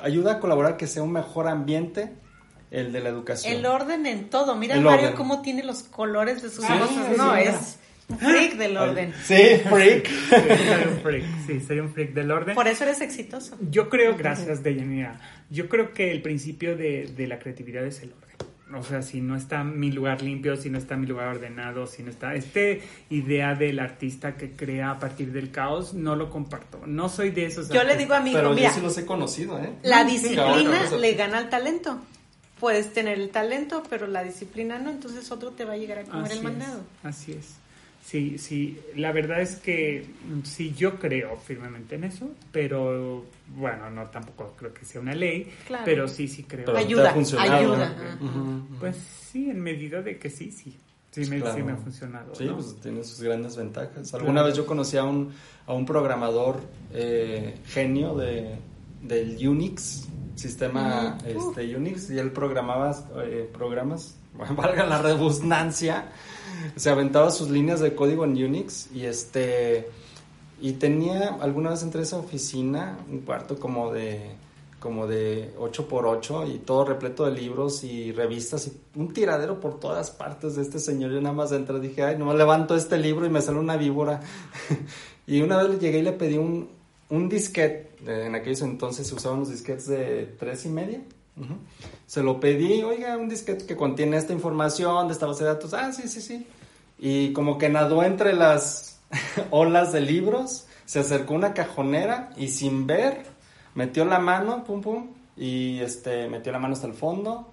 ayuda 0.01 0.33
a 0.33 0.41
colaborar 0.41 0.79
que 0.79 0.87
sea 0.87 1.03
un 1.03 1.13
mejor 1.13 1.49
ambiente 1.49 2.24
el 2.75 2.93
de 2.93 3.01
la 3.01 3.09
educación. 3.09 3.55
El 3.55 3.67
orden 3.67 4.07
en 4.07 4.29
todo. 4.31 4.57
Mira, 4.57 4.75
El 4.75 4.83
Mario, 4.83 5.07
orden. 5.07 5.17
cómo 5.17 5.43
tiene 5.43 5.63
los 5.65 5.85
colores 5.85 6.43
de 6.43 6.51
sus 6.51 6.65
cosas. 6.65 6.89
sí, 6.89 7.15
No, 7.17 7.35
es 7.37 7.79
un 8.09 8.19
freak 8.19 8.57
del 8.57 8.77
orden. 8.77 9.15
Sí, 9.25 9.37
freak. 9.69 10.09
Sí, 10.09 10.27
soy 10.31 10.93
un 10.93 11.01
freak, 11.03 11.25
sí, 11.47 11.61
soy 11.61 11.81
un 11.81 11.93
freak 11.93 12.13
del 12.13 12.31
orden. 12.31 12.55
Por 12.55 12.69
eso 12.69 12.85
eres 12.85 13.01
exitoso. 13.01 13.57
Yo 13.71 13.89
creo, 13.89 14.17
gracias 14.17 14.63
Deyanira, 14.63 15.21
yo 15.51 15.69
creo 15.69 15.93
que 15.93 16.11
el 16.11 16.21
principio 16.21 16.77
de, 16.77 17.13
de 17.17 17.27
la 17.27 17.39
creatividad 17.39 17.85
es 17.85 18.03
el 18.03 18.13
orden. 18.13 18.25
O 18.77 18.83
sea, 18.83 19.03
si 19.03 19.21
no 19.21 19.37
está 19.37 19.63
mi 19.63 19.93
lugar 19.93 20.23
limpio, 20.23 20.57
si 20.57 20.69
no 20.69 20.79
está 20.79 20.97
mi 20.97 21.07
lugar 21.07 21.29
ordenado, 21.29 21.87
si 21.87 22.03
no 22.03 22.11
está... 22.11 22.35
Este 22.35 22.83
idea 23.11 23.55
del 23.55 23.79
artista 23.79 24.37
que 24.37 24.53
crea 24.53 24.91
a 24.91 24.99
partir 24.99 25.33
del 25.33 25.51
caos, 25.51 25.95
no 25.95 26.17
lo 26.17 26.29
comparto. 26.31 26.81
No 26.87 27.09
soy 27.09 27.31
de 27.31 27.47
esos 27.47 27.69
Yo 27.69 27.85
le 27.85 27.97
digo 27.97 28.15
a 28.15 28.21
mi 28.21 28.31
hijo, 28.31 28.39
Pero 28.39 28.53
mira, 28.53 28.71
yo 28.71 28.75
sí 28.75 28.81
los 28.81 28.99
he 28.99 29.07
conocido, 29.07 29.59
¿eh? 29.61 29.71
la 29.83 30.05
disciplina 30.05 30.91
le 30.99 31.13
gana 31.15 31.39
al 31.39 31.51
talento. 31.51 32.01
Puedes 32.61 32.93
tener 32.93 33.19
el 33.19 33.31
talento, 33.31 33.83
pero 33.91 34.07
la 34.07 34.23
disciplina 34.23 34.79
no, 34.79 34.91
entonces 34.91 35.31
otro 35.31 35.51
te 35.51 35.65
va 35.65 35.73
a 35.75 35.77
llegar 35.77 35.99
a 35.99 36.05
comer 36.05 36.25
Así 36.27 36.33
el 36.33 36.39
es, 36.39 36.45
mandado. 36.45 36.81
así 37.03 37.33
es. 37.33 37.55
Sí, 38.05 38.37
sí, 38.37 38.79
la 38.97 39.13
verdad 39.13 39.41
es 39.41 39.57
que 39.57 40.07
mm, 40.29 40.43
sí, 40.45 40.75
yo 40.77 40.99
creo 40.99 41.37
firmemente 41.39 41.95
en 41.95 42.05
eso, 42.05 42.29
pero 42.53 43.25
bueno, 43.57 43.89
no 43.91 44.05
tampoco 44.11 44.55
creo 44.59 44.75
que 44.75 44.85
sea 44.85 45.01
una 45.01 45.15
ley, 45.15 45.51
Claro. 45.67 45.85
pero 45.87 46.07
sí, 46.07 46.29
sí 46.29 46.43
creo. 46.45 46.67
Pero 46.67 46.77
Ayuda, 46.79 47.11
ha 47.11 47.15
funcionado, 47.15 47.55
ayuda. 47.75 48.19
Pues 48.79 48.97
sí, 48.97 49.49
en 49.51 49.61
medida 49.61 50.03
de 50.03 50.19
que 50.19 50.29
sí, 50.31 50.51
sí. 50.53 50.77
Sí, 51.13 51.25
me, 51.31 51.39
Claro. 51.41 51.55
sí 51.57 51.63
me 51.63 51.73
ha 51.73 51.77
funcionado. 51.77 52.35
Sí, 52.35 52.45
¿no? 52.45 52.57
pues 52.57 52.77
tiene 52.83 53.03
sus 53.05 53.21
grandes 53.23 53.57
ventajas. 53.57 54.13
Alguna 54.13 54.33
Claro. 54.35 54.47
vez 54.49 54.57
yo 54.57 54.67
conocí 54.67 54.97
a 54.99 55.05
un, 55.05 55.33
a 55.67 55.73
un 55.73 55.87
programador 55.87 56.61
eh, 56.93 57.55
genio 57.69 58.15
de, 58.17 58.57
del 59.01 59.49
Unix, 59.49 60.09
sistema 60.35 61.19
este, 61.27 61.77
Unix, 61.77 62.11
y 62.11 62.19
él 62.19 62.33
programaba 62.33 62.95
eh, 63.25 63.49
programas, 63.53 64.17
valga 64.57 64.87
la 64.87 65.01
redundancia, 65.01 66.11
se 66.77 66.91
aventaba 66.91 67.31
sus 67.31 67.51
líneas 67.51 67.81
de 67.81 67.95
código 67.95 68.25
en 68.25 68.33
Unix 68.33 68.89
y 68.93 69.05
este 69.05 69.89
y 70.61 70.73
tenía 70.75 71.37
alguna 71.41 71.71
vez 71.71 71.83
entré 71.83 72.01
a 72.01 72.05
esa 72.05 72.17
oficina, 72.17 72.99
un 73.11 73.21
cuarto 73.21 73.59
como 73.59 73.93
de 73.93 74.37
como 74.85 75.07
de 75.07 75.55
8 75.59 75.89
por 75.89 76.07
8 76.07 76.47
y 76.47 76.59
todo 76.59 76.85
repleto 76.85 77.25
de 77.25 77.33
libros 77.33 77.85
y 77.85 78.13
revistas 78.13 78.67
y 78.67 78.99
un 79.01 79.15
tiradero 79.15 79.59
por 79.59 79.81
todas 79.81 80.11
partes 80.11 80.57
de 80.57 80.63
este 80.63 80.79
señor. 80.79 81.11
Yo 81.11 81.23
nada 81.23 81.35
más 81.35 81.53
entré 81.53 81.81
dije, 81.81 82.03
ay, 82.03 82.19
nomás 82.19 82.37
levanto 82.37 82.77
este 82.77 82.99
libro 82.99 83.25
y 83.25 83.31
me 83.31 83.41
sale 83.41 83.59
una 83.59 83.79
víbora. 83.79 84.21
y 85.27 85.41
una 85.41 85.63
vez 85.63 85.81
llegué 85.81 86.01
y 86.01 86.03
le 86.03 86.13
pedí 86.13 86.37
un, 86.37 86.69
un 87.11 87.29
disquete. 87.29 87.91
Eh, 88.07 88.27
En 88.27 88.35
aquellos 88.35 88.63
entonces 88.63 89.07
se 89.07 89.15
usaban 89.15 89.41
los 89.41 89.51
disquetes 89.51 89.87
de 89.87 90.35
tres 90.39 90.65
y 90.67 90.69
media. 90.69 91.01
Se 92.07 92.23
lo 92.23 92.39
pedí, 92.39 92.83
oiga, 92.85 93.17
un 93.17 93.29
disquete 93.29 93.67
que 93.67 93.77
contiene 93.77 94.17
esta 94.17 94.33
información 94.33 95.09
de 95.09 95.15
esta 95.15 95.27
base 95.27 95.43
de 95.43 95.51
datos. 95.51 95.75
Ah, 95.75 95.93
sí, 95.93 96.07
sí, 96.09 96.21
sí. 96.21 96.47
Y 96.99 97.33
como 97.33 97.59
que 97.59 97.69
nadó 97.69 98.05
entre 98.05 98.35
las 98.35 99.01
olas 99.51 99.93
de 99.93 100.01
libros, 100.01 100.67
se 100.85 101.01
acercó 101.01 101.35
a 101.35 101.39
una 101.39 101.55
cajonera 101.55 102.31
y 102.37 102.49
sin 102.49 102.87
ver, 102.87 103.27
metió 103.75 104.05
la 104.05 104.19
mano, 104.21 104.63
pum, 104.65 104.81
pum, 104.81 105.09
y 105.37 105.81
este, 105.81 106.29
metió 106.29 106.53
la 106.53 106.61
mano 106.61 106.75
hasta 106.75 106.87
el 106.87 106.95
fondo. 106.95 107.51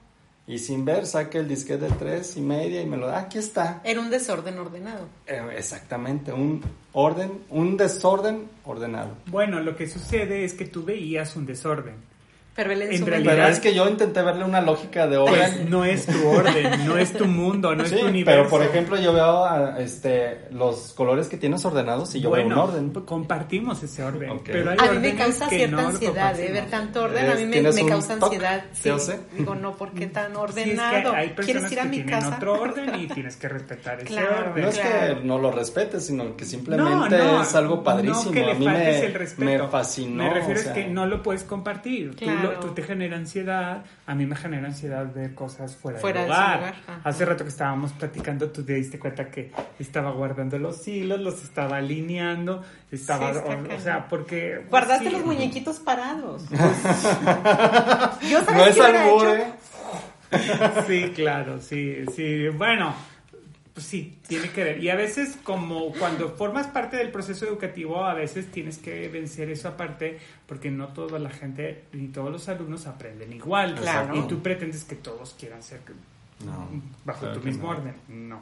Y 0.52 0.58
sin 0.58 0.84
ver, 0.84 1.06
saqué 1.06 1.38
el 1.38 1.48
disquete 1.48 1.86
de 1.86 1.92
tres 1.92 2.36
y 2.36 2.42
media 2.42 2.82
y 2.82 2.86
me 2.86 2.98
lo 2.98 3.08
da. 3.08 3.20
Aquí 3.20 3.38
está. 3.38 3.80
Era 3.86 4.02
un 4.02 4.10
desorden 4.10 4.60
ordenado. 4.60 5.08
Eh, 5.26 5.42
exactamente, 5.56 6.34
un 6.34 6.62
orden, 6.92 7.46
un 7.50 7.78
desorden 7.78 8.50
ordenado. 8.66 9.16
Bueno, 9.28 9.62
lo 9.62 9.78
que 9.78 9.88
sucede 9.88 10.44
es 10.44 10.54
que 10.54 10.66
tú 10.66 10.84
veías 10.84 11.38
un 11.38 11.46
desorden. 11.46 11.96
Pero 12.54 12.74
él 12.74 12.82
en, 12.82 12.92
En 12.92 13.00
su 13.00 13.06
realidad- 13.06 13.50
es 13.50 13.60
que 13.62 13.74
yo 13.74 13.88
intenté 13.88 14.22
verle 14.22 14.44
una 14.44 14.60
lógica 14.60 15.08
de 15.08 15.18
Pues 15.20 15.32
orden. 15.54 15.70
no 15.70 15.86
es 15.86 16.06
tu 16.06 16.28
orden, 16.28 16.86
no 16.86 16.98
es 16.98 17.14
tu 17.14 17.26
mundo, 17.26 17.74
no 17.74 17.84
es 17.84 17.92
tu 17.92 18.06
universo. 18.06 18.26
pero 18.42 18.50
por 18.50 18.62
ejemplo 18.62 19.00
yo 19.00 19.14
veo 19.14 19.46
ah, 19.46 19.76
este, 19.80 20.48
los 20.52 20.92
colores 20.94 21.30
que 21.30 21.38
tienes 21.38 21.64
ordenados 21.64 22.14
y 22.16 22.20
yo 22.20 22.28
bueno, 22.30 22.50
veo 22.50 22.64
un 22.66 22.70
orden. 22.70 22.90
p- 22.92 23.06
compartimos 23.06 23.82
ese 23.84 24.04
orden. 24.04 24.42
Pero 24.44 24.72
hay 24.72 24.78
a 24.80 24.92
mí 24.92 25.00
me 25.00 25.16
causa 25.16 25.48
cierta 25.48 25.82
no 25.82 25.88
ansiedad, 25.88 26.14
¿eh? 26.40 26.48
compartimos. 26.48 26.52
Ver 26.54 26.70
tanto 26.70 27.04
orden, 27.04 27.30
a 27.30 27.36
mí 27.36 27.46
me, 27.46 27.52
¿tienes 27.54 27.76
me 27.76 27.84
un 27.84 27.90
causa 27.90 28.14
ansiedad. 28.16 28.64
¿Te 28.84 29.00
Sí. 29.00 29.12
Digo, 29.38 29.56
no, 29.56 29.78
¿por 29.78 29.92
qué 29.94 30.08
tan 30.08 30.26
Sí, 30.26 30.32
es 30.32 30.54
que 30.54 30.62
ordenado? 30.62 31.14
hay 31.14 31.30
personas 31.30 31.46
¿Quieres 31.46 31.72
ir 31.72 31.80
a 31.80 31.84
que 31.84 31.90
mi 31.90 31.96
tienen 31.98 32.14
casa? 32.20 32.36
otro 32.36 32.62
orden 32.62 33.00
y 33.00 33.08
tienes 33.14 33.36
que 33.38 33.48
respetar 33.48 33.96
ese 34.00 34.08
Claro, 34.08 34.50
orden. 34.52 34.64
No 34.64 34.70
es 34.70 34.78
Claro. 34.78 35.20
que 35.22 35.24
no 35.26 35.40
lo 35.40 35.52
respetes, 35.52 36.06
sino 36.06 36.36
que 36.36 36.44
simplemente 36.44 37.18
no, 37.18 37.42
es 37.42 37.56
algo 37.56 37.82
padrísimo. 37.82 38.26
No 38.26 38.32
que 38.32 38.42
le 38.42 38.52
a 38.52 38.56
mí 38.56 38.66
me, 38.68 39.06
el 39.06 39.14
respeto. 39.14 39.64
me 39.64 39.70
fascinó. 39.70 40.24
Me 40.24 40.34
refiero 40.34 40.60
o 40.60 40.64
sea, 40.64 40.74
es 40.74 40.78
que 40.78 40.88
no 40.92 41.06
lo 41.06 41.24
puedes 41.24 41.44
compartir. 41.46 42.14
Tú, 42.16 42.26
Claro. 42.42 42.54
lo- 42.56 42.60
tú 42.60 42.74
te 42.74 42.84
genera 42.84 43.18
ansiedad, 43.18 43.84
a 44.06 44.16
mí 44.16 44.26
me 44.26 44.36
genera 44.36 44.68
ansiedad 44.68 45.06
ver 45.14 45.34
cosas 45.34 45.76
fuera, 45.76 46.00
Fuera 46.00 46.22
del 46.22 46.30
de 46.30 46.36
lugar. 46.36 46.58
lugar, 46.60 46.76
ajá. 46.88 47.02
Hace 47.04 47.26
rato 47.26 47.44
que 47.44 47.50
estábamos 47.50 47.94
platicando, 47.94 48.50
tú 48.50 48.64
te 48.64 48.74
diste 48.74 49.00
cuenta 49.00 49.30
que 49.30 49.52
estaba 49.80 50.12
guardando 50.12 50.58
los 50.60 50.88
hilos, 50.88 51.20
los 51.20 51.44
estaba 51.44 51.78
alineando, 51.78 52.64
estaba, 52.92 53.34
Sí, 53.34 53.40
o- 53.76 53.80
sea, 53.80 54.08
porque... 54.08 54.66
Guardaste 54.70 55.06
sí. 55.06 55.12
los 55.12 55.26
muñequitos 55.26 55.80
parados. 55.80 56.44
Yo 58.22 58.44
sabes 58.44 58.56
No 58.56 58.66
es 58.66 58.80
albur? 58.80 59.28
¿eh? 59.28 59.46
Sí, 60.88 61.12
claro, 61.14 61.60
sí, 61.60 62.06
sí. 62.16 62.48
Bueno, 62.50 62.94
pues 63.74 63.86
sí, 63.86 64.18
tiene 64.28 64.50
que 64.50 64.64
ver. 64.64 64.84
Y 64.84 64.90
a 64.90 64.96
veces, 64.96 65.38
como 65.44 65.94
cuando 65.94 66.30
formas 66.30 66.68
parte 66.68 66.98
del 66.98 67.10
proceso 67.10 67.46
educativo, 67.46 68.04
a 68.04 68.14
veces 68.14 68.52
tienes 68.52 68.78
que 68.78 69.08
vencer 69.08 69.50
eso 69.50 69.70
aparte, 69.70 70.20
porque 70.46 70.70
no 70.70 70.90
toda 70.90 71.20
la 71.20 71.30
gente 71.30 71.86
ni 71.94 72.08
todos 72.08 72.32
los 72.32 72.50
alumnos 72.50 72.86
aprenden 72.88 73.32
igual. 73.32 73.76
Claro. 73.76 74.16
Y 74.16 74.28
tú 74.28 74.42
pretendes 74.42 74.84
que 74.84 74.96
todos 74.96 75.36
quieran 75.40 75.64
ser 75.64 75.80
No, 76.46 76.68
bajo 77.06 77.22
claro 77.22 77.40
tu 77.40 77.46
mismo 77.48 77.64
no. 77.64 77.80
orden. 77.80 77.96
No. 78.10 78.42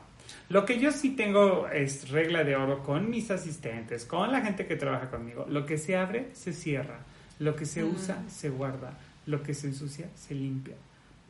Lo 0.50 0.66
que 0.66 0.80
yo 0.80 0.92
sí 0.92 1.12
tengo 1.12 1.68
es 1.68 2.10
regla 2.10 2.44
de 2.44 2.56
oro 2.56 2.84
con 2.84 3.10
mis 3.10 3.30
asistentes, 3.30 4.06
con 4.06 4.32
la 4.32 4.42
gente 4.42 4.66
que 4.66 4.76
trabaja 4.76 5.10
conmigo. 5.10 5.46
Lo 5.48 5.66
que 5.66 5.78
se 5.78 5.96
abre, 5.96 6.30
se 6.34 6.54
cierra. 6.54 7.00
Lo 7.38 7.56
que 7.56 7.66
se 7.66 7.84
usa, 7.84 8.24
se 8.30 8.50
guarda. 8.50 8.98
Lo 9.28 9.44
que 9.44 9.54
se 9.54 9.68
ensucia, 9.68 10.08
se 10.16 10.34
limpia. 10.34 10.76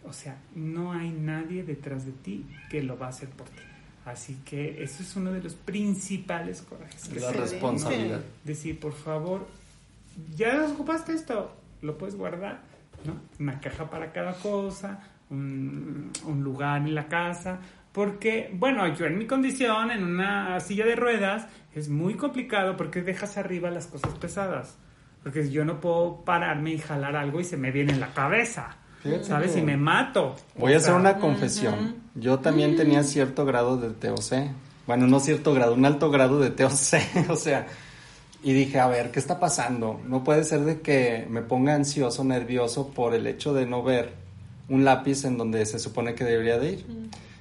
O 0.05 0.13
sea, 0.13 0.37
no 0.55 0.93
hay 0.93 1.11
nadie 1.11 1.63
detrás 1.63 2.05
de 2.05 2.13
ti 2.13 2.45
que 2.69 2.81
lo 2.81 2.97
va 2.97 3.07
a 3.07 3.09
hacer 3.09 3.29
por 3.29 3.49
ti. 3.49 3.61
Así 4.05 4.39
que 4.45 4.81
eso 4.81 5.03
es 5.03 5.15
uno 5.15 5.31
de 5.31 5.41
los 5.41 5.53
principales 5.53 6.61
corajes. 6.61 7.07
que 7.07 7.19
La 7.19 7.31
responsabilidad. 7.31 8.21
Decir, 8.43 8.79
por 8.79 8.93
favor, 8.93 9.47
ya 10.35 10.65
ocupaste 10.65 11.13
esto, 11.13 11.55
lo 11.81 11.97
puedes 11.97 12.15
guardar, 12.15 12.61
¿no? 13.05 13.19
Una 13.39 13.59
caja 13.59 13.89
para 13.89 14.11
cada 14.11 14.33
cosa, 14.33 14.99
un, 15.29 16.11
un 16.25 16.43
lugar 16.43 16.81
en 16.81 16.95
la 16.95 17.07
casa, 17.07 17.59
porque, 17.91 18.49
bueno, 18.53 18.87
yo 18.95 19.05
en 19.05 19.17
mi 19.17 19.25
condición, 19.25 19.91
en 19.91 20.03
una 20.03 20.59
silla 20.59 20.85
de 20.85 20.95
ruedas, 20.95 21.47
es 21.73 21.89
muy 21.89 22.15
complicado 22.15 22.77
porque 22.77 23.01
dejas 23.01 23.37
arriba 23.37 23.69
las 23.69 23.87
cosas 23.87 24.13
pesadas, 24.15 24.77
porque 25.23 25.49
yo 25.49 25.65
no 25.65 25.79
puedo 25.79 26.23
pararme 26.23 26.73
y 26.73 26.77
jalar 26.77 27.15
algo 27.15 27.39
y 27.39 27.43
se 27.43 27.57
me 27.57 27.71
viene 27.71 27.93
en 27.93 27.99
la 27.99 28.13
cabeza, 28.13 28.77
¿sabes? 29.23 29.55
Y 29.57 29.61
me 29.61 29.77
mato. 29.77 30.35
Voy 30.57 30.73
a 30.73 30.77
hacer 30.77 30.93
una 30.93 31.17
confesión. 31.17 31.95
Yo 32.15 32.39
también 32.39 32.75
tenía 32.75 33.03
cierto 33.03 33.45
grado 33.45 33.77
de 33.77 33.89
TOC. 33.89 34.51
Bueno, 34.87 35.07
no 35.07 35.19
cierto 35.19 35.53
grado, 35.53 35.73
un 35.75 35.85
alto 35.85 36.09
grado 36.09 36.39
de 36.39 36.49
TOC. 36.49 36.71
o 37.29 37.35
sea, 37.35 37.67
y 38.43 38.53
dije, 38.53 38.79
a 38.79 38.87
ver, 38.87 39.11
¿qué 39.11 39.19
está 39.19 39.39
pasando? 39.39 39.99
No 40.05 40.23
puede 40.23 40.43
ser 40.43 40.61
de 40.61 40.81
que 40.81 41.27
me 41.29 41.41
ponga 41.41 41.75
ansioso, 41.75 42.23
nervioso 42.23 42.89
por 42.89 43.13
el 43.13 43.27
hecho 43.27 43.53
de 43.53 43.65
no 43.65 43.83
ver 43.83 44.13
un 44.69 44.85
lápiz 44.85 45.25
en 45.25 45.37
donde 45.37 45.65
se 45.65 45.79
supone 45.79 46.15
que 46.15 46.23
debería 46.23 46.57
de 46.57 46.71
ir. 46.71 46.85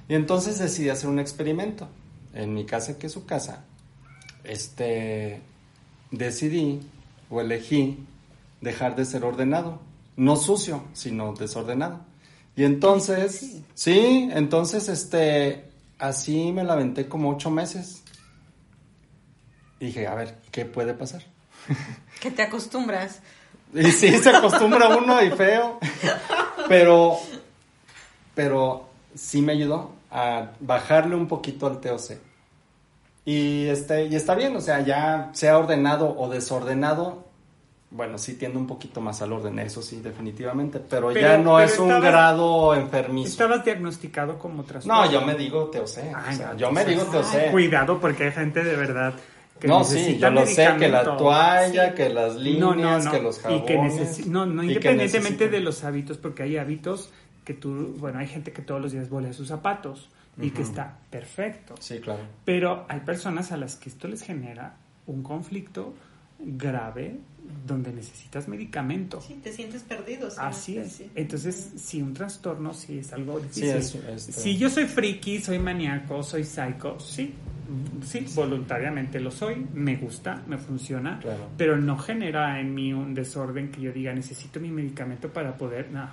Y 0.09 0.15
entonces 0.15 0.59
decidí 0.59 0.89
hacer 0.89 1.09
un 1.09 1.19
experimento. 1.19 1.87
en 2.33 2.53
mi 2.53 2.65
casa 2.65 2.99
que 2.99 3.07
es 3.07 3.13
su 3.13 3.25
casa, 3.25 3.63
este, 4.43 5.41
decidí 6.11 6.79
o 7.29 7.41
elegí 7.41 8.05
dejar 8.61 8.95
de 8.95 9.05
ser 9.05 9.23
ordenado. 9.23 9.79
No 10.19 10.35
sucio, 10.35 10.83
sino 10.91 11.33
desordenado. 11.33 12.01
Y 12.53 12.65
entonces, 12.65 13.61
sí, 13.73 14.29
entonces, 14.33 14.89
este, 14.89 15.69
así 15.97 16.51
me 16.51 16.65
la 16.65 16.73
aventé 16.73 17.07
como 17.07 17.29
ocho 17.29 17.49
meses. 17.49 18.03
Y 19.79 19.85
dije, 19.85 20.07
a 20.07 20.15
ver, 20.15 20.37
¿qué 20.51 20.65
puede 20.65 20.93
pasar? 20.93 21.23
Que 22.19 22.31
te 22.31 22.41
acostumbras. 22.41 23.21
Y 23.73 23.91
sí, 23.93 24.11
se 24.17 24.29
acostumbra 24.29 24.89
uno 24.89 25.23
y 25.23 25.29
feo. 25.29 25.79
Pero, 26.67 27.17
pero 28.35 28.89
sí 29.15 29.41
me 29.41 29.53
ayudó 29.53 29.93
a 30.11 30.51
bajarle 30.59 31.15
un 31.15 31.29
poquito 31.29 31.65
al 31.65 31.79
TOC. 31.79 32.17
Y, 33.23 33.67
este, 33.67 34.07
y 34.07 34.15
está 34.15 34.35
bien, 34.35 34.53
o 34.57 34.59
sea, 34.59 34.81
ya 34.81 35.29
sea 35.31 35.57
ordenado 35.57 36.13
o 36.17 36.27
desordenado, 36.27 37.28
bueno, 37.91 38.17
sí 38.17 38.35
tiende 38.35 38.57
un 38.57 38.67
poquito 38.67 39.01
más 39.01 39.21
al 39.21 39.33
orden, 39.33 39.57
eso 39.59 39.81
sí, 39.81 39.99
definitivamente, 40.01 40.79
pero, 40.79 41.11
ya 41.11 41.37
no 41.37 41.55
pero 41.55 41.59
es 41.59 41.79
un 41.79 41.89
grado 41.99 42.75
enfermizo. 42.75 43.29
Estabas 43.29 43.65
diagnosticado 43.65 44.37
como 44.37 44.63
trastorno. 44.63 45.05
No, 45.05 45.11
yo 45.11 45.21
me 45.21 45.33
digo 45.35 45.65
TOC, 45.65 45.83
o 45.83 45.87
sea, 45.87 46.55
yo 46.55 46.71
me 46.71 46.85
digo 46.85 47.01
entonces, 47.01 47.43
TOC. 47.45 47.51
Cuidado 47.51 47.99
porque 47.99 48.25
hay 48.25 48.31
gente 48.31 48.63
de 48.63 48.75
verdad 48.75 49.13
que 49.59 49.67
No, 49.67 49.83
sí, 49.83 50.17
yo 50.17 50.29
lo 50.29 50.45
sé, 50.45 50.69
que 50.77 50.87
la 50.87 51.03
toalla, 51.17 51.89
Sí. 51.89 51.95
que 51.95 52.09
las 52.09 52.35
líneas, 52.35 52.59
No, 52.61 52.75
no, 52.75 52.99
no. 52.99 53.11
que 53.11 53.21
los 53.21 53.39
jabones. 53.39 54.19
Y 54.19 54.23
que 54.23 54.29
no, 54.29 54.45
no, 54.45 54.63
independientemente 54.63 55.49
de 55.49 55.59
los 55.59 55.83
hábitos, 55.83 56.17
porque 56.17 56.43
hay 56.43 56.57
hábitos 56.57 57.09
que 57.43 57.55
tú, 57.55 57.95
bueno, 57.97 58.19
hay 58.19 58.27
gente 58.27 58.53
que 58.53 58.61
todos 58.61 58.79
los 58.79 58.91
días 58.91 59.09
volea 59.09 59.33
sus 59.33 59.47
zapatos 59.47 60.09
y 60.41 60.51
que 60.51 60.61
está 60.61 60.99
perfecto. 61.09 61.73
Sí, 61.79 61.99
claro. 61.99 62.21
Pero 62.45 62.85
hay 62.87 62.99
personas 63.01 63.51
a 63.51 63.57
las 63.57 63.75
que 63.75 63.89
esto 63.89 64.07
les 64.07 64.21
genera 64.21 64.75
un 65.07 65.23
conflicto 65.23 65.93
grave 66.39 67.19
donde 67.65 67.91
necesitas 67.91 68.47
medicamento. 68.47 69.21
Sí, 69.21 69.39
te 69.43 69.51
sientes 69.51 69.83
perdido. 69.83 70.29
sí, 70.29 70.37
Así 70.39 70.73
sí, 70.73 70.77
es. 70.79 70.91
sí. 70.93 71.11
Entonces, 71.15 71.73
si 71.77 72.01
un 72.01 72.13
trastorno, 72.13 72.73
sí 72.73 72.99
es 72.99 73.11
algo 73.13 73.39
Sí, 73.51 73.61
difícil. 73.61 73.69
es, 73.75 73.95
este, 74.27 74.31
Si 74.33 74.57
yo 74.57 74.69
soy 74.69 74.85
friki, 74.85 75.39
soy 75.39 75.59
maníaco, 75.59 76.21
soy 76.23 76.43
psycho, 76.43 76.99
sí, 76.99 77.33
sí, 78.03 78.25
voluntariamente 78.35 79.19
lo 79.19 79.31
soy, 79.31 79.65
me 79.73 79.95
gusta, 79.97 80.41
me 80.47 80.57
funciona, 80.57 81.19
Claro. 81.19 81.49
pero 81.57 81.77
no 81.77 81.97
genera 81.97 82.59
en 82.59 82.73
mí 82.73 82.93
un 82.93 83.13
desorden 83.13 83.71
que 83.71 83.81
yo 83.81 83.91
diga 83.91 84.13
necesito 84.13 84.59
mi 84.59 84.69
medicamento 84.71 85.29
para 85.29 85.55
poder, 85.57 85.91
no. 85.91 86.07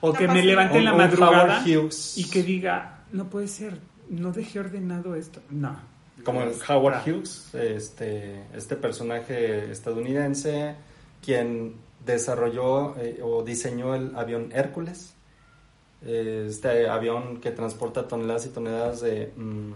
O 0.00 0.12
No 0.12 0.18
que 0.18 0.28
me 0.28 0.42
levante 0.42 0.78
en 0.78 0.84
la 0.86 0.94
madrugada 0.94 1.62
y 1.66 2.24
que 2.24 2.42
diga, 2.42 3.04
no 3.12 3.28
puede 3.28 3.48
ser, 3.48 3.78
no 4.08 4.32
dejé 4.32 4.60
ordenado 4.60 5.14
esto, 5.14 5.42
no. 5.50 5.93
Como 6.24 6.42
el 6.42 6.52
Howard 6.68 6.94
ah, 6.94 7.04
Hughes, 7.06 7.54
este, 7.54 8.44
este 8.54 8.76
personaje 8.76 9.70
estadounidense, 9.70 10.74
quien 11.22 11.74
desarrolló 12.04 12.96
eh, 12.98 13.20
o 13.22 13.42
diseñó 13.42 13.94
el 13.94 14.16
avión 14.16 14.50
Hércules, 14.52 15.14
eh, 16.04 16.46
este 16.48 16.88
avión 16.88 17.40
que 17.40 17.50
transporta 17.50 18.08
toneladas 18.08 18.46
y 18.46 18.48
toneladas 18.50 19.00
de, 19.00 19.32
mm, 19.36 19.72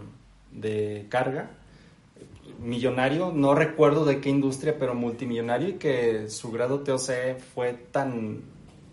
de 0.59 1.05
carga, 1.09 1.51
millonario, 2.59 3.31
no 3.33 3.55
recuerdo 3.55 4.05
de 4.05 4.19
qué 4.19 4.29
industria, 4.29 4.77
pero 4.77 4.95
multimillonario 4.95 5.69
y 5.69 5.73
que 5.73 6.29
su 6.29 6.51
grado 6.51 6.81
TOC 6.81 7.39
fue 7.53 7.73
tan 7.73 8.41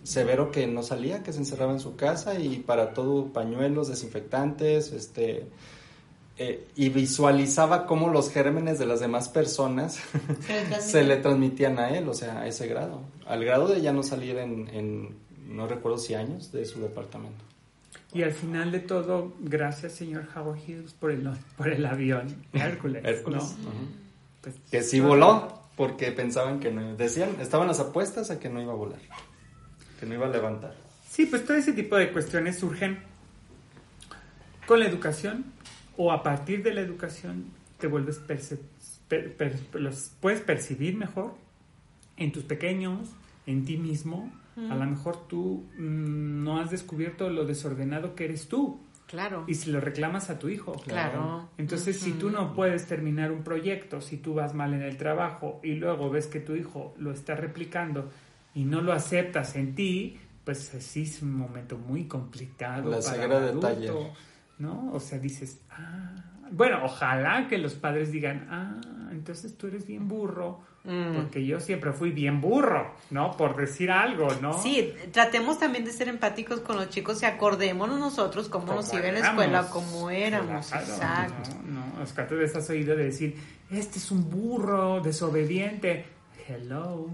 severo 0.02 0.52
que 0.52 0.66
no 0.66 0.82
salía, 0.82 1.22
que 1.22 1.32
se 1.32 1.40
encerraba 1.40 1.72
en 1.72 1.80
su 1.80 1.96
casa 1.96 2.38
y 2.38 2.58
para 2.60 2.94
todo 2.94 3.32
pañuelos, 3.32 3.88
desinfectantes, 3.88 4.92
este 4.92 5.46
eh, 6.38 6.66
y 6.76 6.90
visualizaba 6.90 7.86
cómo 7.86 8.10
los 8.10 8.30
gérmenes 8.30 8.78
de 8.78 8.86
las 8.86 9.00
demás 9.00 9.28
personas 9.28 9.94
Se 10.46 10.52
le 10.52 10.64
transmite. 10.64 10.80
se 10.80 11.04
le 11.04 11.16
transmitían 11.16 11.78
a 11.78 11.90
él, 11.90 12.08
o 12.08 12.14
sea, 12.14 12.40
a 12.40 12.46
ese 12.46 12.66
grado, 12.66 13.00
al 13.26 13.44
grado 13.44 13.68
de 13.68 13.80
ya 13.80 13.92
no 13.92 14.02
salir 14.02 14.36
en, 14.38 14.68
en 14.68 15.16
no 15.48 15.66
recuerdo 15.66 15.98
si 15.98 16.14
años 16.14 16.52
de 16.52 16.64
su 16.64 16.80
departamento. 16.80 17.42
Y 18.12 18.22
al 18.22 18.32
final 18.32 18.72
de 18.72 18.80
todo, 18.80 19.32
gracias 19.40 19.92
señor 19.92 20.28
Howard 20.34 20.58
Hughes 20.58 20.92
por 20.94 21.10
el, 21.10 21.28
por 21.56 21.68
el 21.68 21.84
avión 21.84 22.34
Hércules. 22.52 23.04
Hércules, 23.04 23.42
¿no? 23.58 23.70
Pues, 24.42 24.54
que 24.70 24.82
sí 24.82 25.00
voló 25.00 25.60
porque 25.76 26.12
pensaban 26.12 26.60
que 26.60 26.70
no, 26.70 26.96
decían, 26.96 27.36
estaban 27.40 27.66
las 27.66 27.80
apuestas 27.80 28.30
a 28.30 28.38
que 28.38 28.48
no 28.48 28.62
iba 28.62 28.72
a 28.72 28.76
volar, 28.76 29.00
que 30.00 30.06
no 30.06 30.14
iba 30.14 30.26
a 30.26 30.30
levantar. 30.30 30.74
Sí, 31.10 31.26
pues 31.26 31.44
todo 31.44 31.56
ese 31.56 31.72
tipo 31.72 31.96
de 31.96 32.12
cuestiones 32.12 32.58
surgen 32.58 32.98
con 34.66 34.80
la 34.80 34.86
educación 34.86 35.44
o 35.96 36.12
a 36.12 36.22
partir 36.22 36.62
de 36.62 36.74
la 36.74 36.80
educación 36.80 37.44
te 37.78 37.86
vuelves 37.86 38.20
perce- 38.26 38.58
per- 39.08 39.34
per- 39.36 39.58
los 39.74 40.10
puedes 40.20 40.40
percibir 40.40 40.96
mejor 40.96 41.34
en 42.16 42.32
tus 42.32 42.44
pequeños, 42.44 43.08
en 43.46 43.64
ti 43.64 43.76
mismo. 43.76 44.32
A 44.56 44.74
lo 44.74 44.86
mejor 44.86 45.28
tú 45.28 45.66
mm, 45.76 46.42
no 46.42 46.58
has 46.58 46.70
descubierto 46.70 47.28
lo 47.28 47.44
desordenado 47.44 48.14
que 48.14 48.24
eres 48.24 48.48
tú 48.48 48.80
Claro. 49.06 49.44
y 49.46 49.54
si 49.54 49.70
lo 49.70 49.80
reclamas 49.80 50.30
a 50.30 50.38
tu 50.38 50.48
hijo. 50.48 50.72
Claro. 50.86 51.50
Entonces, 51.58 52.00
si 52.00 52.12
tú 52.12 52.30
no 52.30 52.54
puedes 52.54 52.86
terminar 52.86 53.32
un 53.32 53.44
proyecto, 53.44 54.00
si 54.00 54.16
tú 54.16 54.32
vas 54.32 54.54
mal 54.54 54.72
en 54.72 54.80
el 54.82 54.96
trabajo 54.96 55.60
y 55.62 55.74
luego 55.74 56.08
ves 56.08 56.26
que 56.26 56.40
tu 56.40 56.54
hijo 56.56 56.94
lo 56.98 57.12
está 57.12 57.34
replicando 57.34 58.10
y 58.54 58.64
no 58.64 58.80
lo 58.80 58.94
aceptas 58.94 59.56
en 59.56 59.74
ti, 59.74 60.16
pues 60.44 60.58
sí 60.78 61.02
es 61.02 61.20
un 61.20 61.36
momento 61.36 61.76
muy 61.76 62.04
complicado. 62.04 62.90
La 62.90 63.00
para 63.00 63.26
de 63.40 63.48
adulto, 63.50 63.66
taller. 63.66 63.92
¿No? 64.58 64.90
O 64.92 65.00
sea, 65.00 65.18
dices, 65.18 65.60
ah, 65.70 66.14
bueno, 66.50 66.80
ojalá 66.84 67.46
que 67.48 67.58
los 67.58 67.74
padres 67.74 68.10
digan, 68.12 68.46
ah, 68.50 68.80
entonces 69.12 69.56
tú 69.56 69.66
eres 69.66 69.86
bien 69.86 70.08
burro, 70.08 70.60
Mm. 70.86 71.16
porque 71.16 71.44
yo 71.44 71.58
siempre 71.58 71.92
fui 71.92 72.12
bien 72.12 72.40
burro, 72.40 72.94
¿no? 73.10 73.36
Por 73.36 73.56
decir 73.56 73.90
algo, 73.90 74.28
¿no? 74.40 74.52
Sí, 74.62 74.94
tratemos 75.10 75.58
también 75.58 75.84
de 75.84 75.90
ser 75.90 76.06
empáticos 76.08 76.60
con 76.60 76.76
los 76.76 76.90
chicos 76.90 77.20
y 77.22 77.26
acordémonos 77.26 77.98
nosotros 77.98 78.48
cómo 78.48 78.72
nos 78.72 78.92
iba 78.92 79.08
en 79.08 79.14
la 79.14 79.28
escuela, 79.28 79.66
cómo 79.68 80.10
éramos. 80.10 80.72
Exacto. 80.72 81.50
No, 81.66 81.80
no, 81.96 82.02
Oscar, 82.02 82.28
has 82.54 82.70
oído 82.70 82.94
de 82.94 83.04
decir, 83.06 83.36
este 83.68 83.98
es 83.98 84.10
un 84.12 84.30
burro 84.30 85.00
desobediente. 85.00 86.04
Hello. 86.48 87.10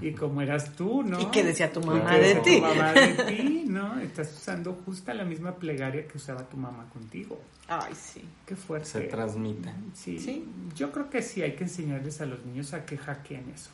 Y 0.00 0.12
como 0.12 0.40
eras 0.42 0.74
tú, 0.76 1.02
¿no? 1.02 1.20
¿Y 1.20 1.26
qué 1.26 1.42
decía 1.42 1.72
tu 1.72 1.80
mamá 1.80 2.02
¿Y 2.04 2.16
qué 2.16 2.22
de 2.22 2.28
decía 2.34 2.42
ti? 2.42 2.56
Tu 2.56 2.60
mamá 2.62 2.92
de 2.92 3.12
ti, 3.24 3.64
¿no? 3.68 4.00
Estás 4.00 4.32
usando 4.32 4.74
justa 4.84 5.12
la 5.14 5.24
misma 5.24 5.54
plegaria 5.54 6.06
que 6.06 6.16
usaba 6.18 6.42
tu 6.48 6.56
mamá 6.56 6.86
contigo. 6.92 7.40
Ay, 7.68 7.94
sí. 7.94 8.22
Qué 8.46 8.54
fuerte. 8.54 8.86
Se 8.88 9.00
transmite. 9.02 9.70
Sí. 9.94 10.18
Sí. 10.18 10.44
Yo 10.76 10.92
creo 10.92 11.10
que 11.10 11.22
sí 11.22 11.42
hay 11.42 11.52
que 11.56 11.64
enseñarles 11.64 12.20
a 12.20 12.26
los 12.26 12.44
niños 12.44 12.72
a 12.74 12.84
que 12.84 12.96
hackeen 12.96 13.50
eso. 13.54 13.70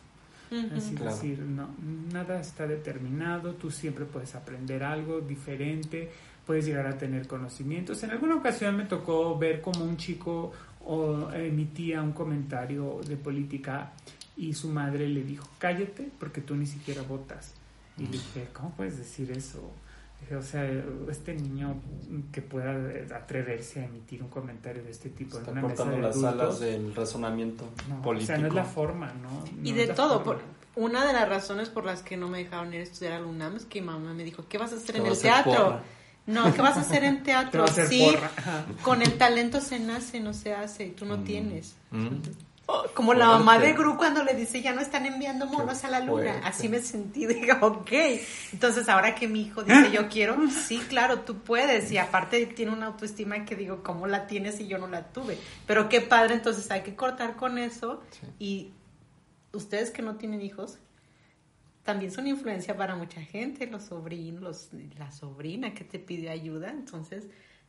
Ujú. 0.50 0.76
Así 0.76 0.94
Claro. 0.94 1.16
decir, 1.16 1.38
no, 1.40 1.68
nada 2.12 2.40
está 2.40 2.66
determinado, 2.66 3.54
tú 3.54 3.70
siempre 3.70 4.04
puedes 4.04 4.34
aprender 4.34 4.82
algo 4.82 5.20
diferente, 5.20 6.10
puedes 6.46 6.66
llegar 6.66 6.86
a 6.86 6.96
tener 6.98 7.26
conocimientos. 7.26 8.02
En 8.02 8.10
alguna 8.10 8.36
ocasión 8.36 8.76
me 8.76 8.84
tocó 8.84 9.38
ver 9.38 9.60
como 9.62 9.84
un 9.84 9.96
chico 9.96 10.52
o, 10.84 11.30
emitía 11.32 12.02
un 12.02 12.12
comentario 12.12 13.00
de 13.06 13.16
política 13.16 13.92
y 14.36 14.52
su 14.54 14.68
madre 14.68 15.08
le 15.08 15.22
dijo, 15.24 15.46
cállate 15.58 16.08
porque 16.18 16.40
tú 16.40 16.54
ni 16.56 16.66
siquiera 16.66 17.02
votas. 17.02 17.52
Y 17.98 18.02
le 18.04 18.12
dije, 18.12 18.48
¿cómo 18.52 18.70
puedes 18.70 18.96
decir 18.98 19.30
eso? 19.32 19.60
Dije, 20.20 20.36
o 20.36 20.42
sea, 20.42 20.64
este 21.10 21.34
niño 21.34 21.74
que 22.32 22.40
pueda 22.42 22.72
atreverse 23.16 23.80
a 23.80 23.84
emitir 23.84 24.22
un 24.22 24.28
comentario 24.28 24.82
de 24.82 24.90
este 24.90 25.10
tipo 25.10 25.38
Está 25.38 25.50
en 25.50 25.58
una 25.58 25.68
mesa 25.68 25.84
cortando 25.84 25.96
de 25.96 26.02
las 26.08 26.16
adultos, 26.16 26.40
alas 26.42 26.60
del 26.60 26.94
razonamiento 26.94 27.64
no, 27.88 28.00
político. 28.02 28.32
O 28.32 28.36
sea, 28.36 28.38
no 28.38 28.46
es 28.48 28.54
la 28.54 28.64
forma, 28.64 29.12
¿no? 29.14 29.44
Y 29.62 29.72
de 29.72 29.88
todo, 29.88 30.22
por, 30.22 30.40
una 30.76 31.06
de 31.06 31.12
las 31.12 31.28
razones 31.28 31.68
por 31.68 31.84
las 31.84 32.02
que 32.02 32.16
no 32.16 32.28
me 32.28 32.38
dejaron 32.38 32.72
ir 32.72 32.80
a 32.80 32.82
estudiar 32.84 33.14
al 33.14 33.26
UNAM 33.26 33.56
es 33.56 33.64
que 33.66 33.80
mi 33.80 33.88
mamá 33.88 34.14
me 34.14 34.24
dijo, 34.24 34.46
¿qué 34.48 34.56
vas 34.58 34.72
a 34.72 34.76
hacer 34.76 34.92
Te 34.94 34.98
en 35.02 35.06
el 35.06 35.18
teatro? 35.18 35.52
porra. 35.52 35.82
No, 36.24 36.54
¿qué 36.54 36.62
vas 36.62 36.76
a 36.76 36.80
hacer 36.82 37.02
en 37.04 37.18
Te 37.18 37.24
teatro? 37.24 37.64
hacer 37.64 37.88
Sí, 37.88 38.08
porra. 38.14 38.30
Con 38.82 39.02
el 39.02 39.18
talento 39.18 39.60
se 39.60 39.80
nace, 39.80 40.20
no 40.20 40.32
se 40.32 40.54
hace, 40.54 40.86
y 40.86 40.90
tú 40.92 41.04
no 41.04 41.18
Mm. 41.18 41.24
tienes. 41.24 41.74
Mm. 41.90 42.06
Como 42.94 43.14
la 43.14 43.26
mamá 43.38 43.58
de. 43.58 43.72
Gru 43.74 43.96
cuando 43.96 44.22
le 44.24 44.34
dice, 44.34 44.60
ya 44.62 44.72
no 44.72 44.80
están 44.80 45.06
enviando 45.06 45.46
monos 45.46 45.84
a 45.84 45.88
la 45.88 46.00
luna. 46.00 46.40
Así 46.44 46.68
me 46.68 46.80
sentí, 46.80 47.26
digo, 47.26 47.54
ok. 47.60 47.90
Entonces, 48.52 48.88
ahora 48.88 49.14
que 49.14 49.28
mi 49.28 49.42
hijo 49.42 49.62
dice, 49.62 49.90
yo 49.92 50.08
quiero, 50.08 50.36
sí, 50.50 50.78
claro, 50.88 51.20
tú 51.20 51.38
puedes. 51.38 51.90
Y 51.92 51.98
aparte 51.98 52.46
tiene 52.46 52.72
una 52.72 52.86
autoestima 52.86 53.44
que 53.44 53.56
digo, 53.56 53.82
¿cómo 53.82 54.06
la 54.06 54.26
tienes 54.26 54.60
y 54.60 54.66
yo 54.68 54.78
no 54.78 54.88
la 54.88 55.04
tuve? 55.12 55.38
Pero 55.66 55.88
qué 55.88 56.00
padre, 56.00 56.34
entonces 56.34 56.70
hay 56.70 56.82
que 56.82 56.94
cortar 56.96 57.36
con 57.36 57.58
eso. 57.58 58.02
Y 58.38 58.70
ustedes 59.52 59.90
que 59.90 60.02
no 60.02 60.16
tienen 60.16 60.40
hijos, 60.42 60.78
también 61.82 62.12
son 62.12 62.26
influencia 62.28 62.76
para 62.76 62.94
mucha 62.94 63.20
gente, 63.22 63.66
los 63.66 63.82
sobrinos, 63.84 64.40
los- 64.42 64.68
la 64.98 65.10
sobrina 65.10 65.74
que 65.74 65.82
te 65.84 65.98
pidió 65.98 66.30
ayuda. 66.30 66.70
Entonces, 66.70 67.24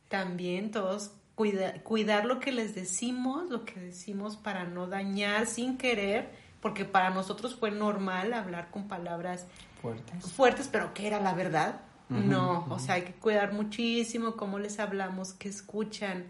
también 0.08 0.70
todos 0.70 1.12
cuida- 1.34 1.82
cuidar 1.82 2.24
lo 2.24 2.40
que 2.40 2.52
les 2.52 2.74
decimos, 2.74 3.50
lo 3.50 3.64
que 3.64 3.78
decimos 3.80 4.36
para 4.36 4.64
no 4.64 4.86
dañar 4.86 5.46
sin 5.46 5.76
querer, 5.78 6.30
porque 6.60 6.84
para 6.84 7.10
nosotros 7.10 7.54
fue 7.56 7.70
normal 7.70 8.32
hablar 8.32 8.70
con 8.70 8.88
palabras 8.88 9.46
Fuertes. 9.82 10.32
fuertes, 10.32 10.68
pero 10.70 10.94
que 10.94 11.06
era 11.06 11.20
la 11.20 11.34
verdad. 11.34 11.80
No, 12.10 12.66
o 12.68 12.78
sea, 12.78 12.96
hay 12.96 13.02
que 13.02 13.12
cuidar 13.14 13.52
muchísimo 13.54 14.36
cómo 14.36 14.58
les 14.58 14.78
hablamos, 14.78 15.32
que 15.32 15.48
escuchan. 15.48 16.26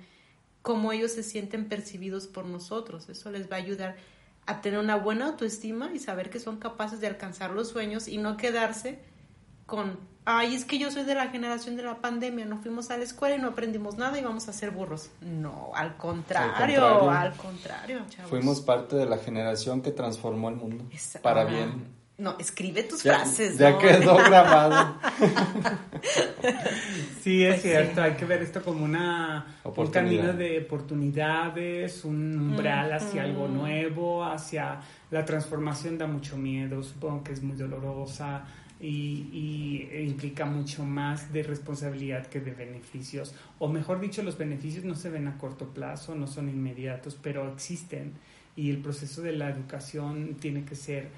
cómo 0.63 0.93
ellos 0.93 1.13
se 1.13 1.23
sienten 1.23 1.69
percibidos 1.69 2.27
por 2.27 2.47
nosotros. 2.47 3.11
Eso 3.11 3.31
les 3.31 3.51
va 3.53 3.57
a 3.57 3.59
ayudar 3.59 3.97
a 4.47 4.63
tener 4.63 4.79
una 4.81 4.97
buena 4.97 5.27
autoestima 5.27 5.91
y 5.93 5.99
saber 5.99 6.31
que 6.31 6.41
son 6.41 6.57
capaces 6.57 7.01
de 7.03 7.07
alcanzar 7.07 7.51
los 7.51 7.69
sueños 7.69 8.09
y 8.09 8.17
no 8.17 8.39
quedarse 8.39 8.99
con, 9.67 9.99
ay, 10.25 10.55
es 10.55 10.65
que 10.65 10.79
yo 10.79 10.91
soy 10.91 11.05
de 11.05 11.15
la 11.15 11.29
generación 11.29 11.77
de 11.77 11.83
la 11.83 11.97
pandemia, 11.97 12.45
no 12.45 12.59
fuimos 12.59 12.91
a 12.91 12.97
la 12.97 13.05
escuela 13.05 13.37
y 13.37 13.39
no 13.39 13.49
aprendimos 13.49 13.97
nada 13.97 14.19
y 14.19 14.23
vamos 14.23 14.49
a 14.49 14.53
ser 14.53 14.71
burros. 14.71 15.11
No, 15.21 15.73
al 15.75 15.97
contrario, 15.97 17.11
al 17.11 17.33
contrario, 17.35 18.01
chavos. 18.09 18.31
Fuimos 18.31 18.61
parte 18.61 18.97
de 18.97 19.07
la 19.07 19.19
generación 19.19 19.83
que 19.83 19.91
transformó 19.91 20.49
el 20.49 20.57
mundo 20.57 20.85
para 21.23 21.45
bien. 21.45 22.05
No, 22.17 22.37
escribe 22.39 22.85
tus 22.85 23.03
frases. 23.03 23.59
Ya 23.59 23.77
quedó 23.77 24.15
grabado. 24.25 24.99
sí, 27.21 27.45
es 27.45 27.55
pues 27.55 27.63
cierto, 27.63 28.03
hay 28.03 28.13
que 28.13 28.25
ver 28.25 28.41
esto 28.41 28.63
como 28.63 28.85
una, 28.85 29.59
un 29.65 29.87
camino 29.89 30.33
de 30.33 30.61
oportunidades, 30.61 32.05
un 32.05 32.39
umbral 32.39 32.93
hacia 32.93 33.25
algo 33.25 33.49
nuevo, 33.49 34.25
hacia 34.25 34.79
la 35.11 35.25
transformación 35.25 35.99
da 35.99 36.07
mucho 36.07 36.37
miedo, 36.37 36.85
supongo 36.85 37.25
que 37.25 37.33
es 37.33 37.43
muy 37.43 37.57
dolorosa 37.57 38.45
y, 38.87 39.89
implica 40.05 40.45
mucho 40.45 40.85
más 40.85 41.33
de 41.33 41.43
responsabilidad 41.43 42.27
que 42.27 42.41
de 42.41 42.53
beneficios. 42.53 43.35
O 43.59 43.69
mejor 43.69 44.01
dicho, 44.01 44.23
los 44.23 44.37
beneficios 44.37 44.85
no 44.85 44.95
se 44.95 45.11
ven 45.11 45.29
a 45.29 45.39
corto 45.39 45.69
plazo, 45.69 46.15
no 46.15 46.27
son 46.27 46.49
inmediatos, 46.49 47.17
pero 47.21 47.51
existen. 47.53 48.13
Y 48.57 48.71
el 48.71 48.79
proceso 48.79 49.23
de 49.23 49.33
la 49.33 49.49
educación 49.49 50.37
tiene 50.41 50.65
que 50.65 50.77
ser 50.77 51.09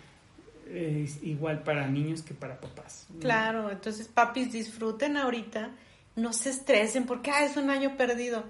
igual 1.23 1.63
para 1.63 1.87
niños 1.87 2.23
que 2.23 2.35
para 2.35 2.61
papás. 2.61 3.07
Claro, 3.21 3.71
entonces 3.71 4.09
papis 4.09 4.53
disfruten 4.53 5.17
ahorita, 5.17 5.71
no 6.17 6.33
se 6.33 6.51
estresen 6.51 7.07
porque 7.07 7.31
ah, 7.31 7.45
es 7.45 7.57
un 7.57 7.71
año 7.71 7.97
perdido. 7.97 8.45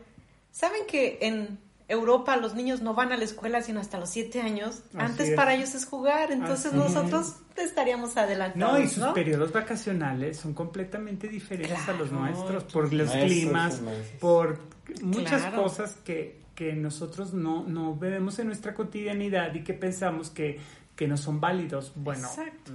¿Saben 0.50 0.86
que 0.86 1.18
en 1.20 1.58
Europa 1.88 2.36
los 2.36 2.54
niños 2.54 2.82
no 2.82 2.94
van 2.94 3.12
a 3.12 3.16
la 3.16 3.24
escuela 3.24 3.62
sino 3.62 3.80
hasta 3.80 3.98
los 3.98 4.10
siete 4.10 4.40
años. 4.40 4.82
Antes 4.96 5.34
para 5.34 5.54
ellos 5.54 5.74
es 5.74 5.86
jugar, 5.86 6.32
entonces 6.32 6.72
nosotros 6.72 7.36
estaríamos 7.56 8.16
adelantados. 8.16 8.78
No, 8.78 8.84
y 8.84 8.88
sus 8.88 9.04
periodos 9.08 9.52
vacacionales 9.52 10.36
son 10.38 10.52
completamente 10.52 11.28
diferentes 11.28 11.88
a 11.88 11.92
los 11.92 12.10
nuestros, 12.10 12.64
por 12.64 12.92
los 12.92 13.10
climas, 13.10 13.80
por 14.18 14.58
muchas 15.02 15.52
cosas 15.54 15.96
que, 16.04 16.40
que 16.54 16.72
nosotros 16.72 17.34
no, 17.34 17.64
no 17.64 17.96
vemos 17.96 18.38
en 18.40 18.48
nuestra 18.48 18.74
cotidianidad 18.74 19.54
y 19.54 19.62
que 19.62 19.74
pensamos 19.74 20.30
que, 20.30 20.58
que 20.96 21.06
no 21.06 21.16
son 21.16 21.40
válidos. 21.40 21.92
Bueno, 21.94 22.28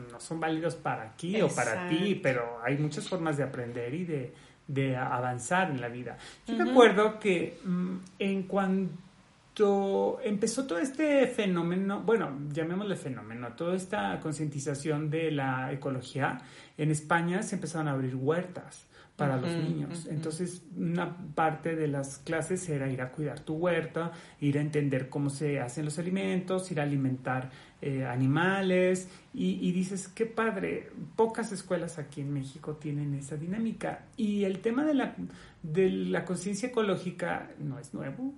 no 0.10 0.20
son 0.22 0.40
válidos 0.40 0.76
para 0.76 1.04
aquí 1.04 1.42
o 1.42 1.50
para 1.50 1.90
ti, 1.90 2.16
pero 2.16 2.60
hay 2.64 2.78
muchas 2.78 3.10
formas 3.10 3.36
de 3.36 3.44
aprender 3.44 3.94
y 3.94 4.06
de 4.06 4.34
de 4.68 4.96
avanzar 4.96 5.72
en 5.72 5.82
la 5.82 5.90
vida. 5.90 6.18
Yo 6.48 6.56
me 6.56 6.72
acuerdo 6.72 7.20
que 7.20 7.60
mm, 7.64 7.96
en 8.20 8.44
cuanto 8.44 10.20
empezó 10.24 10.66
todo 10.66 10.80
este 10.80 11.28
fenómeno, 11.28 12.02
bueno, 12.02 12.38
llamémosle 12.52 12.96
fenómeno, 12.96 13.50
toda 13.54 13.76
esta 13.76 14.20
concientización 14.20 15.10
de 15.10 15.32
la 15.32 15.72
ecología, 15.72 16.40
en 16.78 16.92
España 16.92 17.44
se 17.44 17.56
empezaron 17.56 17.88
a 17.88 17.92
abrir 17.92 18.16
huertas 18.16 18.88
para 19.22 19.38
los 19.38 19.52
niños. 19.52 20.08
Entonces, 20.10 20.64
una 20.76 21.16
parte 21.36 21.76
de 21.76 21.88
las 21.88 22.18
clases 22.18 22.68
era 22.70 22.90
ir 22.90 23.02
a 23.02 23.12
cuidar 23.12 23.40
tu 23.40 23.54
huerta, 23.54 24.12
ir 24.40 24.58
a 24.58 24.62
entender 24.62 25.10
cómo 25.10 25.30
se 25.30 25.60
hacen 25.60 25.86
los 25.86 26.00
alimentos, 26.00 26.72
ir 26.72 26.80
a 26.80 26.84
alimentar 26.84 27.52
eh, 27.82 28.04
animales 28.04 29.10
y, 29.34 29.72
dices, 29.72 30.08
qué 30.08 30.26
padre, 30.26 30.90
pocas 31.16 31.52
escuelas 31.52 32.00
aquí 32.00 32.22
en 32.22 32.34
México 32.34 32.78
tienen 32.78 33.14
esa 33.14 33.38
dinámica 33.38 34.06
y 34.18 34.44
el 34.44 34.60
tema 34.60 34.84
de 34.86 34.96
la, 34.96 35.16
de 35.62 35.90
la 35.90 36.26
conciencia 36.26 36.70
ecológica 36.70 37.50
no 37.60 37.78
es 37.78 37.94
nuevo. 37.94 38.34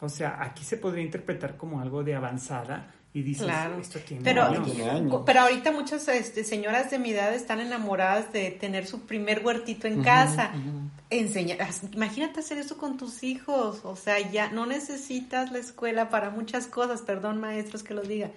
O 0.00 0.08
sea, 0.08 0.42
aquí 0.42 0.64
se 0.64 0.76
podría 0.76 1.04
interpretar 1.04 1.56
como 1.56 1.80
algo 1.80 2.04
de 2.04 2.14
avanzada, 2.14 2.92
y 3.12 3.22
dices, 3.22 3.48
esto 3.80 3.98
tiene 4.00 4.22
pero, 4.22 4.44
años. 4.44 4.70
Pero 5.26 5.40
ahorita 5.40 5.72
muchas 5.72 6.06
este, 6.08 6.44
señoras 6.44 6.90
de 6.90 6.98
mi 6.98 7.10
edad 7.10 7.34
están 7.34 7.60
enamoradas 7.60 8.32
de 8.32 8.50
tener 8.52 8.86
su 8.86 9.00
primer 9.00 9.44
huertito 9.44 9.88
en 9.88 10.02
casa. 10.02 10.52
imagínate 11.10 12.40
hacer 12.40 12.58
eso 12.58 12.78
con 12.78 12.96
tus 12.96 13.24
hijos. 13.24 13.80
O 13.84 13.96
sea, 13.96 14.20
ya 14.30 14.50
no 14.50 14.64
necesitas 14.66 15.50
la 15.50 15.58
escuela 15.58 16.08
para 16.08 16.30
muchas 16.30 16.66
cosas. 16.68 17.02
Perdón, 17.02 17.40
maestros, 17.40 17.82
que 17.82 17.94
lo 17.94 18.02
diga 18.02 18.30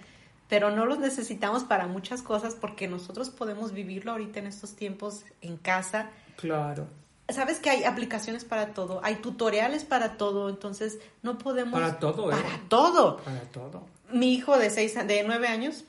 pero 0.48 0.70
no 0.70 0.84
los 0.86 0.98
necesitamos 0.98 1.64
para 1.64 1.86
muchas 1.86 2.22
cosas 2.22 2.54
porque 2.54 2.86
nosotros 2.86 3.30
podemos 3.30 3.72
vivirlo 3.72 4.12
ahorita 4.12 4.40
en 4.40 4.46
estos 4.46 4.74
tiempos 4.76 5.24
en 5.40 5.56
casa. 5.56 6.10
Claro. 6.36 6.86
Sabes 7.28 7.58
que 7.58 7.70
hay 7.70 7.84
aplicaciones 7.84 8.44
para 8.44 8.74
todo, 8.74 9.00
hay 9.02 9.16
tutoriales 9.16 9.84
para 9.84 10.18
todo, 10.18 10.50
entonces 10.50 10.98
no 11.22 11.38
podemos... 11.38 11.80
Para 11.80 11.98
todo, 11.98 12.30
¿eh? 12.30 12.34
Para 12.34 12.68
todo. 12.68 13.16
Para 13.16 13.40
todo. 13.40 13.86
Mi 14.14 14.34
hijo 14.34 14.58
de 14.58 14.70
seis, 14.70 14.94
de 14.94 15.24
nueve 15.24 15.48
años, 15.48 15.84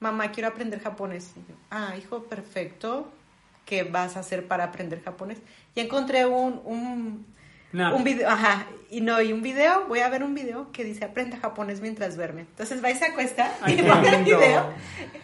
mamá, 0.00 0.32
quiero 0.32 0.48
aprender 0.48 0.80
japonés. 0.82 1.32
ah, 1.70 1.94
hijo, 1.96 2.24
perfecto. 2.24 3.10
¿Qué 3.64 3.82
vas 3.82 4.16
a 4.16 4.20
hacer 4.20 4.46
para 4.46 4.64
aprender 4.64 5.02
japonés? 5.02 5.38
Y 5.74 5.80
encontré 5.80 6.26
un, 6.26 6.60
un 6.64 7.26
un 7.72 8.04
video, 8.04 8.28
ajá, 8.28 8.66
y 8.90 9.00
no, 9.00 9.20
y 9.20 9.32
un 9.32 9.42
video, 9.42 9.86
voy 9.88 10.00
a 10.00 10.08
ver 10.08 10.22
un 10.22 10.34
video 10.34 10.70
que 10.72 10.84
dice 10.84 11.04
aprenda 11.04 11.36
japonés 11.36 11.80
mientras 11.80 12.16
duerme. 12.16 12.42
Entonces 12.42 12.82
va 12.82 12.90
y 12.90 12.94
se 12.94 13.06
acuesta 13.06 13.52
y 13.66 13.82
va 13.82 14.00
el 14.00 14.24
video, 14.24 14.72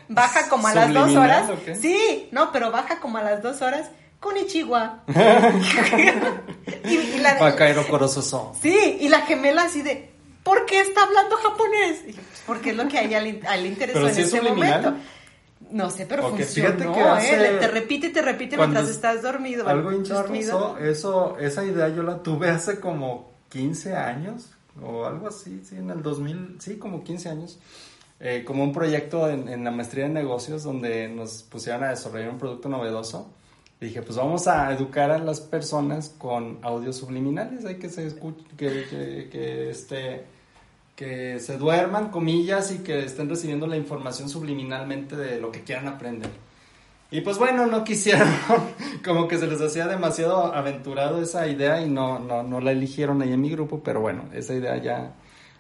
baja 0.09 0.49
como 0.49 0.69
a 0.69 0.75
las 0.75 0.93
dos 0.93 1.15
horas. 1.15 1.51
Sí, 1.81 2.29
no, 2.33 2.53
pero 2.53 2.71
baja 2.71 3.01
como 3.01 3.19
a 3.19 3.23
las 3.23 3.43
dos 3.43 3.63
horas 3.63 3.91
con 4.21 4.37
Ichiwa. 4.37 5.03
y, 6.85 6.95
y 6.95 7.19
la, 7.19 7.39
Sí, 8.61 8.99
y 9.01 9.09
la 9.09 9.23
gemela 9.23 9.63
así 9.63 9.83
de, 9.83 10.12
¿por 10.43 10.67
qué 10.67 10.81
está 10.81 11.03
hablando 11.05 11.37
japonés? 11.37 12.01
Pues, 12.05 12.17
porque 12.47 12.71
es 12.71 12.77
lo 12.77 12.89
que 12.89 12.99
a 12.99 13.03
ella 13.05 13.21
le, 13.21 13.67
interesó 13.67 14.09
en 14.09 14.19
ese 14.19 14.41
momento. 14.41 14.95
No 15.71 15.89
sé, 15.91 16.05
pero 16.07 16.29
funcionó, 16.29 17.19
¿eh? 17.19 17.57
Te 17.59 17.69
repite 17.69 18.09
y 18.09 18.13
te 18.13 18.21
repite 18.21 18.57
mientras 18.57 18.89
estás 18.89 19.23
dormido. 19.23 19.67
Algo 19.67 19.91
dormido. 19.91 20.77
eso, 20.79 21.39
esa 21.39 21.65
idea 21.65 21.89
yo 21.89 22.03
la 22.03 22.23
tuve 22.23 22.51
hace 22.51 22.79
como 22.79 23.33
15 23.49 23.97
años 23.97 24.51
o 24.83 25.05
algo 25.05 25.29
así, 25.29 25.63
sí, 25.65 25.77
en 25.77 25.91
el 25.91 26.03
2000, 26.03 26.57
sí, 26.61 26.77
como 26.77 27.03
15 27.03 27.29
años. 27.29 27.59
Eh, 28.21 28.45
como 28.45 28.63
un 28.63 28.73
proyecto 28.73 29.29
en, 29.29 29.65
la 29.65 29.73
maestría 29.73 30.05
de 30.05 30.11
negocios 30.11 30.63
donde 30.63 31.09
nos 31.09 31.43
pusieron 31.43 31.83
a 31.83 31.89
desarrollar 31.89 32.31
un 32.31 32.39
producto 32.39 32.69
novedoso. 32.69 33.33
Y 33.81 33.87
dije, 33.87 34.03
pues 34.03 34.17
vamos 34.17 34.47
a 34.47 34.73
educar 34.73 35.11
a 35.11 35.19
las 35.19 35.41
personas 35.41 36.15
con 36.19 36.59
audios 36.63 36.97
subliminales, 36.97 37.65
hay 37.65 37.81
que 37.81 37.89
se 37.89 38.07
escuche, 38.07 38.45
que, 38.57 38.85
que, 38.89 39.29
que 39.29 39.71
este 39.71 40.25
que 41.03 41.41
se 41.41 41.59
duerman, 41.59 42.11
comillas, 42.11 42.71
y 42.71 42.79
que 42.79 43.01
estén 43.01 43.29
recibiendo 43.29 43.67
la 43.67 43.77
información 43.77 44.29
subliminalmente 44.29 45.17
de 45.17 45.41
lo 45.41 45.51
que 45.51 45.63
quieran 45.63 45.89
aprender. 45.89 46.31
Y 47.11 47.23
pues 47.23 47.39
bueno, 47.39 47.67
no 47.67 47.83
quisieron, 47.83 48.29
como 49.05 49.27
que 49.27 49.37
se 49.37 49.49
les 49.49 49.61
hacía 49.61 49.89
demasiado 49.89 50.55
aventurado 50.55 51.21
esa 51.21 51.49
idea 51.49 51.83
y 51.83 51.91
no, 51.91 52.21
no, 52.21 52.45
no 52.45 52.61
la 52.61 52.71
eligieron 52.71 53.21
ahí 53.21 53.33
en 53.33 53.41
mi 53.41 53.51
grupo, 53.51 53.83
pero 53.83 54.01
bueno, 54.01 54.27
esa 54.33 54.55
idea 54.55 54.77
ya, 54.77 55.13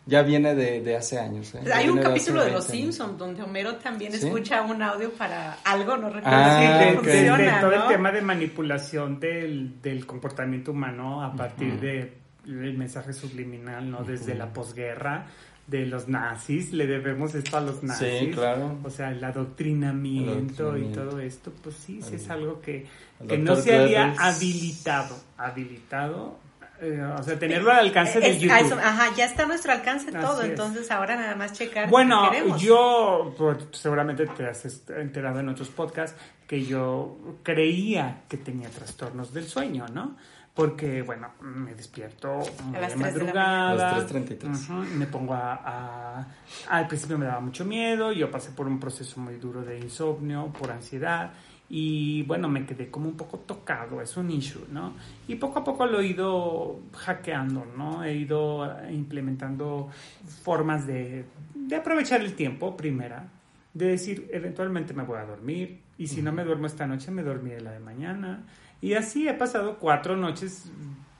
ya 0.07 0.23
viene 0.23 0.55
de, 0.55 0.97
hace 0.97 1.19
años. 1.19 1.53
¿eh? 1.57 1.73
Hay 1.75 1.89
un 1.89 1.99
capítulo 1.99 2.45
de, 2.45 2.53
Los 2.53 2.67
Simpsons 2.67 3.19
donde 3.19 3.43
Homero 3.43 3.75
también 3.75 4.15
escucha 4.15 4.63
un 4.63 4.81
audio 4.81 5.11
para 5.11 5.55
algo, 5.65 5.97
no 5.97 6.09
recuerdo 6.09 6.39
ah, 6.39 6.89
si 6.89 6.97
funciona, 6.99 7.61
todo 7.61 7.73
el 7.73 7.89
tema 7.89 8.13
de 8.13 8.23
manipulación 8.23 9.19
del, 9.19 9.83
del 9.83 10.07
comportamiento 10.07 10.71
humano 10.71 11.21
a 11.21 11.35
partir 11.35 11.81
de 11.81 12.22
el 12.47 12.77
mensaje 12.77 13.13
subliminal, 13.13 13.91
¿no? 13.91 14.03
Desde 14.05 14.35
la 14.35 14.53
posguerra 14.53 15.27
de 15.67 15.87
los 15.87 16.09
nazis, 16.09 16.73
le 16.73 16.87
debemos 16.87 17.35
esto 17.35 17.57
a 17.57 17.61
los 17.61 17.83
nazis. 17.83 18.19
Sí, 18.19 18.31
claro. 18.31 18.79
O 18.83 18.91
sea, 18.91 19.11
el 19.11 19.23
adoctrinamiento, 19.23 20.77
y 20.77 20.87
todo 20.87 21.21
esto, 21.21 21.53
pues 21.63 21.77
sí, 21.77 22.03
sí 22.03 22.17
es 22.17 22.29
algo 22.31 22.61
que, 22.61 22.87
que 23.29 23.39
no 23.39 23.57
se 23.57 23.77
había 23.77 24.15
habilitado, 24.19 25.17
habilitado 25.37 26.39
eh, 26.83 27.01
o 27.01 27.23
sea, 27.23 27.39
tenerlo 27.39 27.71
al 27.71 27.79
alcance 27.79 28.19
de 28.19 28.37
YouTube. 28.41 28.81
ajá, 28.83 29.15
ya 29.15 29.27
está 29.27 29.45
a 29.45 29.47
nuestro 29.47 29.71
alcance 29.71 30.11
todo, 30.11 30.43
entonces 30.43 30.91
ahora 30.91 31.15
nada 31.15 31.37
más 31.37 31.53
checar. 31.53 31.89
Bueno, 31.89 32.57
yo, 32.57 33.33
pues, 33.39 33.59
seguramente 33.71 34.27
te 34.27 34.49
has 34.49 34.83
enterado 34.89 35.39
en 35.39 35.49
otros 35.49 35.69
podcasts 35.69 36.19
que 36.49 36.65
yo 36.65 37.39
creía 37.45 38.23
que 38.29 38.37
tenía 38.37 38.69
trastornos 38.69 39.33
del 39.33 39.47
sueño, 39.47 39.87
¿no? 39.95 40.17
Porque, 40.55 41.01
bueno, 41.01 41.31
me 41.41 41.75
despierto 41.75 42.41
muy 42.65 42.79
de 42.79 42.97
madrugada. 42.97 44.07
me 44.95 45.07
pongo 45.07 45.33
a, 45.35 46.27
Al 46.69 46.87
principio 46.89 47.17
me 47.17 47.25
daba 47.25 47.41
mucho 47.41 47.65
miedo, 47.65 48.13
yo 48.13 48.31
pasé 48.31 48.51
por 48.51 48.67
un 48.67 48.79
proceso 48.79 49.19
muy 49.19 49.37
duro 49.37 49.63
de 49.63 49.79
insomnio, 49.79 50.53
por 50.59 50.71
ansiedad, 50.71 51.33
y 51.71 52.23
bueno, 52.25 52.49
me 52.49 52.67
quedé 52.67 52.91
como 52.91 53.09
un 53.09 53.17
poco 53.17 53.39
tocado, 53.39 54.03
es 54.03 54.15
un 54.19 54.31
issue, 54.31 54.67
¿no? 54.71 54.93
Y 55.27 55.37
poco 55.37 55.61
a 55.61 55.65
poco 55.65 55.87
lo 55.87 56.01
he 56.01 56.09
ido 56.09 56.81
hackeando, 56.93 57.65
¿no? 57.75 58.05
He 58.05 58.15
ido 58.15 58.71
implementando 58.91 59.89
formas 60.43 60.87
de, 60.87 61.25
de 61.55 61.77
aprovechar 61.77 62.21
el 62.21 62.35
tiempo, 62.35 62.77
primera, 62.77 63.27
de 63.73 63.87
decir, 63.87 64.29
eventualmente 64.31 64.93
me 64.93 65.03
voy 65.03 65.17
a 65.17 65.25
dormir, 65.25 65.81
y 65.97 66.09
si 66.09 66.21
no 66.21 66.31
me 66.33 66.45
duermo 66.45 66.67
esta 66.67 66.87
noche, 66.87 67.11
me 67.11 67.23
dormiré 67.23 67.61
la 67.61 67.73
de 67.73 67.79
mañana. 67.79 68.45
Y 68.83 68.95
así 68.95 69.27
he 69.27 69.35
pasado 69.35 69.79
cuatro 69.79 70.17
noches 70.17 70.71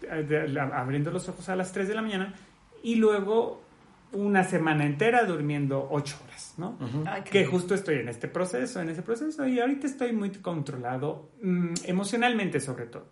eh, 0.03 0.57
abriendo 0.75 1.11
los 1.11 1.29
ojos 1.29 1.49
a 1.49 1.57
las 1.57 1.73
3 1.73 1.89
de 1.89 1.95
la 1.95 2.03
mañana 2.03 2.35
y 2.83 2.97
luego 2.97 3.63
una 4.13 4.45
semana 4.45 4.85
entera 4.85 5.25
durmiendo 5.25 5.89
ocho 5.91 6.19
horas, 6.25 6.55
¿no? 6.59 6.77
que 7.31 7.47
justo 7.47 7.75
estoy 7.75 7.97
en 8.01 8.09
este 8.09 8.29
proceso, 8.29 8.81
en 8.81 8.91
ese 8.91 9.03
proceso, 9.03 9.47
y 9.47 9.59
ahorita 9.59 9.87
estoy 9.87 10.13
muy 10.13 10.31
controlado, 10.31 11.31
mm, 11.43 11.75
emocionalmente 11.87 12.61
sobre 12.61 12.87
todo. 12.87 13.07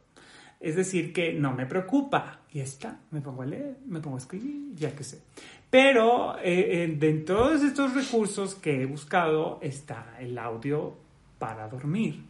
Es 0.58 0.76
decir, 0.76 1.14
que 1.14 1.32
no 1.32 1.54
me 1.54 1.64
preocupa, 1.64 2.40
y 2.52 2.60
está, 2.60 2.98
me 3.12 3.22
pongo 3.22 3.42
a 3.42 3.46
leer, 3.46 3.78
me 3.86 4.00
pongo 4.00 4.16
a 4.16 4.18
escribir, 4.18 4.74
ya 4.74 4.94
que 4.94 5.04
sé. 5.04 5.22
Pero 5.70 6.36
eh, 6.38 6.84
eh, 6.84 6.96
de 6.98 7.14
todos 7.14 7.62
estos 7.62 7.94
recursos 7.94 8.56
que 8.56 8.82
he 8.82 8.84
buscado 8.84 9.58
está 9.62 10.16
el 10.18 10.36
audio 10.36 10.96
para 11.38 11.66
dormir, 11.68 12.24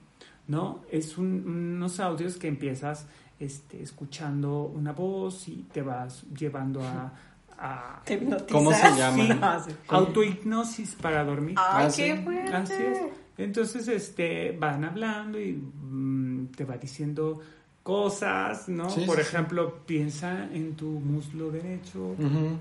¿no? 0.51 0.82
Es 0.90 1.16
unos 1.16 2.01
audios 2.01 2.36
que 2.36 2.48
empiezas 2.48 3.06
este, 3.39 3.81
escuchando 3.81 4.64
una 4.64 4.93
voz 4.93 5.47
y 5.48 5.66
te 5.72 5.81
vas 5.81 6.24
llevando 6.36 6.82
a... 6.82 7.12
¿Cómo 8.51 8.72
se 8.72 8.97
llama? 8.97 9.39
Ah, 9.43 9.66
autohipnosis 9.89 10.97
para 10.97 11.22
dormir. 11.24 11.56
¡Ay, 11.59 11.86
ah, 11.86 11.93
qué 11.94 12.16
fuerte! 12.16 12.52
Así 12.55 12.72
es. 12.72 12.98
Entonces, 13.36 13.86
este, 13.89 14.52
van 14.59 14.85
hablando 14.85 15.39
y 15.39 15.52
mm, 15.52 16.48
te 16.56 16.64
va 16.64 16.78
diciendo 16.78 17.40
cosas, 17.82 18.69
¿no? 18.69 18.89
Por 19.07 19.20
ejemplo, 19.20 19.85
piensa 19.86 20.44
en 20.52 20.77
tu 20.77 20.86
muslo 20.86 21.51
derecho. 21.51 22.15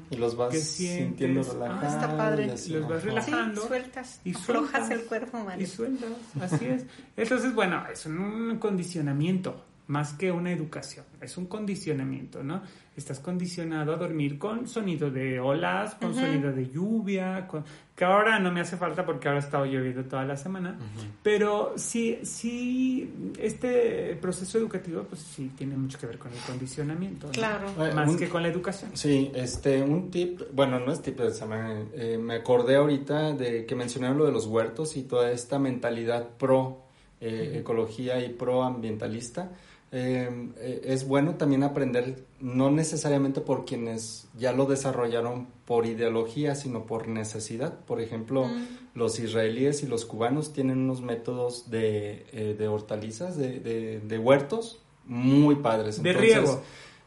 Y 0.09 0.15
los 0.15 0.35
vas 0.35 0.57
sintiendo 0.57 1.43
relajados. 1.43 1.83
Ah, 1.83 1.87
está 1.87 2.17
padre. 2.17 2.47
Los 2.47 2.87
vas 2.87 3.03
relajando. 3.03 3.67
sueltas. 3.67 4.21
Y 4.23 4.33
aflojas 4.35 4.89
el 4.89 5.05
cuerpo, 5.05 5.39
María. 5.43 5.63
Y 5.63 5.67
sueltas, 5.67 6.11
así 6.41 6.65
es. 6.65 6.85
Entonces, 7.17 7.53
bueno, 7.53 7.83
es 7.91 8.05
un 8.05 8.57
condicionamiento 8.59 9.65
más 9.89 10.13
que 10.13 10.31
una 10.31 10.51
educación, 10.51 11.03
es 11.19 11.35
un 11.35 11.47
condicionamiento, 11.47 12.43
¿no? 12.43 12.61
Estás 12.95 13.19
condicionado 13.19 13.91
a 13.93 13.97
dormir 13.97 14.37
con 14.37 14.67
sonido 14.67 15.09
de 15.09 15.39
olas, 15.39 15.95
con 15.95 16.13
sonido 16.13 16.51
de 16.51 16.69
lluvia, 16.69 17.47
con... 17.47 17.65
que 17.95 18.05
ahora 18.05 18.37
no 18.37 18.51
me 18.51 18.61
hace 18.61 18.77
falta 18.77 19.03
porque 19.03 19.27
ahora 19.27 19.39
ha 19.39 19.43
estado 19.43 19.65
lloviendo 19.65 20.03
toda 20.03 20.25
la 20.25 20.37
semana, 20.37 20.77
pero 21.23 21.73
sí, 21.75 22.19
sí, 22.21 23.33
este 23.39 24.15
proceso 24.21 24.59
educativo, 24.59 25.05
pues 25.09 25.21
sí, 25.21 25.51
tiene 25.57 25.75
mucho 25.75 25.97
que 25.97 26.05
ver 26.05 26.19
con 26.19 26.31
el 26.31 26.39
condicionamiento, 26.41 27.29
claro. 27.31 27.73
Más 27.95 28.15
que 28.15 28.29
con 28.29 28.43
la 28.43 28.49
educación. 28.49 28.91
Sí, 28.93 29.31
este, 29.33 29.81
un 29.81 30.11
tip, 30.11 30.41
bueno, 30.53 30.79
no 30.79 30.91
es 30.91 31.01
tip, 31.01 31.19
eh, 31.19 32.19
me 32.21 32.35
acordé 32.35 32.75
ahorita 32.75 33.33
de 33.33 33.65
que 33.65 33.73
mencionaron 33.73 34.19
lo 34.19 34.25
de 34.25 34.33
los 34.33 34.45
huertos 34.45 34.95
y 34.97 35.01
toda 35.01 35.31
esta 35.31 35.57
mentalidad 35.57 36.29
pro 36.37 36.83
eh, 37.21 37.57
ecología 37.61 38.23
y 38.23 38.29
pro 38.29 38.61
ambientalista 38.61 39.51
eh, 39.91 40.81
es 40.85 41.07
bueno 41.07 41.35
también 41.35 41.63
aprender, 41.63 42.23
no 42.39 42.69
necesariamente 42.69 43.41
por 43.41 43.65
quienes 43.65 44.27
ya 44.37 44.51
lo 44.51 44.65
desarrollaron 44.65 45.47
por 45.65 45.85
ideología, 45.85 46.55
sino 46.55 46.85
por 46.85 47.07
necesidad. 47.07 47.79
Por 47.85 47.99
ejemplo, 47.99 48.45
mm. 48.45 48.67
los 48.93 49.19
israelíes 49.19 49.81
y 49.83 49.87
los 49.87 50.05
cubanos 50.05 50.53
tienen 50.53 50.79
unos 50.79 51.01
métodos 51.01 51.71
de, 51.71 52.25
eh, 52.31 52.55
de 52.57 52.67
hortalizas, 52.67 53.37
de, 53.37 53.59
de, 53.59 53.99
de, 53.99 54.17
huertos 54.19 54.79
muy 55.05 55.55
padres. 55.55 56.01
de 56.03 56.13
riego. 56.13 56.61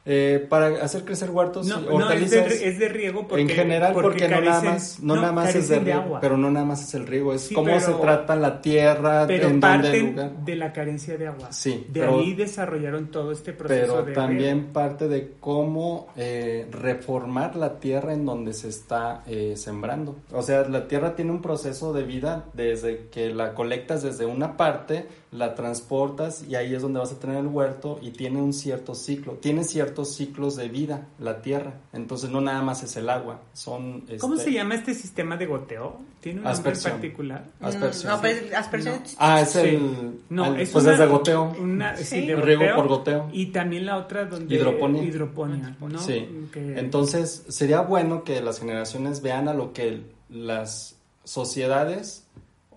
Eh, 0.04 0.44
para 0.48 0.82
hacer 0.82 1.04
crecer 1.04 1.30
huertos 1.30 1.64
no, 1.64 1.76
hortalizas. 1.94 2.50
es, 2.50 2.78
de, 2.80 2.88
riego 2.88 3.28
porque, 3.28 3.42
en 3.42 3.48
general 3.48 3.92
porque, 3.92 4.28
no 4.28 4.40
nada 4.40 4.60
más 4.60 4.98
no, 5.00 5.14
nada 5.14 5.30
más 5.30 5.54
es 5.54 5.68
de, 5.68 5.78
riego, 5.78 6.00
agua. 6.00 6.20
pero 6.20 6.36
no 6.36 6.50
nada 6.50 6.66
más 6.66 6.82
es 6.82 6.94
el 6.94 7.06
riego, 7.06 7.32
es 7.32 7.48
cómo 7.54 7.78
se 7.78 7.92
trata 7.92 8.34
la 8.34 8.60
tierra, 8.60 9.28
pero 9.28 9.46
en 9.46 9.60
parte 9.60 10.12
de 10.44 10.56
la 10.56 10.72
carencia 10.72 11.16
de 11.16 11.28
agua. 11.28 11.52
Sí, 11.52 11.86
de 11.88 12.04
ahí 12.04 12.34
desarrollaron 12.34 13.12
todo 13.12 13.30
este 13.30 13.52
proceso 13.52 14.02
pero 14.04 14.12
también 14.12 14.72
parte 14.72 15.06
de 15.06 15.34
cómo 15.38 16.08
eh, 16.16 16.66
reformar 16.72 17.54
la 17.54 17.78
tierra 17.78 18.12
en 18.12 18.26
donde 18.26 18.54
se 18.54 18.70
está 18.70 19.22
eh, 19.28 19.54
sembrando. 19.56 20.16
O 20.32 20.42
sea, 20.42 20.64
la 20.68 20.88
tierra 20.88 21.14
tiene 21.14 21.30
un 21.30 21.42
proceso 21.42 21.92
de 21.92 22.02
vida 22.02 22.46
desde 22.54 23.06
que 23.06 23.32
la 23.32 23.54
colectas 23.54 24.02
desde 24.02 24.26
una 24.26 24.56
parte 24.56 25.06
la 25.32 25.54
transportas 25.54 26.44
y 26.48 26.54
ahí 26.56 26.74
es 26.74 26.82
donde 26.82 27.00
vas 27.00 27.10
a 27.10 27.18
tener 27.18 27.38
el 27.38 27.46
huerto 27.46 27.98
y 28.02 28.10
tiene 28.10 28.40
un 28.40 28.52
cierto 28.52 28.94
ciclo, 28.94 29.32
tiene 29.34 29.64
ciertos 29.92 30.14
ciclos 30.14 30.56
de 30.56 30.68
vida 30.68 31.06
la 31.18 31.42
tierra, 31.42 31.74
entonces 31.92 32.30
no 32.30 32.40
nada 32.40 32.62
más 32.62 32.82
es 32.82 32.96
el 32.96 33.10
agua, 33.10 33.42
son... 33.52 34.04
¿Cómo 34.18 34.34
este, 34.34 34.46
se 34.46 34.52
llama 34.52 34.74
este 34.74 34.94
sistema 34.94 35.36
de 35.36 35.46
goteo? 35.46 36.00
¿Tiene 36.20 36.40
un 36.40 36.44
nombre 36.44 36.72
particular? 36.72 37.44
Aspersión. 37.60 38.12
No, 38.12 38.20
pues 38.20 38.54
aspersión. 38.54 39.02
Ah, 39.18 39.40
es 39.40 39.56
el... 39.56 40.20
No, 40.30 40.54
es 40.56 40.70
pues 40.70 40.86
es 40.86 40.98
de 40.98 41.06
goteo. 41.06 41.52
Una, 41.60 41.96
sí, 41.96 42.26
de 42.26 42.36
riego 42.36 42.64
por 42.76 42.88
goteo. 42.88 43.28
Y 43.32 43.46
también 43.46 43.86
la 43.86 43.98
otra 43.98 44.24
donde... 44.24 44.54
Hidroponía. 44.54 45.02
Hidroponía, 45.02 45.76
¿no? 45.80 45.98
Sí. 45.98 46.48
Entonces 46.54 47.44
sería 47.48 47.80
bueno 47.80 48.24
que 48.24 48.40
las 48.40 48.60
generaciones 48.60 49.20
vean 49.20 49.48
a 49.48 49.54
lo 49.54 49.72
que 49.72 50.02
las 50.30 50.96
sociedades 51.24 52.26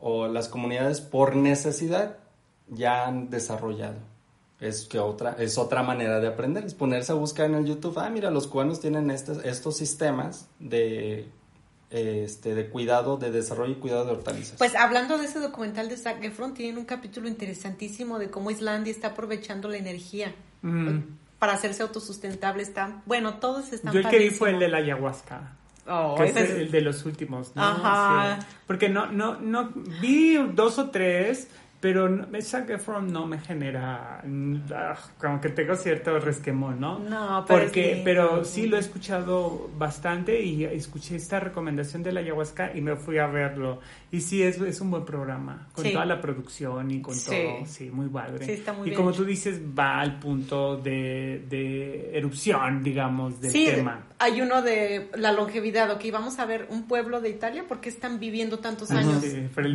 o 0.01 0.27
las 0.27 0.49
comunidades 0.49 1.01
por 1.01 1.35
necesidad 1.35 2.17
ya 2.67 3.07
han 3.07 3.29
desarrollado. 3.29 4.14
Es, 4.59 4.85
que 4.85 4.99
otra, 4.99 5.35
es 5.37 5.57
otra 5.57 5.83
manera 5.83 6.19
de 6.19 6.27
aprender, 6.27 6.63
es 6.63 6.73
ponerse 6.73 7.11
a 7.11 7.15
buscar 7.15 7.47
en 7.47 7.55
el 7.55 7.65
YouTube, 7.65 7.97
ah, 7.99 8.09
mira, 8.09 8.31
los 8.31 8.47
cubanos 8.47 8.79
tienen 8.79 9.11
estos, 9.11 9.43
estos 9.43 9.75
sistemas 9.75 10.47
de, 10.59 11.27
este, 11.89 12.55
de 12.55 12.69
cuidado, 12.69 13.17
de 13.17 13.31
desarrollo 13.31 13.73
y 13.73 13.75
cuidado 13.75 14.05
de 14.05 14.11
hortalizas. 14.11 14.57
Pues 14.57 14.75
hablando 14.75 15.17
de 15.17 15.25
ese 15.25 15.39
documental 15.39 15.89
de 15.89 15.97
Zac 15.97 16.23
Efron, 16.23 16.53
tienen 16.53 16.77
un 16.77 16.85
capítulo 16.85 17.27
interesantísimo 17.27 18.17
de 18.17 18.29
cómo 18.29 18.51
Islandia 18.51 18.91
está 18.91 19.09
aprovechando 19.09 19.69
la 19.69 19.77
energía 19.77 20.33
mm. 20.61 20.99
para 21.39 21.53
hacerse 21.53 21.83
autosustentable. 21.83 22.63
Está, 22.63 23.01
bueno, 23.05 23.35
todos 23.35 23.71
están 23.71 23.93
Yo 23.93 23.99
el 23.99 24.09
que 24.09 24.19
vi 24.19 24.29
fue 24.29 24.51
el 24.51 24.59
de 24.59 24.67
la 24.69 24.77
ayahuasca. 24.77 25.57
Oh, 25.87 26.15
que 26.17 26.25
es 26.25 26.35
el, 26.35 26.71
de 26.71 26.81
los 26.81 27.05
últimos, 27.05 27.55
¿no? 27.55 27.61
Ajá. 27.61 28.39
Porque 28.65 28.89
no, 28.89 29.11
no, 29.11 29.39
no, 29.39 29.69
vi 30.01 30.35
dos 30.53 30.79
o 30.79 30.89
tres 30.89 31.47
pero 31.79 32.09
Zac 32.41 32.69
Efron 32.69 33.11
no 33.11 33.27
me 33.27 33.39
genera 33.39 34.21
ah, 34.73 34.97
como 35.19 35.39
que 35.39 35.49
tengo 35.49 35.75
cierto 35.75 36.19
resquemón, 36.19 36.79
¿no? 36.79 36.99
No, 36.99 37.45
pero 37.47 37.61
porque 37.61 38.01
pero 38.03 38.43
sí 38.43 38.67
lo 38.67 38.77
he 38.77 38.79
escuchado 38.79 39.69
bastante 39.77 40.41
y 40.41 40.63
escuché 40.63 41.15
esta 41.15 41.39
recomendación 41.39 42.01
de 42.01 42.11
la 42.11 42.21
ayahuasca 42.21 42.71
y 42.73 42.81
me 42.81 42.95
fui 42.95 43.17
a 43.17 43.27
verlo 43.27 43.79
y 44.15 44.21
sí 44.21 44.41
es, 44.41 44.61
es 44.61 44.79
un 44.79 44.91
buen 44.91 45.03
programa 45.03 45.67
con 45.73 45.83
toda 45.91 46.05
la 46.05 46.21
producción 46.21 46.89
y 46.89 47.01
con 47.01 47.19
todo, 47.19 47.65
sí, 47.65 47.89
muy 47.91 48.07
padre. 48.07 48.45
Sí, 48.45 48.53
está 48.53 48.71
muy 48.71 48.89
y 48.89 48.93
como 48.93 49.11
tú 49.11 49.25
dices 49.25 49.59
va 49.77 49.99
al 49.99 50.19
punto 50.19 50.77
de, 50.77 51.45
de 51.49 52.17
erupción, 52.17 52.81
digamos, 52.81 53.41
del 53.41 53.51
tema. 53.51 54.05
Hay 54.19 54.39
uno 54.39 54.61
de 54.61 55.11
la 55.15 55.33
longevidad, 55.33 55.91
ok, 55.91 56.01
vamos 56.13 56.39
a 56.39 56.45
ver 56.45 56.67
un 56.69 56.87
pueblo 56.87 57.19
de 57.19 57.29
Italia 57.29 57.65
porque 57.67 57.89
están 57.89 58.17
viviendo 58.19 58.59
tantos 58.59 58.89
años. 58.91 59.21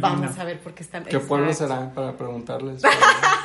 vamos 0.01 0.39
a 0.39 0.45
ver 0.45 0.59
por 0.61 0.73
qué 0.73 0.85
están. 0.85 1.05
¿Qué 1.05 1.19
pueblo 1.19 1.53
será? 1.53 1.93
para 1.93 2.17
preguntarles. 2.17 2.83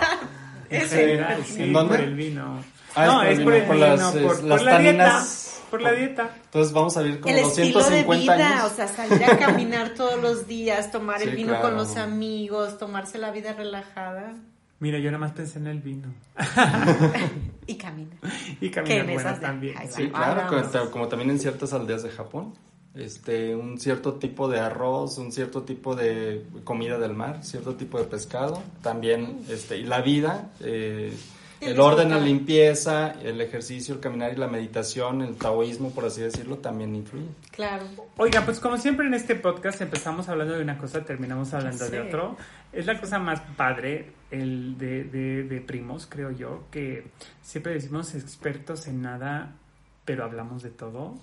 en 0.70 0.90
general, 0.90 1.44
sí, 1.44 1.74
por 1.74 2.00
el 2.00 2.16
vino. 2.16 2.64
Ah, 2.96 3.06
no, 3.06 3.24
es 3.24 3.42
por 3.42 3.54
el 3.54 3.64
vino, 3.64 3.76
las, 3.76 4.16
por, 4.16 4.44
la 4.44 4.80
dieta. 4.80 5.26
Por 5.70 5.82
la 5.82 5.92
dieta. 5.92 6.36
Entonces 6.46 6.74
vamos 6.74 6.96
a 6.98 7.02
vivir 7.02 7.20
como 7.20 7.36
el 7.36 7.44
250 7.44 7.92
estilo 7.92 8.14
de 8.14 8.20
vida, 8.22 8.52
años. 8.60 8.72
o 8.72 8.76
sea, 8.76 8.88
salir 8.88 9.24
a 9.24 9.38
caminar 9.38 9.94
todos 9.96 10.22
los 10.22 10.48
días, 10.48 10.92
tomar 10.92 11.22
el 11.22 11.36
vino 11.36 11.60
con 11.62 11.76
los 11.76 11.98
amigos, 11.98 12.78
tomarse 12.78 13.18
la 13.18 13.32
vida 13.32 13.54
relajada. 13.54 14.34
Mira, 14.80 15.00
yo 15.00 15.10
nada 15.10 15.20
más 15.20 15.32
pensé 15.32 15.60
en 15.60 15.68
el 15.68 15.80
vino. 15.80 16.14
y 17.68 17.76
caminar. 17.76 18.18
Y 18.60 18.70
caminar 18.70 19.06
bueno 19.06 19.40
también. 19.40 19.76
sí, 19.90 20.10
claro, 20.10 20.92
como, 20.92 21.08
también 21.08 21.32
en 21.32 21.40
ciertas 21.40 21.74
aldeas 21.74 22.04
de 22.04 22.10
Japón 22.10 22.54
este, 22.96 23.56
un 23.56 23.78
cierto 23.78 24.14
tipo 24.14 24.48
de 24.48 24.60
arroz, 24.60 25.18
un 25.18 25.32
cierto 25.32 25.64
tipo 25.64 25.96
de 25.96 26.46
comida 26.64 26.98
del 26.98 27.14
mar, 27.14 27.44
cierto 27.44 27.76
tipo 27.76 28.00
de 28.00 28.06
pescado, 28.06 28.64
también, 28.82 29.42
este, 29.50 29.78
y 29.78 29.84
la 29.84 30.02
vida, 30.02 30.52
eh, 30.62 31.14
el 31.66 31.80
orden, 31.80 32.10
la 32.10 32.20
limpieza, 32.20 33.16
el 33.22 33.42
ejercicio, 33.42 33.96
el 33.96 34.00
caminar 34.00 34.34
y 34.34 34.36
la 34.36 34.48
meditación, 34.48 35.22
el 35.22 35.36
taoísmo, 35.36 35.92
por 35.92 36.06
así 36.06 36.22
decirlo, 36.22 36.58
también 36.58 36.96
influye. 36.96 37.28
Claro. 37.52 37.86
Oiga, 38.18 38.44
pues 38.46 38.60
como 38.60 38.78
siempre 38.78 39.08
en 39.08 39.14
este 39.14 39.36
podcast 39.36 39.82
empezamos 39.82 40.30
hablando 40.30 40.54
de 40.54 40.62
una 40.62 40.78
cosa, 40.78 41.04
terminamos 41.04 41.54
hablando 41.54 41.90
de 41.90 42.02
otro. 42.02 42.38
Es 42.72 42.86
la 42.86 43.00
cosa 43.00 43.20
más 43.20 43.42
padre, 43.56 44.12
el 44.32 44.78
de, 44.78 45.06
de, 45.06 45.44
de 45.44 45.62
primos, 45.62 46.08
creo 46.08 46.32
yo, 46.32 46.64
que 46.72 47.08
siempre 47.42 47.74
decimos 47.74 48.14
expertos 48.16 48.88
en 48.88 49.02
nada, 49.02 49.56
pero 50.06 50.24
hablamos 50.24 50.64
de 50.64 50.70
todo. 50.70 51.16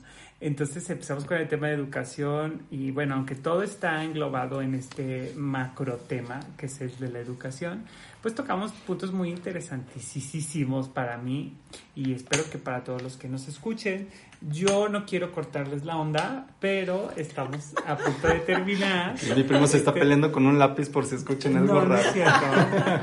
Entonces 0.43 0.91
empezamos 0.91 1.25
con 1.25 1.37
el 1.37 1.47
tema 1.47 1.69
de 1.69 1.75
educación 1.75 2.63
y 2.69 2.91
bueno, 2.91 3.15
aunque 3.15 3.37
todo 3.37 3.63
está 3.63 4.03
englobado 4.03 4.61
en 4.61 4.75
este 4.75 5.33
macro 5.37 5.99
tema 5.99 6.41
que 6.57 6.67
es 6.67 6.81
el 6.81 6.99
de 6.99 7.11
la 7.11 7.21
educación, 7.21 7.85
pues 8.23 8.35
tocamos 8.35 8.71
puntos 8.87 9.13
muy 9.13 9.31
interesantísimos 9.31 10.89
para 10.89 11.19
mí 11.19 11.57
y 11.95 12.15
espero 12.15 12.45
que 12.51 12.59
para 12.59 12.83
todos 12.85 13.03
los 13.03 13.17
que 13.17 13.29
nos 13.29 13.49
escuchen. 13.49 14.09
Yo 14.51 14.89
no 14.89 15.05
quiero 15.05 15.31
cortarles 15.31 15.85
la 15.85 15.97
onda, 15.97 16.47
pero 16.59 17.11
estamos 17.17 17.75
a 17.87 17.97
punto 17.97 18.29
de 18.29 18.41
terminar. 18.41 19.15
Mi 19.37 19.43
primo 19.45 19.67
se 19.67 19.77
está 19.77 19.91
este, 19.91 20.01
peleando 20.01 20.33
con 20.33 20.47
un 20.47 20.59
lápiz 20.59 20.89
por 20.89 21.05
si 21.05 21.17
escuchan 21.17 21.57
algo 21.57 21.81
raro. 21.81 22.03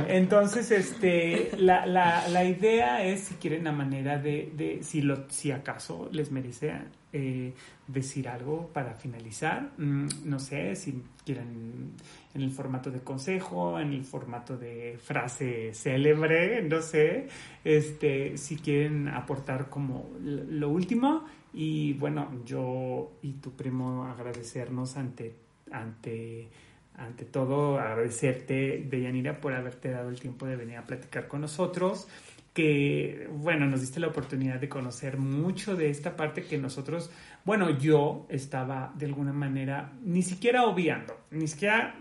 Entonces, 0.07 0.71
este, 0.71 1.51
la, 1.57 1.85
la, 1.85 2.27
la, 2.27 2.43
idea 2.43 3.05
es, 3.05 3.21
si 3.21 3.35
quieren, 3.35 3.63
la 3.63 3.71
manera 3.71 4.17
de, 4.17 4.51
de 4.55 4.79
si, 4.81 5.01
lo, 5.01 5.29
si 5.29 5.51
acaso 5.51 6.09
les 6.11 6.31
merece 6.31 6.73
eh, 7.13 7.53
decir 7.87 8.27
algo 8.27 8.67
para 8.71 8.93
finalizar. 8.93 9.71
Mm, 9.77 10.07
no 10.25 10.39
sé 10.39 10.75
si 10.75 11.03
quieren 11.25 11.93
en 12.35 12.41
el 12.41 12.51
formato 12.51 12.91
de 12.91 12.99
consejo, 12.99 13.79
en 13.79 13.93
el 13.93 14.03
formato 14.03 14.57
de 14.57 14.97
frase 15.01 15.73
célebre, 15.73 16.61
no 16.61 16.81
sé, 16.81 17.27
este, 17.63 18.37
si 18.37 18.57
quieren 18.57 18.78
aportar 19.13 19.69
como 19.69 20.09
lo 20.21 20.69
último. 20.69 21.25
Y 21.53 21.93
bueno, 21.93 22.29
yo 22.45 23.11
y 23.21 23.33
tu 23.33 23.51
primo 23.51 24.05
agradecernos 24.05 24.97
ante, 24.97 25.35
ante, 25.71 26.47
ante 26.95 27.25
todo, 27.25 27.79
agradecerte, 27.79 28.85
Deyanira, 28.89 29.41
por 29.41 29.53
haberte 29.53 29.89
dado 29.89 30.09
el 30.09 30.19
tiempo 30.19 30.45
de 30.45 30.55
venir 30.55 30.77
a 30.77 30.85
platicar 30.85 31.27
con 31.27 31.41
nosotros 31.41 32.07
que, 32.53 33.29
bueno, 33.31 33.67
nos 33.67 33.81
diste 33.81 33.99
la 33.99 34.07
oportunidad 34.07 34.59
de 34.59 34.67
conocer 34.67 35.17
mucho 35.17 35.75
de 35.75 35.89
esta 35.89 36.15
parte 36.15 36.43
que 36.43 36.57
nosotros, 36.57 37.11
bueno, 37.45 37.69
yo 37.69 38.25
estaba 38.29 38.91
de 38.97 39.05
alguna 39.05 39.31
manera 39.31 39.93
ni 40.03 40.23
siquiera 40.23 40.65
obviando, 40.65 41.17
ni 41.31 41.47
siquiera 41.47 41.95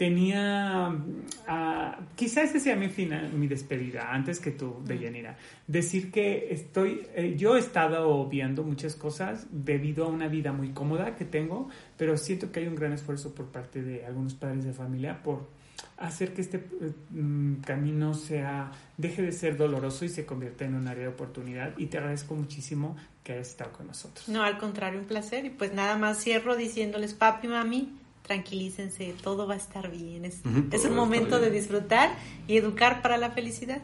tenía, 0.00 0.88
uh, 0.88 2.04
quizás 2.16 2.48
ese 2.48 2.60
sea 2.60 2.74
mi 2.74 2.88
final, 2.88 3.34
mi 3.34 3.46
despedida, 3.46 4.10
antes 4.10 4.40
que 4.40 4.50
tú, 4.50 4.76
Deyanira, 4.82 5.36
decir 5.66 6.10
que 6.10 6.54
estoy, 6.54 7.06
eh, 7.14 7.34
yo 7.36 7.54
he 7.54 7.58
estado 7.58 8.08
obviando 8.08 8.62
muchas 8.62 8.94
cosas 8.94 9.46
debido 9.50 10.06
a 10.06 10.08
una 10.08 10.26
vida 10.26 10.54
muy 10.54 10.70
cómoda 10.70 11.16
que 11.16 11.26
tengo, 11.26 11.68
pero 11.98 12.16
siento 12.16 12.50
que 12.50 12.60
hay 12.60 12.66
un 12.66 12.76
gran 12.76 12.94
esfuerzo 12.94 13.34
por 13.34 13.48
parte 13.52 13.82
de 13.82 14.06
algunos 14.06 14.32
padres 14.32 14.64
de 14.64 14.72
familia 14.72 15.22
por 15.22 15.50
hacer 15.98 16.32
que 16.32 16.40
este 16.40 16.56
eh, 16.56 16.92
mm, 17.10 17.56
camino 17.56 18.14
sea, 18.14 18.72
deje 18.96 19.20
de 19.20 19.32
ser 19.32 19.58
doloroso 19.58 20.06
y 20.06 20.08
se 20.08 20.24
convierta 20.24 20.64
en 20.64 20.76
un 20.76 20.88
área 20.88 21.02
de 21.02 21.08
oportunidad. 21.08 21.76
Y 21.76 21.88
te 21.88 21.98
agradezco 21.98 22.34
muchísimo 22.34 22.96
que 23.22 23.34
hayas 23.34 23.48
estado 23.48 23.72
con 23.72 23.86
nosotros. 23.86 24.30
No, 24.30 24.42
al 24.42 24.56
contrario, 24.56 24.98
un 24.98 25.06
placer. 25.06 25.44
Y 25.44 25.50
pues 25.50 25.74
nada 25.74 25.98
más 25.98 26.22
cierro 26.22 26.56
diciéndoles, 26.56 27.12
papi, 27.12 27.48
mami, 27.48 27.99
tranquilícense, 28.22 29.14
todo 29.22 29.46
va 29.46 29.54
a 29.54 29.56
estar 29.56 29.90
bien. 29.90 30.24
Es, 30.24 30.40
es 30.72 30.84
un 30.84 30.94
momento 30.94 31.40
de 31.40 31.50
disfrutar 31.50 32.10
y 32.46 32.56
educar 32.56 33.02
para 33.02 33.16
la 33.16 33.30
felicidad. 33.30 33.80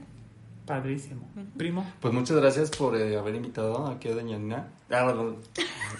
Padrísimo. 0.66 1.22
Primo. 1.56 1.86
Pues 2.00 2.12
muchas 2.12 2.36
gracias 2.38 2.70
por 2.70 2.96
eh, 2.96 3.16
haber 3.16 3.36
invitado 3.36 3.86
aquí 3.86 4.08
a 4.08 4.14
Doña 4.14 4.36
Nina. 4.36 4.68
Ah, 4.90 5.14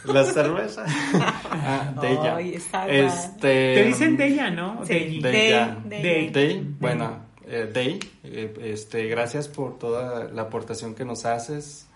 la 0.05 0.25
cerveza. 0.25 0.85
ah, 1.15 1.95
de 2.01 2.13
ella. 2.13 2.41
este, 2.89 3.75
Te 3.75 3.85
dicen 3.85 4.17
de 4.17 4.27
ella, 4.27 4.51
¿no? 4.51 4.85
Sí, 4.85 5.21
de, 5.21 5.47
ella. 5.49 5.79
De, 5.85 6.67
Bueno, 6.81 7.21
eh, 7.47 7.71
Day, 7.73 8.01
eh, 8.25 8.53
este, 8.61 9.07
gracias 9.07 9.47
por 9.47 9.79
toda 9.79 10.25
la 10.25 10.43
aportación 10.43 10.97
que 10.97 11.05
nos 11.05 11.27
haces 11.27 11.87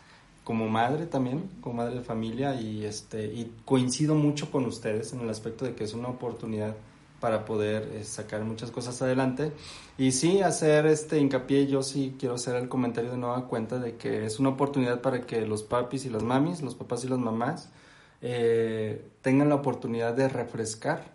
como 0.45 0.69
madre 0.69 1.07
también, 1.07 1.51
como 1.61 1.77
madre 1.77 1.97
de 1.97 2.03
familia 2.03 2.61
y 2.61 2.85
este 2.85 3.27
y 3.27 3.53
coincido 3.65 4.15
mucho 4.15 4.51
con 4.51 4.65
ustedes 4.65 5.12
en 5.12 5.21
el 5.21 5.31
aspecto 5.31 5.65
de 5.65 5.75
que 5.75 5.85
es 5.85 5.95
una 5.95 6.09
oportunidad 6.09 6.75
para 7.21 7.45
poder 7.45 7.91
eh, 7.95 8.05
sacar 8.05 8.43
muchas 8.43 8.71
cosas 8.71 9.01
adelante. 9.03 9.53
Y 9.99 10.12
sí, 10.12 10.41
hacer 10.41 10.87
este 10.87 11.19
hincapié, 11.19 11.67
yo 11.67 11.83
sí 11.83 12.17
quiero 12.19 12.37
hacer 12.37 12.57
el 12.57 12.69
comentario 12.69 13.11
de 13.11 13.19
nueva 13.19 13.47
cuenta 13.47 13.79
de 13.79 13.97
que 13.97 14.25
es 14.25 14.41
una 14.41 14.49
oportunidad 14.49 15.03
para 15.03 15.21
que 15.27 15.47
los 15.47 15.62
papis 15.62 16.07
y 16.07 16.11
las 16.11 16.23
mamis, 16.23 16.62
los 16.62 16.75
papás 16.75 17.05
y 17.05 17.09
las 17.09 17.19
mamás, 17.19 17.69
eh, 18.23 19.05
tengan 19.23 19.51
la 19.51 19.57
oportunidad 19.57 20.15
de 20.15 20.29
refrescar 20.29 21.12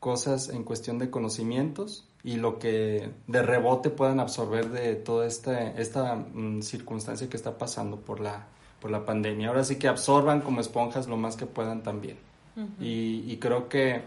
cosas 0.00 0.48
en 0.48 0.64
cuestión 0.64 0.98
de 0.98 1.10
conocimientos 1.10 2.09
y 2.22 2.36
lo 2.36 2.58
que 2.58 3.10
de 3.26 3.42
rebote 3.42 3.90
puedan 3.90 4.20
absorber 4.20 4.68
de 4.68 4.94
toda 4.96 5.26
esta, 5.26 5.70
esta 5.72 6.16
mm, 6.16 6.62
circunstancia 6.62 7.28
que 7.28 7.36
está 7.36 7.56
pasando 7.56 7.98
por 8.00 8.20
la, 8.20 8.46
por 8.80 8.90
la 8.90 9.04
pandemia. 9.04 9.48
Ahora 9.48 9.64
sí 9.64 9.76
que 9.76 9.88
absorban 9.88 10.40
como 10.40 10.60
esponjas 10.60 11.06
lo 11.06 11.16
más 11.16 11.36
que 11.36 11.46
puedan 11.46 11.82
también. 11.82 12.18
y, 12.78 13.24
y 13.26 13.38
creo 13.38 13.68
que 13.68 14.02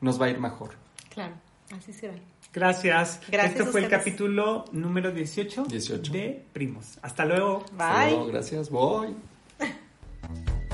nos 0.00 0.20
va 0.20 0.26
a 0.26 0.30
ir 0.30 0.38
mejor. 0.38 0.70
Claro, 1.10 1.34
así 1.76 1.92
será. 1.92 2.14
Gracias. 2.52 3.20
Gracias. 3.28 3.60
Este 3.60 3.64
fue 3.64 3.82
el 3.82 3.88
capítulo 3.88 4.64
número 4.72 5.12
18, 5.12 5.64
18, 5.64 6.12
de 6.12 6.44
Primos. 6.52 6.98
Hasta 7.02 7.24
luego. 7.24 7.64
Bye. 7.72 8.30
gracias. 8.32 8.70
Bye. 8.70 9.14